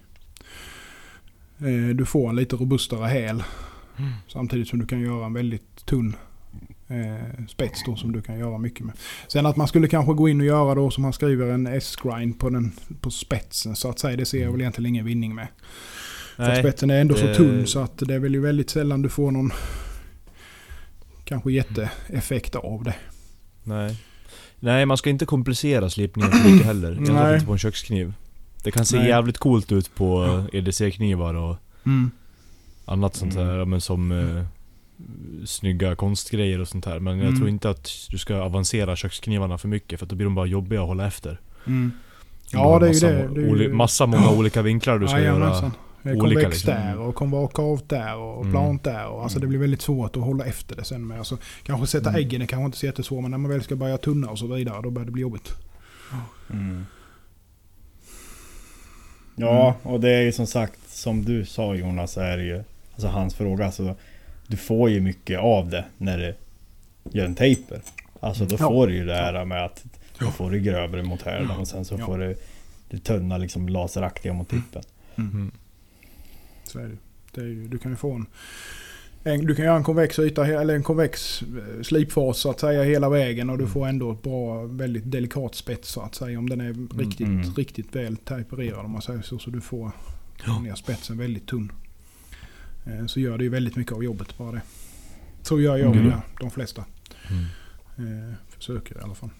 Eh, 1.60 1.94
Du 1.96 2.04
får 2.04 2.28
en 2.28 2.36
lite 2.36 2.56
robustare 2.56 3.06
häl. 3.06 3.42
Samtidigt 4.28 4.68
som 4.68 4.78
du 4.78 4.86
kan 4.86 5.00
göra 5.00 5.26
en 5.26 5.32
väldigt 5.32 5.86
tunn 5.86 6.16
eh, 6.88 7.44
spets 7.48 7.82
då 7.86 7.96
som 7.96 8.12
du 8.12 8.22
kan 8.22 8.38
göra 8.38 8.58
mycket 8.58 8.86
med. 8.86 8.94
Sen 9.28 9.46
att 9.46 9.56
man 9.56 9.68
skulle 9.68 9.88
kanske 9.88 10.12
gå 10.12 10.28
in 10.28 10.40
och 10.40 10.46
göra 10.46 10.74
då 10.74 10.90
som 10.90 11.04
han 11.04 11.12
skriver 11.12 11.50
en 11.50 11.66
S-grind 11.66 12.38
på, 12.38 12.50
den, 12.50 12.72
på 13.00 13.10
spetsen 13.10 13.76
så 13.76 13.90
att 13.90 13.98
säga. 13.98 14.16
Det 14.16 14.24
ser 14.24 14.42
jag 14.42 14.52
väl 14.52 14.60
egentligen 14.60 14.88
ingen 14.88 15.04
vinning 15.04 15.34
med. 15.34 15.48
För 16.36 16.50
att 16.50 16.58
spetsen 16.58 16.90
är 16.90 17.00
ändå 17.00 17.14
så 17.14 17.34
tunn 17.34 17.66
så 17.66 17.80
att 17.80 17.98
det 17.98 18.14
är 18.14 18.18
väl 18.18 18.34
ju 18.34 18.40
väldigt 18.40 18.70
sällan 18.70 19.02
du 19.02 19.08
får 19.08 19.30
någon 19.30 19.52
kanske 21.24 21.52
jätteeffekt 21.52 22.54
av 22.54 22.84
det. 22.84 22.94
Nej. 23.62 23.96
Nej, 24.60 24.86
man 24.86 24.96
ska 24.96 25.10
inte 25.10 25.26
komplicera 25.26 25.90
slipningen 25.90 26.32
för 26.32 26.48
mycket 26.50 26.66
heller. 26.66 26.90
Nej. 27.00 27.34
inte 27.34 27.46
på 27.46 27.52
en 27.52 27.58
kökskniv. 27.58 28.14
Det 28.62 28.70
kan 28.70 28.84
se 28.84 28.96
Nej. 28.96 29.08
jävligt 29.08 29.38
coolt 29.38 29.72
ut 29.72 29.94
på 29.94 30.44
EDC-knivar 30.52 31.34
och 31.34 31.56
Mm. 31.86 32.10
Annat 32.84 33.14
sånt 33.14 33.34
Mm. 33.34 33.46
ja, 33.58 33.64
Men 33.64 33.80
som 33.80 34.12
eh, 34.12 34.44
snygga 35.46 35.94
konstgrejer 35.96 36.60
och 36.60 36.68
sånt 36.68 36.84
här. 36.84 36.98
Men 37.00 37.18
jag 37.18 37.26
Mm. 37.26 37.36
tror 37.38 37.48
inte 37.48 37.70
att 37.70 37.88
du 38.10 38.18
ska 38.18 38.42
avancera 38.42 38.96
köksknivarna 38.96 39.58
för 39.58 39.68
mycket 39.68 39.98
för 39.98 40.06
att 40.06 40.10
då 40.10 40.16
blir 40.16 40.24
de 40.26 40.34
bara 40.34 40.46
jobbiga 40.46 40.80
att 40.82 40.86
hålla 40.88 41.06
efter. 41.06 41.40
Mm. 41.66 41.92
Ja, 42.52 42.78
det 42.78 42.86
är 42.88 42.88
ju 42.88 42.94
massa, 42.94 43.06
det. 43.06 43.34
Det 43.34 43.40
är 43.50 43.56
ju- 43.56 43.72
massa 43.72 44.06
många 44.06 44.30
olika 44.30 44.62
vinklar 44.62 44.98
du 44.98 45.08
ska 45.08 45.20
göra. 45.20 45.70
Är 46.04 46.16
olika 46.16 46.20
konvex 46.20 46.50
liksom. 46.50 46.74
där 46.74 46.98
och 46.98 47.14
konvakavt 47.14 47.88
där 47.88 48.16
och 48.16 48.40
Mm. 48.40 48.52
plant 48.52 48.84
där. 48.84 49.06
Och 49.06 49.22
alltså 49.22 49.38
Mm. 49.38 49.40
det 49.46 49.48
blir 49.48 49.58
väldigt 49.58 49.82
svårt 49.82 50.16
att 50.16 50.22
hålla 50.22 50.44
efter 50.44 50.76
det 50.76 50.84
sen 50.84 51.06
med. 51.06 51.18
Alltså, 51.18 51.38
kanske 51.62 51.86
sätta 51.86 52.08
Mm. 52.10 52.20
äggen 52.20 52.42
är 52.42 52.46
kanske 52.46 52.64
inte 52.66 52.78
så 52.78 52.86
jättesvårt 52.86 53.22
men 53.22 53.30
när 53.30 53.38
man 53.38 53.50
väl 53.50 53.62
ska 53.62 53.76
börja 53.76 53.98
tunna 53.98 54.28
och 54.30 54.38
så 54.38 54.46
vidare 54.46 54.82
då 54.82 54.90
börjar 54.90 55.06
det 55.06 55.12
bli 55.12 55.22
jobbigt. 55.22 55.52
Mm. 56.50 56.86
Ja, 59.36 59.74
och 59.82 60.00
det 60.00 60.10
är 60.10 60.22
ju 60.22 60.32
som 60.32 60.46
sagt 60.46 60.78
som 60.90 61.24
du 61.24 61.44
sa 61.44 61.74
Jonas 61.74 62.16
är 62.16 62.36
det 62.36 62.44
ju 62.44 62.62
Alltså 62.92 63.08
hans 63.08 63.34
fråga 63.34 63.64
alltså 63.66 63.94
Du 64.46 64.56
får 64.56 64.90
ju 64.90 65.00
mycket 65.00 65.38
av 65.40 65.70
det 65.70 65.84
när 65.98 66.18
du 66.18 66.34
gör 67.18 67.26
en 67.26 67.34
taper 67.34 67.80
Alltså 68.20 68.44
då 68.44 68.56
Ja. 68.58 68.68
får 68.68 68.86
du 68.86 68.94
ju 68.94 69.04
det 69.04 69.14
här 69.14 69.44
med 69.44 69.64
att 69.64 69.84
Då 70.18 70.26
Ja. 70.26 70.30
får 70.30 70.50
du 70.50 70.60
grövre 70.60 71.02
mot 71.02 71.22
hälen 71.22 71.50
och 71.50 71.68
sen 71.68 71.84
så 71.84 71.94
Ja. 71.98 72.06
får 72.06 72.18
du 72.18 72.36
Det 72.90 72.98
tunna 72.98 73.38
liksom 73.38 73.68
laseraktiga 73.68 74.32
mot 74.32 74.48
tippen 74.48 74.82
Mm. 75.16 75.50
Så 76.64 76.78
är 76.78 76.82
det. 76.82 76.96
det 77.34 77.40
är 77.40 77.44
ju, 77.44 77.68
Du 77.68 77.78
kan 77.78 77.90
ju 77.92 77.96
få 77.96 78.12
en, 78.12 78.26
en... 79.24 79.46
Du 79.46 79.54
kan 79.54 79.64
göra 79.64 79.76
en 79.76 79.84
konvex 79.84 80.18
yta, 80.18 80.46
eller 80.46 80.74
en 80.74 80.82
konvex 80.82 81.42
eh, 81.42 81.82
slipfas 81.82 82.38
så 82.38 82.50
att 82.50 82.60
säga 82.60 82.82
hela 82.82 83.08
vägen 83.08 83.50
och 83.50 83.58
du 83.58 83.64
Mm. 83.64 83.72
får 83.74 83.86
ändå 83.86 84.12
ett 84.12 84.22
bra, 84.22 84.62
väldigt 84.62 85.10
delikat 85.10 85.54
spets 85.54 85.88
så 85.88 86.00
att 86.00 86.14
säga. 86.14 86.38
Om 86.38 86.48
den 86.48 86.60
är 86.60 86.98
riktigt, 86.98 87.26
mm. 87.26 87.54
riktigt 87.54 87.96
väl 87.96 88.16
tempererad 88.16 88.84
om 88.84 88.90
man 88.90 89.02
säger 89.02 89.22
så. 89.22 89.38
Så 89.38 89.50
du 89.50 89.60
får 89.60 89.90
Ja. 90.46 90.58
ner 90.58 90.74
spetsen 90.74 91.18
väldigt 91.18 91.46
tunn. 91.46 91.72
Eh, 92.86 93.06
Så 93.06 93.20
gör 93.20 93.38
det 93.38 93.44
ju 93.44 93.50
väldigt 93.50 93.76
mycket 93.76 93.92
av 93.92 94.04
jobbet 94.04 94.38
bara 94.38 94.52
det. 94.52 94.62
Så 95.42 95.60
gör 95.60 95.76
jag 95.76 95.92
Mm. 95.96 96.06
med 96.08 96.20
de 96.40 96.50
flesta. 96.50 96.84
Mm. 97.30 97.44
Eh, 98.28 98.34
Försöker 98.48 98.98
i 98.98 99.02
alla 99.02 99.14
fall. 99.14 99.30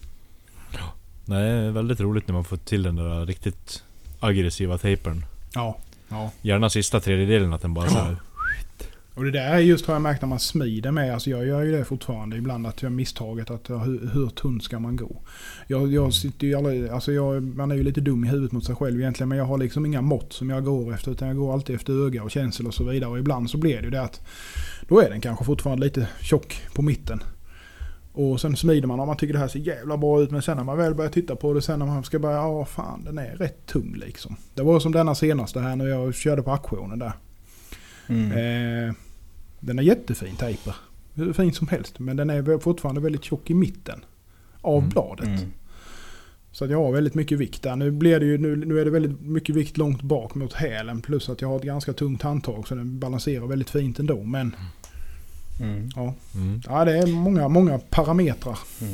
Det 1.25 1.35
är 1.35 1.71
väldigt 1.71 1.99
roligt 1.99 2.27
när 2.27 2.33
man 2.33 2.43
får 2.43 2.57
till 2.57 2.83
den 2.83 2.95
där 2.95 3.25
riktigt 3.25 3.83
aggressiva 4.19 4.77
tapern. 4.77 5.25
Ja. 5.53 5.77
ja. 6.09 6.31
Gärna 6.41 6.69
sista 6.69 6.99
tredjedelen 6.99 7.53
att 7.53 7.61
den 7.61 7.73
bara 7.73 7.89
så 7.89 7.97
här. 7.97 8.17
Och 9.15 9.23
det 9.23 9.31
där 9.31 9.53
är 9.53 9.59
just 9.59 9.85
har 9.85 9.95
jag 9.95 10.01
märkt 10.01 10.21
när 10.21 10.29
man 10.29 10.39
smider 10.39 10.91
med. 10.91 11.13
Alltså 11.13 11.29
jag 11.29 11.45
gör 11.45 11.61
ju 11.61 11.71
det 11.71 11.85
fortfarande 11.85 12.37
ibland 12.37 12.67
att 12.67 12.81
jag 12.81 12.91
misstaget 12.91 13.51
att 13.51 13.69
hur, 13.69 14.09
hur 14.13 14.29
tunn 14.29 14.61
ska 14.61 14.79
man 14.79 14.95
gå? 14.95 15.21
Jag, 15.67 15.93
jag 15.93 16.13
sitter 16.13 16.47
ju 16.47 16.55
aldrig, 16.55 16.89
alltså 16.89 17.11
jag, 17.11 17.43
man 17.43 17.71
är 17.71 17.75
ju 17.75 17.83
lite 17.83 18.01
dum 18.01 18.25
i 18.25 18.27
huvudet 18.27 18.51
mot 18.51 18.65
sig 18.65 18.75
själv 18.75 18.99
egentligen. 18.99 19.29
Men 19.29 19.37
jag 19.37 19.45
har 19.45 19.57
liksom 19.57 19.85
inga 19.85 20.01
mått 20.01 20.33
som 20.33 20.49
jag 20.49 20.65
går 20.65 20.93
efter. 20.93 21.11
Utan 21.11 21.27
jag 21.27 21.37
går 21.37 21.53
alltid 21.53 21.75
efter 21.75 22.05
öga 22.05 22.23
och 22.23 22.31
känsel 22.31 22.67
och 22.67 22.73
så 22.73 22.83
vidare. 22.83 23.09
Och 23.09 23.19
ibland 23.19 23.49
så 23.49 23.57
blir 23.57 23.77
det 23.77 23.83
ju 23.83 23.89
det 23.89 24.01
att 24.01 24.21
då 24.87 24.99
är 24.99 25.09
den 25.09 25.21
kanske 25.21 25.45
fortfarande 25.45 25.85
lite 25.85 26.07
tjock 26.21 26.61
på 26.75 26.81
mitten. 26.81 27.23
Och 28.13 28.41
sen 28.41 28.55
smider 28.55 28.87
man 28.87 28.99
och 28.99 29.07
man 29.07 29.17
tycker 29.17 29.33
det 29.33 29.39
här 29.39 29.47
ser 29.47 29.59
jävla 29.59 29.97
bra 29.97 30.21
ut. 30.21 30.31
Men 30.31 30.41
sen 30.41 30.57
när 30.57 30.63
man 30.63 30.77
väl 30.77 30.95
börjar 30.95 31.11
titta 31.11 31.35
på 31.35 31.53
det 31.53 31.61
sen 31.61 31.79
när 31.79 31.85
man 31.85 32.03
ska 32.03 32.19
börja, 32.19 32.35
ja 32.35 32.65
fan 32.65 33.03
den 33.03 33.17
är 33.17 33.35
rätt 33.35 33.65
tung 33.65 33.95
liksom. 33.95 34.35
Det 34.53 34.61
var 34.61 34.79
som 34.79 34.91
denna 34.91 35.15
senaste 35.15 35.59
här 35.59 35.75
när 35.75 35.85
jag 35.85 36.15
körde 36.15 36.41
på 36.41 36.51
auktionen 36.51 36.99
där 36.99 37.13
mm. 38.07 38.31
Eh, 38.31 38.93
den 39.59 39.79
är 39.79 39.83
jättefin 39.83 40.35
tejper. 40.35 40.75
Hur 41.15 41.33
fin 41.33 41.53
som 41.53 41.67
helst. 41.67 41.99
Men 41.99 42.17
den 42.17 42.29
är 42.29 42.59
fortfarande 42.59 43.01
väldigt 43.01 43.23
tjock 43.23 43.49
i 43.49 43.53
mitten. 43.53 43.99
Av 44.61 44.77
Mm. 44.77 44.89
bladet. 44.89 45.25
Mm. 45.25 45.39
Så 46.51 46.65
att 46.65 46.71
jag 46.71 46.77
har 46.77 46.91
väldigt 46.91 47.15
mycket 47.15 47.37
vikt 47.39 47.61
där. 47.63 47.75
Nu, 47.75 47.91
blir 47.91 48.19
det 48.19 48.25
ju, 48.25 48.37
nu, 48.37 48.55
nu 48.55 48.79
är 48.79 48.85
det 48.85 48.91
väldigt 48.91 49.21
mycket 49.21 49.55
vikt 49.55 49.77
långt 49.77 50.01
bak 50.01 50.35
mot 50.35 50.53
hälen. 50.53 51.01
Plus 51.01 51.29
att 51.29 51.41
jag 51.41 51.49
har 51.49 51.55
ett 51.57 51.63
ganska 51.63 51.93
tungt 51.93 52.21
handtag. 52.21 52.67
Så 52.67 52.75
den 52.75 52.99
balanserar 52.99 53.47
väldigt 53.47 53.69
fint 53.69 53.99
ändå. 53.99 54.23
Men 54.23 54.55
Mm. 55.61 55.89
ja, 55.95 56.13
Mm. 56.35 56.61
ja 56.67 56.85
det 56.85 56.97
är 56.97 57.07
många, 57.07 57.47
många 57.47 57.79
parametrar. 57.79 58.59
Mm. 58.81 58.93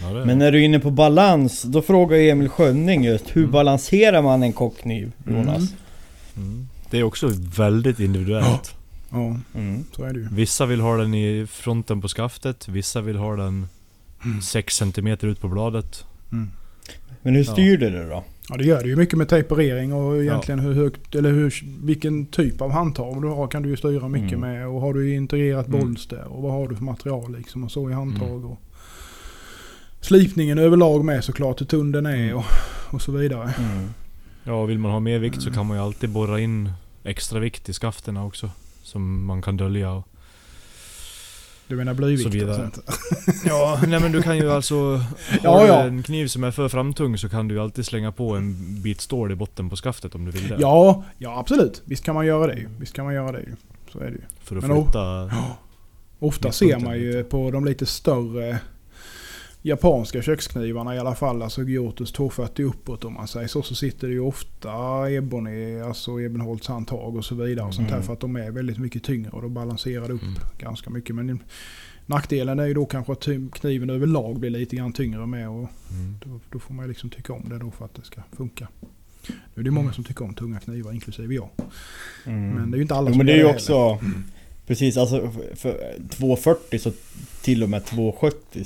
Ja, 0.00 0.24
Men 0.24 0.38
när 0.38 0.52
du 0.52 0.58
är 0.60 0.62
inne 0.64 0.80
på 0.80 0.90
balans, 0.90 1.62
då 1.62 1.82
frågar 1.82 2.16
Emil 2.18 2.48
Schönning 2.48 3.04
just 3.04 3.36
hur 3.36 3.40
Mm. 3.42 3.52
balanserar 3.52 4.22
man 4.22 4.42
en 4.42 4.52
kockkniv 4.52 5.12
Jonas? 5.28 5.74
Mm. 6.36 6.68
Mm. 6.90 6.98
Det 6.98 6.98
är 6.98 7.02
också 7.02 7.30
väldigt 7.56 8.00
individuellt. 8.00 8.74
Ja, 9.10 9.36
Mm. 9.54 9.84
så 9.96 10.04
är 10.04 10.12
det 10.12 10.18
ju. 10.20 10.28
Vissa 10.32 10.66
vill 10.66 10.80
ha 10.80 10.96
den 10.96 11.14
i 11.14 11.46
fronten 11.50 12.00
på 12.00 12.08
skaftet, 12.08 12.68
vissa 12.68 13.00
vill 13.00 13.16
ha 13.16 13.36
den 13.36 13.68
Mm. 14.24 14.40
6 14.42 14.76
cm 14.76 15.06
ut 15.06 15.40
på 15.40 15.48
bladet. 15.48 16.04
Mm. 16.32 16.50
Men 17.22 17.34
hur 17.34 17.44
Ja. 17.44 17.52
styr 17.52 17.76
du 17.78 17.90
det 17.90 18.08
då? 18.08 18.24
Ja 18.48 18.56
det 18.56 18.64
gör 18.64 18.82
det 18.82 18.88
ju 18.88 18.96
mycket 18.96 19.18
med 19.18 19.28
temperering 19.28 19.92
och 19.92 20.22
egentligen 20.22 20.60
hur 20.60 20.74
högt 20.74 21.14
eller 21.14 21.32
hur, 21.32 21.54
vilken 21.84 22.26
typ 22.26 22.60
av 22.60 22.70
handtag 22.70 23.22
du 23.22 23.28
har 23.28 23.48
kan 23.48 23.62
du 23.62 23.68
ju 23.68 23.76
styra 23.76 24.08
mycket 24.08 24.32
Mm. 24.38 24.40
med. 24.50 24.68
Och 24.68 24.80
har 24.80 24.94
du 24.94 25.14
integrerat 25.14 25.66
Mm. 25.68 25.80
bolster 25.80 26.24
och 26.28 26.42
vad 26.42 26.52
har 26.52 26.68
du 26.68 26.76
för 26.76 26.84
material 26.84 27.36
liksom 27.36 27.64
och 27.64 27.70
så 27.72 27.90
i 27.90 27.92
handtag. 27.92 28.44
Och 28.44 28.60
slipningen 30.00 30.58
överlag 30.58 31.04
med 31.04 31.24
såklart 31.24 31.60
hur 31.60 31.66
tunn 31.66 31.92
den 31.92 32.06
är 32.06 32.34
och, 32.34 32.44
och 32.90 33.02
så 33.02 33.12
vidare. 33.12 33.54
Mm. 33.58 33.88
Ja, 34.44 34.64
vill 34.64 34.78
man 34.78 34.90
ha 34.90 35.00
mer 35.00 35.18
vikt 35.18 35.36
så 35.42 35.48
Mm. 35.48 35.54
kan 35.54 35.66
man 35.66 35.76
ju 35.76 35.82
alltid 35.82 36.10
borra 36.10 36.40
in 36.40 36.72
extra 37.04 37.38
vikt 37.40 37.68
i 37.68 37.72
skafterna 37.72 38.24
också. 38.24 38.50
Som 38.82 39.24
man 39.24 39.42
kan 39.42 39.56
dölja. 39.56 39.90
Och 39.92 40.06
Du 41.68 41.76
menar 41.76 41.92
Så 41.92 41.96
blyvikt 41.96 42.34
vidare. 42.34 42.50
och 42.50 42.56
sånt? 42.74 42.78
Ja, 43.44 43.80
nej 43.86 44.00
men 44.00 44.12
du 44.12 44.22
kan 44.22 44.36
ju 44.38 44.50
alltså... 44.52 44.74
Har 44.96 45.02
Ja, 45.42 45.60
du 45.62 45.66
ja. 45.66 45.82
en 45.82 46.02
kniv 46.02 46.26
som 46.28 46.44
är 46.44 46.50
för 46.50 46.68
framtung 46.68 47.18
så 47.18 47.28
kan 47.28 47.48
du 47.48 47.54
ju 47.54 47.60
alltid 47.60 47.86
slänga 47.86 48.12
på 48.12 48.36
en 48.36 48.56
bit 48.82 49.00
stål 49.00 49.32
i 49.32 49.34
botten 49.34 49.70
på 49.70 49.76
skaftet 49.76 50.14
om 50.14 50.24
du 50.24 50.30
vill 50.30 50.48
det. 50.48 50.56
Ja, 50.60 51.04
ja 51.18 51.38
absolut. 51.38 51.82
Visst 51.84 52.04
kan 52.04 52.14
man 52.14 52.26
göra 52.26 52.46
det 52.46 52.54
ju. 52.60 52.68
Visst 52.78 52.92
kan 52.94 53.04
man 53.04 53.14
göra 53.14 53.32
det 53.32 53.40
ju. 53.40 53.54
Så 53.92 53.98
är 53.98 54.04
det 54.04 54.10
ju. 54.16 54.22
För 54.42 54.56
att 54.56 54.62
Men 54.62 54.70
då- 54.76 54.84
flytta... 54.84 55.30
Ofta 56.22 56.48
Mittpunkten 56.48 56.52
ser 56.52 56.78
man 56.86 56.98
ju 56.98 57.24
på 57.24 57.50
de 57.50 57.64
lite 57.64 57.86
större 57.86 58.58
japanska 59.62 60.22
köksknivarna 60.22 60.94
i 60.94 60.98
alla 60.98 61.14
fall, 61.14 61.42
alltså 61.42 61.62
Gyotos 61.62 62.12
240 62.12 62.64
uppåt 62.66 63.04
om 63.04 63.12
man 63.14 63.28
säger 63.28 63.48
så, 63.48 63.62
så 63.62 63.74
sitter 63.74 64.06
det 64.08 64.12
ju 64.14 64.20
ofta 64.20 64.70
Ebony, 65.10 65.80
alltså 65.80 66.20
Ebenholts 66.20 66.68
handtag 66.68 67.16
och 67.16 67.24
så 67.24 67.34
vidare 67.34 67.66
och 67.66 67.74
sånt 67.74 67.88
här 67.88 67.94
Mm. 67.96 68.06
för 68.06 68.12
att 68.12 68.20
de 68.20 68.36
är 68.36 68.50
väldigt 68.50 68.78
mycket 68.78 69.04
tyngre 69.04 69.30
och 69.30 69.42
då 69.42 69.48
balanserar 69.48 70.08
det 70.08 70.14
upp 70.14 70.22
Mm. 70.22 70.34
ganska 70.58 70.90
mycket. 70.90 71.14
Men 71.14 71.42
nackdelen 72.06 72.58
är 72.58 72.66
ju 72.66 72.74
då 72.74 72.86
kanske 72.86 73.12
att 73.12 73.28
kniven 73.52 73.90
överlag 73.90 74.40
blir 74.40 74.50
lite 74.50 74.76
grann 74.76 74.92
tyngre 74.92 75.26
med 75.26 75.48
och 75.48 75.68
Mm. 75.90 76.18
då, 76.24 76.40
då 76.50 76.58
får 76.58 76.74
man 76.74 76.84
ju 76.84 76.88
liksom 76.88 77.10
tycka 77.10 77.32
om 77.32 77.48
det 77.48 77.58
då 77.58 77.70
för 77.70 77.84
att 77.84 77.94
det 77.94 78.02
ska 78.04 78.20
funka. 78.36 78.68
Nu 79.28 79.60
är 79.60 79.62
det 79.62 79.70
många 79.70 79.84
Mm. 79.84 79.94
som 79.94 80.04
tycker 80.04 80.24
om 80.24 80.34
tunga 80.34 80.60
knivar, 80.60 80.92
inklusive 80.92 81.34
jag. 81.34 81.48
Mm. 82.26 82.48
Men 82.50 82.70
det 82.70 82.74
är 82.74 82.78
ju 82.78 82.82
inte 82.82 82.94
alla 82.94 83.08
Jo, 83.10 83.12
som 83.12 83.18
men 83.18 83.26
det 83.26 83.32
är 83.32 83.36
ju 83.36 83.44
också... 83.44 83.98
Precis, 84.66 84.96
alltså 84.96 85.30
för 85.54 85.94
240 86.08 86.78
så 86.78 86.92
till 87.42 87.62
och 87.62 87.68
med 87.70 87.84
270 87.84 88.64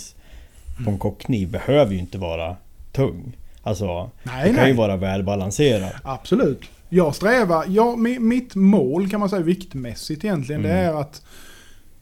på 0.85 0.91
en 0.91 0.99
kockkniv 0.99 1.51
behöver 1.51 1.93
ju 1.93 1.99
inte 1.99 2.18
vara 2.18 2.57
tung. 2.93 3.37
Alltså, 3.62 4.11
Nej, 4.22 4.51
det 4.53 4.57
kan 4.59 4.68
ju 4.68 4.75
vara 4.75 4.97
välbalanserad. 4.97 5.93
Absolut. 6.03 6.61
Jag 6.89 7.14
strävar, 7.14 7.64
ja, 7.68 7.95
mi- 7.99 8.18
mitt 8.18 8.55
mål 8.55 9.11
kan 9.11 9.20
man 9.20 9.29
säga 9.29 9.43
viktmässigt 9.43 10.25
egentligen 10.25 10.62
det 10.62 10.72
Mm. 10.72 10.95
är 10.95 11.01
att 11.01 11.22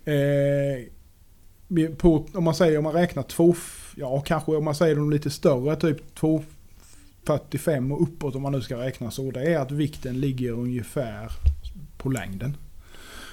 eh, 0.04 1.94
på, 1.96 2.26
om 2.34 2.44
man 2.44 2.54
säger 2.54 2.78
om 2.78 2.84
man 2.84 2.92
räknar 2.92 3.22
två, 3.22 3.54
ja 3.96 4.20
kanske 4.20 4.52
om 4.56 4.64
man 4.64 4.74
säger 4.74 4.96
de 4.96 5.10
lite 5.10 5.30
större 5.30 5.76
typ 5.76 6.14
245 6.14 7.92
och 7.92 8.02
uppåt 8.02 8.34
om 8.34 8.42
man 8.42 8.52
nu 8.52 8.60
ska 8.60 8.76
räkna 8.76 9.10
så. 9.10 9.30
Det 9.30 9.42
är 9.54 9.58
att 9.58 9.70
vikten 9.70 10.20
ligger 10.20 10.50
ungefär 10.52 11.30
på 11.98 12.08
längden. 12.08 12.56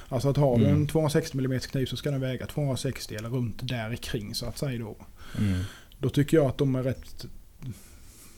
Alltså 0.09 0.29
att 0.29 0.37
har 0.37 0.57
du 0.57 0.63
en 0.65 0.71
Mm. 0.71 0.87
260 0.87 1.37
mm 1.37 1.59
kniv 1.59 1.85
så 1.85 1.97
ska 1.97 2.11
den 2.11 2.21
väga 2.21 2.45
260 2.45 3.15
eller 3.15 3.29
runt 3.29 3.59
där 3.67 3.95
kring 3.95 4.35
så 4.35 4.45
att 4.45 4.57
säga 4.57 4.79
då. 4.79 4.95
Mm. 5.37 5.59
Då 5.97 6.09
tycker 6.09 6.37
jag 6.37 6.45
att 6.45 6.57
de 6.57 6.75
är 6.75 6.83
rätt... 6.83 7.25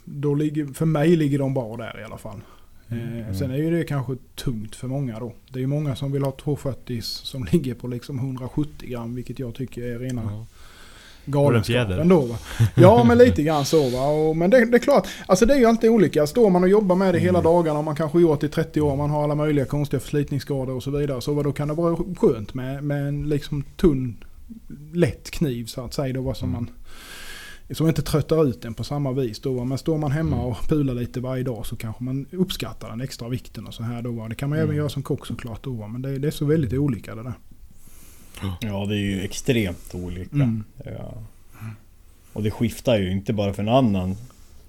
Då 0.06 0.36
ligger, 0.36 0.66
för 0.74 0.86
mig 0.86 1.16
ligger 1.16 1.40
de 1.40 1.54
bra 1.54 1.78
där 1.78 2.00
i 2.00 2.04
alla 2.04 2.18
fall. 2.18 2.42
Eh, 2.88 2.98
Mm. 3.18 3.36
sen 3.36 3.52
är 3.52 3.58
ju 3.58 3.72
det 3.78 3.84
kanske 3.84 4.16
tungt 4.36 4.76
för 4.76 4.88
många 4.88 5.20
då. 5.20 5.34
Det 5.50 5.60
är 5.60 5.62
ju 5.62 5.68
många 5.68 5.96
som 5.96 6.12
vill 6.12 6.24
ha 6.24 6.32
240 6.32 7.02
som 7.02 7.44
ligger 7.52 7.74
på 7.76 7.88
liksom 7.88 8.20
170 8.20 8.90
gram 8.90 9.16
vilket 9.16 9.40
jag 9.40 9.56
tycker 9.56 9.84
är 9.84 10.00
rena 10.00 10.22
Ja. 10.24 10.46
Galenskapen 11.26 11.88
fjäder. 11.88 12.04
då 12.06 12.20
va. 12.22 12.38
Ja 12.76 13.04
men 13.04 13.18
lite 13.18 13.44
grann 13.44 13.66
så 13.66 13.90
va. 13.90 14.08
Och, 14.08 14.38
men 14.38 14.50
det, 14.50 14.66
det 14.66 14.78
är 14.78 14.80
klart, 14.80 15.08
alltså 15.26 15.46
det 15.46 15.54
är 15.54 15.58
ju 15.58 15.66
alltid 15.66 15.90
olika. 15.90 16.28
Står 16.28 16.50
man 16.50 16.64
och 16.64 16.70
jobbar 16.70 16.96
med 16.96 17.14
det 17.14 17.20
hela 17.20 17.40
Mm. 17.40 17.44
dagarna 17.52 17.80
och 17.80 17.86
man 17.86 17.96
kanske 17.96 18.20
gjort 18.20 18.40
det 18.42 18.48
i 18.48 18.50
30 18.50 18.82
år, 18.82 18.96
man 18.96 19.10
har 19.10 19.24
alla 19.24 19.36
möjliga 19.36 19.66
konstiga 19.66 20.00
förslitningsskador 20.00 20.76
och 20.76 20.84
så 20.84 20.92
vidare. 20.92 21.22
Så 21.22 21.34
vad 21.34 21.46
då 21.46 21.52
kan 21.52 21.68
det 21.68 21.74
vara 21.74 21.98
skönt 22.20 22.54
med, 22.54 22.84
med 22.84 23.08
en 23.08 23.30
liksom 23.30 23.64
tunn, 23.78 24.24
lätt 24.94 25.32
kniv 25.32 25.66
så 25.66 25.86
att 25.86 25.94
säga 25.94 26.14
då 26.14 26.22
vad 26.22 26.38
som 26.38 26.50
Mm. 26.50 26.62
man 26.64 26.70
som 27.76 27.88
inte 27.88 28.02
tröttar 28.02 28.48
ut 28.48 28.62
den 28.62 28.74
på 28.74 28.84
samma 28.84 29.12
vis 29.12 29.40
då. 29.40 29.54
va. 29.54 29.64
Men 29.66 29.78
står 29.78 29.98
man 29.98 30.12
hemma 30.12 30.36
Mm. 30.36 30.48
och 30.48 30.58
pular 30.70 30.94
lite 30.94 31.20
varje 31.20 31.44
dag 31.44 31.66
så 31.66 31.76
kanske 31.76 32.04
man 32.04 32.26
uppskattar 32.32 32.90
den 32.90 33.02
extra 33.02 33.30
vikten 33.30 33.68
och 33.68 33.74
så 33.74 33.84
här 33.84 34.02
då. 34.02 34.12
va. 34.12 34.28
Det 34.30 34.36
kan 34.36 34.50
man 34.50 34.58
även 34.58 34.70
Mm. 34.70 34.78
göra 34.78 34.90
som 34.90 35.04
kock 35.04 35.26
såklart 35.28 35.64
då. 35.64 35.72
va. 35.72 35.88
Men 35.88 36.02
det, 36.02 36.18
det 36.20 36.28
är 36.28 36.32
så 36.32 36.46
väldigt 36.46 36.74
olika 36.74 37.16
det 37.16 37.24
där. 37.24 37.34
Ja, 38.62 38.86
det 38.86 38.96
är 38.96 39.00
ju 39.00 39.22
extremt 39.24 39.96
olika. 39.96 40.36
Mm. 40.36 40.64
Ja. 40.86 41.14
Och 42.34 42.44
det 42.44 42.52
skiftar 42.52 42.98
ju 42.98 43.12
inte 43.12 43.34
bara 43.34 43.54
för 43.54 43.64
en 43.64 43.70
annan. 43.70 44.16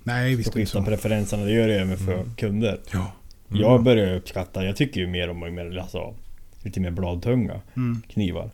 Nej 0.04 0.34
visst 0.34 0.52
det 0.52 0.58
skiftar 0.60 0.80
så. 0.80 0.86
preferenserna, 0.86 1.44
det 1.44 1.52
gör 1.52 1.68
det 1.68 1.80
även 1.80 1.98
för 1.98 2.14
Mm. 2.14 2.34
kunder. 2.36 2.80
Ja. 2.92 3.12
Mm. 3.50 3.62
Jag 3.62 3.82
börjar 3.82 4.14
uppskatta, 4.16 4.64
jag 4.64 4.76
tycker 4.76 5.00
ju 5.00 5.06
mer 5.06 5.30
om 5.30 5.40
mer, 5.40 5.78
alltså, 5.78 6.14
lite 6.62 6.80
mer 6.80 6.90
bladtunga 6.90 7.60
Mm. 7.76 8.02
knivar. 8.08 8.50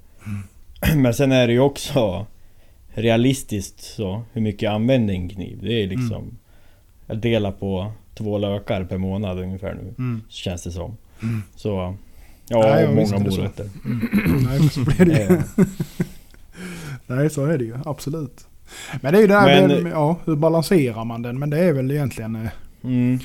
Men 0.97 1.15
sen 1.15 1.33
är 1.33 1.47
det 1.47 1.53
ju 1.53 1.61
också 1.61 2.27
realistiskt 2.95 3.81
så, 3.81 4.23
hur 4.33 4.43
mycket 4.43 4.63
jag 4.63 4.73
använder 4.75 5.15
en 5.15 5.29
kniv. 5.29 5.59
Det 5.63 5.83
är 5.83 5.87
liksom... 5.87 6.17
Mm. 6.23 6.37
Jag 7.07 7.19
delar 7.19 7.53
på 7.53 7.93
två 8.15 8.39
lökar 8.39 8.85
per 8.85 8.99
månad 8.99 9.39
ungefär 9.39 9.75
nu, 9.75 9.95
Mm. 9.99 10.23
känns 10.29 10.63
det 10.65 10.71
som. 10.73 10.97
Mm. 11.23 11.43
Så... 11.57 11.95
Ja, 12.51 12.61
Nej, 12.61 12.87
och 12.87 12.95
många 12.95 13.19
morötter. 13.19 13.69
Nej 14.45 14.59
men 14.61 14.69
så 14.71 14.81
blir 14.81 15.05
det 15.07 15.13
ju. 15.31 15.37
Eh, 15.37 15.67
Nej 17.07 17.31
så 17.31 17.45
är 17.45 17.59
det 17.59 17.65
ju, 17.65 17.75
absolut. 17.85 18.47
Men 19.01 19.13
det 19.13 19.19
är 19.19 19.23
ju 19.23 19.29
det 19.29 19.35
här 19.35 19.69
Men- 19.69 19.83
med, 19.83 19.93
ja, 19.93 20.17
hur 20.25 20.37
balanserar 20.37 21.05
man 21.05 21.23
den? 21.23 21.39
Men 21.39 21.51
det 21.51 21.59
är 21.59 21.73
väl 21.73 21.91
egentligen... 21.91 22.37
eh, 22.37 22.49
Mm. 22.85 23.19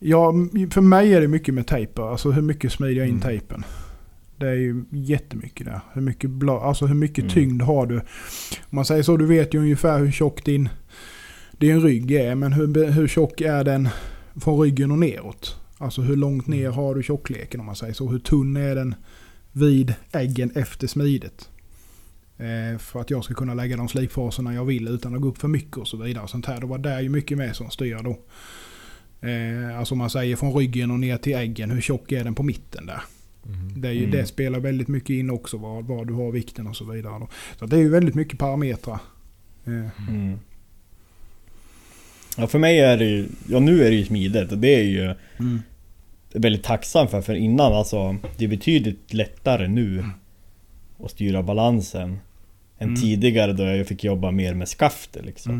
Ja, 0.00 0.32
för 0.70 0.80
mig 0.80 1.14
är 1.14 1.20
det 1.20 1.28
mycket 1.28 1.54
med 1.54 1.66
tejper. 1.66 2.02
Alltså 2.10 2.30
hur 2.30 2.42
mycket 2.42 2.72
smider 2.72 2.94
jag 2.96 3.04
in 3.06 3.10
Mm. 3.14 3.22
tejpen? 3.22 3.64
Det 4.36 4.48
är 4.48 4.54
ju 4.54 4.84
jättemycket 4.90 5.66
där. 5.66 5.80
Hur 5.92 6.02
mycket, 6.02 6.30
bla, 6.30 6.60
alltså 6.60 6.86
hur 6.86 6.94
mycket 6.94 7.18
Mm. 7.18 7.30
tyngd 7.34 7.62
har 7.62 7.86
du? 7.86 7.94
Om 7.96 8.02
man 8.70 8.84
säger 8.84 9.02
så, 9.02 9.16
du 9.16 9.26
vet 9.26 9.54
ju 9.54 9.58
ungefär 9.58 9.98
hur 9.98 10.10
tjock 10.12 10.44
din, 10.44 10.68
din 11.58 11.80
rygg 11.82 12.10
är. 12.10 12.34
Men 12.34 12.52
hur, 12.52 12.90
hur 12.90 13.08
tjock 13.08 13.40
är 13.40 13.64
den 13.64 13.88
från 14.40 14.60
ryggen 14.60 14.90
och 14.90 14.98
neråt? 14.98 15.57
Alltså 15.78 16.02
hur 16.02 16.16
långt 16.16 16.46
ner 16.46 16.64
Mm. 16.64 16.72
har 16.74 16.94
du 16.94 17.02
tjockleken 17.02 17.60
om 17.60 17.66
man 17.66 17.76
säger 17.76 17.94
så? 17.94 18.08
Hur 18.08 18.18
tunn 18.18 18.56
är 18.56 18.74
den 18.74 18.94
vid 19.52 19.94
äggen 20.12 20.50
efter 20.54 20.86
smidet? 20.86 21.48
Eh, 22.38 22.78
för 22.78 23.00
att 23.00 23.10
jag 23.10 23.24
ska 23.24 23.34
kunna 23.34 23.54
lägga 23.54 23.76
de 23.76 23.88
slipfaserna 23.88 24.54
jag 24.54 24.64
vill 24.64 24.88
utan 24.88 25.14
att 25.14 25.20
gå 25.20 25.28
upp 25.28 25.38
för 25.38 25.48
mycket 25.48 25.76
och 25.76 25.88
så 25.88 25.96
vidare. 25.96 26.24
och 26.24 26.30
Sånt 26.30 26.46
här. 26.46 26.60
Det 26.60 26.66
var 26.66 26.78
där 26.78 27.00
ju 27.00 27.08
mycket 27.08 27.38
med 27.38 27.56
som 27.56 27.70
styr 27.70 27.98
då. 28.04 28.18
Eh, 29.28 29.78
alltså 29.78 29.94
om 29.94 29.98
man 29.98 30.10
säger 30.10 30.36
från 30.36 30.52
ryggen 30.54 30.90
och 30.90 31.00
ner 31.00 31.16
till 31.16 31.34
äggen, 31.36 31.70
hur 31.70 31.80
tjock 31.80 32.12
är 32.12 32.24
den 32.24 32.34
på 32.34 32.42
mitten 32.42 32.86
där? 32.86 33.02
Mm. 33.46 33.80
Det, 33.80 33.88
är 33.88 33.92
ju, 33.92 34.10
det 34.10 34.26
spelar 34.26 34.60
väldigt 34.60 34.88
mycket 34.88 35.10
in 35.10 35.30
också, 35.30 35.56
var, 35.56 35.82
var 35.82 36.04
du 36.04 36.14
har 36.14 36.32
vikten 36.32 36.66
och 36.66 36.76
så 36.76 36.84
vidare. 36.84 37.18
Då. 37.18 37.28
Så 37.58 37.66
det 37.66 37.76
är 37.76 37.80
ju 37.80 37.88
väldigt 37.88 38.14
mycket 38.14 38.38
parametrar. 38.38 39.00
Eh, 39.64 40.08
Mm. 40.08 40.38
Ja 42.38 42.46
för 42.46 42.58
mig 42.58 42.80
är 42.80 42.96
det 42.96 43.04
ju, 43.04 43.28
ja 43.48 43.60
nu 43.60 43.84
är 43.86 43.90
det 43.90 43.96
ju 43.96 44.04
smidigt 44.04 44.52
och 44.52 44.58
det 44.58 44.74
är 44.74 44.84
ju 44.84 45.14
mm. 45.38 45.62
väldigt 46.32 46.64
tacksam 46.64 47.08
för, 47.08 47.20
för 47.22 47.34
innan 47.34 47.72
alltså 47.72 48.16
Det 48.36 48.44
är 48.44 48.48
betydligt 48.48 49.14
lättare 49.14 49.68
nu 49.68 50.04
att 51.04 51.10
styra 51.10 51.42
balansen 51.42 52.18
än 52.78 52.88
Mm. 52.88 53.00
tidigare 53.00 53.52
då 53.52 53.62
jag 53.62 53.86
fick 53.86 54.04
jobba 54.04 54.30
mer 54.30 54.54
med 54.54 54.68
skaftet 54.68 55.24
liksom. 55.24 55.52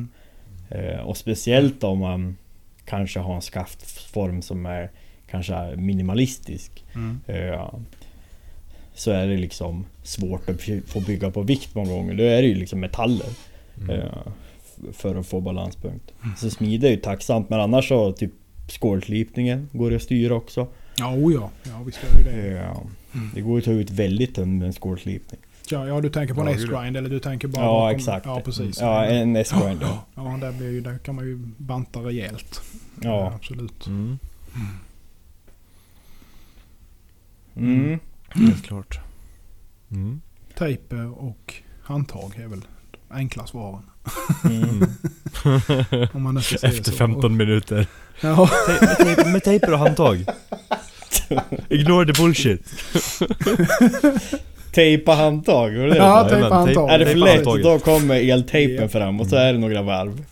Mm. 0.70 0.84
Eh, 0.84 1.00
och 1.00 1.16
speciellt 1.16 1.84
om 1.84 1.98
man 1.98 2.36
kanske 2.84 3.18
har 3.20 3.34
en 3.34 3.42
skaftform 3.42 4.42
som 4.42 4.66
är 4.66 4.90
kanske 5.30 5.76
minimalistisk. 5.76 6.84
Mm. 6.94 7.20
Eh, 7.26 7.68
så 8.94 9.10
är 9.10 9.26
det 9.26 9.36
liksom 9.36 9.86
svårt 10.02 10.48
att 10.48 10.60
få 10.86 11.00
bygga 11.00 11.30
på 11.30 11.42
vikt 11.42 11.74
många 11.74 11.92
gånger. 11.92 12.14
Då 12.14 12.22
är 12.22 12.42
det 12.42 12.48
ju 12.48 12.54
liksom 12.54 12.80
metaller. 12.80 13.28
Mm. 13.78 13.90
eh, 13.90 14.06
för 14.92 15.16
att 15.16 15.26
få 15.26 15.40
balanspunkt. 15.40 16.12
Så 16.36 16.50
smide 16.50 16.88
är 16.88 16.90
ju 16.90 16.96
tacksamt 16.96 17.50
men 17.50 17.60
annars 17.60 17.88
så 17.88 18.12
typ 18.12 18.32
skålslipningen 18.68 19.68
går 19.72 19.90
det 19.90 19.96
att 19.96 20.02
styra 20.02 20.34
också. 20.34 20.68
Ja, 20.98 21.14
oh 21.14 21.32
ja. 21.34 21.50
ja, 21.62 21.82
visst 21.86 21.98
gör 22.02 22.24
det 22.24 22.30
det. 22.42 22.58
Eh, 22.58 22.76
det 23.34 23.40
går 23.40 23.58
att 23.58 23.64
ta 23.64 23.70
ut 23.70 23.90
väldigt 23.90 24.34
tunn 24.34 24.58
med 24.58 24.66
en 24.66 24.72
skålslipning. 24.72 25.40
Ja, 25.70 25.86
ja, 25.86 26.00
du 26.00 26.10
tänker 26.10 26.34
på 26.34 26.40
en 26.40 26.46
Ja, 26.46 26.52
S-grind 26.54 26.96
eller 26.96 27.10
du 27.10 27.20
tänker 27.20 27.48
bara 27.48 27.64
Ja 27.64 27.70
bakom- 27.80 27.96
exakt. 27.96 28.26
Ja, 28.26 28.40
precis. 28.40 28.80
Ja 28.80 29.04
en 29.04 29.36
S-grind. 29.36 29.78
Ja. 29.82 30.04
Ja, 30.14 30.38
där, 30.40 30.52
blir 30.52 30.70
ju, 30.70 30.80
där 30.80 30.98
kan 30.98 31.14
man 31.14 31.24
ju 31.24 31.38
banta 31.56 32.00
rejält. 32.00 32.60
ja. 33.02 33.32
absolut. 33.36 33.86
Mm. 33.86 34.18
Mm. 37.56 37.98
Helt 38.28 38.64
klart. 38.64 39.00
Mm. 39.90 40.20
Tejper 40.58 41.20
och 41.22 41.54
handtag 41.82 42.32
är 42.36 42.46
väl 42.46 42.60
enkla 43.10 43.46
svaren. 43.46 43.82
Mm. 44.44 44.82
Efter 46.62 46.82
så. 46.90 46.92
15 46.92 47.36
minuter. 47.36 47.86
Ja, 48.20 48.50
Med 48.80 48.96
tejp- 48.96 49.32
Med 49.32 49.44
tejper 49.44 49.72
och 49.72 49.78
handtag. 49.78 50.24
Ignore 51.68 52.12
the 52.12 52.22
bullshit. 52.22 52.62
Tejpa 54.74 55.12
handtag, 55.14 55.70
var 55.76 55.84
det 55.86 55.90
det 55.90 55.96
ja 55.96 56.22
sa? 56.24 56.28
tejpa 56.28 56.54
handtag. 56.54 56.90
Är 56.90 56.98
det 56.98 57.06
för 57.06 57.14
lätt 57.14 57.34
handtaget. 57.34 57.64
då 57.64 57.78
kommer 57.78 58.30
eltejpen 58.30 58.88
fram 58.88 59.20
och 59.20 59.26
så 59.26 59.36
är 59.36 59.52
det 59.52 59.58
några 59.58 59.82
varv. 59.82 60.24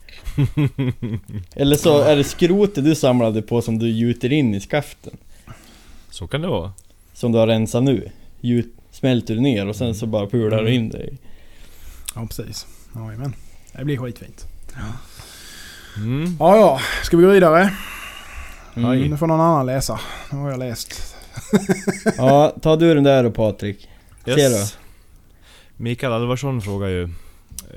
Eller 1.54 1.76
så 1.76 2.00
är 2.00 2.16
det 2.16 2.24
skrotet 2.24 2.84
du 2.84 2.94
samlade 2.94 3.42
på 3.42 3.62
som 3.62 3.78
du 3.78 3.88
gjuter 3.88 4.32
in 4.32 4.54
i 4.54 4.60
skaften. 4.60 5.16
Så 6.10 6.26
kan 6.26 6.40
det 6.42 6.48
vara. 6.48 6.72
Som 7.14 7.32
du 7.32 7.38
har 7.38 7.46
rensat 7.46 7.82
nu. 7.82 8.10
Gjut, 8.40 8.74
smälter 8.90 9.34
du 9.34 9.40
ner 9.40 9.68
och 9.68 9.76
sen 9.76 9.94
så 9.94 10.06
bara 10.06 10.26
pular 10.26 10.62
du 10.62 10.74
in 10.74 10.88
det 10.88 10.98
i. 11.04 11.18
Ja, 12.16 12.26
precis. 12.26 12.66
Jajamän. 12.94 13.34
Det 13.72 13.84
blir 13.84 13.98
skitfint. 13.98 14.46
Mm. 15.96 16.36
Ja, 16.38 16.56
ja. 16.56 16.80
Ska 17.02 17.16
vi 17.16 17.22
gå 17.22 17.30
vidare? 17.30 17.72
Mm. 18.76 19.10
Nu 19.10 19.16
får 19.16 19.26
någon 19.26 19.40
annan 19.40 19.66
läsa. 19.66 20.00
Nu 20.32 20.38
har 20.38 20.50
jag 20.50 20.58
läst. 20.58 21.16
Ja, 22.16 22.54
ta 22.62 22.76
du 22.76 22.94
den 22.94 23.04
där 23.04 23.22
då 23.22 23.30
Patrik. 23.30 23.88
Ser 24.24 24.50
du? 24.50 24.66
Mikael 25.76 26.12
Alvarsson 26.12 26.62
frågar 26.62 26.88
ju, 26.88 27.02
eh, 27.02 27.08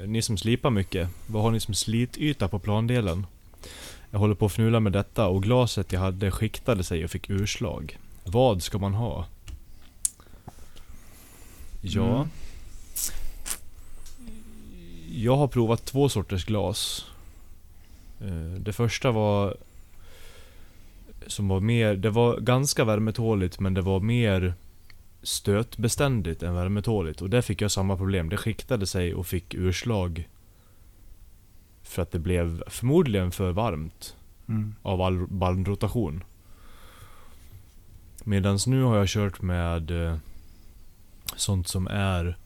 ni 0.07 0.21
som 0.21 0.37
slipar 0.37 0.69
mycket, 0.69 1.09
vad 1.27 1.43
har 1.43 1.51
ni 1.51 1.59
som 1.59 1.73
slityta 1.73 2.47
på 2.47 2.59
plandelen? 2.59 3.25
Jag 4.11 4.19
håller 4.19 4.35
på 4.35 4.45
att 4.45 4.51
fnula 4.51 4.79
med 4.79 4.91
detta 4.91 5.27
och 5.27 5.43
glaset 5.43 5.91
jag 5.91 5.99
hade 5.99 6.31
skiktade 6.31 6.83
sig 6.83 7.03
och 7.03 7.11
fick 7.11 7.29
urslag. 7.29 7.97
Vad 8.23 8.63
ska 8.63 8.77
man 8.77 8.93
ha? 8.93 9.25
Ja... 11.81 12.15
Mm. 12.15 12.29
Jag 15.12 15.36
har 15.38 15.47
provat 15.47 15.86
två 15.86 16.10
sorters 16.10 16.45
glas. 16.45 17.05
Eh, 18.22 18.60
Det 18.60 18.74
första 18.74 19.12
var... 19.12 19.57
Som 21.28 21.47
var 21.47 21.60
mer... 21.60 21.95
Det 21.95 22.10
var 22.10 22.39
ganska 22.39 22.84
värmetåligt 22.84 23.60
men 23.60 23.74
det 23.74 23.82
var 23.82 23.99
mer 23.99 24.53
stötbeständigt 25.22 26.43
än 26.43 26.53
värmetåligt. 26.53 27.22
Och 27.22 27.30
där 27.30 27.41
fick 27.41 27.62
jag 27.62 27.72
samma 27.72 27.97
problem. 27.97 28.30
Det 28.30 28.38
skiktade 28.38 28.88
sig 28.88 29.14
och 29.14 29.28
fick 29.28 29.53
urslag. 29.53 30.30
För 31.84 32.01
att 32.01 32.12
det 32.12 32.20
blev 32.20 32.64
förmodligen 32.68 33.32
för 33.32 33.51
varmt 33.51 34.16
Mm. 34.47 34.76
av 34.82 35.01
all 35.01 35.28
bandrotation. 35.28 36.24
Medans 38.24 38.68
nu 38.68 38.84
har 38.84 38.97
jag 38.97 39.07
kört 39.07 39.41
med 39.41 39.91
eh, 39.91 40.18
sånt 41.36 41.68
som 41.68 41.88
är 41.88 42.38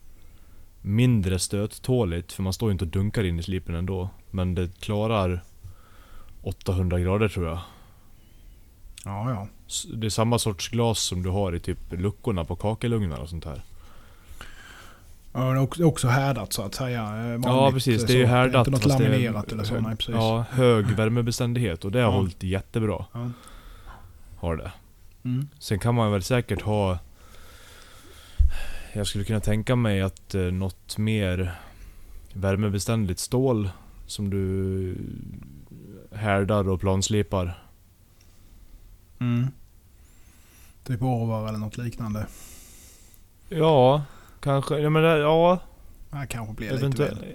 mindre 0.86 1.38
stöttåligt, 1.38 2.32
för 2.32 2.42
man 2.42 2.52
står 2.52 2.68
ju 2.68 2.72
inte 2.72 2.84
och 2.84 2.90
dunkar 2.90 3.24
in 3.24 3.38
i 3.38 3.42
slipen 3.42 3.74
ändå. 3.74 4.08
Men 4.30 4.54
det 4.54 4.80
klarar 4.80 5.42
800 6.42 7.00
grader 7.00 7.28
tror 7.28 7.46
jag. 7.46 7.58
Ja, 9.04 9.30
ja. 9.30 9.46
Det 9.94 10.06
är 10.06 10.10
samma 10.10 10.38
sorts 10.38 10.68
glas 10.68 10.98
som 10.98 11.22
du 11.22 11.28
har 11.30 11.54
i 11.54 11.60
typ 11.60 11.78
luckorna 11.90 12.44
på 12.44 12.56
kakelugnar 12.56 13.18
och 13.18 13.28
sånt 13.28 13.44
här. 13.44 13.62
Ja, 15.32 15.40
det 15.40 15.82
är 15.82 15.84
också, 15.84 16.08
härdat 16.08 16.52
så 16.52 16.62
att 16.62 16.74
säga. 16.74 17.02
eh, 17.02 17.22
vanligt, 17.28 17.44
ja 17.46 17.70
precis, 17.72 18.04
det 18.06 18.12
är 18.12 18.16
ju 18.16 18.26
härdat. 18.26 18.66
Inte 18.66 18.70
något 18.88 18.98
det 18.98 19.04
är- 19.04 19.10
laminerat 19.10 19.52
eller 19.52 19.64
så. 19.64 19.80
Nej, 19.80 19.96
precis. 19.96 20.14
Ja, 20.14 20.44
hög 20.50 20.86
värmebeständighet 20.96 21.84
och 21.84 21.92
det 21.92 21.98
har 21.98 22.06
Ja. 22.12 22.16
hållit 22.16 22.42
jättebra. 22.42 23.04
Ja. 23.12 23.30
Har 24.36 24.56
det. 24.56 24.72
Mm. 25.24 25.48
Sen 25.58 25.78
kan 25.78 25.94
man 25.94 26.12
väl 26.12 26.22
säkert 26.22 26.62
ha... 26.62 26.98
Jag 28.96 29.06
skulle 29.06 29.24
kunna 29.24 29.40
tänka 29.40 29.76
mig 29.76 30.00
att 30.02 30.34
eh, 30.34 30.40
något 30.42 30.98
mer 30.98 31.54
värmebeständigt 32.32 33.20
stål 33.20 33.70
som 34.06 34.30
du 34.30 34.96
härdar 36.12 36.68
och 36.68 36.80
planslipar. 36.80 37.58
Mm. 39.20 39.46
Typ 40.86 41.02
Orvar 41.02 41.48
eller 41.48 41.58
något 41.58 41.76
liknande. 41.76 42.26
Ja, 43.48 44.02
kanske. 44.40 44.78
Ja, 44.78 44.90
men 44.90 45.02
det, 45.02 45.18
ja, 45.18 45.58
Det 46.10 46.26
kanske 46.26 46.54
blir 46.54 46.66
lite 46.70 46.80
eventuellt. 46.80 47.20
väl. 47.22 47.28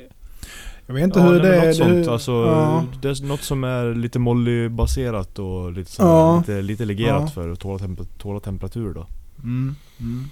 Jag 0.85 0.93
vet 0.93 1.03
inte 1.03 1.19
Ja, 1.19 1.25
hur 1.25 1.39
det 1.39 1.55
är. 1.55 1.65
något 1.67 1.75
sånt. 1.75 2.05
det, 2.05 2.11
Alltså, 2.11 2.31
ja. 2.31 2.85
det 3.01 3.07
är 3.09 3.25
något 3.27 3.41
som 3.41 3.63
är 3.63 3.95
lite 3.95 4.19
mollybaserat 4.19 5.39
och 5.39 5.71
lite, 5.71 5.91
så, 5.91 6.01
Ja. 6.03 6.37
lite, 6.39 6.61
lite 6.61 6.85
legerat 6.85 7.21
Ja. 7.21 7.27
för 7.27 7.49
att 7.49 7.59
tåla, 7.59 7.79
temp 7.79 8.17
tåla 8.19 8.39
temperatur 8.39 8.93
då. 8.93 9.07
Mm. 9.43 9.75
Mm. 9.99 10.25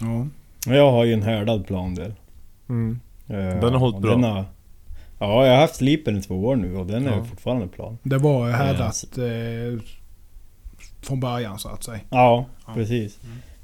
Ja. 0.00 0.26
Jag 0.66 0.90
har 0.92 1.04
ju 1.04 1.12
en 1.12 1.22
härdad 1.22 1.66
plandel. 1.66 2.12
Mm. 2.68 3.00
Eh, 3.28 3.36
Den 3.36 3.62
har 3.72 3.78
hållit 3.78 3.98
bra. 4.02 4.16
har- 4.16 4.44
ja, 5.18 5.46
jag 5.46 5.52
har 5.54 5.60
haft 5.60 5.74
slipen 5.76 6.16
i 6.18 6.22
två 6.22 6.34
år 6.44 6.56
nu 6.56 6.76
och 6.76 6.86
den 6.86 7.06
är 7.06 7.16
Ja. 7.16 7.24
fortfarande 7.24 7.68
plan. 7.68 7.98
Det 8.02 8.18
var 8.18 8.48
Ja, 8.48 8.56
härdat 8.56 9.18
eh, 9.18 9.82
från 11.02 11.20
början 11.20 11.58
så 11.58 11.68
att 11.68 11.84
säga. 11.84 12.00
Ja, 12.10 12.44
Ja. 12.66 12.74
precis. 12.74 13.18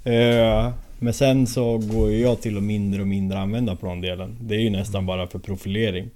Eh, 0.05 0.70
men 0.99 1.12
sen 1.12 1.47
så 1.47 1.78
går 1.78 2.11
jag 2.12 2.41
till 2.41 2.57
att 2.57 2.62
mindre 2.62 3.01
och 3.01 3.07
mindre 3.09 3.39
använda 3.39 3.76
plandelen. 3.76 4.37
Det 4.41 4.55
är 4.55 4.61
ju 4.61 4.70
nästan 4.70 5.07
bara 5.07 5.26
för 5.26 5.39
profilering. 5.39 6.11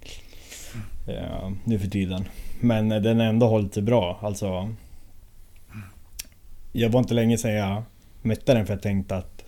Eh, 1.07 1.49
nu 1.63 1.79
för 1.79 1.87
tiden. 1.87 2.23
Men 2.59 2.91
eh, 2.91 3.01
den 3.01 3.19
har 3.19 3.25
ändå 3.25 3.47
hållit 3.47 3.73
sig 3.73 3.83
bra. 3.83 4.19
Alltså... 4.21 4.69
Jag 6.71 6.89
var 6.89 6.99
inte 6.99 7.13
länge 7.13 7.37
sedan 7.37 7.51
jag 7.53 7.83
mätte 8.21 8.53
den 8.53 8.65
för 8.65 8.73
jag 8.73 8.81
tänkte 8.81 9.15
att 9.17 9.38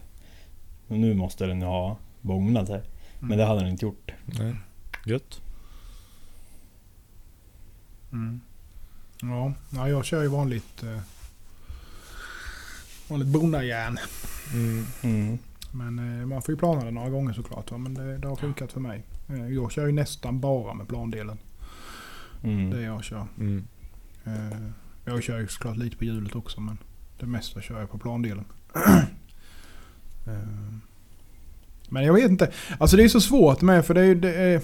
nu 0.98 1.14
måste 1.14 1.46
den 1.46 1.62
ha 1.62 1.98
bågnat 2.22 2.68
sig. 2.68 2.82
Men 3.20 3.38
det 3.38 3.46
hade 3.46 3.60
den 3.60 3.70
inte 3.70 3.86
gjort. 3.86 4.12
Nej. 4.26 4.56
Gött. 5.06 5.42
Mm. 8.12 8.42
Ja, 9.22 9.54
ja, 9.70 9.90
jag 9.90 10.06
kör 10.06 10.22
ju 10.22 10.28
vanligt 10.28 10.84
eh, 10.84 11.00
vanligt 13.08 13.28
bonnajärn. 13.28 13.98
Mm. 14.54 14.86
Mm. 15.02 15.38
Men 15.72 16.20
eh, 16.20 16.26
man 16.26 16.42
får 16.42 16.54
ju 16.54 16.58
plana 16.58 16.86
det 16.86 16.92
några 16.92 17.10
gånger 17.10 17.34
såklart. 17.34 17.72
Va? 17.72 17.78
Men 17.78 17.94
det, 17.94 18.18
det 18.18 18.28
har 18.28 18.36
funkat 18.36 18.72
för 18.72 18.80
mig. 18.80 19.04
Eh, 19.30 19.48
jag 19.48 19.72
kör 19.72 19.86
ju 19.86 19.92
nästan 19.92 20.40
bara 20.40 20.74
med 20.74 20.88
plandelen. 20.88 21.38
Mm. 22.44 22.70
Det 22.70 22.82
jag 22.82 23.04
kör. 23.04 23.28
Mm. 23.40 23.68
Eh, 24.24 24.68
jag 25.06 25.24
kör 25.24 25.40
ju 25.40 25.48
såklart 25.48 25.78
lite 25.78 25.98
på 25.98 26.06
hjulet 26.06 26.36
också 26.36 26.62
men 26.62 26.78
det 27.20 27.26
mesta 27.26 27.62
kör 27.62 27.80
jag 27.80 27.92
på 27.92 27.98
plandelen. 27.98 28.46
eh, 30.28 30.34
men 31.90 32.04
jag 32.04 32.14
vet 32.14 32.32
inte. 32.32 32.52
Alltså 32.78 32.98
det 32.98 33.04
är 33.04 33.08
så 33.08 33.22
svårt 33.22 33.62
med 33.62 33.86
för 33.86 33.94
det 33.94 34.02
är, 34.02 34.16
det 34.16 34.34
är 34.34 34.62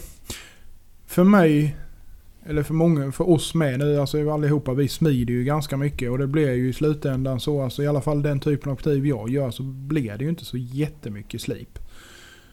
för 1.05 1.23
mig 1.23 1.77
eller 2.45 2.63
för 2.63 2.73
många, 2.73 3.11
för 3.11 3.29
oss 3.29 3.53
med 3.53 3.79
nu, 3.79 3.99
alltså 3.99 4.31
allihopa, 4.31 4.73
vi 4.73 4.87
smider 4.87 5.33
ju 5.33 5.43
ganska 5.43 5.77
mycket 5.77 6.11
och 6.11 6.17
det 6.17 6.27
blir 6.27 6.53
ju 6.53 6.69
i 6.69 6.73
slutändan 6.73 7.39
så, 7.39 7.61
alltså 7.61 7.83
i 7.83 7.87
alla 7.87 8.01
fall 8.01 8.21
den 8.21 8.39
typen 8.39 8.71
av 8.71 8.77
aktiv 8.77 9.07
jag 9.07 9.29
gör 9.29 9.51
så 9.51 9.63
blir 9.63 10.17
det 10.17 10.23
ju 10.23 10.29
inte 10.29 10.45
så 10.45 10.57
jättemycket 10.57 11.41
slip. 11.41 11.79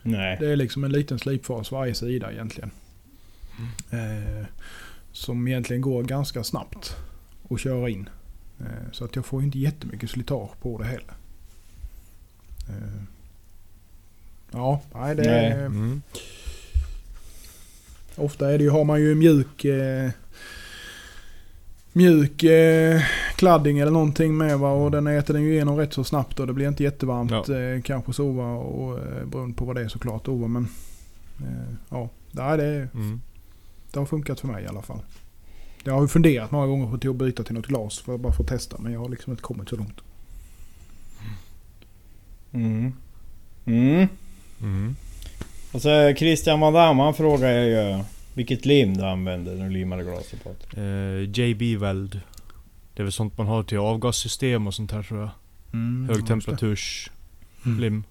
Nej. 0.02 0.36
Det 0.40 0.46
är 0.46 0.56
liksom 0.56 0.84
en 0.84 0.92
liten 0.92 1.18
slipfas 1.18 1.72
varje 1.72 1.94
sida 1.94 2.32
egentligen. 2.32 2.70
Eh, 3.90 4.46
som 5.12 5.48
egentligen 5.48 5.82
går 5.82 6.02
ganska 6.02 6.44
snabbt 6.44 6.96
att 7.50 7.60
köra 7.60 7.88
in. 7.88 8.08
Eh, 8.60 8.90
så 8.92 9.04
att 9.04 9.16
jag 9.16 9.26
får 9.26 9.42
inte 9.42 9.58
jättemycket 9.58 10.10
slitage 10.10 10.60
på 10.60 10.78
det 10.78 10.84
heller. 10.84 11.14
Eh, 12.68 13.02
ja, 14.52 14.80
nej 14.94 15.14
det 15.14 15.22
Nej. 15.22 15.46
är... 15.46 15.66
Mm. 15.66 16.02
Ofta 18.16 18.52
är 18.52 18.58
det 18.58 18.64
ju, 18.64 18.70
har 18.70 18.84
man 18.84 19.00
ju 19.00 19.14
mjuk 19.14 19.64
eh, 19.64 20.10
mjuk 21.92 22.42
eh, 22.42 23.00
kladding 23.36 23.78
eller 23.78 23.92
någonting 23.92 24.36
med 24.36 24.58
va 24.58 24.70
och 24.72 24.90
den 24.90 25.06
äter 25.06 25.34
den 25.34 25.42
ju 25.42 25.52
igenom 25.52 25.76
rätt 25.76 25.92
så 25.92 26.04
snabbt 26.04 26.40
och 26.40 26.46
det 26.46 26.52
blir 26.52 26.68
inte 26.68 26.82
jättevarmt 26.82 27.48
Ja. 27.48 27.58
eh, 27.60 27.82
kanske 27.82 28.12
så 28.12 28.30
va 28.32 28.54
och 28.54 28.98
eh, 28.98 29.24
beroende 29.26 29.56
på 29.56 29.64
vad 29.64 29.76
det 29.76 29.82
är 29.82 29.88
såklart 29.88 30.24
då 30.24 30.36
men 30.48 30.68
eh, 31.40 31.74
ja, 31.90 32.08
nej, 32.30 32.56
det, 32.58 32.64
är- 32.64 32.88
Mm. 32.94 33.20
det 33.92 33.98
har 33.98 34.06
funkat 34.06 34.40
för 34.40 34.48
mig 34.48 34.64
i 34.64 34.66
alla 34.66 34.82
fall. 34.82 35.00
Jag 35.84 35.94
har 35.94 36.02
ju 36.02 36.08
funderat 36.08 36.50
många 36.50 36.66
gånger 36.66 36.86
på 36.98 37.10
att 37.10 37.16
byta 37.16 37.42
till 37.42 37.54
något 37.54 37.66
glas 37.66 37.98
för 37.98 38.18
bara 38.18 38.32
för 38.32 38.42
att 38.42 38.48
testa 38.48 38.76
men 38.80 38.92
jag 38.92 39.00
har 39.00 39.08
liksom 39.08 39.30
inte 39.32 39.42
kommit 39.42 39.68
så 39.68 39.76
långt. 39.76 40.00
Mm. 42.54 42.92
Mm. 43.66 44.08
Mm. 44.62 44.96
Och 45.72 45.82
så 45.82 46.14
Christian 46.14 46.58
Madame 46.58 47.02
han 47.02 47.14
frågar 47.14 47.52
ju 47.52 48.04
vilket 48.34 48.66
lim 48.66 48.96
du 48.96 49.04
använder 49.04 49.54
när 49.54 49.64
du 49.64 49.70
limmar 49.70 50.02
glaset 50.02 50.44
på. 50.44 50.80
Eh, 50.80 51.30
JB 51.40 51.76
Weld. 51.76 52.20
Det 52.94 53.02
är 53.02 53.04
väl 53.04 53.12
sånt 53.12 53.38
man 53.38 53.46
har 53.46 53.62
till 53.62 53.78
avgassystem 53.78 54.66
och 54.66 54.74
sånt 54.74 54.92
här 54.92 55.02
tror 55.02 55.20
jag. 55.20 55.30
Mm, 55.72 56.08
Högtemperaturs 56.08 57.10
Mm. 57.66 57.80
lim. 57.80 58.04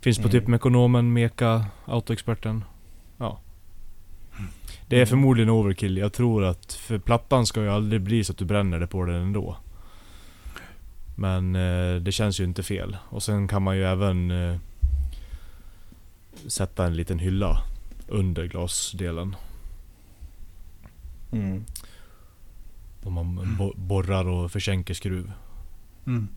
Finns 0.00 0.18
på 0.18 0.28
Mm. 0.28 0.32
typ 0.32 0.46
Mekonomen, 0.48 1.12
Meka, 1.12 1.64
Autoexperten. 1.84 2.64
Ja. 3.18 3.40
Det 4.88 4.96
är 4.96 5.00
Mm. 5.00 5.06
förmodligen 5.08 5.50
overkill. 5.50 5.96
Jag 5.96 6.12
tror 6.12 6.44
att 6.44 6.72
för 6.72 6.98
plattan 6.98 7.46
ska 7.46 7.62
ju 7.62 7.68
aldrig 7.70 8.00
bli 8.00 8.24
så 8.24 8.32
att 8.32 8.38
du 8.38 8.44
bränner 8.44 8.80
det 8.80 8.86
på 8.86 9.04
den 9.04 9.16
ändå. 9.22 9.56
Men 11.20 11.56
eh, 11.56 11.96
det 12.02 12.12
känns 12.12 12.40
ju 12.40 12.44
inte 12.44 12.62
fel. 12.62 12.96
Och 13.08 13.22
sen 13.22 13.48
kan 13.48 13.62
man 13.62 13.76
ju 13.76 13.84
även 13.84 14.30
eh, 14.30 14.56
sätta 16.46 16.86
en 16.86 16.96
liten 16.96 17.18
hylla 17.18 17.62
under 18.08 18.46
glasdelen. 18.46 19.36
Mm. 21.32 21.64
Om 23.02 23.12
man 23.12 23.56
bo- 23.58 23.74
borrar 23.76 24.24
och 24.28 24.52
försänker 24.52 24.94
skruv. 24.94 25.32
Mm. 26.06 26.28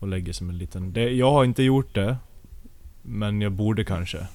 Och 0.00 0.08
lägger 0.08 0.32
som 0.32 0.48
en 0.50 0.58
liten... 0.58 0.92
Det, 0.92 1.10
jag 1.10 1.30
har 1.32 1.44
inte 1.44 1.62
gjort 1.62 1.94
det. 1.94 2.16
Men 3.02 3.40
jag 3.40 3.52
borde 3.52 3.84
kanske. 3.84 4.26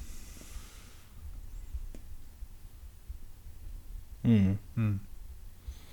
Mm. 4.23 4.57
Mm. 4.75 4.99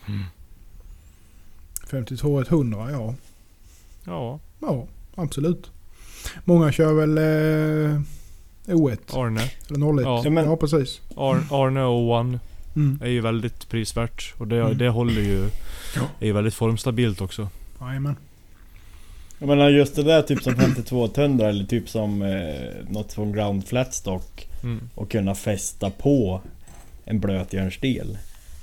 Mm. 0.07 0.25
52 1.91 2.41
100 2.41 2.91
ja. 2.91 3.15
Ja, 4.11 4.39
Ja, 4.61 4.87
absolut. 5.15 5.71
Många 6.45 6.73
kör 6.73 6.93
väl 6.95 7.19
eh, 7.19 8.01
O1 8.75 8.99
Arne. 9.13 9.41
eller 9.69 9.79
01. 9.99 10.05
Ja. 10.05 10.21
Ja, 10.25 10.31
men- 10.31 10.57
precis. 10.59 11.01
Ar, 11.17 11.43
Arne 11.51 11.83
och 11.83 12.11
One 12.11 12.39
Mm. 12.77 12.99
är 13.03 13.09
ju 13.09 13.21
väldigt 13.21 13.69
prisvärt. 13.69 14.35
Och 14.39 14.49
det, 14.49 14.61
Mm. 14.61 14.79
det 14.79 14.89
håller 14.89 15.21
ju... 15.23 15.49
Ja. 15.97 16.03
Är 16.21 16.27
ju 16.27 16.33
väldigt 16.33 16.55
formstabilt 16.55 17.21
också. 17.21 17.49
Jajamän. 17.81 18.17
Jag 19.39 19.49
menar 19.49 19.69
just 19.71 19.97
det 19.97 20.03
där 20.03 20.23
typ 20.23 20.43
som 20.43 20.55
52 20.57 21.09
tundra 21.09 21.49
eller 21.49 21.65
typ 21.65 21.89
som 21.89 22.23
eh, 22.23 22.89
något 22.89 23.13
från 23.13 23.33
ground 23.33 23.67
flatstock 23.67 24.47
Mm. 24.63 24.89
och 24.95 25.11
kunna 25.11 25.35
fästa 25.35 25.91
på 25.91 26.41
en 27.05 27.21
blötjärnsdel. 27.21 28.19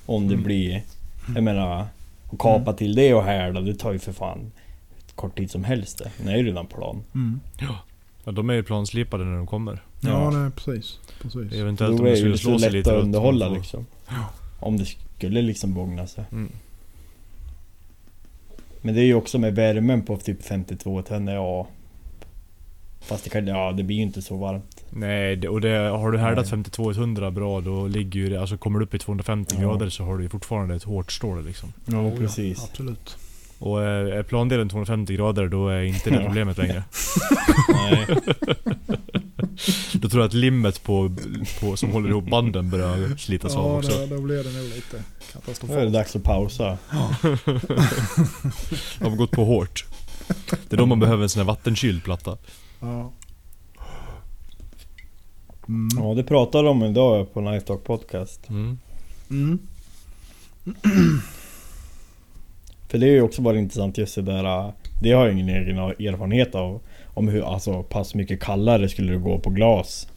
Om 0.05 0.27
det 0.27 0.33
Mm. 0.33 0.43
blir, 0.45 0.83
jag 1.35 1.43
menar, 1.43 1.85
och 2.29 2.39
kapa 2.39 2.73
till 2.73 2.95
det 2.95 3.13
och 3.13 3.23
härda, 3.23 3.61
det 3.61 3.75
tar 3.75 3.91
ju 3.93 3.99
för 3.99 4.13
fan 4.13 4.51
kort 5.17 5.37
tid 5.37 5.51
som 5.51 5.63
helst 5.63 5.97
det. 5.97 6.11
Den 6.17 6.27
är 6.27 6.37
ju 6.37 6.43
redan 6.43 6.67
plan. 6.67 7.03
Mm. 7.15 7.39
Ja, 8.23 8.31
de 8.31 8.49
är 8.49 8.53
ju 8.53 8.63
planslipade 8.63 9.23
när 9.25 9.37
de 9.37 9.47
kommer. 9.47 9.83
Ja, 10.01 10.09
Ja. 10.09 10.31
det 10.39 10.45
är 10.45 10.49
precis. 10.49 10.99
precis. 11.21 11.53
Eventuellt 11.53 11.97
Då 11.97 12.03
om 12.03 12.07
är 12.07 12.09
det 12.09 12.15
det 12.15 12.19
ju 12.19 12.37
skulle 12.37 12.37
slå 12.37 12.59
sig 12.59 12.67
lätt 12.69 12.73
lite 12.73 12.89
att 12.89 12.95
rött, 12.95 13.03
underhålla 13.03 13.45
man 13.45 13.55
får- 13.55 13.61
liksom. 13.61 13.85
Om 14.59 14.77
det 14.77 14.85
skulle 14.85 15.41
liksom 15.41 15.73
bågna 15.73 16.07
sig. 16.07 16.23
Mm. 16.31 16.51
Men 18.81 18.95
det 18.95 19.01
är 19.01 19.05
ju 19.05 19.13
också 19.13 19.39
med 19.39 19.55
värmen 19.55 20.01
på 20.01 20.17
typ 20.17 20.43
52 20.45 21.01
tänder, 21.01 21.33
ja. 21.35 21.67
Fast 23.01 23.23
det 23.23 23.29
kan, 23.29 23.47
ja 23.47 23.71
det 23.71 23.83
blir 23.83 23.95
ju 23.97 24.01
inte 24.03 24.21
så 24.21 24.37
varmt. 24.37 24.83
Nej, 24.89 25.35
det, 25.35 25.49
och 25.49 25.61
det, 25.61 25.69
har 25.77 26.11
du 26.11 26.17
härdat 26.17 26.51
Nej. 26.51 26.63
52-100 26.63 27.31
bra 27.31 27.61
då 27.61 27.87
ligger 27.87 28.19
ju 28.19 28.29
det, 28.29 28.41
alltså 28.41 28.57
kommer 28.57 28.79
du 28.79 28.85
upp 28.85 28.93
i 28.93 28.99
250 28.99 29.55
Ja. 29.59 29.61
grader 29.61 29.89
så 29.89 30.03
har 30.03 30.17
du 30.17 30.23
ju 30.23 30.29
fortfarande 30.29 30.75
ett 30.75 30.83
hårt 30.83 31.11
stål 31.11 31.45
liksom. 31.45 31.73
Ja 31.85 31.97
Oh, 32.01 32.17
precis. 32.17 32.57
Ja, 32.57 32.63
absolut. 32.71 33.17
Och 33.59 33.83
eh, 33.83 34.17
är 34.17 34.23
plandelen 34.23 34.69
250 34.69 35.13
grader 35.15 35.47
då 35.47 35.67
är 35.69 35.81
inte 35.81 36.09
det 36.09 36.15
Ja. 36.15 36.21
problemet 36.25 36.57
längre. 36.57 36.83
Nej. 37.73 38.05
Då 39.93 40.09
tror 40.09 40.21
jag 40.21 40.27
att 40.27 40.33
limmet 40.33 40.83
på, 40.83 41.15
på, 41.59 41.77
som 41.77 41.91
håller 41.91 42.09
ihop 42.09 42.29
banden 42.29 42.69
börjar 42.69 43.17
slitas 43.17 43.55
av 43.55 43.65
Ja, 43.71 43.77
också. 43.77 44.05
då, 44.07 44.15
då 44.15 44.21
blir 44.21 44.43
det 44.43 44.51
nog 44.51 44.63
lite 44.69 45.03
Då 45.67 45.73
är 45.73 45.83
det 45.85 45.89
dags 45.91 46.15
att 46.15 46.23
pausa. 46.23 46.77
De 48.99 49.03
har 49.09 49.15
gått 49.15 49.31
på 49.31 49.45
hårt. 49.45 49.85
Det 50.49 50.75
är 50.75 50.77
då 50.77 50.85
man 50.85 50.99
behöver 50.99 51.23
en 51.23 51.29
sån 51.29 51.39
här 51.39 51.47
vattenkyld 51.47 52.03
platta. 52.03 52.37
Ja. 52.79 53.11
Mm. 55.67 55.89
Ja 55.97 56.13
det 56.15 56.23
pratade 56.23 56.63
de 56.67 56.81
om 56.83 56.89
idag 56.91 57.33
på 57.33 57.41
Nice 57.41 57.65
Talk 57.65 57.83
Podcast. 57.83 58.49
Mm. 58.49 58.77
Mm. 59.29 59.59
För 62.87 62.97
det 62.97 63.05
är 63.05 63.11
ju 63.11 63.21
också 63.21 63.41
bara 63.41 63.57
intressant 63.57 63.97
just 63.97 64.15
det 64.15 64.21
där, 64.21 64.43
äh, 64.43 64.69
det 65.01 65.11
har 65.11 65.25
jag 65.25 65.33
ingen 65.33 65.49
egen 65.49 65.77
erfarenhet 65.77 66.55
av. 66.55 66.81
Om 67.13 67.27
hur 67.27 67.53
alltså 67.53 67.83
pass 67.83 68.15
mycket 68.15 68.41
kallare 68.41 68.89
skulle 68.89 69.11
det 69.11 69.17
gå 69.19 69.39
på 69.39 69.49
glas. 69.49 70.07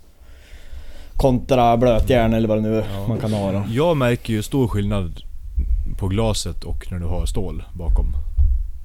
Kontra 1.16 1.77
blötjärn 1.77 2.35
eller 2.35 2.49
vad 2.49 2.59
det 2.59 2.62
nu 2.62 2.85
Ja. 2.95 3.07
man 3.09 3.18
kan 3.18 3.33
ha 3.33 3.53
då. 3.53 3.62
Jag 3.68 3.97
märker 3.97 4.33
ju 4.33 4.43
stor 4.43 4.68
skillnad 4.68 5.23
på 5.99 6.09
glaset 6.09 6.64
och 6.64 6.93
när 6.93 6.99
du 6.99 7.07
har 7.07 7.27
stål 7.27 7.62
bakom. 7.73 8.12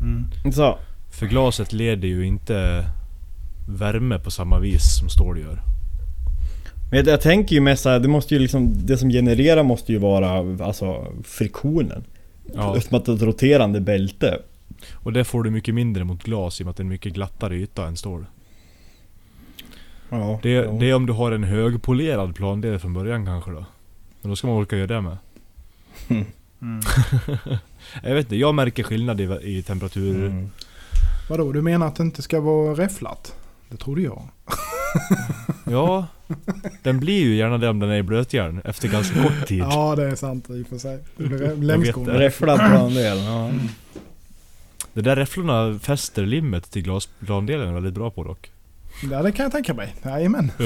Mm. 0.01 0.51
Så. 0.53 0.77
För 1.11 1.25
glaset 1.25 1.73
leder 1.73 2.07
ju 2.07 2.25
inte 2.27 2.85
värme 3.69 4.19
på 4.19 4.31
samma 4.31 4.59
vis 4.59 4.97
som 4.99 5.09
stål 5.09 5.39
gör. 5.39 5.61
Men 6.89 6.99
jag, 6.99 7.07
jag 7.07 7.21
tänker 7.21 7.55
ju 7.55 7.61
mest 7.61 7.83
såhär, 7.83 7.99
det 7.99 8.07
måste 8.07 8.33
ju 8.33 8.39
liksom, 8.39 8.85
det 8.85 8.97
som 8.97 9.09
genererar 9.09 9.63
måste 9.63 9.91
ju 9.91 9.97
vara 9.97 10.29
alltså 10.65 11.05
friktionen. 11.23 12.03
Ja. 12.53 12.77
Eftersom 12.77 12.97
att 12.97 13.05
det 13.05 13.11
är 13.11 13.15
ett 13.15 13.21
roterande 13.21 13.81
bälte. 13.81 14.39
Och 14.93 15.13
det 15.13 15.23
får 15.23 15.43
du 15.43 15.49
mycket 15.49 15.75
mindre 15.75 16.03
mot 16.03 16.23
glas 16.23 16.59
i 16.61 16.63
och 16.63 16.65
med 16.65 16.71
att 16.71 16.77
det 16.77 16.81
är 16.81 16.85
en 16.85 16.89
mycket 16.89 17.13
glattare 17.13 17.55
yta 17.55 17.87
än 17.87 17.97
stål. 17.97 18.25
Ja, 20.09 20.39
Det, 20.43 20.49
ja. 20.49 20.71
det 20.71 20.89
är 20.89 20.95
om 20.95 21.05
du 21.05 21.13
har 21.13 21.31
en 21.31 21.43
högpolerad 21.43 22.35
plandel 22.35 22.79
från 22.79 22.93
början 22.93 23.25
kanske 23.25 23.51
då. 23.51 23.65
Men 24.21 24.29
då 24.29 24.35
ska 24.35 24.47
man 24.47 24.55
orka 24.55 24.75
göra 24.77 24.87
det 24.87 25.01
med. 25.01 25.17
Mm. 26.09 26.25
Jag 28.03 28.15
vet 28.15 28.25
inte, 28.25 28.35
jag 28.35 28.55
märker 28.55 28.83
skillnad 28.83 29.21
i, 29.21 29.23
i 29.41 29.63
temperatur. 29.63 30.25
Mm. 30.25 30.49
Vadå, 31.29 31.51
du 31.51 31.61
menar 31.61 31.87
att 31.87 31.95
det 31.95 32.03
inte 32.03 32.21
ska 32.21 32.39
vara 32.39 32.73
räfflat? 32.73 33.35
Det 33.69 33.77
trodde 33.77 34.01
jag. 34.01 34.21
Ja, 35.63 36.07
den 36.83 36.99
blir 36.99 37.19
ju 37.19 37.35
gärna 37.35 37.57
det 37.57 37.69
om 37.69 37.79
den 37.79 37.89
är 37.89 37.95
i 37.95 38.03
blötjärn 38.03 38.61
efter 38.65 38.87
ganska 38.87 39.23
kort 39.23 39.47
tid. 39.47 39.59
Ja, 39.59 39.95
det 39.95 40.03
är 40.03 40.15
sant 40.15 40.49
i 40.49 40.63
och 40.63 40.67
för 40.67 40.77
sig. 40.77 40.99
Längsgående. 41.57 42.13
det. 42.13 42.19
Räfflad 42.19 42.59
plandel, 42.59 43.17
ja. 43.17 43.51
De 44.93 45.01
där 45.01 45.15
räfflorna 45.15 45.79
fäster 45.79 46.25
limmet 46.25 46.71
till 46.71 46.81
glasplandelen 46.81 47.73
väldigt 47.73 47.93
bra 47.93 48.11
på 48.11 48.23
dock. 48.23 48.51
Ja, 49.11 49.21
det 49.21 49.31
kan 49.31 49.43
jag 49.43 49.51
tänka 49.51 49.73
mig. 49.73 49.95
Jajamän. 50.03 50.51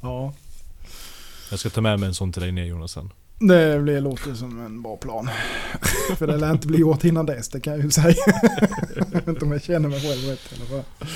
ja, 0.00 0.32
Jag 1.50 1.58
ska 1.58 1.70
ta 1.70 1.80
med 1.80 2.00
mig 2.00 2.06
en 2.06 2.14
sån 2.14 2.32
till 2.32 2.42
dig 2.42 2.52
ner 2.52 2.64
Jonas 2.64 2.92
sen. 2.92 3.12
det 3.38 3.82
blir, 3.82 4.00
låter 4.00 4.34
som 4.34 4.60
en 4.60 4.82
bra 4.82 4.96
plan. 4.96 5.30
För 6.16 6.26
det 6.26 6.36
lär 6.36 6.50
inte 6.50 6.66
bli 6.66 6.78
gjort 6.78 7.04
innan 7.04 7.26
dess, 7.26 7.48
det 7.48 7.60
kan 7.60 7.72
jag 7.72 7.82
ju 7.82 7.90
säga. 7.90 8.14
jag 8.96 9.06
vet 9.10 9.28
inte 9.28 9.44
om 9.44 9.52
jag 9.52 9.62
känner 9.62 9.88
mig 9.88 10.00
själv 10.00 10.30
rätt 10.30 10.52
i 10.52 10.54
alla 10.60 10.66
fall. 10.66 11.08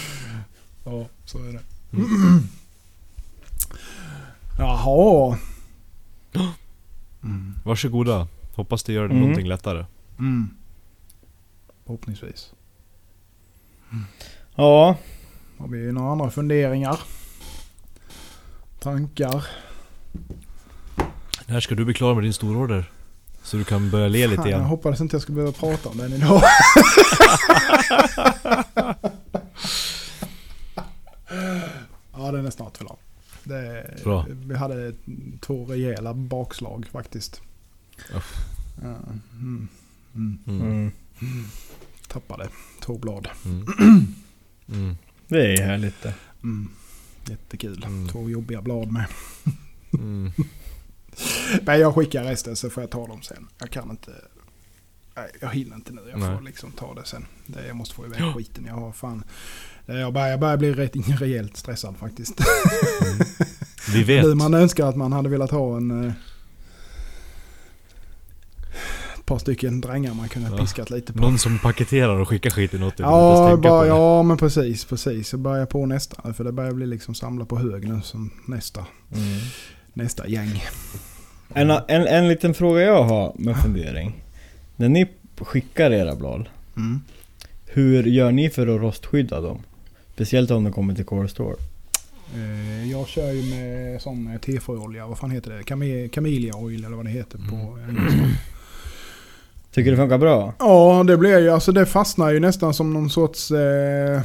Ja, 0.91 1.07
så 1.25 1.39
är 1.39 1.53
det. 1.53 1.61
Jaha. 4.59 5.39
Mm. 7.23 7.55
Varsågoda. 7.65 8.29
Hoppas 8.55 8.83
det 8.83 8.93
gör 8.93 9.03
det 9.03 9.15
Mm. 9.15 9.21
någonting 9.21 9.47
lättare. 9.49 9.85
Mm. 10.19 10.51
Förhoppningsvis. 11.87 12.53
Ja, 14.55 14.97
Har 15.59 15.69
vi 15.69 15.93
några 15.93 16.13
andra 16.13 16.31
funderingar? 16.31 17.01
Tankar? 18.81 19.47
När 21.47 21.61
ska 21.61 21.75
du 21.75 21.85
bli 21.85 21.95
klar 21.95 22.15
med 22.15 22.25
din 22.25 22.33
stororder? 22.33 22.93
Så 23.43 23.57
du 23.57 23.65
kan 23.65 23.91
börja 23.91 24.09
le 24.09 24.27
lite 24.27 24.37
Fan, 24.43 24.51
jag 24.51 24.59
igen. 24.59 24.69
hoppades 24.69 25.01
inte 25.01 25.15
jag 25.17 25.23
skulle 25.23 25.37
behöva 25.37 25.53
prata 25.53 25.89
om 25.89 25.97
den 25.99 26.13
idag. 26.13 26.43
ja, 32.31 32.37
den 32.37 32.47
är 32.47 32.51
snart 32.51 32.79
klar. 32.79 32.97
Det, 33.45 34.01
Bra. 34.05 34.27
Vi 34.29 34.57
hade 34.57 34.95
två 35.41 35.65
rejäla 35.65 36.15
bakslag 36.15 36.87
faktiskt. 36.93 37.43
Ja, 38.13 38.23
mm, 38.83 39.69
mm, 40.15 40.39
Mm. 40.47 40.93
mm. 41.21 41.45
tappade 42.09 42.49
två 42.81 42.99
blad. 42.99 43.29
Mm. 43.45 43.67
Mm. 44.73 44.97
det 45.29 45.55
är 45.55 45.63
härligt 45.63 46.03
det. 46.03 46.15
Mm, 46.43 46.69
jättekul. 47.29 47.85
Mm. 47.85 48.09
Två 48.09 48.31
jobbiga 48.31 48.63
blad 48.63 48.93
med. 48.93 49.07
Mm. 49.93 50.33
Men 51.63 51.81
jag 51.81 51.95
skickar 51.95 52.25
resten 52.25 52.57
så 52.57 52.71
får 52.71 52.83
jag 52.83 52.91
ta 52.91 53.07
dem 53.07 53.23
sen. 53.23 53.49
Jag 53.59 53.71
kan 53.71 53.91
inte... 53.91 54.13
Nej, 55.17 55.31
jag 55.41 55.49
hinner 55.51 55.77
inte 55.77 55.93
nu. 55.93 56.01
Jag 56.11 56.21
får 56.21 56.35
Nej. 56.35 56.43
liksom 56.45 56.73
ta 56.73 56.95
det 56.95 57.05
sen. 57.05 57.27
Det, 57.47 57.67
jag 57.67 57.77
måste 57.77 57.95
få 57.95 58.07
iväg 58.07 58.35
skiten. 58.35 58.65
Jag 58.67 58.75
har 58.75 58.93
fan... 58.93 59.25
Jag 59.99 60.13
börjar, 60.13 60.29
jag 60.29 60.41
börjar 60.41 60.57
bli 60.57 60.73
rätt, 60.73 60.93
rejält 61.21 61.57
stressad 61.57 61.97
faktiskt. 61.97 62.41
Vi 63.93 64.03
vet. 64.05 64.25
Nu 64.25 64.35
man 64.35 64.55
önskar 64.55 64.87
att 64.87 64.97
man 64.97 65.13
hade 65.13 65.29
velat 65.29 65.51
ha 65.51 65.77
en... 65.77 66.05
eh, 66.07 66.13
Ett 69.19 69.27
par 69.27 69.39
stycken 69.39 69.81
drängar 69.81 70.15
man 70.15 70.29
kunde 70.29 70.49
Ja. 70.51 70.57
piskat 70.59 70.91
lite 70.91 71.13
på. 71.13 71.21
Någon 71.21 71.39
som 71.39 71.59
paketerar 71.59 72.21
och 72.21 72.29
skickar 72.29 72.51
skiten 72.51 72.83
åt 72.83 72.97
dig. 72.97 73.07
Ja, 73.07 73.57
bara, 73.63 73.87
ja 73.87 74.23
men 74.23 74.37
precis, 74.37 74.85
precis. 74.85 75.33
Jag 75.33 75.41
börjar 75.41 75.67
på 75.67 75.87
nästa. 75.87 76.33
För 76.33 76.45
det 76.45 76.53
börjar 76.53 76.73
bli 76.73 76.87
liksom 76.87 77.15
samla 77.15 77.45
på 77.45 77.59
hög 77.59 77.89
nu 77.89 78.01
som 78.03 78.31
nästa, 78.47 78.81
Mm. 79.13 79.39
nästa 79.93 80.29
gäng. 80.29 80.63
En, 81.55 81.71
en, 81.71 82.07
en 82.07 82.29
liten 82.29 82.55
fråga 82.55 82.81
jag 82.81 83.03
har 83.05 83.33
med 83.39 83.57
fundering. 83.57 84.23
När 84.77 84.89
ni 84.89 85.07
skickar 85.41 85.91
era 85.91 86.17
blad, 86.17 86.49
Mm. 86.77 87.01
hur 87.67 88.03
gör 88.03 88.33
ni 88.33 88.51
för 88.51 88.67
att 88.75 88.81
rostskydda 88.81 89.41
dem? 89.41 89.63
Speciellt 90.21 90.51
om 90.51 90.65
de 90.65 90.73
kommer 90.73 90.95
till 90.95 91.05
kolstål. 91.05 91.55
Eh, 92.35 92.91
Jag 92.91 93.09
kör 93.09 93.33
ju 93.33 93.43
med 93.55 94.03
sån 94.03 94.27
eh, 94.27 94.39
T4-olja, 94.39 95.07
vad 95.07 95.19
fan 95.19 95.31
heter 95.31 95.51
det? 95.51 95.63
Kame- 95.63 96.09
Camellia 96.09 96.55
oil 96.57 96.85
eller 96.85 96.97
vad 96.97 97.05
det 97.07 97.11
heter 97.11 97.39
på 97.39 97.79
engelska. 97.89 98.21
Tycker 99.75 99.91
det 99.91 99.97
funkar 99.97 100.19
bra? 100.19 100.55
Ja, 100.59 101.05
det 101.07 101.17
blir 101.17 101.39
ju, 101.39 101.51
alltså 101.51 101.73
det 101.73 101.87
fastnar 101.87 102.31
ju 102.31 102.41
nästan 102.41 102.75
som 102.75 102.93
någon 102.93 103.11
sorts... 103.11 103.51
Eh, 103.51 104.21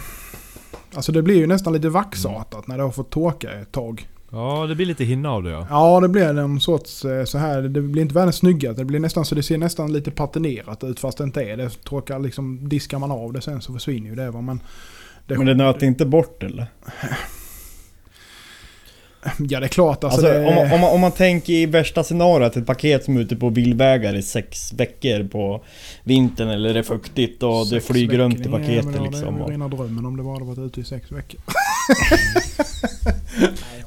alltså 0.94 1.12
det 1.12 1.22
blir 1.22 1.36
ju 1.36 1.48
nästan 1.48 1.74
lite 1.74 1.90
vaxartat 1.90 2.68
när 2.68 2.78
det 2.78 2.84
har 2.84 2.92
fått 2.92 3.10
torka 3.10 3.52
ett 3.52 3.72
tag. 3.72 4.08
Ja, 4.32 4.66
det 4.70 4.76
blir 4.76 4.86
lite 4.86 5.04
hinna 5.04 5.32
av 5.32 5.44
det 5.44 5.50
ja. 5.50 5.68
Ja, 5.70 6.00
det 6.00 6.08
blir 6.08 6.34
någon 6.34 6.60
sorts 6.60 7.06
eh, 7.06 7.24
så 7.26 7.38
här. 7.38 7.62
Det 7.62 7.82
blir 7.82 8.02
inte 8.02 8.16
världens 8.16 8.36
snyggaste. 8.36 8.82
Det 8.82 8.86
blir 8.86 9.00
nästan 9.00 9.26
så 9.26 9.36
det 9.36 9.44
ser 9.44 9.58
nästan 9.58 9.94
lite 9.94 10.12
patinerat 10.12 10.84
ut 10.84 11.00
fast 11.00 11.18
det 11.18 11.24
inte 11.24 11.42
är 11.44 11.58
det. 11.58 11.70
Torkar 11.84 12.20
liksom, 12.20 12.70
diskar 12.70 13.00
man 13.00 13.12
av 13.12 13.34
det 13.34 13.42
sen 13.42 13.62
så 13.62 13.74
försvinner 13.74 14.10
ju 14.10 14.16
det. 14.16 14.32
Va? 14.32 14.42
Men, 14.42 14.60
det, 15.28 15.38
Men 15.38 15.46
det 15.46 15.54
nöter 15.54 15.86
inte 15.88 16.06
bort 16.06 16.44
eller? 16.44 16.66
Ja, 19.38 19.60
det 19.60 19.66
är 19.66 19.68
klart. 19.68 20.04
Alltså, 20.04 20.28
Alltså, 20.28 20.34
det, 20.40 20.48
om, 20.48 20.56
man, 20.56 20.72
om, 20.74 20.82
man, 20.82 20.94
om 20.94 21.02
man 21.02 21.12
tänker 21.12 21.54
i 21.54 21.66
värsta 21.66 22.04
scenariot, 22.04 22.58
ett 22.58 22.66
paket 22.66 23.04
som 23.04 23.18
är 23.18 23.22
ute 23.22 23.36
på 23.36 23.50
bilvägar 23.50 24.16
i 24.16 24.22
sex 24.22 24.74
veckor 24.74 25.28
på 25.28 25.64
vintern 26.04 26.50
eller 26.50 26.74
det 26.74 26.80
är 26.80 26.84
fuktigt 26.84 27.44
och 27.44 27.60
det 27.66 27.70
Sex 27.70 27.86
flyger 27.88 28.18
runt 28.18 28.36
i 28.36 28.38
veckor. 28.38 28.52
Paketet 28.60 28.96
ja, 28.96 29.04
liksom. 29.04 29.38
Det 29.38 29.44
är 29.44 29.48
rena 29.48 29.68
drömmen 29.68 30.06
om 30.06 30.18
det 30.18 30.24
bara 30.24 30.34
hade 30.34 30.46
varit 30.46 30.60
ute 30.60 30.82
i 30.82 30.84
sex 30.84 31.12
veckor. 31.12 31.40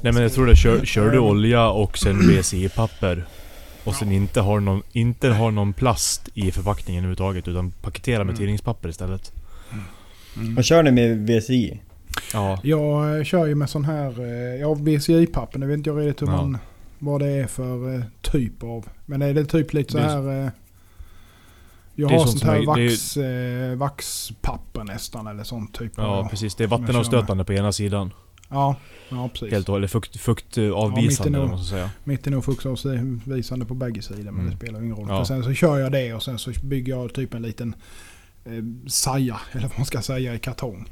Nej 0.01 0.13
men 0.13 0.23
jag 0.23 0.33
tror 0.33 0.45
det, 0.47 0.55
kör, 0.55 0.85
kör 0.85 1.09
du 1.11 1.19
olja 1.19 1.69
och 1.69 1.97
sen 1.97 2.19
BCI-papper 2.27 3.23
Och 3.83 3.95
sen 3.95 4.11
inte 4.11 4.41
har, 4.41 4.59
någon, 4.59 4.81
inte 4.91 5.27
har 5.29 5.51
någon 5.51 5.73
plast 5.73 6.29
i 6.33 6.51
förpackningen 6.51 7.03
överhuvudtaget 7.03 7.47
utan 7.47 7.71
paketera 7.71 8.17
med 8.23 8.29
Mm. 8.29 8.37
tidningspapper 8.37 8.89
istället. 8.89 9.31
Vad 10.55 10.65
kör 10.65 10.83
ni 10.83 10.91
med 10.91 11.27
VCI? 11.27 11.81
Ja. 12.33 12.59
Jag 12.63 13.17
eh, 13.17 13.23
kör 13.23 13.45
ju 13.45 13.55
med 13.55 13.69
sån 13.69 13.85
här, 13.85 14.19
eh, 14.21 14.61
ja 14.61 14.75
BCI-papper. 14.75 15.59
Nu 15.59 15.65
vet 15.67 15.77
inte 15.77 15.89
jag 15.89 15.99
riktigt 16.07 16.27
hur 16.27 16.33
Ja. 16.33 16.41
man, 16.41 16.57
vad 16.99 17.21
det 17.21 17.27
är 17.27 17.47
för 17.47 17.95
eh, 17.95 18.01
typ 18.21 18.63
av. 18.63 18.85
Men 19.05 19.21
är 19.21 19.33
det 19.33 19.45
typ 19.45 19.73
lite 19.73 19.91
så 19.91 19.97
Det 19.97 20.03
är- 20.03 20.09
här... 20.41 20.51
Jag 21.95 22.11
är 22.11 22.17
har 22.17 22.25
sånt 22.25 22.43
här 22.43 22.55
är- 22.55 22.61
är- 22.61 22.65
vax, 22.65 23.17
eh, 23.17 23.75
vaxpapper 23.77 24.83
nästan 24.83 25.27
eller 25.27 25.43
sånt 25.43 25.73
typ 25.79 25.91
Ja 25.97 26.03
av. 26.03 26.29
precis, 26.29 26.55
det 26.55 26.63
är 26.63 26.67
vattenavstötande 26.67 27.43
på 27.43 27.53
ena 27.53 27.71
sidan. 27.71 28.13
Ja, 28.49 28.75
ja 29.09 29.29
precis. 29.33 29.51
Helt 29.51 29.69
och 29.69 29.73
hållet. 29.73 29.91
Fukt, 29.91 30.15
Ja, 30.15 30.19
fuktavvisande 30.21 31.29
mitt 31.31 31.39
vad 31.39 31.49
man 31.49 31.63
ska 31.63 31.75
säga. 31.75 31.89
Mitt 32.03 32.27
är 32.27 32.31
nog 32.31 32.45
fuktavvisande 32.45 33.65
på 33.65 33.73
bägge 33.73 34.01
sidor 34.01 34.23
men 34.23 34.33
Mm. 34.39 34.49
det 34.51 34.57
spelar 34.57 34.81
ingen 34.83 34.95
roll. 34.95 35.05
Ja. 35.09 35.17
För 35.17 35.23
sen 35.25 35.43
så 35.43 35.53
kör 35.53 35.79
jag 35.79 35.91
det 35.91 36.13
och 36.13 36.23
sen 36.23 36.39
så 36.39 36.51
bygger 36.63 36.93
jag 36.93 37.13
typ 37.13 37.33
en 37.33 37.41
liten 37.41 37.75
saja, 38.87 39.39
eller 39.51 39.67
vad 39.67 39.77
man 39.77 39.85
ska 39.85 40.01
säga, 40.01 40.33
i 40.35 40.39
kartong. 40.39 40.89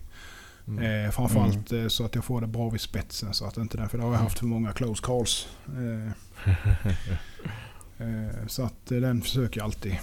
Mm. 0.67 1.05
Eh, 1.05 1.11
framförallt 1.11 1.71
eh, 1.71 1.87
så 1.87 2.05
att 2.05 2.15
jag 2.15 2.25
får 2.25 2.41
det 2.41 2.47
bra 2.47 2.69
vid 2.69 2.81
spetsen 2.81 3.33
så 3.33 3.45
att 3.45 3.57
inte 3.57 3.77
den, 3.77 3.89
för 3.89 3.97
det 3.97 4.03
har 4.03 4.11
jag 4.11 4.19
haft 4.19 4.39
för 4.39 4.45
många 4.45 4.71
close 4.71 5.03
calls. 5.05 5.47
Eh, 7.99 8.07
eh, 8.07 8.47
så 8.47 8.63
att 8.63 8.91
eh, 8.91 8.97
den 8.97 9.21
försöker 9.21 9.59
jag 9.59 9.65
alltid 9.65 9.95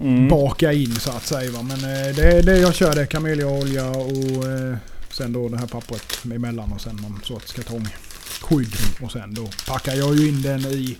Mm. 0.00 0.28
baka 0.28 0.72
in 0.72 0.94
så 0.94 1.10
att 1.10 1.26
säga. 1.26 1.50
Va? 1.50 1.62
Men 1.62 1.78
eh, 1.78 2.14
det 2.16 2.22
är 2.32 2.42
det 2.42 2.58
jag 2.58 2.74
kör, 2.74 2.94
det 2.94 3.00
är 3.02 3.06
kameljaolja 3.06 3.90
och 3.90 4.46
eh, 4.50 4.76
sen 5.10 5.32
då 5.32 5.48
det 5.48 5.58
här 5.58 5.66
pappret 5.66 6.24
emellan 6.34 6.72
och 6.72 6.80
sen 6.80 6.96
någon 6.96 7.20
sorts 7.22 7.52
kartongskydd. 7.52 8.74
Och 9.02 9.12
sen 9.12 9.34
då 9.34 9.48
packar 9.68 9.94
jag 9.94 10.16
ju 10.16 10.28
in 10.28 10.42
den 10.42 10.60
i 10.60 10.98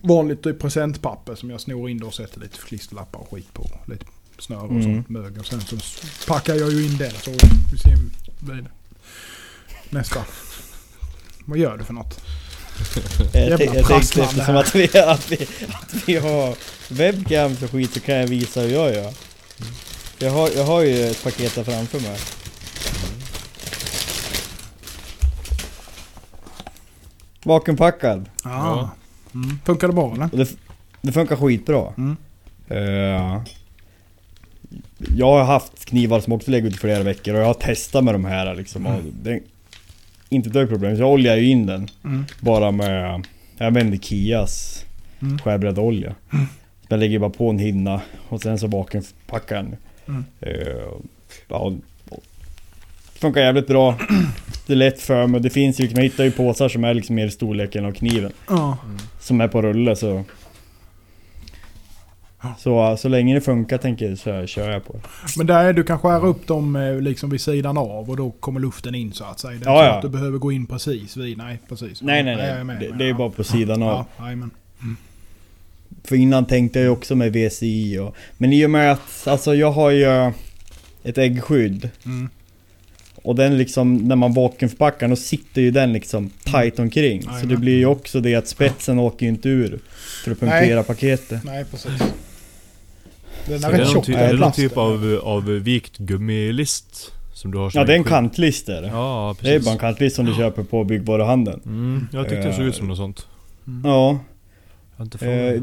vanligt 0.00 0.42
typ 0.42 0.60
presentpapper 0.60 1.34
som 1.34 1.50
jag 1.50 1.60
snor 1.60 1.90
in 1.90 2.02
och 2.02 2.14
sätter 2.14 2.40
lite 2.40 2.58
klisterlappar 2.58 3.20
och 3.20 3.30
skit 3.32 3.52
på. 3.54 3.70
Lite 3.86 4.06
snöre 4.38 4.60
och 4.60 4.70
Mm. 4.70 4.82
sånt 4.82 5.08
mög. 5.08 5.38
Och 5.38 5.46
sen 5.46 5.60
så 5.60 5.76
packar 6.26 6.54
jag 6.54 6.72
ju 6.72 6.84
in 6.86 6.96
den. 6.96 7.10
Så 7.10 7.30
vi 7.72 7.78
ser 7.78 7.98
det? 8.40 8.64
nästa. 9.90 10.24
Vad 11.44 11.58
gör 11.58 11.76
du 11.76 11.84
för 11.84 11.92
något? 11.94 12.20
Jag, 13.34 13.50
jag 13.50 13.58
tänkte 13.58 13.94
eftersom 13.94 14.40
här. 14.40 14.54
att 14.54 14.74
vi, 14.74 14.98
att, 14.98 15.30
vi, 15.30 15.46
att 15.72 15.94
vi 16.08 16.16
har 16.16 16.56
webcams 16.94 17.62
och 17.62 17.70
skit 17.70 17.94
så 17.94 18.00
kan 18.00 18.14
jag 18.14 18.26
visa 18.26 18.60
hur 18.60 18.68
jag 18.68 18.94
gör. 18.94 19.12
Jag 20.18 20.30
har, 20.30 20.50
jag 20.56 20.64
har 20.64 20.80
ju 20.80 21.04
ett 21.04 21.22
paket 21.24 21.54
där 21.54 21.64
framför 21.64 22.00
mig. 22.00 22.18
Vakuumpackad. 27.44 28.28
Ja. 28.44 28.90
Mm. 29.34 29.58
Funkar 29.64 29.86
det 29.88 29.94
bra 29.94 30.14
eller? 30.14 30.28
Det, 30.32 30.56
det 31.02 31.12
funkar 31.12 31.36
skitbra. 31.36 31.92
Mm. 31.96 32.16
Eh, 32.68 33.42
jag 35.16 35.26
har 35.26 35.44
haft 35.44 35.84
knivar 35.84 36.20
som 36.20 36.32
också 36.32 36.50
legat 36.50 36.72
i 36.72 36.76
flera 36.76 37.02
veckor 37.02 37.34
och 37.34 37.40
jag 37.40 37.46
har 37.46 37.54
testat 37.54 38.04
med 38.04 38.14
de 38.14 38.24
här 38.24 38.54
liksom. 38.54 38.86
Och 38.86 39.00
det 39.22 39.40
inte 40.28 40.48
ett 40.48 40.52
dugg 40.52 40.68
problem. 40.68 40.96
Så 40.96 41.02
jag 41.02 41.10
oljar 41.10 41.36
ju 41.36 41.50
in 41.50 41.66
den. 41.66 41.88
Mm. 42.04 42.24
Bara 42.40 42.70
med, 42.70 43.24
jag 43.58 43.66
använder 43.66 43.98
Kias 43.98 44.84
Mm. 45.20 45.38
skärbrädolja. 45.38 46.14
Så 46.30 46.86
jag 46.88 47.00
lägger 47.00 47.18
bara 47.18 47.30
på 47.30 47.50
en 47.50 47.58
hinna 47.58 48.00
och 48.28 48.42
sen 48.42 48.58
så 48.58 48.66
vakuumpackar 48.66 49.56
den. 49.56 49.76
Mm. 50.08 50.24
Eh, 50.40 50.82
ja, 51.48 51.72
funkar 53.14 53.40
jävligt 53.40 53.66
bra. 53.66 53.98
Det 54.68 54.74
är 54.74 54.76
lätt 54.76 55.00
för 55.00 55.26
mig. 55.26 55.40
Det 55.40 55.50
finns 55.50 55.80
ju, 55.80 55.90
man 55.94 56.02
hittar 56.02 56.24
ju 56.24 56.30
påsar 56.30 56.68
som 56.68 56.84
är 56.84 56.94
liksom 56.94 57.14
mer 57.16 57.26
i 57.26 57.30
storleken 57.30 57.84
av 57.84 57.92
kniven. 57.92 58.32
Ja. 58.48 58.78
Som 59.20 59.40
är 59.40 59.48
på 59.48 59.62
rulle 59.62 59.96
så... 59.96 60.24
Så, 62.58 62.96
så 62.96 63.08
länge 63.08 63.34
det 63.34 63.40
funkar 63.40 63.78
tänker 63.78 64.08
jag 64.08 64.18
så 64.18 64.46
kör 64.46 64.70
jag 64.70 64.84
på 64.86 64.92
det. 64.92 65.00
Men 65.36 65.46
där 65.46 65.64
är 65.64 65.72
du 65.72 65.84
kan 65.84 65.98
skära 65.98 66.20
upp 66.26 66.46
dem 66.46 66.76
eh, 66.76 67.00
liksom 67.00 67.30
vid 67.30 67.40
sidan 67.40 67.78
av 67.78 68.10
och 68.10 68.16
då 68.16 68.30
kommer 68.30 68.60
luften 68.60 68.94
in 68.94 69.12
så 69.12 69.24
att 69.24 69.40
säga. 69.40 69.58
Det 69.58 69.66
är 69.66 69.70
Ja, 69.70 69.78
så 69.78 69.84
ja. 69.84 69.96
att 69.96 70.02
du 70.02 70.08
behöver 70.08 70.38
gå 70.38 70.52
in 70.52 70.66
precis 70.66 71.16
vid. 71.16 71.38
Nej, 71.38 71.58
precis. 71.68 72.02
Nej 72.02 72.22
nej 72.22 72.36
nej. 72.36 72.64
med, 72.64 72.80
Det, 72.80 72.88
men 72.88 72.98
det 72.98 73.04
är 73.04 73.08
ja. 73.08 73.16
bara 73.16 73.30
på 73.30 73.44
sidan 73.44 73.82
av. 73.82 74.04
Ja, 74.18 74.24
jajamän. 74.24 74.50
För 76.04 76.16
innan 76.16 76.44
tänkte 76.44 76.78
jag 76.78 76.84
ju 76.84 76.90
också 76.90 77.16
med 77.16 77.32
VCI 77.32 77.98
och... 77.98 78.16
Men 78.36 78.52
i 78.52 78.66
och 78.66 78.70
med 78.70 78.92
att, 78.92 79.26
alltså 79.26 79.54
jag 79.54 79.72
har 79.72 79.90
ju 79.90 80.32
ett 81.02 81.18
äggskydd. 81.18 81.90
Mm. 82.04 82.28
Och 83.28 83.34
den 83.34 83.58
liksom, 83.58 83.96
när 83.96 84.16
man 84.16 84.32
vakuumförpackar, 84.34 85.08
då 85.08 85.16
sitter 85.16 85.60
ju 85.62 85.70
den 85.70 85.92
liksom 85.92 86.30
tight 86.44 86.78
omkring. 86.78 87.22
Så 87.40 87.46
det 87.46 87.56
blir 87.56 87.76
ju 87.76 87.86
också 87.86 88.20
det 88.20 88.34
att 88.34 88.48
spetsen 88.48 88.98
åker 88.98 89.26
ju 89.26 89.30
inte 89.32 89.48
ur. 89.48 89.78
För 90.24 90.30
att 90.32 90.40
punktera 90.40 90.82
paketet. 90.82 91.44
Nej, 91.44 91.64
precis. 91.70 91.92
Den 93.46 93.60
Så 93.60 93.68
är 93.68 93.72
är 93.72 93.76
det 93.78 93.82
rätt 93.84 93.94
någon, 93.94 94.04
tjock. 94.04 94.08
är 94.08 94.12
det 94.26 94.28
någon 94.28 94.36
plasten. 94.38 94.68
typ 94.68 94.76
av, 94.78 95.20
av 95.24 95.44
vikt 95.44 95.98
gummilist? 95.98 97.12
Som 97.34 97.50
du 97.50 97.58
har 97.58 97.70
Ja 97.74 97.84
det 97.84 97.92
är 97.92 97.96
en 97.96 98.04
skydd? 98.04 98.10
kantlister. 98.12 98.82
Ja, 98.92 99.36
det 99.42 99.54
är 99.54 99.60
bara 99.60 99.72
en 99.72 99.78
kantlist 99.78 100.16
som 100.16 100.26
du 100.26 100.34
köper 100.34 100.62
på 100.62 100.84
byggvaruhandeln. 100.84 101.60
Mm, 101.64 102.06
jag 102.12 102.28
tyckte 102.28 102.46
det 102.48 102.54
såg 102.54 102.64
ut 102.64 102.74
som 102.76 102.88
något 102.88 102.96
sånt. 102.96 103.26
Ja. 103.84 104.18
Jag 104.96 104.96
har 104.96 105.04
inte 105.04 105.26
Eh, 105.26 105.62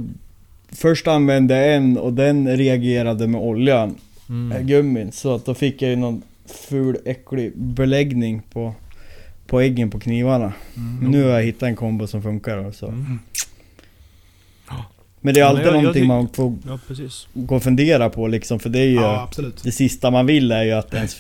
först 0.71 1.07
använde 1.07 1.55
jag 1.65 1.75
en 1.75 1.97
och 1.97 2.13
den 2.13 2.57
reagerade 2.57 3.27
med 3.27 3.41
oljan, 3.41 3.89
eh, 3.89 3.95
Mm. 4.29 4.67
gummin. 4.67 5.11
Så 5.11 5.35
att 5.35 5.45
då 5.45 5.53
fick 5.53 5.81
jag 5.81 5.89
ju 5.89 5.95
någon 5.95 6.21
ful 6.45 6.97
äcklig 7.05 7.57
beläggning 7.57 8.41
på, 8.51 8.73
på 9.47 9.59
äggen 9.61 9.89
på 9.89 9.99
knivarna. 9.99 10.53
Mm. 10.77 10.97
Men 11.01 11.11
nu 11.11 11.23
har 11.23 11.29
jag 11.29 11.43
hittat 11.43 11.63
en 11.63 11.75
kombo 11.75 12.07
som 12.07 12.23
funkar 12.23 12.71
så. 12.71 12.87
Mm. 12.87 13.19
Men 15.21 15.33
det 15.33 15.39
är 15.39 15.41
Ja, 15.41 15.49
alltid 15.49 15.65
jag- 15.65 15.75
jag 15.75 15.81
någonting 15.81 16.03
tyck- 16.03 16.07
man 16.07 16.29
får 16.29 16.55
Ja, 16.67 16.79
precis. 16.87 17.27
gå 17.33 17.55
och 17.55 17.63
fundera 17.63 18.09
på 18.09 18.27
liksom. 18.27 18.59
För 18.59 18.69
det 18.69 18.79
är 18.79 18.85
ju... 18.87 18.95
Ja. 18.95 19.29
Det 19.63 19.71
sista 19.71 20.11
man 20.11 20.25
vill 20.25 20.51
är 20.51 20.63
ju 20.63 20.71
att 20.71 20.93
ens 20.93 21.17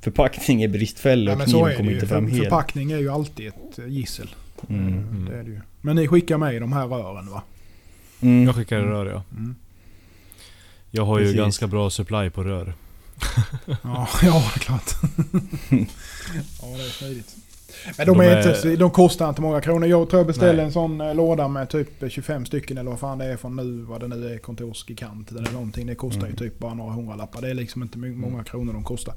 förpackning 0.00 0.62
är 0.62 0.68
bristfällig 0.68 1.28
Ja, 1.30 1.32
och 1.32 1.38
men 1.38 1.48
så 1.48 1.58
kniven 1.58 1.76
kommer 1.76 1.90
ju. 1.90 1.96
inte 1.96 2.06
För, 2.06 2.14
fram 2.14 2.26
hel. 2.26 2.40
förpackning 2.42 2.92
är 2.92 2.98
ju 2.98 3.08
alltid 3.08 3.46
ett 3.48 3.78
eh, 3.78 3.86
gissel. 3.86 4.28
Mm. 4.68 4.86
Mm. 4.88 5.24
Det 5.30 5.36
är 5.38 5.42
det 5.42 5.50
ju. 5.50 5.60
Men 5.80 5.96
ni 5.96 6.08
skickar 6.08 6.38
med 6.38 6.62
de 6.62 6.72
här 6.72 6.86
rören 6.86 7.30
va? 7.30 7.42
Mm. 8.20 8.44
Jag 8.44 8.54
skickar 8.56 8.78
rör 8.80 9.06
ja. 9.06 9.22
Mm. 9.36 9.54
Jag 10.90 11.04
har 11.04 11.18
ju 11.18 11.24
Precis. 11.24 11.38
ganska 11.38 11.66
bra 11.66 11.90
supply 11.90 12.30
på 12.30 12.44
rör. 12.44 12.74
Ja, 13.82 14.08
ja, 14.22 14.42
klart. 14.54 14.90
ja, 16.60 16.66
det 16.76 16.84
är 16.84 16.90
smidigt. 16.98 17.36
Men 17.98 18.06
de, 18.06 18.18
De 18.18 18.20
är 18.24 18.36
är- 18.36 18.56
inte, 18.56 18.76
de 18.76 18.90
kostar 18.90 19.28
inte 19.28 19.42
många 19.42 19.60
kronor. 19.60 19.88
Jag 19.88 20.10
tror 20.10 20.20
jag 20.20 20.26
beställde 20.26 20.56
Nej. 20.56 20.64
en 20.66 20.72
sån 20.72 21.00
eh, 21.00 21.14
låda 21.14 21.48
med 21.48 21.68
typ 21.70 21.88
25 22.08 22.46
stycken 22.46 22.78
eller 22.78 22.90
vad 22.90 23.00
fan 23.00 23.18
det 23.18 23.24
är 23.24 23.36
från 23.36 23.56
nu. 23.56 23.82
Vad 23.82 24.00
det 24.00 24.08
nu 24.08 24.34
är, 24.34 24.38
kontorsgigant 24.38 25.30
eller 25.30 25.52
någonting. 25.52 25.86
Det 25.86 25.94
kostar 25.94 26.20
ju 26.20 26.26
Mm. 26.26 26.36
typ 26.36 26.58
bara 26.58 26.74
några 26.74 26.92
hundralappar. 26.92 27.40
Det 27.42 27.50
är 27.50 27.54
liksom 27.54 27.82
inte 27.82 27.98
my- 27.98 28.10
många 28.14 28.44
kronor 28.44 28.72
de 28.72 28.84
kostar. 28.84 29.14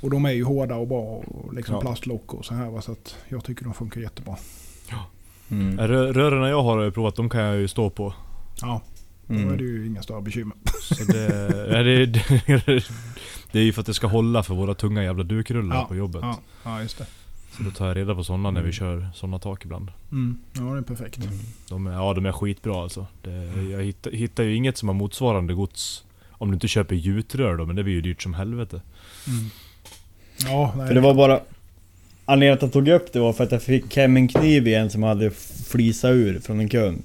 Och 0.00 0.10
de 0.10 0.24
är 0.24 0.30
ju 0.30 0.44
hårda 0.44 0.74
och 0.74 0.88
bra 0.88 1.00
och 1.00 1.54
liksom 1.54 1.74
Ja. 1.74 1.80
plastlock 1.80 2.34
och 2.34 2.44
så 2.44 2.54
här. 2.54 2.80
Så 2.80 2.92
att 2.92 3.16
jag 3.28 3.44
tycker 3.44 3.64
de 3.64 3.74
funkar 3.74 4.00
jättebra. 4.00 4.36
Mm. 5.50 5.78
Rö- 5.80 6.12
Rören 6.12 6.50
jag 6.50 6.62
har 6.62 6.90
provat, 6.90 7.16
de 7.16 7.28
kan 7.28 7.40
jag 7.40 7.56
ju 7.56 7.68
stå 7.68 7.90
på. 7.90 8.14
Ja, 8.60 8.80
då 9.30 9.40
Mm. 9.42 9.52
är 9.54 9.56
det 9.56 9.64
ju 9.64 9.86
inga 9.86 10.02
större 10.02 10.22
bekymmer. 10.22 10.56
Så 10.80 11.04
det, 11.04 11.24
ja, 11.72 11.82
det, 11.82 12.06
det, 12.06 12.84
det 13.52 13.58
är 13.58 13.62
ju 13.62 13.72
för 13.72 13.80
att 13.80 13.86
det 13.86 13.94
ska 13.94 14.06
hålla 14.06 14.42
för 14.42 14.54
våra 14.54 14.74
tunga 14.74 15.02
jävla 15.04 15.24
dukrullar 15.24 15.76
Ja, 15.76 15.84
på 15.84 15.96
jobbet. 15.96 16.20
Ja, 16.22 16.40
ja 16.64 16.82
just 16.82 16.98
det. 16.98 17.06
Så 17.56 17.62
då 17.62 17.70
tar 17.70 17.86
jag 17.88 17.96
reda 17.96 18.14
på 18.14 18.24
sådana 18.24 18.50
när 18.50 18.62
vi 18.62 18.72
kör 18.72 19.08
sådana 19.14 19.38
tak 19.38 19.64
ibland. 19.64 19.88
Mm. 20.12 20.38
Ja, 20.52 20.62
det 20.62 20.78
är 20.78 20.82
perfekt. 20.82 21.18
De 21.68 21.86
är, 21.86 21.92
ja 21.92 22.14
de 22.14 22.26
är 22.26 22.32
skitbra 22.32 22.82
alltså. 22.82 23.06
Det, 23.22 23.30
jag 23.70 23.82
hittar, 23.82 24.10
hittar 24.10 24.42
ju 24.44 24.54
inget 24.54 24.76
som 24.78 24.88
har 24.88 24.94
motsvarande 24.94 25.54
gods. 25.54 26.04
Om 26.30 26.48
du 26.50 26.54
inte 26.54 26.68
köper 26.68 26.94
gjutrör 26.94 27.56
då, 27.56 27.66
men 27.66 27.76
det 27.76 27.82
blir 27.84 27.94
ju 27.94 28.00
dyrt 28.00 28.22
som 28.22 28.34
helvete. 28.34 28.80
Mm. 29.26 29.50
Ja, 30.46 30.74
nej. 30.76 30.86
För 30.86 30.94
det 30.94 31.00
var 31.00 31.14
bara... 31.14 31.40
Anledningen 32.24 32.54
att 32.54 32.62
jag 32.62 32.72
tog 32.72 32.88
upp 32.88 33.12
det 33.12 33.20
var 33.20 33.32
för 33.32 33.44
att 33.44 33.52
jag 33.52 33.62
fick 33.62 33.96
hem 33.96 34.16
en 34.16 34.28
kniv 34.28 34.66
igen 34.68 34.90
som 34.90 35.02
hade 35.02 35.30
flisat 35.70 36.10
ur 36.10 36.40
från 36.40 36.60
en 36.60 36.68
kund. 36.68 37.02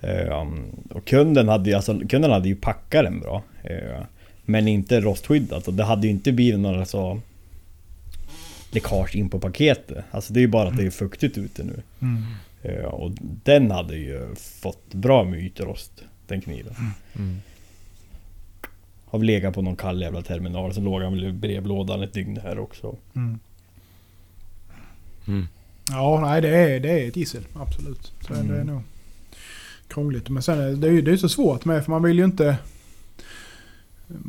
Eh, 0.00 0.46
och 0.90 1.04
kunden 1.04 1.48
hade 1.48 1.70
ju, 1.70 1.76
alltså, 1.76 1.98
kunden 2.08 2.30
hade 2.30 2.48
ju 2.48 2.56
packat 2.56 3.04
den 3.04 3.20
bra. 3.20 3.42
Eh, 3.62 4.02
men 4.44 4.68
inte 4.68 5.00
rostskyddat 5.00 5.68
och 5.68 5.74
det 5.74 5.84
hade 5.84 6.06
ju 6.06 6.10
inte 6.12 6.32
blivit 6.32 6.60
några 6.60 6.84
så 6.84 7.20
läckage 8.70 9.16
in 9.16 9.28
på 9.28 9.40
paketet. 9.40 10.04
Alltså 10.10 10.32
det 10.32 10.38
är 10.38 10.42
ju 10.42 10.48
bara 10.48 10.68
att 10.68 10.76
det 10.76 10.86
är 10.86 10.90
fuktigt 10.90 11.38
ute 11.38 11.64
nu. 11.64 11.82
Mm. 12.02 12.22
Eh, 12.62 12.84
och 12.84 13.12
den 13.44 13.70
hade 13.70 13.96
ju 13.96 14.34
fått 14.36 14.94
bra 14.94 15.24
med 15.24 15.40
ytrost, 15.40 15.92
den 16.26 16.40
kniven. 16.40 16.74
Mm. 17.16 17.36
Har 19.04 19.18
väl 19.18 19.26
legat 19.26 19.54
på 19.54 19.62
någon 19.62 19.76
kall 19.76 20.02
jävla 20.02 20.22
terminal, 20.22 20.74
så 20.74 20.80
låg 20.80 21.02
han 21.02 21.12
väl 21.12 21.24
i 21.24 21.32
brevlådan 21.32 22.02
ett 22.02 22.12
dygn 22.12 22.40
här 22.42 22.58
också. 22.58 22.96
Mm. 23.16 23.38
Mm. 25.28 25.46
Ja, 25.90 26.20
nej 26.20 26.40
det 26.42 26.48
är, 26.48 26.80
det 26.80 26.90
är 27.04 27.08
ett 27.08 27.16
gissel. 27.16 27.42
Absolut. 27.54 28.12
Så 28.20 28.34
Mm. 28.34 28.48
det 28.48 28.60
är 28.60 28.64
nog 28.64 28.82
krångligt. 29.94 30.28
Men 30.28 30.42
sen 30.42 30.58
är 30.60 30.72
det, 30.72 30.88
ju- 30.88 31.02
det 31.02 31.12
är 31.12 31.16
så 31.16 31.28
svårt 31.28 31.64
med 31.64 31.84
för 31.84 31.90
man 31.90 32.02
vill 32.02 32.18
ju 32.18 32.24
inte... 32.24 32.56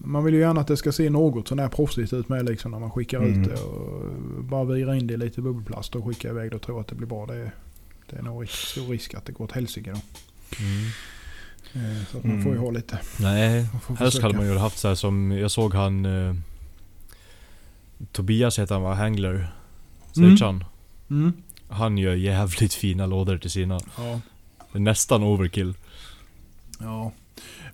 Man 0.03 0.23
vill 0.23 0.33
ju 0.33 0.39
gärna 0.39 0.61
att 0.61 0.67
det 0.67 0.77
ska 0.77 0.91
se 0.91 1.09
något 1.09 1.47
sån 1.47 1.59
här 1.59 1.67
proffsigt 1.69 2.13
ut 2.13 2.29
med 2.29 2.45
liksom 2.45 2.71
när 2.71 2.79
man 2.79 2.91
skickar 2.91 3.17
Mm. 3.17 3.41
ut 3.43 3.49
det. 3.49 3.55
Och 3.61 4.01
bara 4.43 4.63
vira 4.63 4.95
in 4.95 5.07
det 5.07 5.13
i 5.13 5.17
lite 5.17 5.41
bubbelplast 5.41 5.95
och 5.95 6.05
skicka 6.05 6.29
iväg 6.29 6.49
det 6.51 6.55
och 6.55 6.61
tro 6.61 6.79
att 6.79 6.87
det 6.87 6.95
blir 6.95 7.07
bra. 7.07 7.25
Det 7.25 7.35
är, 7.35 7.51
Det 8.09 8.15
är 8.17 8.21
nog 8.21 8.49
stor 8.49 8.87
risk 8.87 9.13
att 9.13 9.25
det 9.25 9.31
går 9.31 9.45
åt 9.45 9.51
helsike 9.51 9.91
då. 9.91 9.97
Mm. 10.65 10.85
Eh, 11.73 12.05
Så 12.11 12.17
att 12.17 12.23
man 12.23 12.43
får 12.43 12.51
ju 12.53 12.57
ha 12.59 12.71
lite... 12.71 12.99
Nej, 13.19 13.67
helst 13.99 14.21
hade 14.21 14.37
man 14.37 14.45
ju 14.47 14.57
haft 14.57 14.77
så 14.77 14.87
här 14.87 14.95
som, 14.95 15.31
jag 15.31 15.51
såg 15.51 15.73
han... 15.73 16.05
Eh, 16.05 16.35
Tobias 18.11 18.59
heter 18.59 18.75
han 18.75 18.83
va? 18.83 18.93
Hangler. 18.93 19.47
Schweizaren. 20.15 20.63
Mm. 21.09 21.33
Han 21.69 21.97
gör 21.97 22.15
jävligt 22.15 22.73
fina 22.73 23.05
lådor 23.05 23.37
till 23.37 23.51
sina. 23.51 23.79
Ja. 23.97 24.19
Det 24.75 24.79
är 24.79 24.81
nästan 24.81 25.23
overkill. 25.23 25.73
ja. 26.79 27.11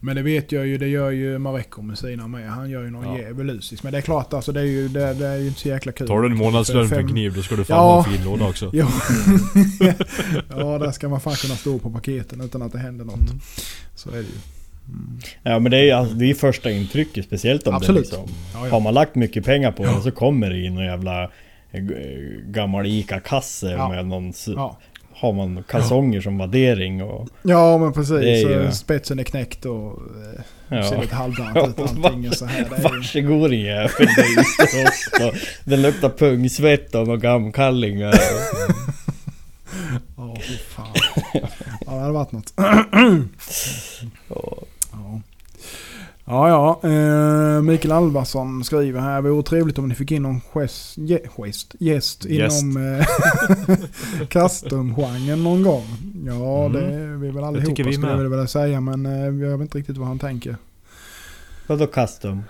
Men 0.04 0.16
det 0.16 0.22
vet 0.22 0.52
jag 0.52 0.68
ju, 0.68 0.78
det 0.78 0.88
gör 0.88 1.12
ju 1.12 1.38
Mareko 1.38 1.82
med 1.82 1.98
sina 1.98 2.28
med. 2.28 2.50
Han 2.50 2.70
gör 2.70 2.84
ju 2.84 2.90
någon 2.90 3.16
Ja. 3.16 3.18
djävulusiskt. 3.22 3.84
Men 3.84 3.92
det 3.92 3.98
är 3.98 4.02
klart 4.02 4.34
alltså, 4.34 4.52
det 4.52 4.60
är 4.60 4.66
ju, 4.66 4.88
det, 4.88 5.14
det 5.14 5.28
är 5.28 5.38
ju 5.38 5.48
inte 5.48 5.60
så 5.60 5.68
jäkla 5.68 5.92
kul. 5.92 6.08
Tar 6.08 6.22
du 6.22 6.28
en 6.28 6.38
månadslön 6.38 6.90
för 6.90 7.00
en 7.00 7.08
kniv 7.08 7.34
då 7.34 7.42
ska 7.42 7.56
du 7.56 7.64
fan 7.64 7.78
Ja. 7.78 7.84
ha 7.84 7.98
en 8.06 8.12
fin 8.18 8.26
låda 8.26 8.48
också. 8.48 8.70
Ja. 8.74 8.88
ja, 10.50 10.78
där 10.78 10.92
ska 10.92 11.10
man 11.10 11.22
fan 11.22 11.36
kunna 11.36 11.56
stå 11.56 11.80
på 11.80 11.90
paketen 11.92 12.42
utan 12.42 12.62
att 12.62 12.72
det 12.72 12.80
händer 12.80 13.06
något. 13.06 13.20
Mm. 13.30 13.40
Så 13.96 14.10
är 14.10 14.14
det 14.14 14.20
ju. 14.20 14.26
Mm. 14.88 15.20
Ja 15.44 15.60
men 15.60 15.72
det 15.72 15.78
är 15.78 15.84
ju 15.84 15.92
alltså, 15.92 16.16
det 16.16 16.30
är 16.30 16.34
första 16.34 16.72
intrycket 16.72 17.26
speciellt 17.26 17.68
om 17.68 17.76
Absolut. 17.76 18.12
det 18.12 18.18
liksom. 18.18 18.36
Ja, 18.54 18.60
Har 18.60 18.68
ja. 18.68 18.80
man 18.80 18.94
lagt 18.94 19.16
mycket 19.16 19.46
pengar 19.46 19.72
på 19.72 19.84
Ja. 19.86 19.92
det 19.96 20.02
så 20.02 20.12
kommer 20.12 20.50
det 20.50 20.60
in 20.66 20.76
någon 20.76 20.86
jävla 20.86 21.24
eh, 21.72 21.82
gammal 22.46 22.86
ICA-kasse 22.86 23.72
Ja. 23.72 23.90
med 23.90 24.06
någon... 24.08 24.34
Ja. 25.22 25.28
Har 25.28 25.34
man 25.34 25.64
kalsonger 25.70 26.22
som 26.22 26.38
vaddering 26.38 27.04
och... 27.04 27.28
ja, 27.44 27.78
men 27.78 27.94
precis. 27.94 28.12
Är 28.12 28.64
ju- 28.66 28.72
Spetsen 28.72 29.20
är 29.20 29.24
knäckt 29.24 29.66
och 29.66 29.92
eh, 30.70 30.84
ser 30.84 30.96
Ja. 30.96 31.02
lite 31.02 31.16
halvdant 31.16 31.58
ut 31.58 31.80
allting 32.06 32.30
och 32.30 32.36
så 32.36 32.46
här. 32.46 32.66
Det 32.70 32.76
är 32.76 32.78
ju, 32.78 32.84
Varsågod 32.84 33.50
din 33.52 33.62
jävel. 33.62 33.90
det 35.64 35.78
luktar 35.78 36.10
pungsvett 36.10 36.96
och 36.96 37.22
gamkallingar. 37.22 38.14
ja, 40.18 40.38
fy 40.42 40.58
fan. 40.58 40.88
Ja, 41.86 41.92
det 41.94 42.00
hade 42.02 42.14
varit 42.14 42.32
något. 42.32 42.54
Ja. 46.32 46.50
Ja. 46.84 46.90
Eh, 46.90 47.62
Mikael 47.62 47.92
Alvarsson 47.92 48.64
skriver 48.64 49.00
här. 49.00 49.22
Vore 49.22 49.44
trevligt 49.44 49.78
om 49.78 49.88
ni 49.90 49.96
fick 49.96 50.12
in 50.12 50.24
någon 50.24 50.42
gest, 50.54 50.98
ge- 50.98 51.28
gest, 51.38 51.76
gäst 51.80 52.26
inom 52.26 52.78
eh, 53.00 53.06
custom-genren 54.30 55.44
någon 55.44 55.64
gång. 55.64 55.84
Ja, 56.26 56.66
Mm. 56.66 56.72
det 56.74 56.96
är 56.96 57.08
vi 57.18 57.32
väl 57.32 57.44
allihopa 57.44 57.84
vi 57.84 57.94
skulle 57.94 58.12
jag 58.12 58.30
vilja 58.30 58.48
säga. 58.48 58.82
Men 58.82 59.06
eh, 59.06 59.46
jag 59.50 59.58
vet 59.58 59.62
inte 59.62 59.78
riktigt 59.78 59.98
vad 59.98 60.08
han 60.08 60.20
tänker. 60.20 60.56
Vadå 61.68 61.88
custom? 61.88 62.44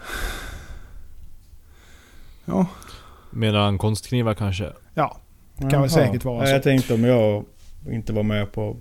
Ja, 2.45 2.65
Menar 3.31 3.59
han 3.59 3.77
konstknivar 3.77 4.33
kanske? 4.33 4.69
ja. 4.93 5.17
kan 5.71 5.81
väl 5.81 5.89
säkert 5.89 6.25
vara 6.25 6.45
så. 6.45 6.51
Jag 6.51 6.63
tänkte 6.63 6.93
om 6.93 7.03
jag 7.03 7.45
inte 7.89 8.13
var 8.13 8.23
med 8.23 8.51
på... 8.51 8.75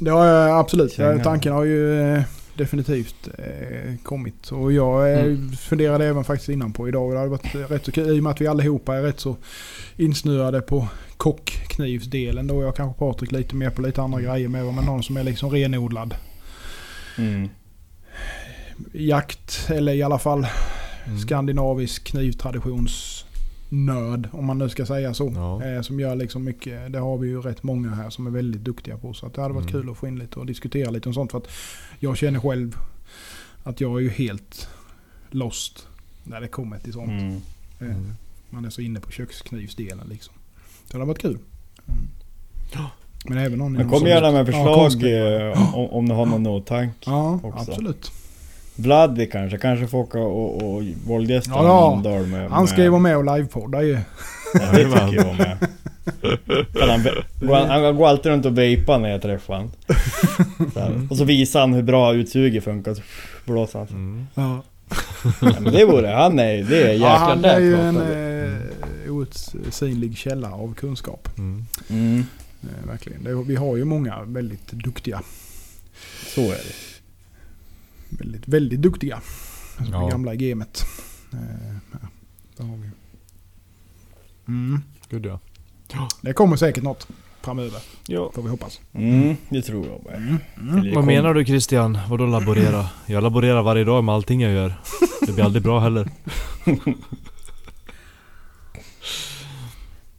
det 0.00 0.10
har 0.10 0.24
jag 0.26 0.58
absolut. 0.58 0.96
Tanken 1.24 1.52
har 1.52 1.64
ju 1.64 2.00
eh, 2.14 2.22
definitivt 2.62 3.28
eh, 3.38 3.94
kommit. 4.02 4.48
Och 4.52 4.72
jag 4.72 5.12
eh, 5.12 5.18
Mm. 5.24 5.52
funderade 5.52 6.06
även 6.06 6.24
faktiskt 6.24 6.48
innan 6.48 6.72
på 6.72 6.88
idag. 6.88 7.12
Det 7.12 7.18
hade 7.18 7.30
varit 7.30 7.54
rätt 7.70 7.84
så 7.84 7.92
kul 7.92 8.16
i 8.16 8.18
och 8.18 8.22
med 8.22 8.30
att 8.30 8.40
vi 8.40 8.46
allihopa 8.46 8.96
är 8.96 9.02
rätt 9.02 9.20
så 9.20 9.36
insnöade 9.96 10.60
på 10.60 10.88
kockknivsdelen 11.16 12.46
då. 12.46 12.62
Jag 12.62 12.76
kanske 12.76 12.98
Patrik 12.98 13.32
lite 13.32 13.54
mer 13.54 13.70
på 13.70 13.82
lite 13.82 14.02
andra 14.02 14.20
grejer 14.20 14.48
med. 14.48 14.64
Men 14.74 14.84
någon 14.84 15.02
som 15.02 15.16
är 15.16 15.24
liksom 15.24 15.50
renodlad 15.50 16.14
Mm. 17.18 17.48
jakt 18.92 19.66
eller 19.70 19.92
i 19.92 20.02
alla 20.02 20.18
fall 20.18 20.46
Mm. 21.06 21.18
skandinavisk 21.18 22.14
knivtraditionsnörd. 23.72 24.28
Om 24.32 24.46
man 24.46 24.58
nu 24.58 24.68
ska 24.68 24.86
säga 24.86 25.14
så. 25.14 25.32
Ja. 25.34 25.64
Eh, 25.64 25.82
som 25.82 26.00
gör 26.00 26.14
liksom 26.16 26.44
mycket. 26.44 26.92
Det 26.92 26.98
har 26.98 27.18
vi 27.18 27.28
ju 27.28 27.40
rätt 27.40 27.62
många 27.62 27.90
här 27.94 28.10
som 28.10 28.26
är 28.26 28.30
väldigt 28.30 28.64
duktiga 28.64 28.96
på. 28.98 29.12
Så 29.14 29.28
det 29.28 29.40
hade 29.42 29.54
varit 29.54 29.70
Mm. 29.70 29.82
kul 29.82 29.90
att 29.90 29.96
få 29.98 30.06
in 30.06 30.18
lite 30.18 30.38
och 30.40 30.46
diskutera 30.46 30.90
lite 30.90 31.08
om 31.08 31.14
sånt. 31.14 31.30
För 31.30 31.38
att 31.38 31.48
jag 32.00 32.16
känner 32.16 32.40
själv 32.40 32.76
att 33.64 33.80
jag 33.80 33.96
är 33.98 34.00
ju 34.02 34.10
helt 34.10 34.68
lost 35.30 35.86
när 36.24 36.40
det 36.40 36.48
kommer 36.48 36.78
till 36.78 36.92
sånt. 36.92 37.10
Mm. 37.10 37.32
Eh, 37.80 37.86
Mm. 37.86 38.12
Man 38.50 38.64
är 38.64 38.70
så 38.70 38.80
inne 38.80 39.00
på 39.00 39.10
köksknivsdelen 39.10 40.06
liksom. 40.08 40.34
Så 40.84 40.92
det 40.92 40.98
hade 40.98 41.04
varit 41.08 41.18
kul. 41.18 41.38
Mm. 41.88 42.88
Men 43.24 43.38
även 43.38 43.58
någon 43.58 43.72
Men 43.72 43.88
kom 43.90 44.06
gärna 44.06 44.30
med 44.32 44.40
Ja, 44.40 44.44
förslag 44.46 44.74
konstknivar. 44.74 45.50
eh, 45.50 45.74
om, 45.74 45.86
om 45.90 46.08
du 46.08 46.14
har 46.14 46.26
någon 46.26 46.46
åtanke. 46.46 47.10
Ja, 47.10 47.40
också. 47.42 47.70
absolut. 47.70 48.12
Vladdy 48.76 49.26
kanske, 49.26 49.58
kanske 49.58 49.86
får 49.86 49.98
åka 49.98 50.18
och, 50.18 50.62
och 50.74 50.82
våldgästa 51.06 51.50
Ja. 51.50 51.90
Mölndal 51.90 52.26
med... 52.26 52.50
Han 52.50 52.68
ska 52.68 52.82
ju 52.82 52.88
vara 52.88 53.00
med 53.00 53.16
och 53.16 53.36
livepodda 53.36 53.82
ju. 53.82 53.98
Ja, 54.54 54.60
det 54.72 54.84
tycker 54.84 55.14
jag 55.14 55.36
med. 55.36 55.58
Han, 56.88 57.02
går, 57.48 57.54
han, 57.54 57.82
han 57.84 57.96
går 57.96 58.08
alltid 58.08 58.32
runt 58.32 58.46
och 58.46 58.58
vejpar 58.58 58.98
när 58.98 59.08
jag 59.08 59.22
träffar 59.22 59.54
honom. 59.54 59.70
Och 61.10 61.16
så 61.16 61.24
visar 61.24 61.60
han 61.60 61.72
hur 61.72 61.82
bra 61.82 62.14
utsuget 62.14 62.64
funkar, 62.64 62.94
så 62.94 63.02
blåser 63.44 63.78
han. 63.78 63.88
Mm. 63.88 64.26
Ja. 64.34 64.62
Ja, 65.40 65.60
men 65.60 65.72
det 65.72 65.84
vore, 65.84 66.08
han 66.08 66.38
är, 66.38 66.62
det 66.62 66.82
är 66.82 66.92
jäklar 66.92 67.08
Ja, 67.08 67.16
han 67.16 67.44
är 67.44 67.58
ju 67.60 67.76
en 67.76 67.96
eh, 69.06 69.12
outsinlig 69.12 70.16
källa 70.16 70.52
av 70.52 70.74
kunskap. 70.74 71.28
Mm. 71.38 71.66
Mm, 71.90 72.26
Eh, 72.62 72.88
verkligen. 72.88 73.24
Det, 73.24 73.34
vi 73.34 73.56
har 73.56 73.76
ju 73.76 73.84
många 73.84 74.22
väldigt 74.26 74.72
duktiga. 74.72 75.22
så 76.34 76.40
är 76.40 76.46
det. 76.48 76.91
Väldigt, 78.18 78.48
väldigt 78.48 78.82
duktiga. 78.82 79.20
Som 79.76 79.86
Ja. 79.92 80.08
gamla 80.08 80.34
gamet. 80.34 80.84
Eh, 81.32 82.66
har 82.66 82.76
vi. 82.76 82.90
Mm. 84.48 84.82
Gud 85.08 85.26
ja. 85.26 85.40
Det 86.20 86.32
kommer 86.32 86.56
säkert 86.56 86.82
något 86.84 87.08
framöver. 87.42 87.80
ja. 88.06 88.30
Får 88.34 88.42
vi 88.42 88.48
hoppas. 88.48 88.80
Mm, 88.92 89.36
det 89.48 89.62
tror 89.62 89.86
jag 89.86 90.04
med. 90.04 90.38
Mm. 90.56 90.82
Det 90.84 90.94
Vad 90.94 91.04
menar 91.04 91.34
du 91.34 91.44
Christian? 91.44 91.98
Vadå 92.08 92.26
laborera? 92.26 92.86
Jag 93.06 93.22
laborerar 93.22 93.62
varje 93.62 93.84
dag 93.84 94.04
med 94.04 94.14
allting 94.14 94.40
jag 94.40 94.52
gör. 94.52 94.74
Det 95.26 95.32
blir 95.32 95.44
aldrig 95.44 95.62
bra 95.62 95.80
heller. 95.80 96.08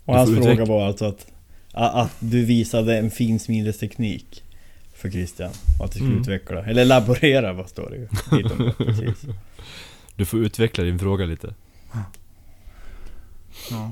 Och 0.05 0.15
hans 0.15 0.29
fråga 0.29 0.65
var 0.65 0.87
alltså 0.87 1.05
att, 1.05 1.27
att 1.73 2.15
du 2.19 2.45
visade 2.45 2.97
en 2.97 3.11
fin 3.11 3.39
smidesteknik 3.39 4.42
för 5.03 5.09
Christian. 5.11 5.51
Och 5.79 5.85
att 5.85 5.91
du 5.91 5.95
skulle 5.97 6.09
Mm. 6.11 6.21
utveckla, 6.21 6.63
eller 6.65 6.85
laborera 6.85 7.53
vad 7.53 7.69
står 7.69 7.89
det 7.89 7.95
ju. 7.97 8.07
Precis. 8.85 9.25
Du 10.15 10.25
får 10.25 10.39
utveckla 10.39 10.83
din 10.83 10.99
fråga 10.99 11.25
lite. 11.25 11.53
Ja. 13.71 13.91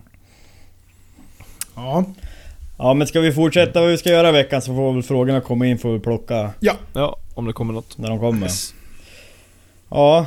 Ja. 1.75 2.05
Ja 2.77 2.93
men 2.93 3.07
ska 3.07 3.19
vi 3.19 3.31
fortsätta 3.31 3.81
vad 3.81 3.89
vi 3.89 3.97
ska 3.97 4.09
göra 4.09 4.29
i 4.29 4.31
veckan 4.31 4.61
så 4.61 4.75
får 4.75 4.93
väl 4.93 5.03
frågorna 5.03 5.41
komma 5.41 5.67
in, 5.67 5.77
får 5.77 5.93
vi 5.93 5.99
plocka 5.99 6.53
Ja, 6.59 7.17
om 7.33 7.45
det 7.47 7.53
kommer 7.53 7.73
något. 7.73 7.97
när 7.97 8.09
de 8.09 8.19
kommer. 8.19 8.49
Ja. 9.89 10.25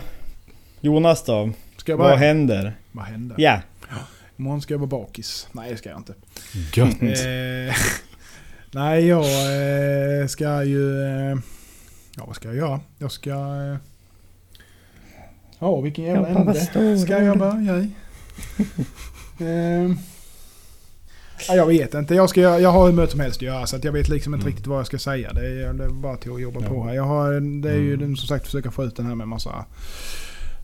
Jonas 0.80 1.24
då? 1.24 1.50
Ska 1.76 1.92
jag 1.92 1.96
Vad 1.98 2.18
händer? 2.18 2.74
Vad 2.92 3.04
händer? 3.04 3.36
Ja. 3.38 3.60
Imorgon 4.36 4.62
ska 4.62 4.74
jag 4.74 4.78
vara 4.78 4.88
bakis. 4.90 5.48
Nej 5.52 5.70
det 5.70 5.76
ska 5.76 5.88
jag 5.88 5.98
inte. 5.98 6.14
Gött. 6.74 6.96
Nej 8.74 9.06
jag 9.06 9.24
eh, 10.20 10.26
ska 10.26 10.64
ju... 10.64 11.02
Eh, 11.02 11.36
ja 12.16 12.24
vad 12.26 12.36
ska 12.36 12.48
jag 12.48 12.56
göra? 12.56 12.80
Jag 12.98 13.12
ska... 13.12 13.30
Eh, 13.30 13.76
ja 15.58 15.80
vilken 15.80 16.04
jävla 16.04 16.28
ände 16.28 16.98
ska 16.98 17.22
jag 17.22 17.38
börja 17.38 17.76
i? 17.78 17.90
eh, 19.40 19.96
ja, 21.48 21.54
jag 21.54 21.66
vet 21.66 21.94
inte. 21.94 22.14
Jag, 22.14 22.30
ska, 22.30 22.40
jag 22.40 22.70
har 22.72 22.86
hur 22.86 22.92
mycket 22.92 23.10
som 23.10 23.20
helst 23.20 23.36
att 23.38 23.42
göra 23.42 23.66
så 23.66 23.76
att 23.76 23.84
jag 23.84 23.92
vet 23.92 24.08
liksom 24.08 24.34
inte 24.34 24.42
Mm. 24.44 24.50
riktigt 24.52 24.66
vad 24.66 24.78
jag 24.78 24.86
ska 24.86 24.98
säga. 24.98 25.32
Det 25.32 25.46
är, 25.46 25.72
det 25.72 25.84
är 25.84 25.88
bara 25.88 26.16
till 26.16 26.32
att 26.32 26.40
jobba 26.40 26.60
Ja. 26.62 26.68
på 26.68 26.84
här. 26.84 26.94
Jag 26.94 27.04
har, 27.04 27.60
det 27.62 27.70
är 27.70 27.78
ju 27.78 27.94
Mm. 27.94 28.16
som 28.16 28.28
sagt 28.28 28.44
försöka 28.46 28.70
få 28.70 28.84
ut 28.84 28.96
den 28.96 29.06
här 29.06 29.14
med 29.14 29.28
massa, 29.28 29.64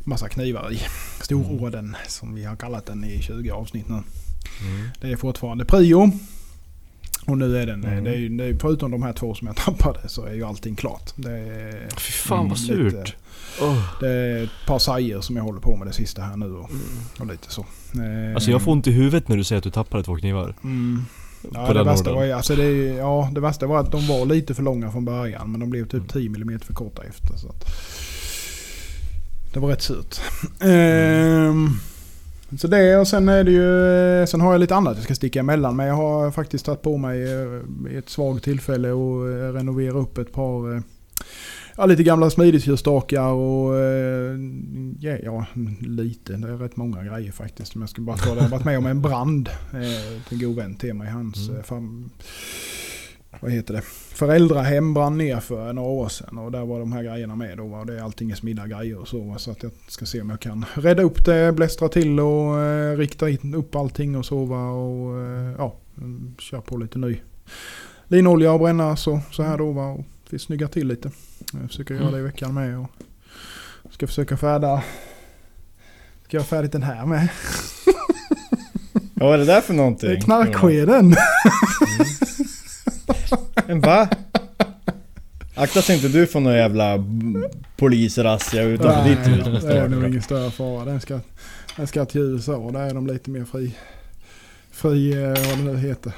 massa 0.04 0.28
knivar 0.28 0.72
i. 0.72 0.80
Stororden 1.22 1.96
som 2.08 2.34
vi 2.34 2.44
har 2.44 2.56
kallat 2.56 2.86
den 2.86 3.04
i 3.04 3.22
20 3.22 3.50
avsnitt 3.50 3.88
nu. 3.88 3.94
Mm. 3.94 4.88
Det 5.00 5.12
är 5.12 5.16
fortfarande 5.16 5.64
prio. 5.64 6.10
Och 7.26 7.38
nu 7.38 7.58
är 7.58 7.66
den, 7.66 7.84
Mm. 7.84 8.04
det 8.04 8.10
är, 8.10 8.28
det 8.28 8.44
är, 8.44 8.56
förutom 8.60 8.90
de 8.90 9.02
här 9.02 9.12
två 9.12 9.34
som 9.34 9.46
jag 9.46 9.56
tappade 9.64 10.08
så 10.08 10.24
är 10.24 10.32
ju 10.34 10.44
allting 10.44 10.76
klart. 10.76 11.12
Det 11.16 11.30
är, 11.32 11.88
Fy 11.98 12.12
fan 12.12 12.48
vad 12.48 12.58
Mm, 12.58 12.90
surt. 12.90 12.92
lite- 12.92 13.12
Åh. 13.62 13.82
det 14.00 14.08
är 14.08 14.44
ett 14.44 14.50
par 14.66 14.78
sajer 14.78 15.20
som 15.20 15.36
jag 15.36 15.42
håller 15.42 15.60
på 15.60 15.76
med 15.76 15.86
det 15.86 15.92
sista 15.92 16.22
här 16.22 16.36
nu 16.36 16.52
och, 16.52 16.70
och 17.20 17.26
lite 17.26 17.50
så. 17.50 17.60
Eh, 17.94 18.34
Alltså 18.34 18.50
jag 18.50 18.62
får 18.62 18.72
ont 18.72 18.86
i 18.86 18.90
huvudet 18.92 19.28
när 19.28 19.36
du 19.36 19.44
säger 19.44 19.58
att 19.58 19.64
du 19.64 19.70
tappade 19.70 20.02
två 20.02 20.16
knivar. 20.16 20.54
Mm. 20.64 21.04
Ja, 21.54 21.72
det, 21.72 21.84
värsta 21.84 22.12
var, 22.14 22.28
alltså 22.30 22.56
det, 22.56 22.70
ja, 22.84 23.30
det 23.34 23.40
värsta 23.40 23.66
var 23.66 23.80
att 23.80 23.92
de 23.92 24.06
var 24.06 24.26
lite 24.26 24.54
för 24.54 24.62
långa 24.62 24.92
från 24.92 25.04
början 25.04 25.50
men 25.50 25.60
de 25.60 25.70
blev 25.70 25.82
Mm. 25.94 26.06
typ 26.06 26.12
10 26.12 26.26
mm 26.26 26.60
för 26.60 26.74
korta 26.74 27.02
efter. 27.04 27.36
Så 27.36 27.48
att, 27.48 27.64
det 29.52 29.60
var 29.60 29.68
rätt 29.68 29.82
surt. 29.82 30.20
Ehm, 30.60 31.68
så 32.58 32.66
det 32.68 32.96
och 32.96 33.08
sen 33.08 33.28
är 33.28 33.44
det 33.44 33.50
ju, 33.50 34.26
sen 34.26 34.40
har 34.40 34.52
jag 34.52 34.60
lite 34.60 34.74
annat 34.74 34.96
jag 34.96 35.04
ska 35.04 35.14
sticka 35.14 35.40
emellan. 35.40 35.76
Men 35.76 35.86
jag 35.86 35.94
har 35.94 36.30
faktiskt 36.30 36.64
tagit 36.64 36.82
på 36.82 36.96
mig 36.96 37.22
eh, 37.32 37.92
i 37.92 37.96
ett 37.96 38.08
svagt 38.08 38.44
tillfälle 38.44 38.90
och 38.92 39.28
eh, 39.30 39.52
renovera 39.52 39.98
upp 39.98 40.18
ett 40.18 40.32
par 40.32 40.74
eh, 40.76 40.80
Ja, 41.76 41.86
lite 41.86 42.02
gamla 42.02 42.30
smidigtjurstakar 42.30 43.22
och 43.32 43.76
eh, 43.78 44.36
ja, 45.00 45.16
ja, 45.22 45.46
lite. 45.80 46.32
Det 46.32 46.48
är 46.48 46.56
rätt 46.56 46.76
många 46.76 47.04
grejer 47.04 47.32
faktiskt. 47.32 47.74
Men 47.74 47.80
jag 47.82 47.88
ska 47.90 48.02
bara 48.02 48.16
ta 48.16 48.30
det. 48.30 48.36
Jag 48.36 48.42
har 48.42 48.48
varit 48.48 48.64
med 48.64 48.78
om 48.78 48.86
en 48.86 49.02
brand 49.02 49.48
eh, 49.72 50.32
en 50.32 50.38
god 50.38 50.56
vän 50.56 50.74
till 50.74 50.94
mig. 50.94 51.08
Hans 51.10 51.48
Mm. 51.48 51.56
eh, 51.60 51.64
fam, 51.64 52.10
vad 53.40 53.50
heter 53.50 53.74
det? 53.74 53.82
föräldrahem 54.20 54.94
brann 54.94 55.18
ner 55.18 55.40
för 55.40 55.72
några 55.72 55.88
år 55.88 56.08
sedan. 56.08 56.38
Och 56.38 56.52
där 56.52 56.64
var 56.64 56.80
de 56.80 56.92
här 56.92 57.02
grejerna 57.02 57.36
med 57.36 57.56
då. 57.56 57.64
Och 57.64 57.86
det 57.86 57.98
är 57.98 58.02
allting 58.02 58.30
är 58.30 58.34
smidda 58.34 58.66
grejer 58.66 58.98
och 58.98 59.08
så. 59.08 59.34
Så 59.38 59.50
att 59.50 59.62
jag 59.62 59.72
ska 59.88 60.06
se 60.06 60.20
om 60.20 60.30
jag 60.30 60.40
kan 60.40 60.64
rädda 60.74 61.02
upp 61.02 61.24
det, 61.24 61.52
blästra 61.52 61.88
till 61.88 62.20
och 62.20 62.60
eh, 62.60 62.96
rikta 62.96 63.26
upp 63.56 63.74
allting 63.74 64.16
och 64.16 64.26
så. 64.26 64.44
va. 64.44 64.70
Och 64.70 65.20
eh, 65.20 65.54
ja, 65.58 65.76
mm, 65.98 66.34
köra 66.38 66.60
på 66.60 66.76
lite 66.76 66.98
ny 66.98 67.20
linolja 68.08 68.52
och 68.52 68.60
bränna 68.60 68.96
så, 68.96 69.20
så 69.30 69.42
här 69.42 69.58
då. 69.58 69.72
Va. 69.72 69.86
Och 69.86 70.04
vi 70.30 70.38
snyggar 70.38 70.68
till 70.68 70.88
lite. 70.88 71.10
Jag 71.52 71.70
försöker 71.70 71.94
göra 71.94 72.10
det 72.10 72.18
i 72.18 72.22
veckan 72.22 72.54
med. 72.54 72.78
Och 73.82 73.92
ska 73.92 74.06
försöka 74.06 74.36
färda. 74.36 74.82
Ska 76.24 76.36
jag 76.36 76.46
färdigt 76.46 76.72
den 76.72 76.82
här 76.82 77.06
med? 77.06 77.28
Ja, 79.14 79.26
vad 79.26 79.34
är 79.34 79.38
det 79.38 79.44
där 79.44 79.60
för 79.60 79.74
någonting? 79.74 80.08
Det 80.08 80.16
är 80.16 80.20
knarkskeden. 80.20 81.08
Men 81.08 81.16
va? 83.80 84.08
Akta 85.54 85.82
så 85.82 85.92
inte 85.92 86.08
du 86.08 86.26
får 86.26 86.40
någon 86.40 86.54
jävla 86.54 87.04
polisrazzia 87.76 88.62
utanför 88.62 89.08
ditt 89.10 89.18
hus. 89.28 89.62
det 89.64 89.78
är 89.78 89.88
nog 89.88 90.04
ingen 90.08 90.22
större 90.22 90.50
fara. 90.50 90.84
Den 90.84 91.00
ska, 91.00 91.20
den 91.76 91.86
ska 91.86 92.04
till 92.04 92.20
USA. 92.20 92.70
Där 92.72 92.80
är 92.80 92.94
de 92.94 93.06
lite 93.06 93.30
mer 93.30 93.44
fri. 93.44 93.74
Fri, 94.72 95.12
eh, 95.22 95.28
vad 95.28 95.58
det 95.58 95.62
nu 95.72 95.76
heter. 95.78 96.12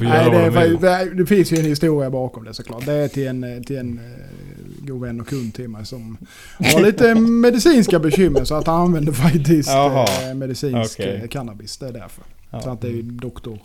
Nej, 0.00 0.30
det, 0.30 0.36
är, 0.36 0.50
faktiskt- 0.50 1.16
det 1.16 1.26
finns 1.26 1.52
ju 1.52 1.56
en 1.56 1.64
historia 1.64 2.10
bakom 2.10 2.44
det 2.44 2.54
såklart. 2.54 2.86
Det 2.86 2.92
är 2.92 3.08
till 3.08 3.26
en, 3.28 3.44
eh, 3.44 3.62
till 3.62 3.76
en 3.78 3.98
eh, 3.98 4.86
god 4.86 5.00
vän 5.00 5.20
och 5.20 5.28
kund 5.28 5.54
till 5.54 5.68
mig 5.68 5.86
som 5.86 6.16
har 6.58 6.80
lite 6.82 7.14
medicinska 7.20 7.98
bekymmer. 7.98 8.44
Så 8.44 8.54
att 8.54 8.66
han 8.66 8.80
använder 8.80 9.12
faktiskt 9.12 9.68
Jaha. 9.68 10.28
eh, 10.28 10.34
medicinsk 10.34 10.98
eh, 11.00 11.28
cannabis. 11.28 11.76
Det 11.78 11.88
är 11.88 11.92
därför. 11.92 12.22
Så 12.50 12.58
Ja. 12.64 12.72
att 12.72 12.80
det 12.80 12.88
är 12.88 12.92
ju 12.92 13.02
doktor 13.02 13.58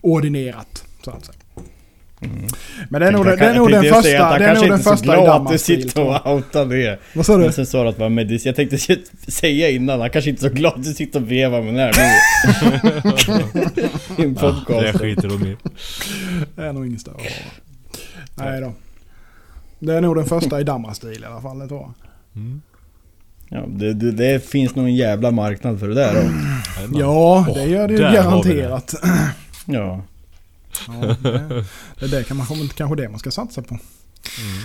ordinerat. 0.00 0.84
Så 1.04 1.10
att 1.10 1.24
säga. 1.24 1.36
Mm. 2.22 2.46
Men 2.88 3.00
det 3.00 3.06
är 3.06 3.12
nog, 3.12 3.24
det 3.24 3.30
Jag 3.30 3.40
är 3.40 3.54
nog 3.54 3.70
den 3.70 3.84
första. 3.84 4.24
han 4.24 4.38
Det 4.38 4.44
är 4.44 4.54
nog 4.54 4.58
kanske 4.58 4.66
den 4.66 4.78
inte 4.78 4.90
är 4.90 4.96
så 4.96 4.96
första 4.96 5.16
i 5.16 5.22
glad 5.22 5.42
att 5.46 5.52
du 5.52 5.58
sitter 5.58 6.02
och 6.26 6.34
outar 6.34 6.66
det. 6.66 6.98
Vad 7.14 7.26
sa 7.26 7.36
du? 7.36 7.42
Men 7.44 7.52
sen 7.52 7.66
sa 7.66 7.82
du 7.82 7.88
att 7.88 7.96
det 7.96 8.02
var 8.02 8.08
medicin. 8.08 8.48
Jag 8.48 8.56
tänkte 8.70 8.98
säga 9.30 9.70
innan, 9.70 10.00
han 10.00 10.10
kanske 10.10 10.30
inte 10.30 10.46
är 10.46 10.48
så 10.48 10.54
glad 10.54 10.72
att 10.74 10.84
du 10.84 10.94
sitter 10.94 11.20
och 11.22 11.30
vevar 11.30 11.62
med 11.62 11.74
den 11.74 11.80
här 11.80 11.92
nu. 14.16 14.22
I 14.22 14.26
en 14.26 14.36
Ja, 14.40 14.46
det 14.46 14.54
podcast. 14.66 14.98
skiter 14.98 15.28
de 15.28 15.46
i. 15.46 15.56
Det 16.56 16.62
är 16.62 16.72
nog 16.72 16.86
ingen 16.86 16.98
större. 16.98 17.16
Nej 18.34 18.60
då. 18.60 18.72
Det 19.78 19.94
är 19.94 20.00
nog 20.00 20.16
den 20.16 20.26
första 20.26 20.60
i 20.60 20.64
Danmarksstil 20.64 21.22
i 21.22 21.26
alla 21.26 21.40
fall, 21.40 21.58
det 21.58 21.68
tror 21.68 21.80
jag. 21.80 21.92
Mm. 22.42 22.60
Ja, 23.48 23.64
det, 23.68 23.92
det, 23.94 24.12
det 24.12 24.46
finns 24.50 24.74
nog 24.74 24.86
en 24.86 24.96
jävla 24.96 25.30
marknad 25.30 25.80
för 25.80 25.88
det 25.88 25.94
där 25.94 26.14
då. 26.14 26.20
Ja, 27.00 27.46
det 27.54 27.64
gör 27.64 27.88
det 27.88 27.94
ju 27.94 28.54
vi 28.54 28.60
det. 28.60 28.80
Ja. 29.66 30.02
Ja, 30.86 31.16
det, 31.22 31.64
det 31.98 32.04
är 32.04 32.08
det 32.08 32.24
kan 32.24 32.36
man, 32.36 32.46
kanske 32.74 32.96
det 32.96 33.08
man 33.08 33.18
ska 33.18 33.30
satsa 33.30 33.62
på. 33.62 33.78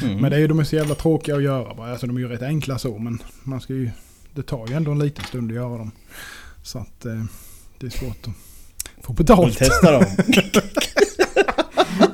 Mm. 0.03 0.17
Men 0.21 0.31
det 0.31 0.37
är 0.37 0.39
ju 0.39 0.47
de 0.47 0.59
är 0.59 0.63
så 0.63 0.75
jävla 0.75 0.95
tråkiga 0.95 1.35
att 1.35 1.43
göra. 1.43 1.75
bara. 1.75 1.91
Alltså 1.91 2.07
de 2.07 2.15
är 2.15 2.19
ju 2.21 2.27
rätt 2.27 2.41
enkla 2.41 2.77
så 2.77 2.97
men 2.97 3.19
man 3.43 3.61
ska 3.61 3.73
ju... 3.73 3.89
Det 4.33 4.43
tar 4.43 4.67
ju 4.67 4.73
ändå 4.73 4.91
en 4.91 4.99
liten 4.99 5.25
stund 5.25 5.51
att 5.51 5.55
göra 5.55 5.77
dem. 5.77 5.91
Så 6.63 6.79
att 6.79 7.05
eh, 7.05 7.23
det 7.79 7.85
är 7.85 7.89
svårt 7.89 8.27
att 8.27 8.33
få 9.05 9.13
Vill 9.13 9.25
betalt. 9.25 9.57
testa 9.57 9.91
dem? 9.91 10.05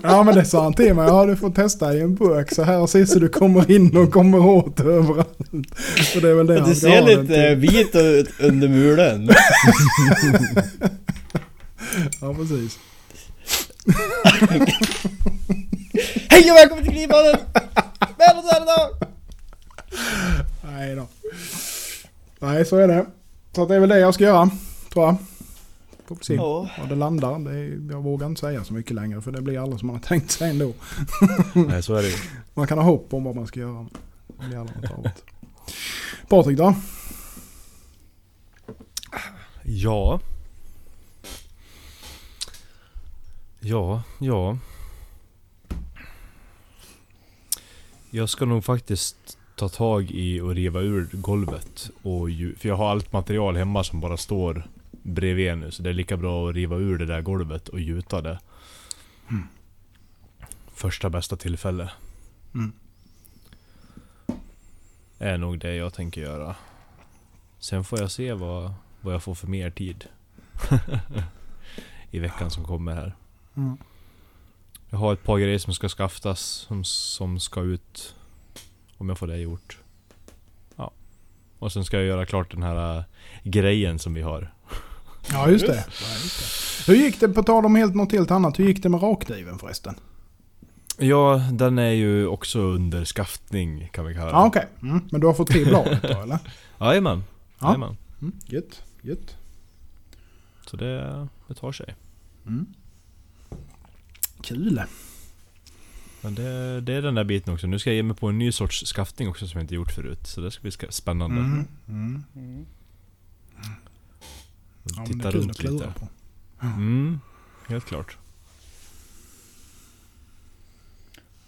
Ja 0.03 0.23
men 0.23 0.35
det 0.35 0.45
sa 0.45 0.63
han 0.63 0.73
till 0.73 0.93
mig. 0.93 1.07
Ja 1.07 1.25
du 1.25 1.35
får 1.35 1.49
testa 1.49 1.93
i 1.93 2.01
en 2.01 2.15
burk 2.15 2.53
så 2.53 2.63
här 2.63 2.87
ser 2.87 3.05
så 3.05 3.19
du 3.19 3.29
kommer 3.29 3.71
in 3.71 3.97
och 3.97 4.13
kommer 4.13 4.45
åt 4.45 4.79
överallt. 4.79 5.37
Så 6.13 6.19
det 6.19 6.29
är 6.29 6.33
väl 6.33 6.47
det 6.47 6.65
ska 6.65 6.75
ser 6.75 7.01
lite 7.01 7.55
vit 7.55 7.95
ut 7.95 8.29
under 8.39 8.67
mulen. 8.67 9.29
Ja 12.21 12.33
precis. 12.33 12.79
Hej 16.29 16.51
och 16.51 16.57
välkommen 16.57 16.83
till 16.83 16.93
Knivpodden! 16.93 17.39
Välkommen 18.17 18.63
idag! 18.63 18.89
Nej 20.63 20.95
då. 20.95 21.07
Nej 22.39 22.65
så 22.65 22.77
är 22.77 22.87
det. 22.87 23.05
Så 23.55 23.65
det 23.65 23.75
är 23.75 23.79
väl 23.79 23.89
det 23.89 23.99
jag 23.99 24.13
ska 24.13 24.23
göra. 24.23 24.49
Tror 24.93 25.05
jag. 25.05 25.15
Får 26.07 26.17
se 26.21 26.33
Ja. 26.35 26.69
var 26.79 26.87
det 26.89 26.95
landar. 26.95 27.39
Det 27.39 27.51
är, 27.59 27.91
jag 27.91 28.01
vågar 28.03 28.27
inte 28.27 28.41
säga 28.41 28.63
så 28.63 28.73
mycket 28.73 28.95
längre 28.95 29.21
för 29.21 29.31
det 29.31 29.41
blir 29.41 29.59
aldrig 29.63 29.79
som 29.79 29.87
man 29.87 29.95
har 29.95 30.03
tänkt 30.07 30.31
sig 30.31 30.49
ändå. 30.49 30.73
Nej, 31.53 31.83
så 31.83 31.95
är 31.95 32.01
det. 32.03 32.13
Man 32.53 32.67
kan 32.67 32.77
ha 32.77 32.85
hopp 32.85 33.13
om 33.13 33.23
vad 33.23 33.35
man 33.35 33.47
ska 33.47 33.59
göra. 33.59 33.85
Det 34.27 34.47
blir 34.47 34.57
aldrig 34.59 34.89
något. 34.91 35.23
Patrik 36.29 36.57
då? 36.57 36.75
Ja. 39.63 40.19
Ja, 43.63 44.03
ja. 44.19 44.57
Jag 48.09 48.29
ska 48.29 48.45
nog 48.45 48.65
faktiskt 48.65 49.37
ta 49.55 49.69
tag 49.69 50.11
i 50.11 50.41
och 50.41 50.55
riva 50.55 50.79
ur 50.79 51.09
golvet. 51.11 51.89
Och 52.01 52.27
för 52.57 52.67
jag 52.69 52.75
har 52.75 52.89
allt 52.89 53.11
material 53.11 53.57
hemma 53.57 53.83
som 53.83 53.99
bara 53.99 54.17
står 54.17 54.67
bredvid 54.91 55.57
nu. 55.57 55.71
Så 55.71 55.83
det 55.83 55.89
är 55.89 55.93
lika 55.93 56.17
bra 56.17 56.49
att 56.49 56.55
riva 56.55 56.75
ur 56.75 56.97
det 56.97 57.05
där 57.05 57.21
golvet 57.21 57.69
och 57.69 57.79
gjuta 57.79 58.21
det. 58.21 58.39
Första 60.73 61.09
bästa 61.09 61.35
tillfälle. 61.35 61.91
Mm. 62.53 62.71
Är 65.19 65.37
nog 65.37 65.59
det 65.59 65.75
jag 65.75 65.93
tänker 65.93 66.21
göra. 66.21 66.55
Sen 67.59 67.83
får 67.83 67.99
jag 67.99 68.11
se 68.11 68.33
vad, 68.33 68.73
vad 69.01 69.13
jag 69.13 69.23
får 69.23 69.35
för 69.35 69.47
mer 69.47 69.69
tid. 69.71 70.05
I 72.11 72.19
veckan 72.19 72.51
som 72.51 72.63
kommer 72.63 72.95
här. 72.95 73.15
Mm. 73.55 73.77
Jag 74.89 74.97
har 74.97 75.13
ett 75.13 75.23
par 75.23 75.37
grejer 75.39 75.57
som 75.59 75.73
ska 75.73 75.89
skaftas 75.89 76.39
som, 76.39 76.83
som 76.83 77.39
ska 77.39 77.61
ut. 77.61 78.15
Om 78.97 79.09
jag 79.09 79.17
får 79.17 79.27
det 79.27 79.37
gjort. 79.37 79.77
Ja. 80.75 80.91
Och 81.59 81.71
sen 81.71 81.85
ska 81.85 81.97
jag 81.97 82.05
göra 82.05 82.25
klart 82.25 82.51
den 82.51 82.63
här 82.63 82.97
äh, 82.97 83.03
grejen 83.43 83.99
som 83.99 84.13
vi 84.13 84.21
har. 84.21 84.53
Ja 85.31 85.49
just 85.49 85.67
det. 85.67 85.73
Det. 85.73 86.91
Hur 86.91 86.95
gick 86.95 87.19
det, 87.19 87.29
på 87.29 87.43
tal 87.43 87.65
om 87.65 87.75
helt, 87.75 87.95
något 87.95 88.11
helt 88.11 88.31
annat, 88.31 88.59
hur 88.59 88.67
gick 88.67 88.83
det 88.83 88.89
med 88.89 89.03
rakkniven 89.03 89.59
förresten? 89.59 89.95
Ja, 90.97 91.41
den 91.51 91.77
är 91.79 91.91
ju 91.91 92.27
också 92.27 92.59
under 92.59 93.03
skaftning 93.03 93.89
kan 93.93 94.05
vi 94.05 94.13
kalla 94.13 94.31
Ja 94.31 94.37
den. 94.37 94.47
okej. 94.47 94.67
Mm. 94.81 95.01
Men 95.11 95.21
du 95.21 95.27
har 95.27 95.33
fått 95.33 95.47
till 95.47 95.65
bladet 95.65 96.01
då 96.01 96.21
eller? 96.21 96.39
Jajamän. 96.79 97.23
Ja. 97.59 97.67
Jajamän. 97.67 97.97
Mm. 98.21 98.33
Gött, 98.45 98.83
gött. 99.01 99.35
Så 100.65 100.77
det, 100.77 101.27
det 101.47 101.53
tar 101.53 101.71
sig. 101.71 101.95
Mm. 102.47 102.65
Kul. 104.43 104.81
Men 106.21 106.35
det, 106.35 106.81
det 106.81 106.93
är 106.93 107.01
den 107.01 107.15
där 107.15 107.23
biten 107.23 107.53
också. 107.53 107.67
Nu 107.67 107.79
ska 107.79 107.89
jag 107.89 107.95
ge 107.95 108.03
mig 108.03 108.15
på 108.15 108.27
en 108.27 108.37
ny 108.37 108.51
sorts 108.51 108.85
skaftning 108.85 109.29
också 109.29 109.47
som 109.47 109.57
jag 109.57 109.63
inte 109.63 109.75
gjort 109.75 109.91
förut. 109.91 110.27
Så 110.27 110.41
det 110.41 110.51
ska 110.51 110.61
bli 110.61 110.71
spännande. 110.71 111.37
Mm. 111.41 112.23
Mm. 112.35 112.65
Ja, 114.83 115.05
Titta 115.05 115.27
är 115.27 115.31
kul 115.31 115.41
runt 115.41 115.63
lite. 115.63 115.93
på. 115.99 116.07
Mm, 116.65 117.19
helt 117.67 117.85
klart. 117.85 118.17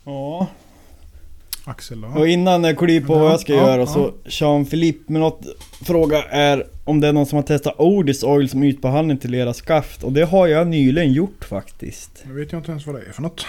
Ja. 0.03 0.49
Axel 1.65 2.01
då? 2.01 2.07
Och 2.07 2.27
innan 2.27 2.63
jag 2.63 2.77
kliver 2.77 3.07
på 3.07 3.17
vad 3.19 3.31
jag 3.31 3.39
ska 3.39 3.53
Ja, 3.53 3.59
göra 3.69 3.79
ja. 3.81 3.85
så 3.85 4.13
Jean-Philippe 4.25 5.11
med 5.11 5.21
något 5.21 5.45
fråga 5.81 6.23
är 6.23 6.67
om 6.83 6.99
det 6.99 7.07
är 7.07 7.13
någon 7.13 7.25
som 7.25 7.35
har 7.35 7.43
testat 7.43 7.75
Odis 7.77 8.23
Oil 8.23 8.49
som 8.49 8.63
ytbehandling 8.63 9.17
till 9.17 9.35
era 9.35 9.53
skaft. 9.53 10.03
Och 10.03 10.11
det 10.13 10.23
har 10.25 10.47
jag 10.47 10.67
nyligen 10.67 11.13
gjort 11.13 11.45
faktiskt. 11.45 12.23
Nu 12.27 12.33
vet 12.33 12.51
jag 12.51 12.59
inte 12.59 12.71
ens 12.71 12.85
vad 12.87 12.95
det 12.95 13.01
är 13.01 13.11
för 13.11 13.21
något. 13.21 13.45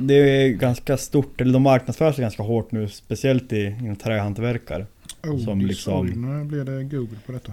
Det 0.00 0.14
är 0.14 0.48
ganska 0.48 0.96
stort, 0.96 1.40
eller 1.40 1.52
de 1.52 1.62
marknadsför 1.62 2.12
sig 2.12 2.22
ganska 2.22 2.42
hårt 2.42 2.72
nu, 2.72 2.88
speciellt 2.88 3.52
i, 3.52 3.64
inom 3.80 3.96
trähantverkare. 3.96 4.86
Oh, 5.24 5.38
Som 5.44 5.60
liksom- 5.60 5.92
sorg. 6.08 6.16
Nu 6.16 6.44
blir 6.44 6.64
det 6.64 6.84
Google 6.84 7.16
på 7.26 7.32
detta. 7.32 7.52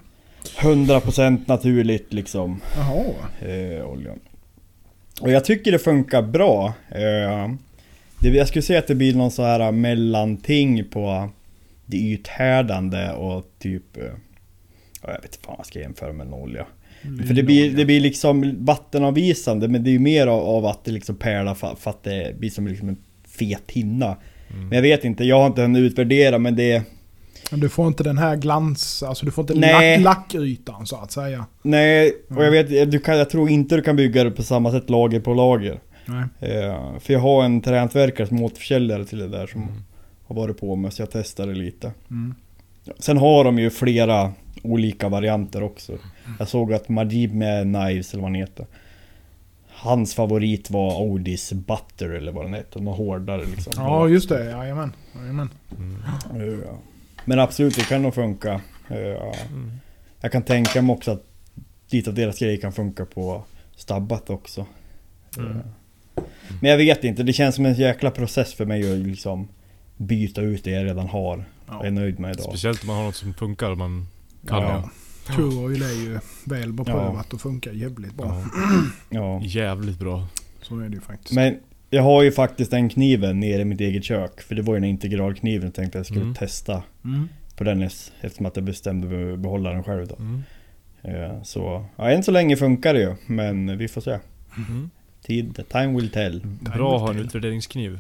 100% 0.60 1.48
naturligt 1.48 2.14
liksom. 2.14 2.62
Jaha. 2.78 3.04
eh, 3.52 3.86
oljan. 3.86 4.20
Och 5.22 5.32
jag 5.32 5.46
tycker 5.46 5.72
det 5.72 5.80
funkar 5.80 6.22
bra. 6.22 6.74
Eh, 6.90 7.52
det, 8.20 8.30
jag 8.30 8.48
skulle 8.48 8.62
säga 8.62 8.80
att 8.80 8.88
det 8.88 8.96
blir 8.96 9.16
någon 9.16 9.32
så 9.32 9.44
här 9.44 9.72
mellanting 9.72 10.86
på 10.90 11.30
det 11.86 11.98
ythärdande 11.98 13.12
och 13.12 13.52
typ... 13.60 13.84
Ja, 15.02 15.14
jag 15.14 15.22
vet 15.22 15.26
inte 15.26 15.38
fan 15.38 15.52
vad 15.52 15.60
jag 15.60 15.66
ska 15.66 15.80
jämföra 15.80 16.14
med 16.14 16.28
en 16.28 16.34
olja. 16.34 16.66
För 17.28 17.34
det 17.34 17.44
blir, 17.44 17.72
det 17.72 17.86
blir 17.86 18.00
liksom 18.00 18.66
vattenavvisande 18.66 19.68
men 19.68 19.84
det 19.84 19.90
är 19.90 19.92
ju 19.92 20.00
mer 20.00 20.28
av, 20.28 20.42
av 20.44 20.66
att 20.66 20.86
det 20.86 20.92
liksom 20.92 21.16
pärlar 21.16 21.56
för, 21.56 21.76
för 21.80 21.90
att 21.90 22.04
det 22.04 22.40
blir 22.40 22.50
som 22.50 22.68
liksom 22.68 22.90
en 22.90 22.98
fet 23.28 23.72
hinna. 23.72 24.18
Men 24.48 24.72
jag 24.72 24.82
vet 24.82 25.06
inte, 25.06 25.24
jag 25.24 25.40
har 25.40 25.48
inte 25.48 25.62
hunnit 25.62 25.80
utvärdera 25.80 26.38
men 26.38 26.56
det... 26.56 26.84
Men 27.52 27.60
du 27.60 27.70
får 27.70 27.88
inte 27.88 28.04
den 28.04 28.18
här 28.18 28.36
glans, 28.36 29.04
alltså 29.04 29.26
du 29.26 29.32
får 29.32 29.44
inte 29.44 29.54
Nej. 29.54 30.00
lack, 30.00 30.34
lackytan 30.34 30.88
så 30.88 30.96
att 30.96 31.12
säga. 31.12 31.46
Nej, 31.62 32.14
och 32.30 32.46
jag 32.46 32.52
vet, 32.52 32.92
du 32.92 33.00
kan, 33.00 33.18
jag 33.18 33.30
tror 33.30 33.50
inte 33.50 33.76
du 33.76 33.82
kan 33.82 33.96
bygga 33.96 34.24
det 34.24 34.32
på 34.32 34.44
samma 34.44 34.72
sätt 34.72 34.90
lager 34.90 35.20
på 35.20 35.34
lager. 35.34 35.80
Eh, 36.40 37.00
för 37.00 37.14
jag 37.14 37.20
har 37.20 37.44
en 37.44 37.62
trähantverkare 37.62 38.28
som 38.28 38.42
återförsäljare 38.42 39.06
till 39.06 39.18
det 39.20 39.28
där 39.28 39.48
som 39.48 39.62
Mm. 39.64 39.74
har 40.28 40.36
varit 40.36 40.60
på 40.60 40.76
mig 40.76 40.92
så 40.92 41.02
jag 41.02 41.12
testade 41.12 41.54
lite. 41.54 41.92
Mm. 42.10 42.36
Sen 43.00 43.18
har 43.18 43.44
de 43.44 43.60
ju 43.60 43.70
flera 43.70 44.34
olika 44.64 45.10
varianter 45.10 45.64
också. 45.64 45.98
Jag 46.40 46.48
såg 46.48 46.74
att 46.74 46.90
Majib 46.90 47.34
med 47.36 47.64
Knives 47.64 48.14
eller 48.14 48.22
vad 48.22 48.32
han 48.32 48.36
heter. 48.36 48.66
Hans 49.70 50.16
favorit 50.16 50.70
var 50.72 51.02
Odis 51.02 51.54
Butter 51.54 52.10
eller 52.10 52.32
vad 52.32 52.46
den 52.46 52.54
heter. 52.54 52.74
De 52.80 52.86
var 52.86 52.94
hårdare 52.94 53.46
liksom. 53.46 53.74
Ja, 53.76 54.08
just 54.08 54.30
det. 54.30 54.44
Jajamän. 54.44 54.94
Jajamän. 55.20 55.50
Mm. 55.78 56.62
Ja. 56.66 56.78
Men 57.26 57.40
absolut, 57.40 57.76
det 57.76 57.82
kan 57.88 58.02
nog 58.02 58.14
funka. 58.14 58.62
Ja. 58.88 58.96
Mm. 58.96 59.72
Jag 60.22 60.32
kan 60.32 60.42
tänka 60.44 60.82
mig 60.82 60.94
också 60.94 61.12
att 61.12 61.24
lite 61.90 62.10
av 62.10 62.14
deras 62.16 62.40
grejer 62.40 62.58
kan 62.62 62.72
funka 62.72 63.06
på 63.06 63.44
stabbat 63.76 64.30
också. 64.30 64.66
Mm. 65.38 65.58
Ja. 65.58 65.62
Men 66.62 66.72
jag 66.72 66.78
vet 66.78 67.04
inte, 67.04 67.24
det 67.24 67.34
känns 67.34 67.56
som 67.56 67.66
en 67.66 67.74
jäkla 67.74 68.12
process 68.12 68.54
för 68.54 68.66
mig 68.66 68.92
att 68.94 68.98
liksom 69.08 69.48
byta 69.98 70.42
ut 70.42 70.64
det 70.64 70.72
jag 70.72 70.86
redan 70.86 71.08
har 71.08 71.46
Ja. 71.68 71.78
och 71.78 71.86
är 71.86 71.92
nöjd 71.92 72.20
med 72.20 72.32
idag. 72.34 72.44
Speciellt 72.46 72.82
om 72.82 72.88
man 72.88 72.96
har 72.98 73.04
något 73.04 73.16
som 73.16 73.34
funkar 73.34 73.70
och 73.72 73.78
man 73.78 74.08
kan 74.48 74.62
Ja. 74.62 74.90
det. 75.28 75.34
Är 75.86 76.04
ju 76.06 76.20
väl 76.46 76.74
beprövat 76.74 77.34
och 77.34 77.42
funkar 77.42 77.72
jävligt 77.72 78.14
bra. 78.16 78.28
Ja. 78.28 78.46
Ja. 79.10 79.42
Jävligt 79.44 80.00
bra. 80.00 80.28
Så 80.62 80.80
är 80.80 80.90
det 80.90 80.96
ju 80.96 81.02
faktiskt. 81.02 81.34
Men 81.34 81.56
jag 81.90 82.04
har 82.04 82.24
ju 82.24 82.32
faktiskt 82.32 82.72
den 82.72 82.90
kniven 82.90 83.40
nere 83.40 83.62
i 83.62 83.66
mitt 83.66 83.82
eget 83.82 84.04
kök. 84.04 84.42
För 84.42 84.56
det 84.56 84.62
var 84.62 84.74
ju 84.74 84.80
den 84.80 84.90
integralkniven 84.90 85.66
jag 85.66 85.74
tänkte 85.74 85.98
jag 86.00 86.06
skulle 86.06 86.22
Mm. 86.22 86.36
testa 86.36 86.84
Mm. 87.06 87.28
på 87.58 87.64
den 87.64 87.82
eftersom 87.82 88.46
att 88.46 88.56
jag 88.56 88.66
bestämde 88.66 89.08
mig 89.08 89.34
att 89.34 89.40
behålla 89.40 89.72
den 89.74 89.84
själv 89.84 90.08
då. 90.08 90.16
Mm. 90.16 90.44
Eh, 91.04 91.44
Så, 91.44 91.86
ja, 91.96 92.10
än 92.12 92.24
så 92.24 92.32
länge 92.32 92.56
funkar 92.58 92.94
det 92.94 93.00
ju. 93.02 93.16
Men 93.26 93.78
vi 93.78 93.88
får 93.88 94.02
se. 94.02 94.20
Mm. 94.58 94.90
Tid, 95.28 95.64
time 95.70 95.88
will 95.96 96.10
tell. 96.10 96.42
Bra 96.46 96.96
att 96.96 97.02
ha 97.02 97.10
en 97.10 97.20
utvärderingskniv. 97.20 98.00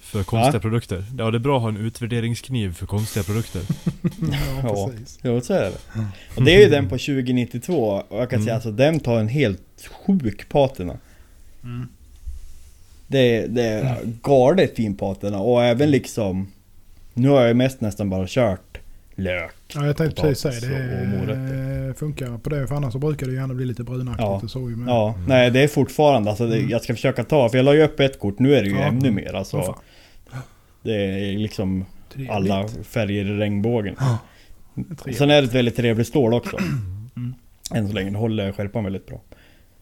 För 0.00 0.22
konstiga 0.22 0.60
produkter. 0.60 1.04
Ja, 1.18 1.30
det 1.30 1.36
är 1.36 1.40
bra 1.40 1.56
att 1.56 1.62
ha 1.62 1.68
en 1.68 1.76
utvärderingskniv 1.76 2.74
för 2.74 2.86
konstiga 2.86 3.22
produkter. 3.24 3.62
Ja, 4.32 4.36
Ja. 4.62 4.90
precis. 4.90 5.18
Jo, 5.22 5.40
så 5.40 5.52
är 5.54 5.60
det. 5.60 5.76
Och 6.36 6.42
det 6.44 6.54
är 6.56 6.60
ju 6.64 6.68
den 6.70 6.84
på 6.88 6.98
2092. 6.98 8.02
Och 8.08 8.20
jag 8.20 8.30
kan 8.30 8.36
Mm. 8.36 8.44
säga 8.44 8.54
alltså 8.54 8.70
den 8.70 9.00
tar 9.00 9.20
en 9.20 9.28
helt 9.28 9.88
sjuk 10.06 10.48
patina. 10.48 10.96
Mm. 11.64 11.88
Det 13.06 13.18
är, 13.36 13.48
det 13.48 13.62
är 13.62 13.98
galet 14.22 14.76
fin 14.76 14.94
patina 14.96 15.38
och 15.38 15.64
även 15.64 15.90
liksom 15.90 16.52
Nu 17.14 17.28
har 17.28 17.42
jag 17.46 17.56
mest 17.56 17.80
nästan 17.80 18.10
bara 18.10 18.24
kört 18.28 18.78
lök. 19.14 19.54
Ja, 19.74 19.86
jag 19.86 19.96
tänkte 19.96 20.22
precis 20.22 20.42
säga 20.42 20.54
och 20.54 20.78
det. 20.78 21.18
morötter. 21.18 21.69
Eh, 21.90 21.94
funkar 21.96 22.38
på 22.38 22.50
det. 22.50 22.66
För 22.66 22.74
annars 22.74 22.92
så 22.92 22.98
brukar 22.98 23.26
det 23.26 23.32
gärna 23.32 23.54
bli 23.54 23.64
lite 23.66 23.82
brunaktigt 23.82 24.22
Ja. 24.22 24.40
och 24.44 24.50
så. 24.50 24.58
Men, 24.58 24.88
Ja, 24.88 25.14
Mm. 25.14 25.26
nej 25.28 25.50
det 25.50 25.60
är 25.60 25.68
fortfarande 25.68 26.30
alltså 26.30 26.46
det, 26.46 26.56
Mm. 26.56 26.70
Jag 26.70 26.82
ska 26.82 26.94
försöka 26.94 27.24
ta, 27.24 27.48
för 27.48 27.56
jag 27.58 27.64
la 27.64 27.74
ju 27.74 27.82
upp 27.82 28.00
ett 28.00 28.18
kort, 28.18 28.38
nu 28.38 28.54
är 28.54 28.62
det 28.62 28.68
ju 28.68 28.76
Ja. 28.76 28.82
ännu 28.82 29.10
mer 29.10 29.34
alltså. 29.34 29.62
Fan. 29.62 29.74
Det 30.82 30.94
är 30.94 31.38
liksom 31.38 31.84
Trevligt. 32.12 32.30
alla 32.30 32.68
färger 32.68 33.24
i 33.24 33.36
regnbågen. 33.38 33.94
Trevligt. 34.74 35.18
Sen 35.18 35.30
är 35.30 35.42
det 35.42 35.48
ett 35.48 35.54
väldigt 35.54 35.76
trevligt 35.76 36.06
stål 36.08 36.34
också. 36.34 36.56
Mm. 37.16 37.34
Än 37.74 37.88
så 37.88 37.94
länge, 37.94 38.10
det 38.10 38.18
håller 38.18 38.52
skärpan 38.52 38.84
väldigt 38.84 39.06
bra. 39.06 39.20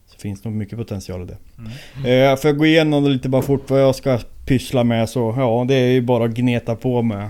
Så 0.07 0.17
finns 0.19 0.43
nog 0.43 0.53
mycket 0.53 0.77
potential 0.77 1.21
i 1.21 1.25
det. 1.25 1.37
Mm. 1.57 2.31
Eh, 2.31 2.37
för 2.39 2.49
att 2.49 2.57
gå 2.57 2.65
igenom 2.65 3.03
det 3.03 3.09
lite 3.09 3.29
bara 3.29 3.41
fort 3.41 3.69
vad 3.69 3.81
jag 3.81 3.95
ska 3.95 4.19
pyssla 4.45 4.83
med 4.83 5.09
så 5.09 5.33
ja, 5.37 5.65
det 5.67 5.75
är 5.75 5.91
ju 5.91 6.01
bara 6.01 6.25
att 6.25 6.31
gneta 6.31 6.75
på 6.75 7.01
med 7.01 7.29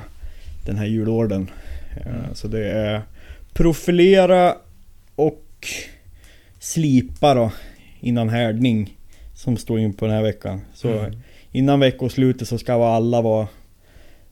den 0.65 0.75
här 0.77 0.85
julorden. 0.85 1.41
Eh, 1.41 2.07
Mm. 2.07 2.21
Så 2.35 2.47
det 2.47 2.69
är 2.71 3.01
profilera 3.53 4.55
och 5.19 5.67
slipa 6.59 7.33
då 7.33 7.51
innan 7.99 8.29
härdning 8.29 8.97
som 9.35 9.57
står 9.57 9.79
in 9.79 9.93
på 9.93 10.05
den 10.05 10.15
här 10.15 10.23
veckan. 10.23 10.61
Så 10.73 10.89
Mm. 10.89 11.19
innan 11.51 11.79
veckoslutet 11.79 12.47
så 12.47 12.57
ska 12.57 12.85
alla 12.95 13.21
vara 13.21 13.47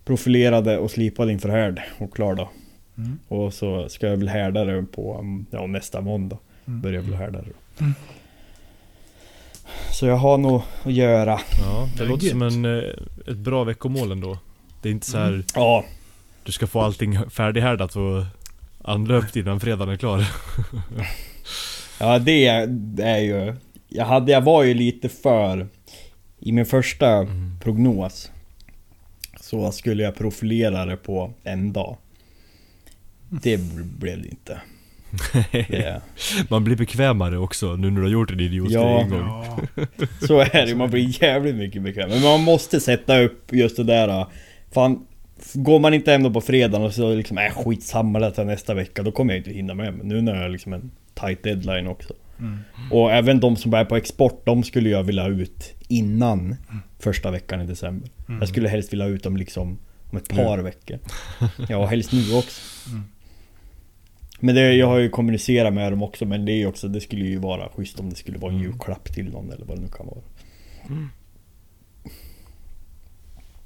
profilerade 0.06 0.78
och 0.78 0.92
slipade 0.92 1.32
inför 1.32 1.50
härd 1.50 1.82
och 1.98 2.14
klar 2.16 2.36
då. 2.36 2.50
Mm. 2.98 3.20
Och 3.28 3.54
så 3.54 3.90
ska 3.90 4.08
jag 4.08 4.18
väl 4.18 4.28
härda 4.30 4.66
det 4.66 4.84
på 4.84 5.14
mm, 5.20 5.46
ja, 5.52 5.68
nästa 5.68 6.02
måndag. 6.02 6.38
Mm. 6.68 6.82
Börjar 6.82 7.02
väl 7.02 7.14
härda 7.16 7.42
det 7.42 7.48
då. 7.48 7.84
Mm. 7.86 7.94
Så 9.92 10.06
jag 10.06 10.16
har 10.16 10.38
nog 10.38 10.62
att 10.84 10.94
göra. 10.94 11.40
Ja, 11.66 11.88
det 11.94 11.98
Det 11.98 12.04
är 12.04 12.08
låter 12.10 12.28
som 12.30 12.42
gött. 12.42 12.54
en, 12.54 12.66
eh, 12.66 12.84
ett 13.28 13.38
bra 13.38 13.64
veckomål 13.64 14.12
ändå. 14.12 14.38
Det 14.82 14.90
är 14.90 14.94
inte 14.94 15.06
så 15.08 15.18
här 15.18 15.28
Mm. 15.28 15.44
Ja, 15.56 15.86
du 16.44 16.52
ska 16.52 16.68
få 16.68 16.82
allting 16.82 17.30
färdighärdat 17.30 17.96
och 17.96 18.24
anlöpt 18.88 19.36
innan 19.36 19.60
fredagen 19.60 19.94
är 19.94 19.98
klar. 19.98 20.26
ja 22.00 22.20
det 22.20 22.46
är, 22.48 22.68
det 22.68 23.04
är 23.04 23.20
ju... 23.20 23.56
Jag, 23.90 24.06
hade, 24.06 24.32
jag 24.32 24.42
var 24.42 24.64
ju 24.64 24.74
lite 24.74 25.10
för... 25.10 25.68
I 26.40 26.52
min 26.52 26.66
första 26.66 27.08
Mm. 27.10 27.60
prognos 27.64 28.32
så 29.42 29.72
skulle 29.72 30.04
jag 30.04 30.16
profilera 30.16 30.86
det 30.86 30.98
på 30.98 31.34
en 31.44 31.74
dag. 31.74 31.98
Det 33.30 33.58
blev 34.00 34.22
det 34.22 34.28
inte. 34.28 34.62
Det, 35.52 36.02
Man 36.50 36.64
blir 36.64 36.76
bekvämare 36.76 37.38
också 37.38 37.76
nu 37.76 37.90
när 37.92 37.98
du 37.98 38.04
har 38.06 38.12
gjort 38.12 38.32
en 38.32 38.40
idiotgrej 38.40 38.82
Ja. 38.82 39.02
en 39.02 39.10
gång. 39.10 39.46
Ja. 39.76 39.86
så 40.28 40.40
är 40.40 40.66
det 40.66 40.76
man 40.76 40.90
blir 40.90 41.24
jävligt 41.24 41.56
mycket 41.56 41.82
bekväm. 41.84 42.10
Men 42.10 42.22
man 42.22 42.44
måste 42.44 42.80
sätta 42.80 43.20
upp 43.20 43.54
just 43.54 43.78
det 43.78 43.84
där... 43.84 44.26
Fan, 44.72 45.06
går 45.54 45.80
man 45.80 45.94
inte 45.94 46.12
hem 46.12 46.24
då 46.24 46.32
på 46.32 46.42
fredagen 46.42 46.86
och 46.86 46.94
så 46.94 47.16
liksom, 47.16 47.38
äh 47.38 47.52
skitsamma 47.52 48.20
det 48.20 48.32
tar 48.32 48.46
nästa 48.46 48.74
vecka. 48.74 49.04
Då 49.04 49.12
kommer 49.12 49.34
jag 49.34 49.40
inte 49.40 49.52
hinna 49.52 49.74
med. 49.74 49.94
Men 49.94 50.08
nu 50.08 50.22
när 50.22 50.36
jag 50.36 50.42
har 50.42 50.50
liksom 50.50 50.74
en 50.74 50.92
tight 51.14 51.44
deadline 51.44 51.88
också. 51.88 52.14
Mm. 52.40 52.58
Och 52.92 53.12
även 53.12 53.40
de 53.40 53.56
som 53.56 53.74
är 53.74 53.86
på 53.86 53.96
export, 53.96 54.46
de 54.46 54.64
skulle 54.64 54.90
jag 54.90 55.04
vilja 55.04 55.24
ha 55.24 55.30
ut 55.30 55.74
innan 55.88 56.56
första 57.00 57.32
veckan 57.32 57.62
i 57.62 57.66
december. 57.66 58.10
Mm. 58.28 58.40
Jag 58.40 58.50
skulle 58.50 58.70
helst 58.70 58.94
vilja 58.94 59.06
ha 59.06 59.10
ut 59.10 59.24
dem 59.24 59.38
liksom 59.38 59.78
om 60.12 60.18
ett 60.18 60.30
par 60.30 60.58
veckor. 60.60 61.00
Ja, 61.70 61.86
helst 61.86 62.12
nu 62.12 62.20
också. 62.36 62.62
Mm. 62.90 63.04
Men 64.40 64.56
det, 64.56 64.74
jag 64.74 64.88
har 64.88 64.98
ju 64.98 65.10
kommunicerat 65.10 65.74
med 65.74 65.92
dem 65.92 66.04
också, 66.04 66.26
men 66.26 66.46
det 66.46 66.52
är 66.52 66.68
också, 66.68 66.88
det 66.88 67.02
skulle 67.02 67.26
ju 67.26 67.38
vara 67.38 67.70
schysst 67.70 68.00
om 68.00 68.10
det 68.10 68.16
skulle 68.16 68.38
vara 68.38 68.52
en 68.52 68.58
Mm. 68.58 68.72
julklapp 68.72 69.14
till 69.14 69.32
någon 69.32 69.52
eller 69.52 69.66
vad 69.66 69.78
det 69.78 69.82
nu 69.82 69.88
kan 69.88 70.06
vara. 70.06 70.20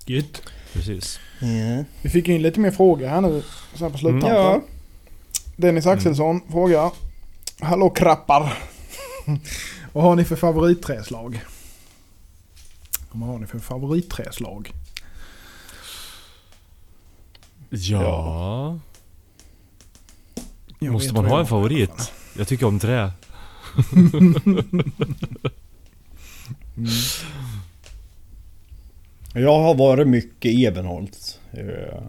Gött. 0.05 0.41
Precis. 0.73 1.19
Ja. 1.39 1.83
Vi 2.01 2.09
fick 2.09 2.27
in 2.27 2.41
lite 2.41 2.59
mer 2.59 2.71
frågor 2.71 3.07
här 3.07 3.21
nu. 3.21 3.43
Så 3.73 3.83
här 3.83 3.91
på 3.91 3.97
sluttampen. 3.97 4.29
Ja. 4.29 4.61
Dennis 5.55 5.85
Axelsson 5.85 6.41
frågar. 6.51 6.91
Hallå 7.59 7.89
krappar. 7.89 8.57
Vad 9.93 10.03
har 10.03 10.15
ni 10.15 10.23
för 10.23 10.35
favoritträslag? 10.35 11.41
Vad 13.11 13.29
har 13.29 13.39
ni 13.39 13.47
för 13.47 13.59
favoritträslag? 13.59 14.71
Ja. 17.69 18.79
Jag 20.79 20.93
Måste 20.93 21.13
man 21.13 21.25
ha 21.25 21.39
en 21.39 21.47
favorit? 21.47 22.11
Jag 22.37 22.47
tycker 22.47 22.65
om 22.65 22.79
trä. 22.79 23.11
Jag 29.33 29.59
har 29.59 29.75
varit 29.75 30.07
mycket 30.07 30.51
Ebenholts. 30.53 31.39
eh. 31.51 32.01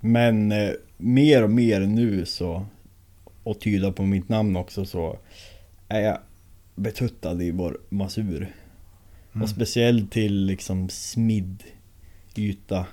Men 0.00 0.52
eh, 0.52 0.70
mer 0.96 1.42
och 1.42 1.50
mer 1.50 1.80
nu 1.80 2.26
så, 2.26 2.66
och 3.42 3.60
tyda 3.60 3.92
på 3.92 4.02
mitt 4.02 4.28
namn 4.28 4.56
också 4.56 4.84
så, 4.84 5.18
är 5.88 6.00
jag 6.00 6.18
betuttad 6.74 7.42
i 7.42 7.50
vår 7.50 7.78
masur. 7.88 8.52
Mm. 9.32 9.42
Och 9.42 9.48
speciellt 9.48 10.12
till 10.12 10.44
liksom 10.46 10.88
smidd 10.88 11.62
yta. 12.36 12.86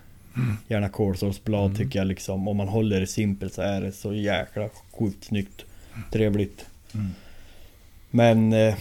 Gärna 0.68 0.90
kolstålsblad 0.90 1.66
Mm. 1.66 1.78
tycker 1.78 2.00
jag 2.00 2.08
liksom. 2.08 2.48
Om 2.48 2.58
man 2.58 2.68
håller 2.68 3.00
det 3.00 3.08
simpelt 3.08 3.54
så 3.54 3.62
är 3.62 3.82
det 3.82 3.92
så 3.92 4.14
jäkla 4.14 4.70
sjukt 4.92 5.24
snyggt. 5.24 5.66
Trevligt. 6.12 6.66
Mm. 6.94 7.08
Men 8.12 8.54
eh, 8.54 8.76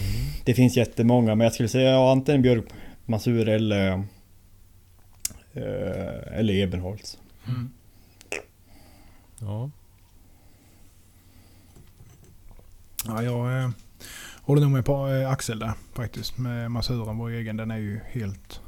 det 0.44 0.54
finns 0.54 0.76
jättemånga. 0.76 1.34
Men 1.34 1.44
jag 1.44 1.52
skulle 1.54 1.68
säga 1.68 1.90
ja, 1.90 2.12
antingen 2.12 2.42
björk, 2.42 2.64
masur 3.06 3.48
eller 3.48 3.92
eh, 5.52 6.38
eller 6.38 6.54
ebenholts. 6.54 7.18
Mm. 7.46 7.70
Ja. 9.40 9.70
Ja, 13.06 13.22
jag 13.22 13.62
eh, 13.62 13.70
håller 14.42 14.62
nog 14.62 14.70
med 14.70 14.84
på 14.84 15.08
eh, 15.08 15.30
Axel 15.30 15.58
där 15.58 15.72
faktiskt. 15.92 16.38
Med 16.38 16.70
Masuren, 16.70 17.18
vår 17.18 17.30
egen, 17.30 17.56
den 17.56 17.70
är 17.70 17.78
ju 17.78 18.00
helt 18.06 18.60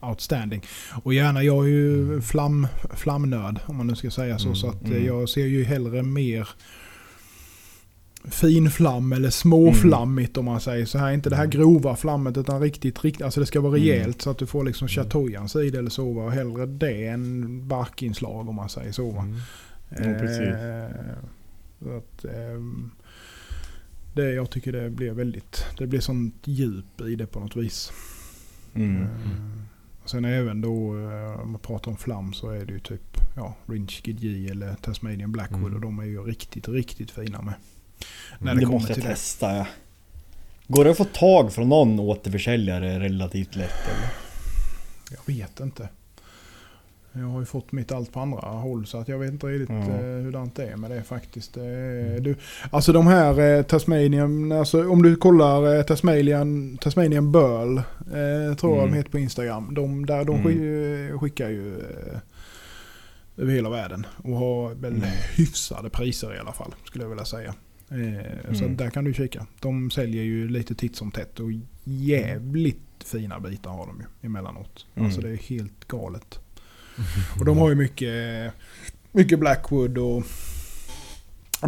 outstanding. 0.00 0.62
Och 1.02 1.14
gärna, 1.14 1.42
jag 1.42 1.64
är 1.64 1.68
ju 1.68 2.20
flam, 2.20 2.66
flamnörd 2.94 3.60
om 3.66 3.76
man 3.76 3.86
nu 3.86 3.94
ska 3.94 4.10
säga 4.10 4.38
så. 4.38 4.46
Mm, 4.46 4.56
Så 4.56 4.68
att 4.68 4.84
eh, 4.84 4.90
mm. 4.90 5.06
jag 5.06 5.28
ser 5.28 5.46
ju 5.46 5.64
hellre 5.64 6.02
mer 6.02 6.48
finflam 8.24 9.12
eller 9.12 9.30
småflammigt 9.30 10.36
om 10.36 10.44
man 10.44 10.60
säger 10.60 10.86
så 10.86 10.98
här. 10.98 11.12
Inte 11.12 11.30
det 11.30 11.36
här 11.36 11.46
grova 11.46 11.96
flammet 11.96 12.36
utan 12.36 12.60
riktigt, 12.60 13.04
riktigt 13.04 13.24
alltså 13.24 13.40
det 13.40 13.46
ska 13.46 13.60
vara 13.60 13.76
Mm. 13.76 13.88
rejält 13.88 14.22
så 14.22 14.30
att 14.30 14.38
du 14.38 14.46
får 14.46 14.64
liksom 14.64 14.88
chateaujans 14.88 15.56
i 15.56 15.70
det 15.70 15.78
eller 15.78 15.90
så. 15.90 16.12
va. 16.12 16.30
Hellre 16.30 16.66
det 16.66 17.06
än 17.06 17.68
barkinslag 17.68 18.48
om 18.48 18.54
man 18.54 18.68
säger 18.68 18.92
så. 18.92 19.10
Va? 19.10 19.22
Mm. 19.22 19.36
Ja, 19.88 20.18
precis. 20.20 20.40
Eh, 20.40 20.90
så 21.82 21.96
att, 21.96 22.24
ehm, 22.24 22.90
Det, 24.14 24.32
jag 24.32 24.50
tycker 24.50 24.72
det 24.72 24.90
blir 24.90 25.10
väldigt, 25.12 25.64
det 25.78 25.86
blir 25.86 26.00
sånt 26.00 26.34
djup 26.44 27.00
i 27.00 27.14
det 27.14 27.26
på 27.26 27.40
något 27.40 27.56
vis. 27.56 27.92
Mm. 28.74 29.02
Eh, 29.02 29.08
och 30.02 30.10
sen 30.10 30.24
även 30.24 30.60
då, 30.60 30.98
eh, 30.98 31.40
om 31.40 31.50
man 31.50 31.60
pratar 31.60 31.90
om 31.90 31.96
flam 31.96 32.32
så 32.32 32.50
är 32.50 32.64
det 32.64 32.72
ju 32.72 32.78
typ 32.78 33.16
ja, 33.36 33.54
Rinch 33.66 34.02
Gidji 34.04 34.48
eller 34.50 34.74
Tasmanian 34.74 35.32
Blackwood 35.32 35.60
Mm. 35.62 35.74
och 35.74 35.80
de 35.80 35.98
är 35.98 36.04
ju 36.04 36.22
riktigt, 36.22 36.68
riktigt 36.68 37.10
fina 37.10 37.42
med. 37.42 37.54
När 38.38 38.54
Det, 38.54 38.60
det 38.60 38.66
måste 38.66 38.92
jag 38.92 39.02
testa 39.02 39.56
ja. 39.56 39.66
Går 40.68 40.84
det 40.84 40.90
att 40.90 40.96
få 40.96 41.04
tag 41.04 41.52
från 41.52 41.68
någon 41.68 42.00
återförsäljare 42.00 42.98
relativt 43.00 43.56
lätt 43.56 43.88
eller? 43.88 44.10
Jag 45.10 45.34
vet 45.34 45.60
inte. 45.60 45.88
Jag 47.12 47.26
har 47.26 47.40
ju 47.40 47.46
fått 47.46 47.72
mitt 47.72 47.92
allt 47.92 48.12
på 48.12 48.20
andra 48.20 48.40
håll 48.40 48.86
så 48.86 48.98
att 48.98 49.08
jag 49.08 49.18
vet 49.18 49.30
inte 49.32 49.46
riktigt 49.46 49.68
Ja. 49.88 49.94
eh, 49.94 50.22
hurdant 50.24 50.56
det 50.56 50.66
är 50.66 50.76
med 50.76 50.90
det 50.90 51.02
faktiskt. 51.02 51.56
Är, 51.56 52.20
du, 52.20 52.36
alltså 52.70 52.92
de 52.92 53.06
här 53.06 53.40
eh, 53.56 53.62
Tasmanian, 53.62 54.52
alltså 54.52 54.88
om 54.90 55.02
du 55.02 55.16
kollar 55.16 55.76
eh, 55.76 55.82
Tasmanian, 55.82 56.78
Tasmanian 56.80 57.32
Burl, 57.32 57.78
eh, 57.78 58.56
tror 58.56 58.72
jag 58.76 58.82
Mm. 58.82 58.90
de 58.90 58.96
heter 58.96 59.10
på 59.10 59.18
Instagram. 59.18 59.74
De, 59.74 60.06
där, 60.06 60.24
de 60.24 60.36
Mm. 60.36 60.46
skick- 60.46 61.18
skickar 61.20 61.48
ju 61.48 61.78
eh, 61.78 62.18
över 63.36 63.52
hela 63.52 63.70
världen 63.70 64.06
och 64.24 64.36
har 64.36 64.74
väl 64.74 64.92
Mm. 64.92 65.08
hyfsade 65.36 65.90
priser 65.90 66.34
i 66.34 66.38
alla 66.38 66.52
fall 66.52 66.74
skulle 66.84 67.04
jag 67.04 67.08
vilja 67.08 67.24
säga. 67.24 67.54
Eh, 67.90 68.54
Så 68.54 68.64
Mm. 68.64 68.76
där 68.76 68.90
kan 68.90 69.04
du 69.04 69.14
kika. 69.14 69.46
De 69.60 69.90
säljer 69.90 70.22
ju 70.22 70.48
lite 70.48 70.74
titt 70.74 70.96
som 70.96 71.10
tätt 71.10 71.40
och 71.40 71.50
jävligt 71.84 72.78
fina 73.04 73.40
bitar 73.40 73.70
har 73.70 73.86
de 73.86 74.00
ju 74.00 74.26
emellanåt. 74.26 74.86
Mm. 74.94 75.06
Alltså 75.06 75.20
det 75.20 75.30
är 75.30 75.36
helt 75.36 75.88
galet. 75.88 76.38
Och 77.38 77.44
de 77.44 77.58
har 77.58 77.68
ju 77.68 77.74
mycket, 77.74 78.52
mycket 79.12 79.38
Blackwood 79.38 79.98
och 79.98 80.22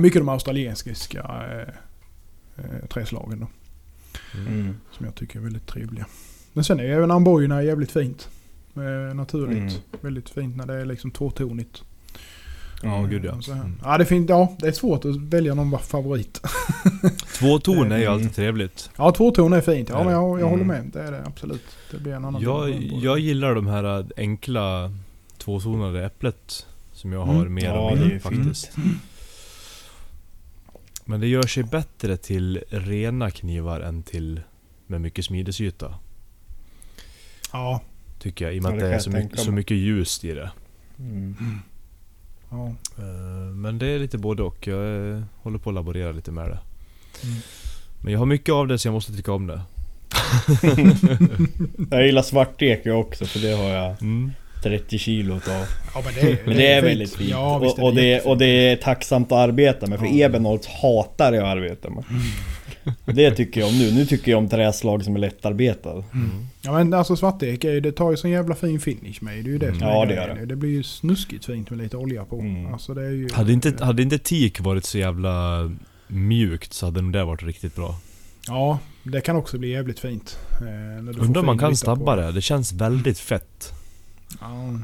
mycket 0.00 0.20
de 0.20 0.28
australiensiska 0.28 1.20
eh, 1.50 1.74
eh, 2.64 2.86
träslagen 2.88 3.40
då. 3.40 3.46
Mm. 4.48 4.74
Som 4.92 5.06
jag 5.06 5.14
tycker 5.14 5.38
är 5.38 5.42
väldigt 5.42 5.66
trevliga. 5.66 6.06
Men 6.52 6.64
sen 6.64 6.80
är 6.80 6.84
även 6.84 7.10
ambojerna 7.10 7.62
jävligt 7.62 7.92
fint. 7.92 8.28
Eh, 8.76 9.14
naturligt. 9.14 9.58
Mm. 9.58 9.72
Väldigt 10.00 10.30
fint 10.30 10.56
när 10.56 10.66
det 10.66 10.74
är 10.74 10.84
liksom 10.84 11.10
tvåtonigt. 11.10 11.82
Ja, 12.82 13.02
gud 13.02 13.24
ja. 13.24 13.52
Mm. 13.52 13.80
Ja, 13.84 13.98
det, 13.98 14.04
är 14.04 14.06
fint, 14.06 14.30
ja, 14.30 14.56
det 14.58 14.66
är 14.68 14.72
svårt 14.72 15.04
att 15.04 15.16
välja 15.16 15.54
någon 15.54 15.78
favorit. 15.78 16.40
Två 17.38 17.58
ton 17.58 17.92
är 17.92 17.96
ju 17.98 18.02
Mm. 18.02 18.12
alltid 18.14 18.34
trevligt. 18.34 18.90
Ja, 18.96 19.12
tvåton 19.12 19.52
är 19.52 19.60
fint. 19.60 19.88
Ja, 19.88 20.04
men 20.04 20.12
jag, 20.12 20.40
jag 20.40 20.48
håller 20.48 20.64
Mm. 20.64 20.66
med. 20.66 20.90
Det 20.92 21.02
är 21.02 21.12
det 21.12 21.22
absolut. 21.26 21.62
Det 21.90 21.98
blir 21.98 22.12
en 22.12 22.24
annan 22.24 22.42
Jag, 22.42 22.66
det. 22.68 22.76
jag 23.02 23.18
gillar 23.18 23.54
de 23.54 23.66
här 23.66 24.06
enkla 24.16 24.92
tvåtonade 25.38 26.04
äpplet 26.06 26.66
som 26.92 27.12
jag 27.12 27.24
har 27.24 27.34
Mm. 27.40 27.54
mer 27.54 27.64
Ja, 27.64 27.90
och 27.90 27.98
mer 27.98 28.10
är 28.14 28.18
faktiskt. 28.18 28.70
Men 31.04 31.20
det 31.20 31.26
gör 31.26 31.42
sig 31.42 31.62
bättre 31.62 32.16
till 32.16 32.62
rena 32.68 33.30
knivar 33.30 33.80
än 33.80 34.02
till 34.02 34.40
med 34.86 35.00
mycket 35.00 35.24
smidesyta. 35.24 35.94
Ja, 37.52 37.80
Tycker 38.18 38.44
jag, 38.44 38.54
i 38.54 38.58
och 38.58 38.62
med 38.62 38.72
Ja, 38.72 38.74
att 38.74 38.80
det 38.80 38.94
är 38.94 38.98
så 38.98 39.10
mycket, 39.10 39.40
så 39.40 39.52
mycket 39.52 39.76
ljus 39.76 40.24
i 40.24 40.32
det. 40.34 40.50
Mm. 40.98 41.36
Ja. 42.52 42.66
Eh, 42.98 43.54
Men 43.54 43.78
det 43.78 43.86
är 43.86 43.98
lite 43.98 44.18
både 44.18 44.42
och. 44.42 44.66
Jag 44.66 45.10
eh, 45.10 45.22
håller 45.42 45.58
på 45.58 45.70
att 45.70 45.74
laborera 45.74 46.12
lite 46.12 46.30
med 46.30 46.44
det. 46.50 46.58
Mm. 47.24 47.36
Men 48.00 48.12
jag 48.12 48.18
har 48.18 48.26
mycket 48.26 48.52
av 48.52 48.66
det 48.68 48.78
så 48.78 48.88
jag 48.88 48.92
måste 48.92 49.12
tycka 49.12 49.32
om 49.32 49.46
det. 49.46 49.60
Jag 51.90 52.06
gillar 52.06 52.22
svartek 52.22 52.80
jag 52.84 53.00
också 53.00 53.24
för 53.24 53.38
det 53.40 53.52
har 53.56 53.64
jag 53.68 54.02
Mm. 54.02 54.32
30 54.62 54.98
kilo 54.98 55.34
av. 55.34 55.40
ja 55.94 56.02
men 56.04 56.14
det 56.14 56.20
är, 56.20 56.38
Men 56.46 56.56
det 56.56 56.72
är 56.72 56.82
väldigt 56.82 57.14
fint. 57.14 57.30
Ja, 57.30 57.58
visst 57.58 57.78
är 57.78 57.82
och, 57.82 57.88
och, 57.88 57.94
det, 57.94 58.20
och 58.20 58.38
det 58.38 58.46
är 58.46 58.76
tacksamt 58.76 59.32
att 59.32 59.38
arbeta 59.38 59.86
med. 59.86 59.98
För 59.98 60.06
Ja. 60.06 60.12
Ebenholts 60.26 60.66
hatar 60.66 61.32
jag 61.32 61.42
att 61.44 61.48
arbeta 61.56 61.90
med. 61.90 61.98
Och 61.98 62.04
det 63.04 63.30
tycker 63.30 63.60
jag 63.60 63.68
om 63.68 63.78
nu. 63.78 63.92
Nu 63.92 64.06
tycker 64.06 64.30
jag 64.30 64.38
om 64.38 64.48
träslag 64.48 65.04
som 65.04 65.14
är 65.16 65.20
lättarbetad. 65.20 66.04
Mm. 66.14 66.30
Ja 66.62 66.72
men 66.72 66.94
alltså 66.94 67.16
svartek 67.16 67.60
det 67.62 67.92
tar 67.92 68.10
ju 68.10 68.16
sån 68.16 68.30
jävla 68.30 68.54
fin 68.54 68.80
finish 68.80 69.16
med. 69.20 69.34
Det 69.44 69.50
är 69.50 69.52
ju 69.52 69.58
det 69.58 69.66
som 69.72 69.76
Mm. 69.82 69.88
Ja, 69.88 70.02
är 70.02 70.06
det 70.06 70.14
grejen. 70.14 70.28
gör 70.28 70.36
det. 70.36 70.46
Det 70.46 70.56
blir 70.56 70.70
ju 70.70 70.82
snuskigt 70.82 71.44
fint 71.44 71.70
med 71.70 71.78
lite 71.78 71.96
olja 71.96 72.24
på. 72.24 72.40
Mm. 72.40 72.72
Alltså 72.72 72.94
det 72.94 73.02
är 73.02 73.10
ju... 73.10 73.28
Hade 73.32 73.52
inte, 73.52 73.84
hade 73.84 74.02
inte 74.02 74.18
teak 74.18 74.60
varit 74.60 74.84
så 74.84 74.98
jävla 74.98 75.70
mjukt 76.08 76.72
så 76.72 76.86
hade 76.86 77.02
nog 77.02 77.12
det 77.12 77.24
varit 77.24 77.42
riktigt 77.42 77.76
bra. 77.76 77.98
Ja, 78.46 78.78
det 79.02 79.20
kan 79.20 79.36
också 79.36 79.58
bli 79.58 79.68
jävligt 79.70 79.98
fint. 80.00 80.38
Eh, 80.60 81.20
Undrar 81.22 81.40
om 81.40 81.46
man 81.46 81.58
kan 81.58 81.76
stabba 81.76 82.16
det. 82.16 82.32
Det 82.32 82.40
känns 82.42 82.72
väldigt 82.72 83.18
fett. 83.18 83.72
Ja, 84.40 84.78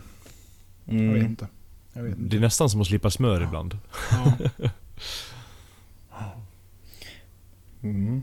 jag 0.84 0.94
Mm. 0.94 1.14
vet 1.14 1.22
inte. 1.24 1.46
Jag 1.92 2.02
vet 2.02 2.16
Det 2.16 2.22
inte. 2.22 2.36
är 2.36 2.40
nästan 2.40 2.70
som 2.70 2.80
att 2.80 2.86
slipa 2.86 3.10
smör 3.10 3.42
ibland. 3.42 3.78
Ja. 4.10 4.32
Mm. 7.82 8.22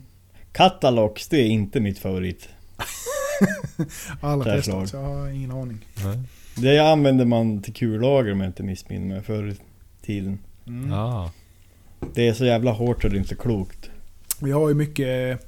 Catalogs, 0.52 1.28
det 1.28 1.38
är 1.38 1.48
inte 1.48 1.80
mitt 1.80 2.00
favorit. 2.00 2.50
Alla 4.22 4.44
testat 4.44 4.90
så 4.90 4.98
jag 4.98 5.04
har 5.04 5.30
ingen 5.30 5.52
aning. 5.52 5.86
Nej. 6.04 6.20
Det 6.58 6.80
använder 6.80 7.26
man 7.26 7.62
till 7.62 7.74
kullager 7.74 8.32
om 8.32 8.42
jag 8.42 8.50
inte 8.50 8.64
missminner 8.64 9.16
mig 9.16 9.24
förr 9.24 9.50
i 9.50 9.56
tiden. 10.06 10.40
Mm. 10.68 10.94
Ah. 10.94 11.32
Det 12.14 12.28
är 12.28 12.34
så 12.34 12.46
jävla 12.46 12.72
hårt 12.72 13.02
så 13.02 13.08
det 13.08 13.16
är 13.16 13.20
inte 13.20 13.36
klokt. 13.36 13.90
Vi 14.42 14.52
har 14.52 14.70
ju 14.70 14.76
mycket, 14.76 15.40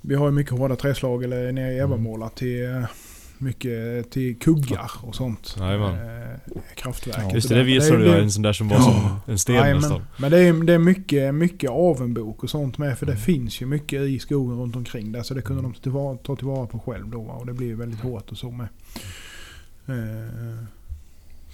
vi 0.00 0.14
har 0.14 0.26
ju 0.26 0.32
mycket 0.32 0.52
hårda 0.52 0.76
träslag 0.76 1.24
eller 1.24 1.52
nere 1.52 1.72
i 1.72 1.78
Mm. 1.78 1.90
Evamåla 1.90 2.28
till 2.28 2.64
eh, 2.64 2.84
mycket 3.40 4.10
till 4.10 4.38
kuggar 4.38 4.90
och 5.02 5.14
sånt. 5.14 5.56
Jajamän. 5.58 5.94
Eh, 5.94 6.36
kraftverk. 6.74 7.16
Ja. 7.18 7.34
Just 7.34 7.48
det, 7.48 7.54
det 7.54 7.62
visade 7.62 7.98
du 8.04 8.18
en 8.18 8.30
sån 8.32 8.42
där 8.42 8.52
som 8.52 8.68
var 8.68 8.80
som 8.80 9.20
en 9.26 9.38
sten 9.38 9.54
Jajamän. 9.54 9.76
nästan. 9.82 10.02
Men 10.16 10.30
det 10.30 10.38
är, 10.38 10.52
det 10.64 10.72
är 10.74 10.78
mycket, 10.78 11.34
mycket 11.34 11.70
avenbok 11.70 12.42
och 12.44 12.50
sånt 12.50 12.78
med. 12.78 12.98
För 12.98 13.06
det 13.06 13.12
Mm. 13.12 13.22
finns 13.24 13.62
ju 13.62 13.66
mycket 13.66 14.00
i 14.02 14.18
skogen 14.18 14.58
runt 14.58 14.76
omkring 14.76 15.12
där. 15.12 15.22
Så 15.22 15.34
det 15.34 15.42
kunde 15.42 15.62
de 15.62 15.74
tillvara, 15.74 16.16
ta 16.16 16.36
tillvara 16.36 16.66
på 16.66 16.78
själv 16.78 17.08
då. 17.08 17.20
Och 17.20 17.46
det 17.46 17.52
blir 17.52 17.74
väldigt 17.74 18.00
hårt 18.00 18.30
och 18.30 18.38
så 18.38 18.50
med. 18.50 18.68
Eh, 19.86 20.64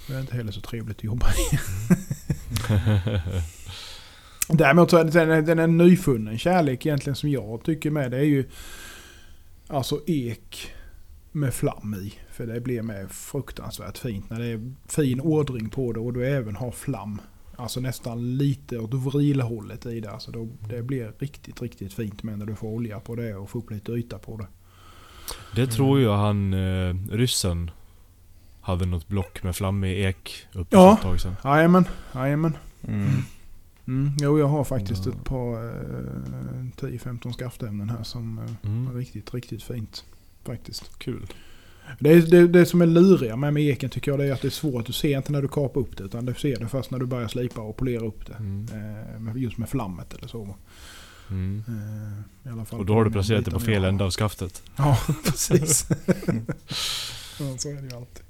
det 0.09 0.15
är 0.15 0.21
inte 0.21 0.37
heller 0.37 0.53
så 0.53 0.61
trevligt 0.61 0.97
att 0.99 1.05
jobba 1.05 1.27
i. 1.31 1.59
Däremot 4.49 4.91
så 4.91 4.97
är 4.97 5.05
det 5.27 5.43
den 5.43 5.59
är 5.59 5.67
nyfunnen 5.67 6.39
kärlek 6.39 6.87
egentligen 6.87 7.17
som 7.17 7.31
jag 7.31 7.63
tycker 7.65 7.91
med. 7.91 8.11
Det 8.11 8.17
är 8.17 8.23
ju 8.23 8.45
alltså 9.69 10.01
ek 10.07 10.73
med 11.37 11.55
flam 11.55 11.95
i. 11.95 12.15
För 12.31 12.47
det 12.47 12.61
blir 12.61 12.83
med 12.83 13.11
fruktansvärt 13.11 13.99
fint 13.99 14.31
när 14.31 14.39
det 14.39 14.47
är 14.47 14.73
fin 14.89 15.21
ordring 15.21 15.69
på 15.69 15.93
det 15.93 16.01
och 16.01 16.13
du 16.13 16.27
även 16.27 16.57
har 16.57 16.71
flam. 16.71 17.21
Alltså 17.57 17.81
nästan 17.81 18.37
lite 18.37 18.79
åt 18.79 18.95
vrilhållet 18.95 19.87
i 19.87 20.01
det. 20.01 20.11
Alltså 20.11 20.31
då, 20.31 20.49
det 20.69 20.83
blir 20.83 21.13
riktigt, 21.19 21.63
riktigt 21.63 21.93
fint 21.93 22.23
med 22.23 22.39
när 22.39 22.47
du 22.47 22.55
får 22.55 22.69
olja 22.69 23.01
på 23.01 23.15
det 23.17 23.35
och 23.35 23.51
får 23.51 23.59
upp 23.59 23.71
lite 23.71 23.93
yta 23.93 24.19
på 24.19 24.37
det. 24.37 24.47
Det 25.55 25.67
tror 25.67 26.01
jag 26.01 26.17
han, 26.17 26.53
eh, 26.55 26.95
ryssen, 27.11 27.71
hade 28.61 28.87
något 28.87 29.09
block 29.09 29.43
med 29.43 29.57
flammig 29.57 30.05
ek 30.05 30.47
uppe 30.55 30.77
Ja. 30.77 30.89
för 30.89 30.95
ett 30.97 31.03
tag 31.03 31.21
sedan. 31.21 31.35
Jajamän, 31.45 31.85
jajamän. 32.15 32.57
Mm. 32.89 33.07
Mm, 33.89 34.13
jo, 34.21 34.39
jag 34.39 34.47
har 34.49 34.65
faktiskt 34.65 35.07
Ja. 35.07 35.13
ett 35.13 35.25
par 35.25 35.65
eh, 35.65 36.67
10-15 36.77 37.33
skaftämnen 37.33 37.91
här 37.91 38.03
som 38.03 38.39
eh, 38.39 38.45
Mm. 38.71 38.87
är 38.89 38.93
riktigt, 38.95 39.35
riktigt 39.35 39.63
fint. 39.63 40.05
Faktiskt. 40.47 40.91
Kul. 40.99 41.27
Det, 41.99 42.21
det, 42.31 42.49
det 42.49 42.67
som 42.67 42.83
är 42.83 42.87
luriga 42.87 43.37
med, 43.37 43.55
med 43.55 43.63
eken 43.63 43.91
tycker 43.91 44.11
jag 44.11 44.21
det 44.21 44.25
är 44.27 44.33
att 44.33 44.43
det 44.43 44.49
är 44.49 44.51
svårt. 44.51 44.87
Du 44.87 44.93
ser 44.93 45.17
inte 45.17 45.33
när 45.33 45.43
du 45.43 45.49
kapar 45.49 45.81
upp 45.81 45.97
det 45.97 46.05
utan 46.05 46.27
du 46.27 46.35
ser 46.35 46.57
det 46.61 46.69
först 46.69 46.91
när 46.91 46.99
du 46.99 47.07
börjar 47.07 47.29
slipa 47.29 47.61
och 47.61 47.77
polera 47.77 48.07
upp 48.07 48.27
det. 48.27 48.35
Mm. 48.35 48.67
Eh, 49.29 49.43
just 49.43 49.59
med 49.59 49.69
flammet 49.69 50.15
eller 50.15 50.29
så. 50.29 50.55
Mm. 51.31 51.65
Eh, 51.69 52.49
i 52.51 52.53
alla 52.53 52.65
fall 52.65 52.81
Och 52.81 52.87
då 52.87 52.95
har 52.95 53.05
du 53.05 53.11
placerat 53.11 53.45
det 53.45 53.51
på 53.51 53.61
fel 53.61 53.85
ända 53.85 54.05
av 54.05 54.11
skaftet. 54.11 54.63
Ja, 54.77 54.99
precis. 55.25 55.89
ja, 57.39 57.57
så 57.59 57.69
är 57.69 57.75
det 57.83 57.89
ju 57.89 57.97
alltid. 57.97 58.23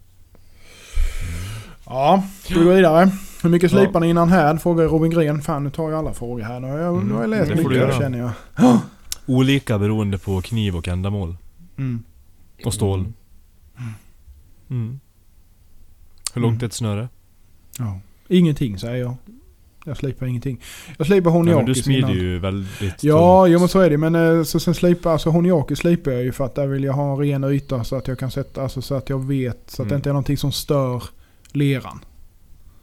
Ja, 1.86 2.22
ska 2.42 2.58
vi 2.58 2.64
gå 2.64 2.70
vidare? 2.74 3.10
Hur 3.42 3.50
mycket 3.50 3.72
Ja. 3.72 3.78
slipar 3.78 4.00
ni 4.00 4.08
innan 4.08 4.28
här? 4.28 4.56
Frågar 4.56 4.84
Robin 4.84 5.10
Gren. 5.10 5.42
Fan 5.42 5.64
nu 5.64 5.70
tar 5.70 5.90
jag 5.90 5.98
alla 5.98 6.14
frågor 6.14 6.42
här. 6.42 6.60
Nu 6.60 6.66
har 6.68 6.78
jag, 6.78 6.94
Mm, 6.94 7.08
nu 7.08 7.14
har 7.14 7.20
jag 7.20 7.30
läst 7.30 7.50
det 7.50 7.62
får 7.62 7.70
du 7.70 7.78
mycket 7.80 7.98
känner 7.98 8.18
jag. 8.18 8.78
Olika 9.26 9.78
beroende 9.78 10.18
på 10.18 10.40
kniv 10.42 10.76
och 10.76 10.88
ändamål. 10.88 11.36
Mm. 11.76 12.02
Och 12.64 12.74
stål. 12.74 13.00
Mm. 13.00 13.92
Mm. 14.70 15.00
Hur 16.34 16.40
långt 16.42 16.52
Mm. 16.54 16.62
är 16.62 16.66
ett 16.66 16.72
snöre? 16.72 17.08
Ja. 17.78 18.00
Ingenting 18.28 18.78
säger 18.78 18.96
jag. 18.96 19.16
Jag 19.84 19.96
slipar 19.96 20.26
ingenting. 20.26 20.60
Jag 20.98 21.06
slipar 21.06 21.30
Nej, 21.30 21.38
men 21.40 21.46
du 21.46 21.52
honiakis 21.54 21.84
smider 21.84 21.98
innan. 21.98 22.12
ju 22.12 22.38
väldigt 22.38 23.02
Ja, 23.04 23.42
tungt. 23.44 23.52
jo 23.52 23.58
men 23.58 23.68
så 23.68 23.80
är 23.80 23.90
det. 23.90 23.98
Men 23.98 24.14
eh, 24.14 24.42
så 24.42 24.60
sen 24.60 24.74
slipar, 24.74 25.12
alltså 25.12 25.30
honiaki 25.30 25.76
slipar 25.76 26.10
jag 26.10 26.22
ju 26.22 26.32
för 26.32 26.44
att 26.44 26.54
där 26.54 26.66
vill 26.66 26.84
jag 26.84 26.92
ha 26.92 27.12
en 27.12 27.18
ren 27.18 27.44
yta 27.44 27.84
så 27.84 27.96
att 27.96 28.08
jag 28.08 28.18
kan 28.18 28.30
sätta, 28.30 28.62
alltså 28.62 28.82
så 28.82 28.94
att 28.94 29.08
jag 29.08 29.24
vet, 29.24 29.70
så 29.70 29.82
att 29.82 29.88
det 29.88 29.92
Mm. 29.94 29.98
inte 29.98 30.08
är 30.08 30.12
någonting 30.12 30.36
som 30.36 30.52
stör 30.52 31.02
leran. 31.52 32.00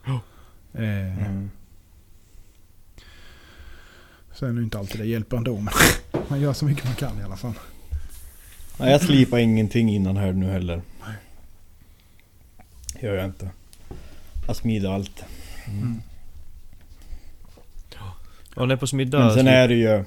Ja. 0.04 0.20
Eh, 0.72 1.26
Mm. 1.28 1.50
Sen 4.32 4.48
är 4.48 4.52
det 4.52 4.62
inte 4.62 4.78
alltid 4.78 5.00
det 5.00 5.06
hjälper 5.06 5.36
ändå 5.36 5.54
men 5.60 5.74
man 6.28 6.40
gör 6.40 6.52
så 6.52 6.64
mycket 6.64 6.84
man 6.84 6.94
kan 6.94 7.20
i 7.20 7.22
alla 7.22 7.36
fall. 7.36 7.52
Nej, 8.78 8.90
jag 8.92 9.00
slipar 9.00 9.38
ingenting 9.38 9.88
innan 9.94 10.16
här 10.16 10.32
nu 10.32 10.46
heller. 10.50 10.82
Gör 13.00 13.14
jag 13.14 13.24
inte. 13.24 13.50
Jag 14.46 14.56
smider 14.56 14.90
allt. 14.90 15.24
Mm. 15.68 16.00
Ja, 18.56 18.66
när 18.66 18.76
på 18.76 18.86
smiddag... 18.86 19.18
Men 19.18 19.34
sen 19.34 19.46
är 19.46 19.68
det 19.68 19.74
ju... 19.74 20.04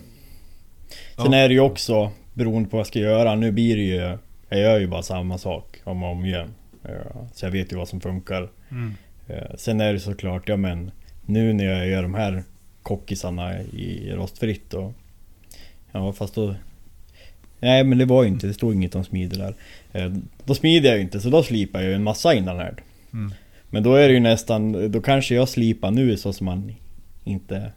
Sen 1.15 1.31
Ja. 1.31 1.35
är 1.38 1.48
det 1.48 1.53
ju 1.53 1.60
också 1.60 2.11
beroende 2.34 2.69
på 2.69 2.77
vad 2.77 2.80
jag 2.80 2.88
ska 2.88 2.99
göra. 2.99 3.35
Nu 3.35 3.52
blir 3.52 3.76
det 3.76 3.81
ju... 3.84 4.18
Jag 4.49 4.60
gör 4.60 4.80
ju 4.80 4.88
bara 4.88 5.02
samma 5.03 5.38
sak 5.38 5.77
om 5.84 6.03
och 6.03 6.11
om 6.11 6.26
igen. 6.26 6.53
Eh, 6.84 7.22
Så 7.34 7.45
jag 7.45 7.52
vet 7.52 7.72
ju 7.72 7.76
vad 7.76 7.88
som 7.88 8.02
funkar. 8.02 8.49
Mm. 8.72 8.94
Eh, 9.27 9.56
Sen 9.57 9.81
är 9.81 9.94
det 9.94 9.99
såklart, 9.99 10.49
ja 10.49 10.57
men 10.57 10.91
nu 11.26 11.53
när 11.53 11.64
jag 11.65 11.88
gör 11.88 12.03
de 12.03 12.14
här 12.14 12.44
kockisarna 12.84 13.61
i 13.61 14.11
rostfritt 14.15 14.73
och... 14.73 14.94
Ja 15.91 16.14
fast 16.14 16.35
då... 16.35 16.56
Nej 17.60 17.84
men 17.84 17.98
det 17.98 18.06
var 18.06 18.24
ju 18.24 18.30
inte, 18.30 18.48
det 18.48 18.54
stod 18.54 18.74
inget 18.74 18.96
om 18.96 19.04
smide 19.04 19.38
där. 19.38 19.56
Eh, 19.94 20.14
Då 20.46 20.56
smider 20.56 20.90
jag 20.90 20.98
ju 20.98 21.04
inte 21.04 21.20
så 21.20 21.30
då 21.30 21.44
slipar 21.44 21.80
jag 21.80 21.90
ju 21.90 21.96
en 21.96 22.04
massa 22.04 22.34
innan 22.34 22.58
här. 22.58 22.76
Mm. 23.14 23.34
Men 23.70 23.84
då 23.84 23.96
är 23.96 24.08
det 24.08 24.14
ju 24.14 24.20
nästan, 24.20 24.92
då 24.92 25.02
kanske 25.02 25.36
jag 25.36 25.50
slipar 25.50 25.92
nu 25.92 26.18
så 26.18 26.34
som 26.34 26.46
man 26.46 26.76
inte 27.24 27.72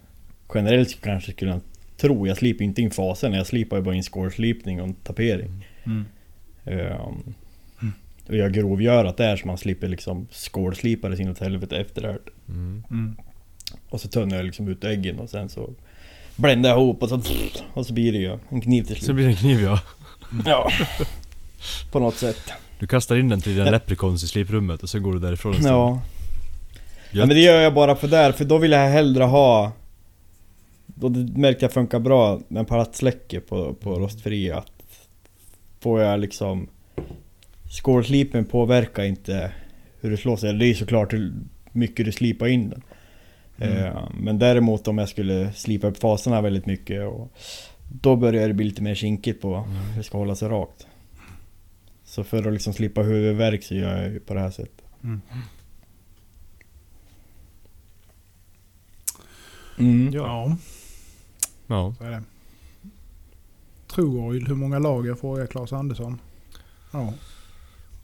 generellt 0.55 1.01
kanske 1.01 1.33
skulle 1.33 1.61
tro. 1.97 2.27
Jag 2.27 2.37
slipar 2.37 2.59
ju 2.61 2.65
inte 2.65 2.83
in 2.83 2.91
fasen, 2.91 3.33
jag 3.33 3.47
slipar 3.47 3.77
ju 3.77 3.83
bara 3.83 3.95
in 3.95 4.03
skålslipning 4.03 4.83
och 4.83 4.91
tapering. 5.03 5.67
Mm. 5.85 6.05
Um, 6.65 7.35
och 8.31 8.37
jag 8.37 8.53
grovgörat 8.53 9.17
där 9.17 9.37
så 9.37 9.47
man 9.47 9.59
slipper 9.59 9.89
liksom 9.89 10.27
skålslipa 10.31 11.09
det 11.09 11.23
inåt 11.23 11.39
helvete 11.39 11.77
efter 11.77 12.03
det 12.03 12.09
här. 12.09 12.19
Mm. 12.49 12.85
Mm. 12.91 13.17
Och 13.89 14.01
så 14.01 14.09
tunnar 14.09 14.37
jag 14.37 14.47
liksom 14.47 14.69
ut 14.69 14.85
äggen 14.85 15.19
och 15.19 15.31
sen 15.31 15.49
så 15.49 15.71
bländar 16.41 16.71
jag 16.71 16.79
ihop 16.79 17.03
och 17.03 17.09
så... 17.09 17.21
Och 17.75 17.87
så 17.87 17.93
blir 17.93 18.13
det 18.13 18.19
ju 18.19 18.39
en 18.49 18.61
kniv 18.61 18.83
till 18.83 18.97
Så 18.97 19.05
slut. 19.05 19.15
blir 19.17 19.25
det 19.25 19.31
en 19.31 19.37
kniv 19.37 19.63
ja. 19.63 19.81
Ja. 20.47 20.71
På 21.93 21.99
något 21.99 22.15
sätt. 22.17 22.53
Du 22.79 22.87
kastar 22.87 23.17
in 23.17 23.29
den 23.29 23.41
till 23.41 23.53
dina 23.55 23.65
Ja. 23.67 23.71
leprechauns 23.71 24.25
i 24.25 24.29
sliprummet 24.29 24.83
och 24.83 24.89
så 24.89 24.99
går 25.01 25.13
du 25.13 25.19
därifrån 25.19 25.53
en 25.55 25.61
stund. 25.61 25.75
Ja. 25.77 26.03
Ja, 27.13 27.27
men 27.27 27.29
det 27.29 27.41
gör 27.41 27.61
jag 27.61 27.75
bara 27.75 27.97
för 27.97 28.09
där, 28.09 28.33
för 28.33 28.45
då 28.45 28.59
vill 28.59 28.71
jag 28.73 28.89
hellre 28.91 29.25
ha... 29.25 29.73
Då 30.87 31.09
det 31.09 31.39
märkte 31.39 31.65
jag 31.65 31.73
funkar 31.73 31.99
bra 31.99 32.41
med 32.49 32.69
palatsläcke 32.69 33.41
på, 33.41 33.75
på 33.75 33.99
rostfria. 33.99 34.59
Att 34.59 34.73
får 35.81 36.01
jag 36.01 36.21
liksom... 36.21 36.69
Skålslipen 37.71 38.45
påverkar 38.45 39.05
inte 39.05 39.53
hur 40.01 40.11
det 40.11 40.17
slår 40.17 40.37
sig. 40.37 40.53
Det 40.55 40.67
är 40.67 40.75
såklart 40.75 41.13
hur 41.13 41.33
mycket 41.73 42.07
du 42.07 42.13
slipar 42.13 42.47
in 42.47 42.71
den. 42.71 42.83
Mm. 43.61 43.85
Eh, 43.85 44.09
Men 44.21 44.39
däremot 44.39 44.89
om 44.89 44.99
jag 44.99 45.09
skulle 45.09 45.53
slipa 45.53 45.87
upp 45.87 45.97
faserna 45.99 46.41
väldigt 46.41 46.67
mycket 46.67 47.07
och 47.09 47.33
Då 47.93 48.17
börjar 48.17 48.49
det 48.49 48.55
bli 48.55 48.65
lite 48.65 48.83
mer 48.83 48.95
kinkigt 48.95 49.41
på 49.43 49.57
hur 49.57 49.97
det 49.97 50.03
ska 50.03 50.19
hålla 50.19 50.35
sig 50.35 50.49
rakt. 50.49 50.87
Så 52.05 52.25
för 52.25 52.47
att 52.47 52.53
liksom 52.53 52.73
slippa 52.73 53.03
huvudvärk 53.03 53.63
så 53.63 53.75
gör 53.75 53.97
jag 54.03 54.13
ju 54.13 54.21
på 54.21 54.35
det 54.35 54.41
här 54.41 54.51
sättet. 54.51 54.83
Mm. 55.05 55.21
Mm. 59.79 60.13
Ja, 60.13 60.57
Ja. 61.67 61.95
så 61.99 62.05
är 62.05 62.11
det. 62.11 62.23
True 63.95 64.45
hur 64.49 64.55
många 64.55 64.79
lager 64.79 65.15
frågar 65.15 65.47
Claes 65.47 65.73
Andersson? 65.73 66.21
Ja, 66.93 67.13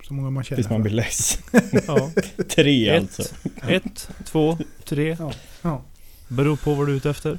så 0.06 0.14
många 0.14 0.30
man 0.30 0.44
känner 0.44 0.56
Tills 0.56 0.70
man 0.70 0.82
blir 0.82 0.92
less. 0.92 1.38
ja. 1.86 2.10
Tre 2.48 2.88
Ett. 2.88 3.02
alltså. 3.02 3.22
Ett, 3.68 4.10
två, 4.24 4.58
tre. 4.84 5.16
Ja, 5.18 5.32
ja, 5.62 5.82
Beror 6.28 6.56
på 6.56 6.74
vad 6.74 6.86
du 6.86 6.92
är 6.92 6.96
ute 6.96 7.10
efter. 7.10 7.38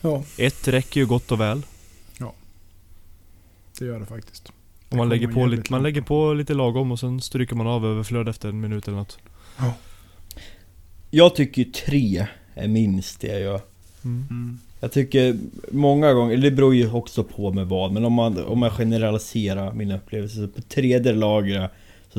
ja, 0.00 0.24
Ett 0.38 0.68
räcker 0.68 1.00
ju 1.00 1.06
gott 1.06 1.32
och 1.32 1.40
väl. 1.40 1.62
det 3.78 3.84
gör 3.84 4.00
det 4.00 4.06
faktiskt. 4.06 4.52
Om 4.88 4.98
man 4.98 5.08
Det 5.08 5.14
lägger, 5.14 5.28
på 5.32 5.46
lite, 5.46 5.72
man 5.72 5.82
lägger 5.82 6.02
på 6.02 6.34
lite 6.34 6.54
lagom 6.54 6.92
och 6.92 7.00
sen 7.00 7.20
stryker 7.20 7.56
man 7.56 7.66
av 7.66 7.86
överflöd 7.86 8.28
efter 8.28 8.48
en 8.48 8.60
minut 8.60 8.88
eller 8.88 8.98
något. 8.98 9.18
Jag 11.10 11.34
tycker 11.34 11.64
tre 11.64 12.26
är 12.54 12.68
minst 12.68 13.20
det 13.20 13.26
jag 13.26 13.40
gör. 13.40 13.60
Mm. 14.04 14.26
Mm. 14.30 14.58
Jag 14.80 14.92
tycker 14.92 15.38
många 15.72 16.12
gånger, 16.12 16.36
det 16.36 16.50
beror 16.50 16.74
ju 16.74 16.92
också 16.92 17.24
på 17.24 17.52
med 17.52 17.66
vad, 17.66 17.92
men 17.92 18.04
om 18.04 18.12
man, 18.12 18.44
om 18.44 18.58
man 18.58 18.70
generaliserar 18.70 19.72
mina 19.72 19.96
upplevelser 19.96 20.40
så 20.40 20.48
på 20.48 20.62
tredje 20.62 21.12
lagret 21.12 21.70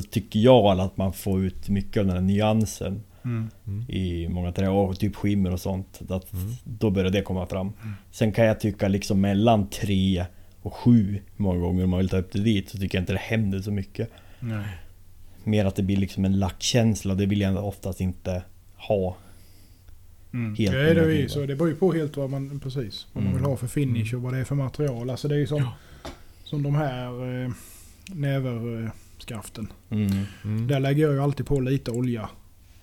så 0.03 0.09
tycker 0.09 0.39
jag 0.39 0.79
att 0.79 0.97
man 0.97 1.13
får 1.13 1.43
ut 1.43 1.69
mycket 1.69 1.99
av 1.99 2.05
den 2.05 2.15
här 2.15 2.21
nyansen 2.21 3.03
Mm. 3.25 3.49
i 3.89 4.27
många 4.29 4.51
trä 4.51 4.69
och 4.69 4.99
typ 4.99 5.15
skimmer 5.15 5.51
och 5.53 5.59
sånt. 5.59 5.99
Att 6.09 6.33
Mm. 6.33 6.53
Då 6.63 6.89
börjar 6.89 7.11
det 7.11 7.21
komma 7.21 7.45
fram. 7.45 7.71
Sen 8.11 8.31
kan 8.31 8.45
jag 8.45 8.59
tycka 8.59 8.87
liksom 8.87 9.21
mellan 9.21 9.69
tre 9.69 10.25
och 10.61 10.73
sju 10.73 11.19
många 11.37 11.59
gånger 11.59 11.83
om 11.83 11.89
man 11.89 11.99
vill 11.99 12.09
ta 12.09 12.17
upp 12.17 12.31
det 12.31 12.39
dit 12.39 12.69
så 12.69 12.77
tycker 12.77 12.97
jag 12.97 13.01
inte 13.01 13.13
det 13.13 13.19
händer 13.19 13.61
så 13.61 13.71
mycket. 13.71 14.11
Nej. 14.39 14.65
Mer 15.43 15.65
att 15.65 15.75
det 15.75 15.83
blir 15.83 15.97
liksom 15.97 16.25
en 16.25 16.39
lackkänsla 16.39 17.15
det 17.15 17.25
vill 17.25 17.41
jag 17.41 17.65
oftast 17.67 18.01
inte 18.01 18.43
ha. 18.75 19.17
Mm. 20.33 20.55
Helt 20.55 20.73
ja, 20.75 20.79
det, 20.79 20.89
är 21.01 21.09
ju 21.09 21.29
så, 21.29 21.39
det 21.45 21.55
beror 21.55 21.69
ju 21.69 21.75
på 21.75 21.93
helt 21.93 22.17
vad 22.17 22.29
man, 22.29 22.59
precis, 22.59 23.07
vad 23.13 23.23
man 23.23 23.31
Mm. 23.31 23.41
vill 23.43 23.49
ha 23.51 23.57
för 23.57 23.67
finish 23.67 24.15
och 24.15 24.21
vad 24.21 24.33
det 24.33 24.39
är 24.39 24.43
för 24.43 24.55
material. 24.55 25.09
Alltså 25.09 25.27
det 25.27 25.35
är 25.35 25.39
ju 25.39 25.47
som, 25.47 25.67
som 26.43 26.63
de 26.63 26.75
här 26.75 27.43
eh, 27.43 27.51
näverskaften. 29.27 29.67
Mm. 29.89 30.23
Mm. 30.43 30.67
Där 30.67 30.79
lägger 30.79 31.03
jag 31.03 31.13
ju 31.13 31.19
alltid 31.19 31.45
på 31.45 31.59
lite 31.59 31.91
olja. 31.91 32.29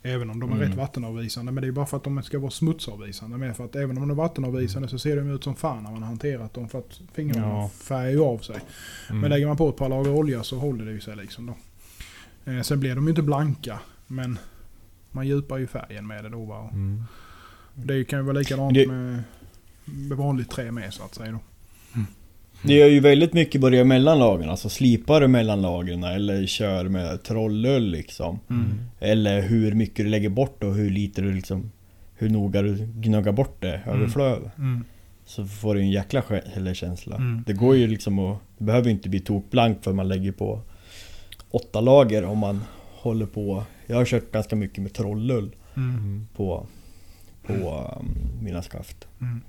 Även 0.02 0.30
om 0.30 0.40
de 0.40 0.50
är 0.52 0.56
Mm. 0.56 0.68
rätt 0.68 0.76
vattenavvisande. 0.78 1.52
Men 1.52 1.62
det 1.62 1.64
är 1.64 1.68
ju 1.68 1.72
bara 1.72 1.86
för 1.86 1.96
att 1.96 2.04
de 2.04 2.22
ska 2.22 2.38
vara 2.38 2.50
smutsavvisande 2.50 3.36
med. 3.38 3.56
För 3.56 3.64
att 3.64 3.76
även 3.76 3.90
om 3.98 4.08
de 4.08 4.10
är 4.10 4.14
vattenavvisande 4.14 4.88
så 4.88 4.98
ser 4.98 5.16
de 5.16 5.30
ut 5.30 5.44
som 5.44 5.54
fan 5.56 5.82
när 5.82 5.90
man 5.90 6.02
har 6.02 6.08
hanterat 6.08 6.54
dem. 6.54 6.68
För 6.68 6.78
att 6.78 7.00
fingrarna 7.12 7.46
Ja. 7.46 7.68
färgar 7.68 8.10
ju 8.10 8.20
av 8.20 8.38
sig. 8.38 8.56
Mm. 9.10 9.20
Men 9.20 9.30
lägger 9.30 9.46
man 9.46 9.56
på 9.56 9.68
ett 9.68 9.76
par 9.76 9.88
lager 9.88 10.10
olja 10.10 10.42
så 10.42 10.58
håller 10.58 10.84
det 10.84 10.92
ju 10.92 11.00
sig 11.00 11.16
liksom 11.16 11.46
då. 11.46 11.54
Eh, 12.52 12.60
sen 12.62 12.80
blir 12.80 12.94
de 12.94 13.04
ju 13.04 13.10
inte 13.10 13.22
blanka. 13.22 13.78
Men 14.06 14.38
man 15.10 15.26
djupar 15.26 15.58
ju 15.58 15.66
färgen 15.66 16.06
med 16.06 16.24
det 16.24 16.28
då 16.30 16.44
va. 16.44 16.68
Mm. 16.72 17.04
Det 17.74 18.04
kan 18.04 18.18
ju 18.18 18.24
vara 18.24 18.38
likadant 18.38 18.74
Det- 18.74 18.86
med, 18.88 19.22
med 19.84 20.18
vanligt 20.18 20.50
trä 20.50 20.70
med 20.72 20.94
så 20.94 21.02
att 21.04 21.14
säga 21.14 21.32
då. 21.32 21.38
Det 22.66 22.74
gör 22.74 22.86
ju 22.86 23.00
väldigt 23.00 23.32
mycket 23.32 23.60
börja 23.60 23.84
mellan 23.84 24.18
lagren, 24.18 24.50
alltså 24.50 24.68
slipar 24.68 25.20
du 25.20 25.28
mellan 25.28 25.62
lagren 25.62 26.04
eller 26.04 26.46
kör 26.46 26.84
med 26.88 27.22
trollull 27.22 27.90
liksom. 27.90 28.40
Mm. 28.50 28.80
Eller 29.00 29.42
hur 29.42 29.72
mycket 29.72 29.96
du 29.96 30.06
lägger 30.06 30.28
bort 30.28 30.64
och 30.64 30.74
hur 30.74 30.90
lite 30.90 31.22
du 31.22 31.32
liksom 31.32 31.70
Hur 32.16 32.30
noga 32.30 32.62
du 32.62 32.76
gnuggar 32.94 33.32
bort 33.32 33.56
det 33.60 33.80
överflöd. 33.86 34.50
Mm. 34.58 34.84
Så 35.26 35.46
får 35.46 35.74
du 35.74 35.80
en 35.80 35.90
jäkla 35.90 36.22
känsla. 36.74 37.16
Mm. 37.16 37.44
Det 37.46 37.52
går 37.52 37.76
ju 37.76 37.86
liksom 37.86 38.18
att... 38.18 38.38
Det 38.58 38.64
behöver 38.64 38.90
inte 38.90 39.08
bli 39.08 39.20
tokblankt 39.20 39.84
för 39.84 39.92
man 39.92 40.08
lägger 40.08 40.32
på 40.32 40.60
åtta 41.50 41.80
lager 41.80 42.24
om 42.24 42.38
man 42.38 42.64
håller 42.92 43.26
på... 43.26 43.64
Jag 43.86 43.96
har 43.96 44.04
kört 44.04 44.32
ganska 44.32 44.56
mycket 44.56 44.78
med 44.78 44.92
trollull 44.92 45.50
Mm. 45.76 45.94
Mm. 45.94 46.26
på, 46.36 46.66
på 47.46 47.52
um, 48.00 48.16
mina 48.42 48.62
skaft. 48.62 49.08
Mm. 49.20 49.40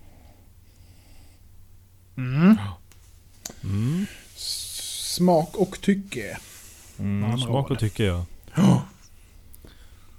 Mm. 3.63 4.05
Smak 4.35 5.55
och 5.55 5.81
tycke. 5.81 6.38
Mm. 6.99 7.38
Smak 7.38 7.72
och 7.72 7.80
tycke 7.80 8.03
ja. 8.03 8.26
Ja. 8.55 8.81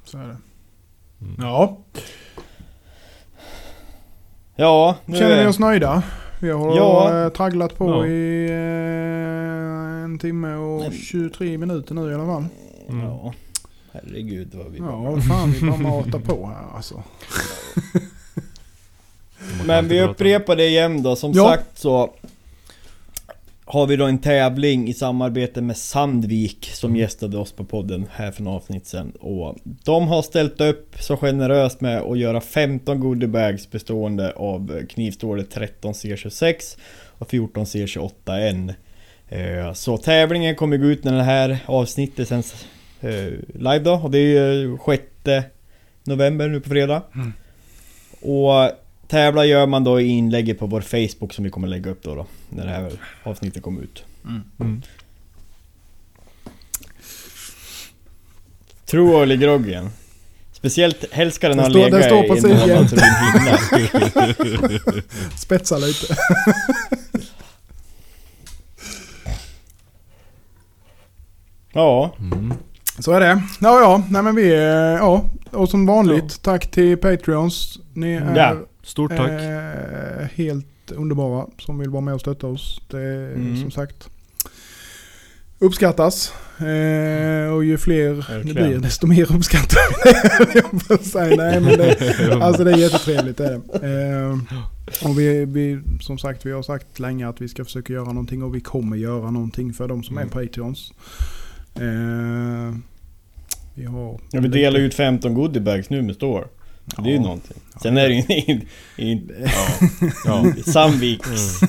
Så 0.04 0.18
är 0.18 0.22
det. 0.26 0.36
Mm. 1.20 1.34
Ja, 1.38 1.78
Ja, 4.56 4.96
nu 5.04 5.18
känner 5.18 5.36
vi 5.36 5.42
är... 5.42 5.48
oss 5.48 5.58
nöjda? 5.58 6.02
Vi 6.40 6.50
har 6.50 6.76
Ja. 6.76 7.22
eh, 7.24 7.28
tragglat 7.28 7.78
på 7.78 7.90
Ja. 7.90 8.06
i 8.06 8.46
eh, 8.50 10.04
en 10.04 10.18
timme 10.18 10.54
och 10.54 10.92
23 10.92 11.58
minuter 11.58 11.94
nu 11.94 12.10
i 12.10 12.14
alla 12.14 12.26
fall. 12.26 12.44
Mm. 12.88 13.04
Ja. 13.06 13.32
Herregud 13.92 14.54
vad 14.54 14.72
vi... 14.72 14.78
Ja, 14.78 14.96
vad 14.96 15.26
fan 15.26 15.50
vi 15.52 15.60
bara 15.60 15.76
matar 15.76 16.18
på 16.18 16.46
här 16.46 16.76
alltså. 16.76 17.02
Men 19.66 19.88
vi 19.88 20.00
upprepar 20.02 20.56
det 20.56 20.66
igen 20.66 21.02
då, 21.02 21.16
som 21.16 21.32
Ja. 21.32 21.44
sagt 21.48 21.78
så 21.78 22.14
har 23.68 23.86
vi 23.86 23.96
då 23.96 24.04
en 24.04 24.18
tävling 24.18 24.88
i 24.88 24.94
samarbete 24.94 25.60
med 25.62 25.76
Sandvik 25.76 26.70
som 26.72 26.90
Mm. 26.90 27.00
gästade 27.00 27.38
oss 27.38 27.52
på 27.52 27.64
podden 27.64 28.06
här 28.12 28.32
för 28.32 28.42
några 28.42 28.56
avsnitt 28.56 28.86
sedan. 28.86 29.10
Och 29.20 29.56
de 29.84 30.08
har 30.08 30.22
ställt 30.22 30.60
upp 30.60 30.96
så 31.00 31.16
generöst 31.16 31.80
med 31.80 32.00
att 32.02 32.18
göra 32.18 32.40
15 32.40 33.00
goodiebags 33.00 33.70
bestående 33.70 34.32
av 34.32 34.86
knivstålet 34.88 35.50
13 35.50 35.92
C26 35.92 36.78
och 37.18 37.30
14 37.30 37.64
C28N. 37.64 38.74
Eh, 39.28 39.72
Så 39.72 39.98
tävlingen 39.98 40.54
kommer 40.54 40.76
gå 40.76 40.86
ut 40.86 41.04
när 41.04 41.16
det 41.16 41.22
här 41.22 41.58
avsnittet 41.66 42.28
sänds 42.28 42.66
eh, 43.00 43.32
live 43.54 43.78
då 43.78 43.92
och 43.94 44.10
det 44.10 44.18
är 44.18 44.52
ju 44.52 44.78
6 44.86 45.02
november 46.04 46.48
nu 46.48 46.60
på 46.60 46.68
fredag. 46.68 47.02
Mm. 47.14 47.32
Och 48.20 48.70
tävla 49.08 49.44
gör 49.44 49.66
man 49.66 49.84
då 49.84 50.00
i 50.00 50.06
inlägget 50.08 50.58
på 50.58 50.66
vår 50.66 50.80
Facebook 50.80 51.32
som 51.32 51.44
vi 51.44 51.50
kommer 51.50 51.68
lägga 51.68 51.90
upp 51.90 52.02
då, 52.02 52.14
då 52.14 52.26
när 52.50 52.64
det 52.64 52.70
här 52.70 52.92
avsnittet 53.22 53.62
kommer 53.62 53.82
ut. 53.82 54.04
Mm. 54.60 54.82
True 58.86 59.22
eller 59.22 59.36
grogg 59.36 59.68
igen. 59.68 59.90
Speciellt 60.52 61.04
helst 61.12 61.36
ska 61.36 61.48
den 61.48 61.56
Det 61.56 61.62
ha 61.62 61.68
legat 61.68 62.04
står 62.04 62.24
i 62.24 62.28
på 62.28 62.34
en 62.34 62.58
månad 62.58 62.90
så 62.90 62.96
den. 62.96 65.02
Spetsa 65.36 65.78
lite. 65.78 66.16
Ja, 71.72 72.14
Mm. 72.20 72.52
Så 72.98 73.12
är 73.12 73.20
det. 73.20 73.42
Ja, 73.60 73.80
ja. 73.80 74.02
Nej 74.10 74.22
men 74.22 74.34
vi 74.34 74.54
är... 74.54 74.96
Ja. 74.96 75.24
Och 75.50 75.68
som 75.68 75.86
vanligt, 75.86 76.42
tack 76.42 76.70
till 76.70 76.96
Patreons. 76.96 77.78
Ni 77.94 78.12
är 78.14 78.36
Ja. 78.36 78.56
Stort 78.86 79.10
tack. 79.16 79.30
Eh, 79.30 80.26
helt 80.34 80.66
underbara 80.90 81.46
som 81.58 81.78
vill 81.78 81.90
vara 81.90 82.00
med 82.00 82.14
och 82.14 82.20
stötta 82.20 82.46
oss. 82.46 82.80
Det 82.90 82.98
är 83.00 83.34
Mm. 83.34 83.60
som 83.60 83.70
sagt 83.70 84.08
uppskattas. 85.58 86.32
Eh, 86.58 87.52
och 87.54 87.64
ju 87.64 87.78
fler 87.78 88.42
det 88.44 88.54
blir 88.54 88.78
desto 88.78 89.06
mer 89.06 89.32
uppskattar 89.36 89.78
vi 89.88 90.10
det. 90.12 90.54
Jag 90.72 90.82
får 90.82 91.04
säga. 91.04 91.36
Nej, 91.36 91.60
men 91.60 91.78
det, 91.78 92.32
alltså 92.40 92.64
det 92.64 92.72
är 92.72 92.76
jättetrevligt. 92.76 93.40
Är 93.40 93.50
det. 93.50 93.86
Eh, 93.86 94.38
och 95.10 95.18
vi, 95.18 95.44
vi, 95.44 95.80
som 96.00 96.18
sagt, 96.18 96.46
vi 96.46 96.52
har 96.52 96.62
sagt 96.62 96.98
länge 96.98 97.28
att 97.28 97.40
vi 97.40 97.48
ska 97.48 97.64
försöka 97.64 97.92
göra 97.92 98.04
någonting 98.04 98.42
och 98.42 98.54
vi 98.54 98.60
kommer 98.60 98.96
göra 98.96 99.30
någonting 99.30 99.72
för 99.72 99.88
de 99.88 100.02
som 100.02 100.18
Mm. 100.18 100.28
är 100.28 100.32
Patreons. 100.32 100.92
Eh, 101.74 102.76
vi 103.74 103.84
har... 103.84 104.20
Ja, 104.30 104.40
vi 104.40 104.48
delar 104.48 104.80
ut 104.80 104.94
15 104.94 105.34
goodiebags 105.34 105.90
nu 105.90 106.02
med 106.02 106.14
Store. 106.14 106.44
Det 106.98 107.08
är 107.08 107.12
ju 107.12 107.18
någonting. 107.18 107.56
Sen 107.82 107.96
är 107.96 108.08
det 108.08 108.14
ju 108.14 108.22
in, 108.46 108.68
in, 108.96 109.30
ja, 109.44 109.88
ja, 110.24 110.44
Sandviks. 110.72 111.60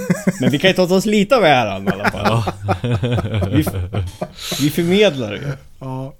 Men 0.42 0.52
vi 0.52 0.60
kan 0.60 0.70
ju 0.70 0.74
ta 0.76 0.84
oss 0.84 1.06
lite 1.06 1.36
av 1.38 1.44
äran 1.46 1.88
i 1.88 1.92
alla 1.92 2.12
fall. 2.12 2.26
Ja. 2.26 2.54
Vi, 3.52 3.66
vi 4.62 4.70
förmedlar 4.70 5.34
ju. 5.34 5.42
Ja, 5.80 6.14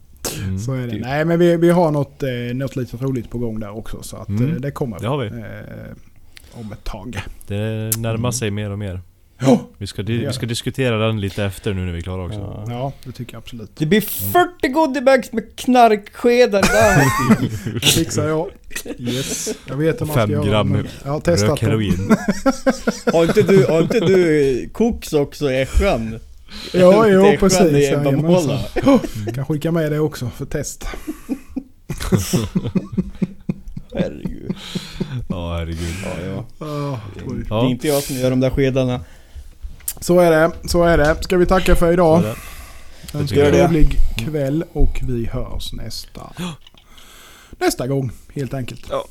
Mm. 0.44 0.60
så 0.60 0.74
är 0.74 0.82
det. 0.82 0.92
typ. 0.92 1.02
Nej, 1.02 1.26
men 1.26 1.40
vi, 1.40 1.58
vi 1.58 1.70
har 1.70 1.92
något, 1.92 2.24
eh, 2.24 2.30
något 2.54 2.76
lite 2.76 2.98
roligt 2.98 3.30
på 3.30 3.38
gång 3.38 3.60
där 3.60 3.78
också. 3.78 4.04
Så 4.04 4.18
att 4.18 4.28
Mm. 4.28 4.50
eh, 4.50 4.56
det 4.62 4.72
kommer. 4.72 5.00
Det 5.00 5.08
har 5.08 5.18
vi. 5.18 5.28
Eh, 5.28 6.60
om 6.60 6.72
ett 6.72 6.84
tag. 6.84 7.22
Det 7.48 7.56
närmar 7.98 8.32
sig 8.32 8.52
mer 8.52 8.70
och 8.72 8.80
mer. 8.80 9.02
Ja. 9.40 9.68
Vi 9.78 9.88
ska, 9.88 10.02
vi 10.04 10.34
ska 10.34 10.46
diskutera 10.46 10.98
den 11.08 11.22
lite 11.22 11.44
efter 11.44 11.74
nu 11.74 11.86
när 11.86 11.92
vi 11.92 11.98
är 11.98 12.02
klara 12.02 12.26
också. 12.26 12.40
Ja. 12.40 12.66
Ja, 12.68 12.92
det 13.04 13.12
tycker 13.12 13.34
jag 13.34 13.40
absolut. 13.42 13.72
Det 13.78 13.86
blir 13.86 14.02
40 14.02 14.68
goodiebags 14.68 15.32
med 15.32 15.56
knarkskedar 15.56 16.62
där. 16.62 17.80
Fixar 17.80 18.28
jag. 18.28 18.50
Yes. 18.98 19.50
Jag 19.68 19.76
vet 19.76 20.02
hur 20.02 20.06
man 20.06 20.14
ska 20.14 20.22
Fem 20.22 20.32
göra. 20.32 20.46
gram 20.46 20.70
men 20.70 20.88
Jag 21.04 21.12
har 21.12 21.20
testat 21.20 21.50
Rök 21.50 21.60
det. 21.60 21.66
heroin. 21.66 22.16
Har 23.14 23.24
inte 23.24 23.42
du, 23.42 23.66
har 23.66 23.82
inte 23.82 24.00
du 24.00 24.70
koks 24.74 25.14
också 25.14 25.52
i 25.52 25.62
Ässjan? 25.62 26.20
Ja, 26.74 27.08
jo, 27.08 27.36
precis. 27.40 27.62
i 27.62 27.66
Ebba 27.66 28.04
Jajamensan. 28.04 28.22
Måla. 28.86 29.32
Kan 29.34 29.46
skicka 29.46 29.72
med 29.72 29.92
det 29.92 30.00
också 30.00 30.30
för 30.30 30.46
test. 30.46 30.88
Herregud. 33.94 34.52
Ja, 35.30 35.56
herregud. 35.58 35.96
Ja, 36.04 36.26
ja. 36.60 36.66
Ah, 36.68 37.00
oj. 37.28 37.44
Det 37.50 37.56
är 37.56 37.70
inte 37.70 37.88
jag 37.88 38.04
som 38.04 38.16
gör 38.16 38.30
de 38.30 38.40
där 38.40 38.50
skedarna. 38.50 39.00
Så 40.00 40.20
är 40.20 40.32
det. 40.32 40.52
Så 40.70 40.84
är 40.84 40.98
det. 40.98 41.24
Ska 41.24 41.38
vi 41.38 41.46
tacka 41.46 41.76
för 41.76 41.94
idag? 41.94 42.24
En 43.14 43.28
trevlig 43.28 43.98
kväll 44.18 44.64
och 44.74 45.00
vi 45.08 45.26
hörs 45.26 45.74
nästa, 45.74 46.22
nästa 47.60 47.88
gång 47.88 48.12
helt 48.36 48.54
enkelt. 48.54 48.88
Ja. 48.90 49.06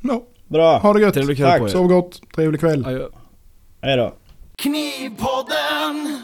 Ja, 0.00 0.22
Bra. 0.48 0.78
ha 0.78 0.92
det 0.92 1.00
gött. 1.00 1.14
Trevlig 1.14 1.36
kväll 1.36 1.50
Tack. 1.50 1.58
på 1.60 1.66
er. 1.68 1.72
Sov 1.72 1.86
gott. 1.88 2.20
Trevlig 2.34 2.60
kväll. 2.60 2.86
Adjö. 2.86 3.06
Hej 3.82 3.96
då. 3.96 4.14
Knivpodden! 4.56 6.22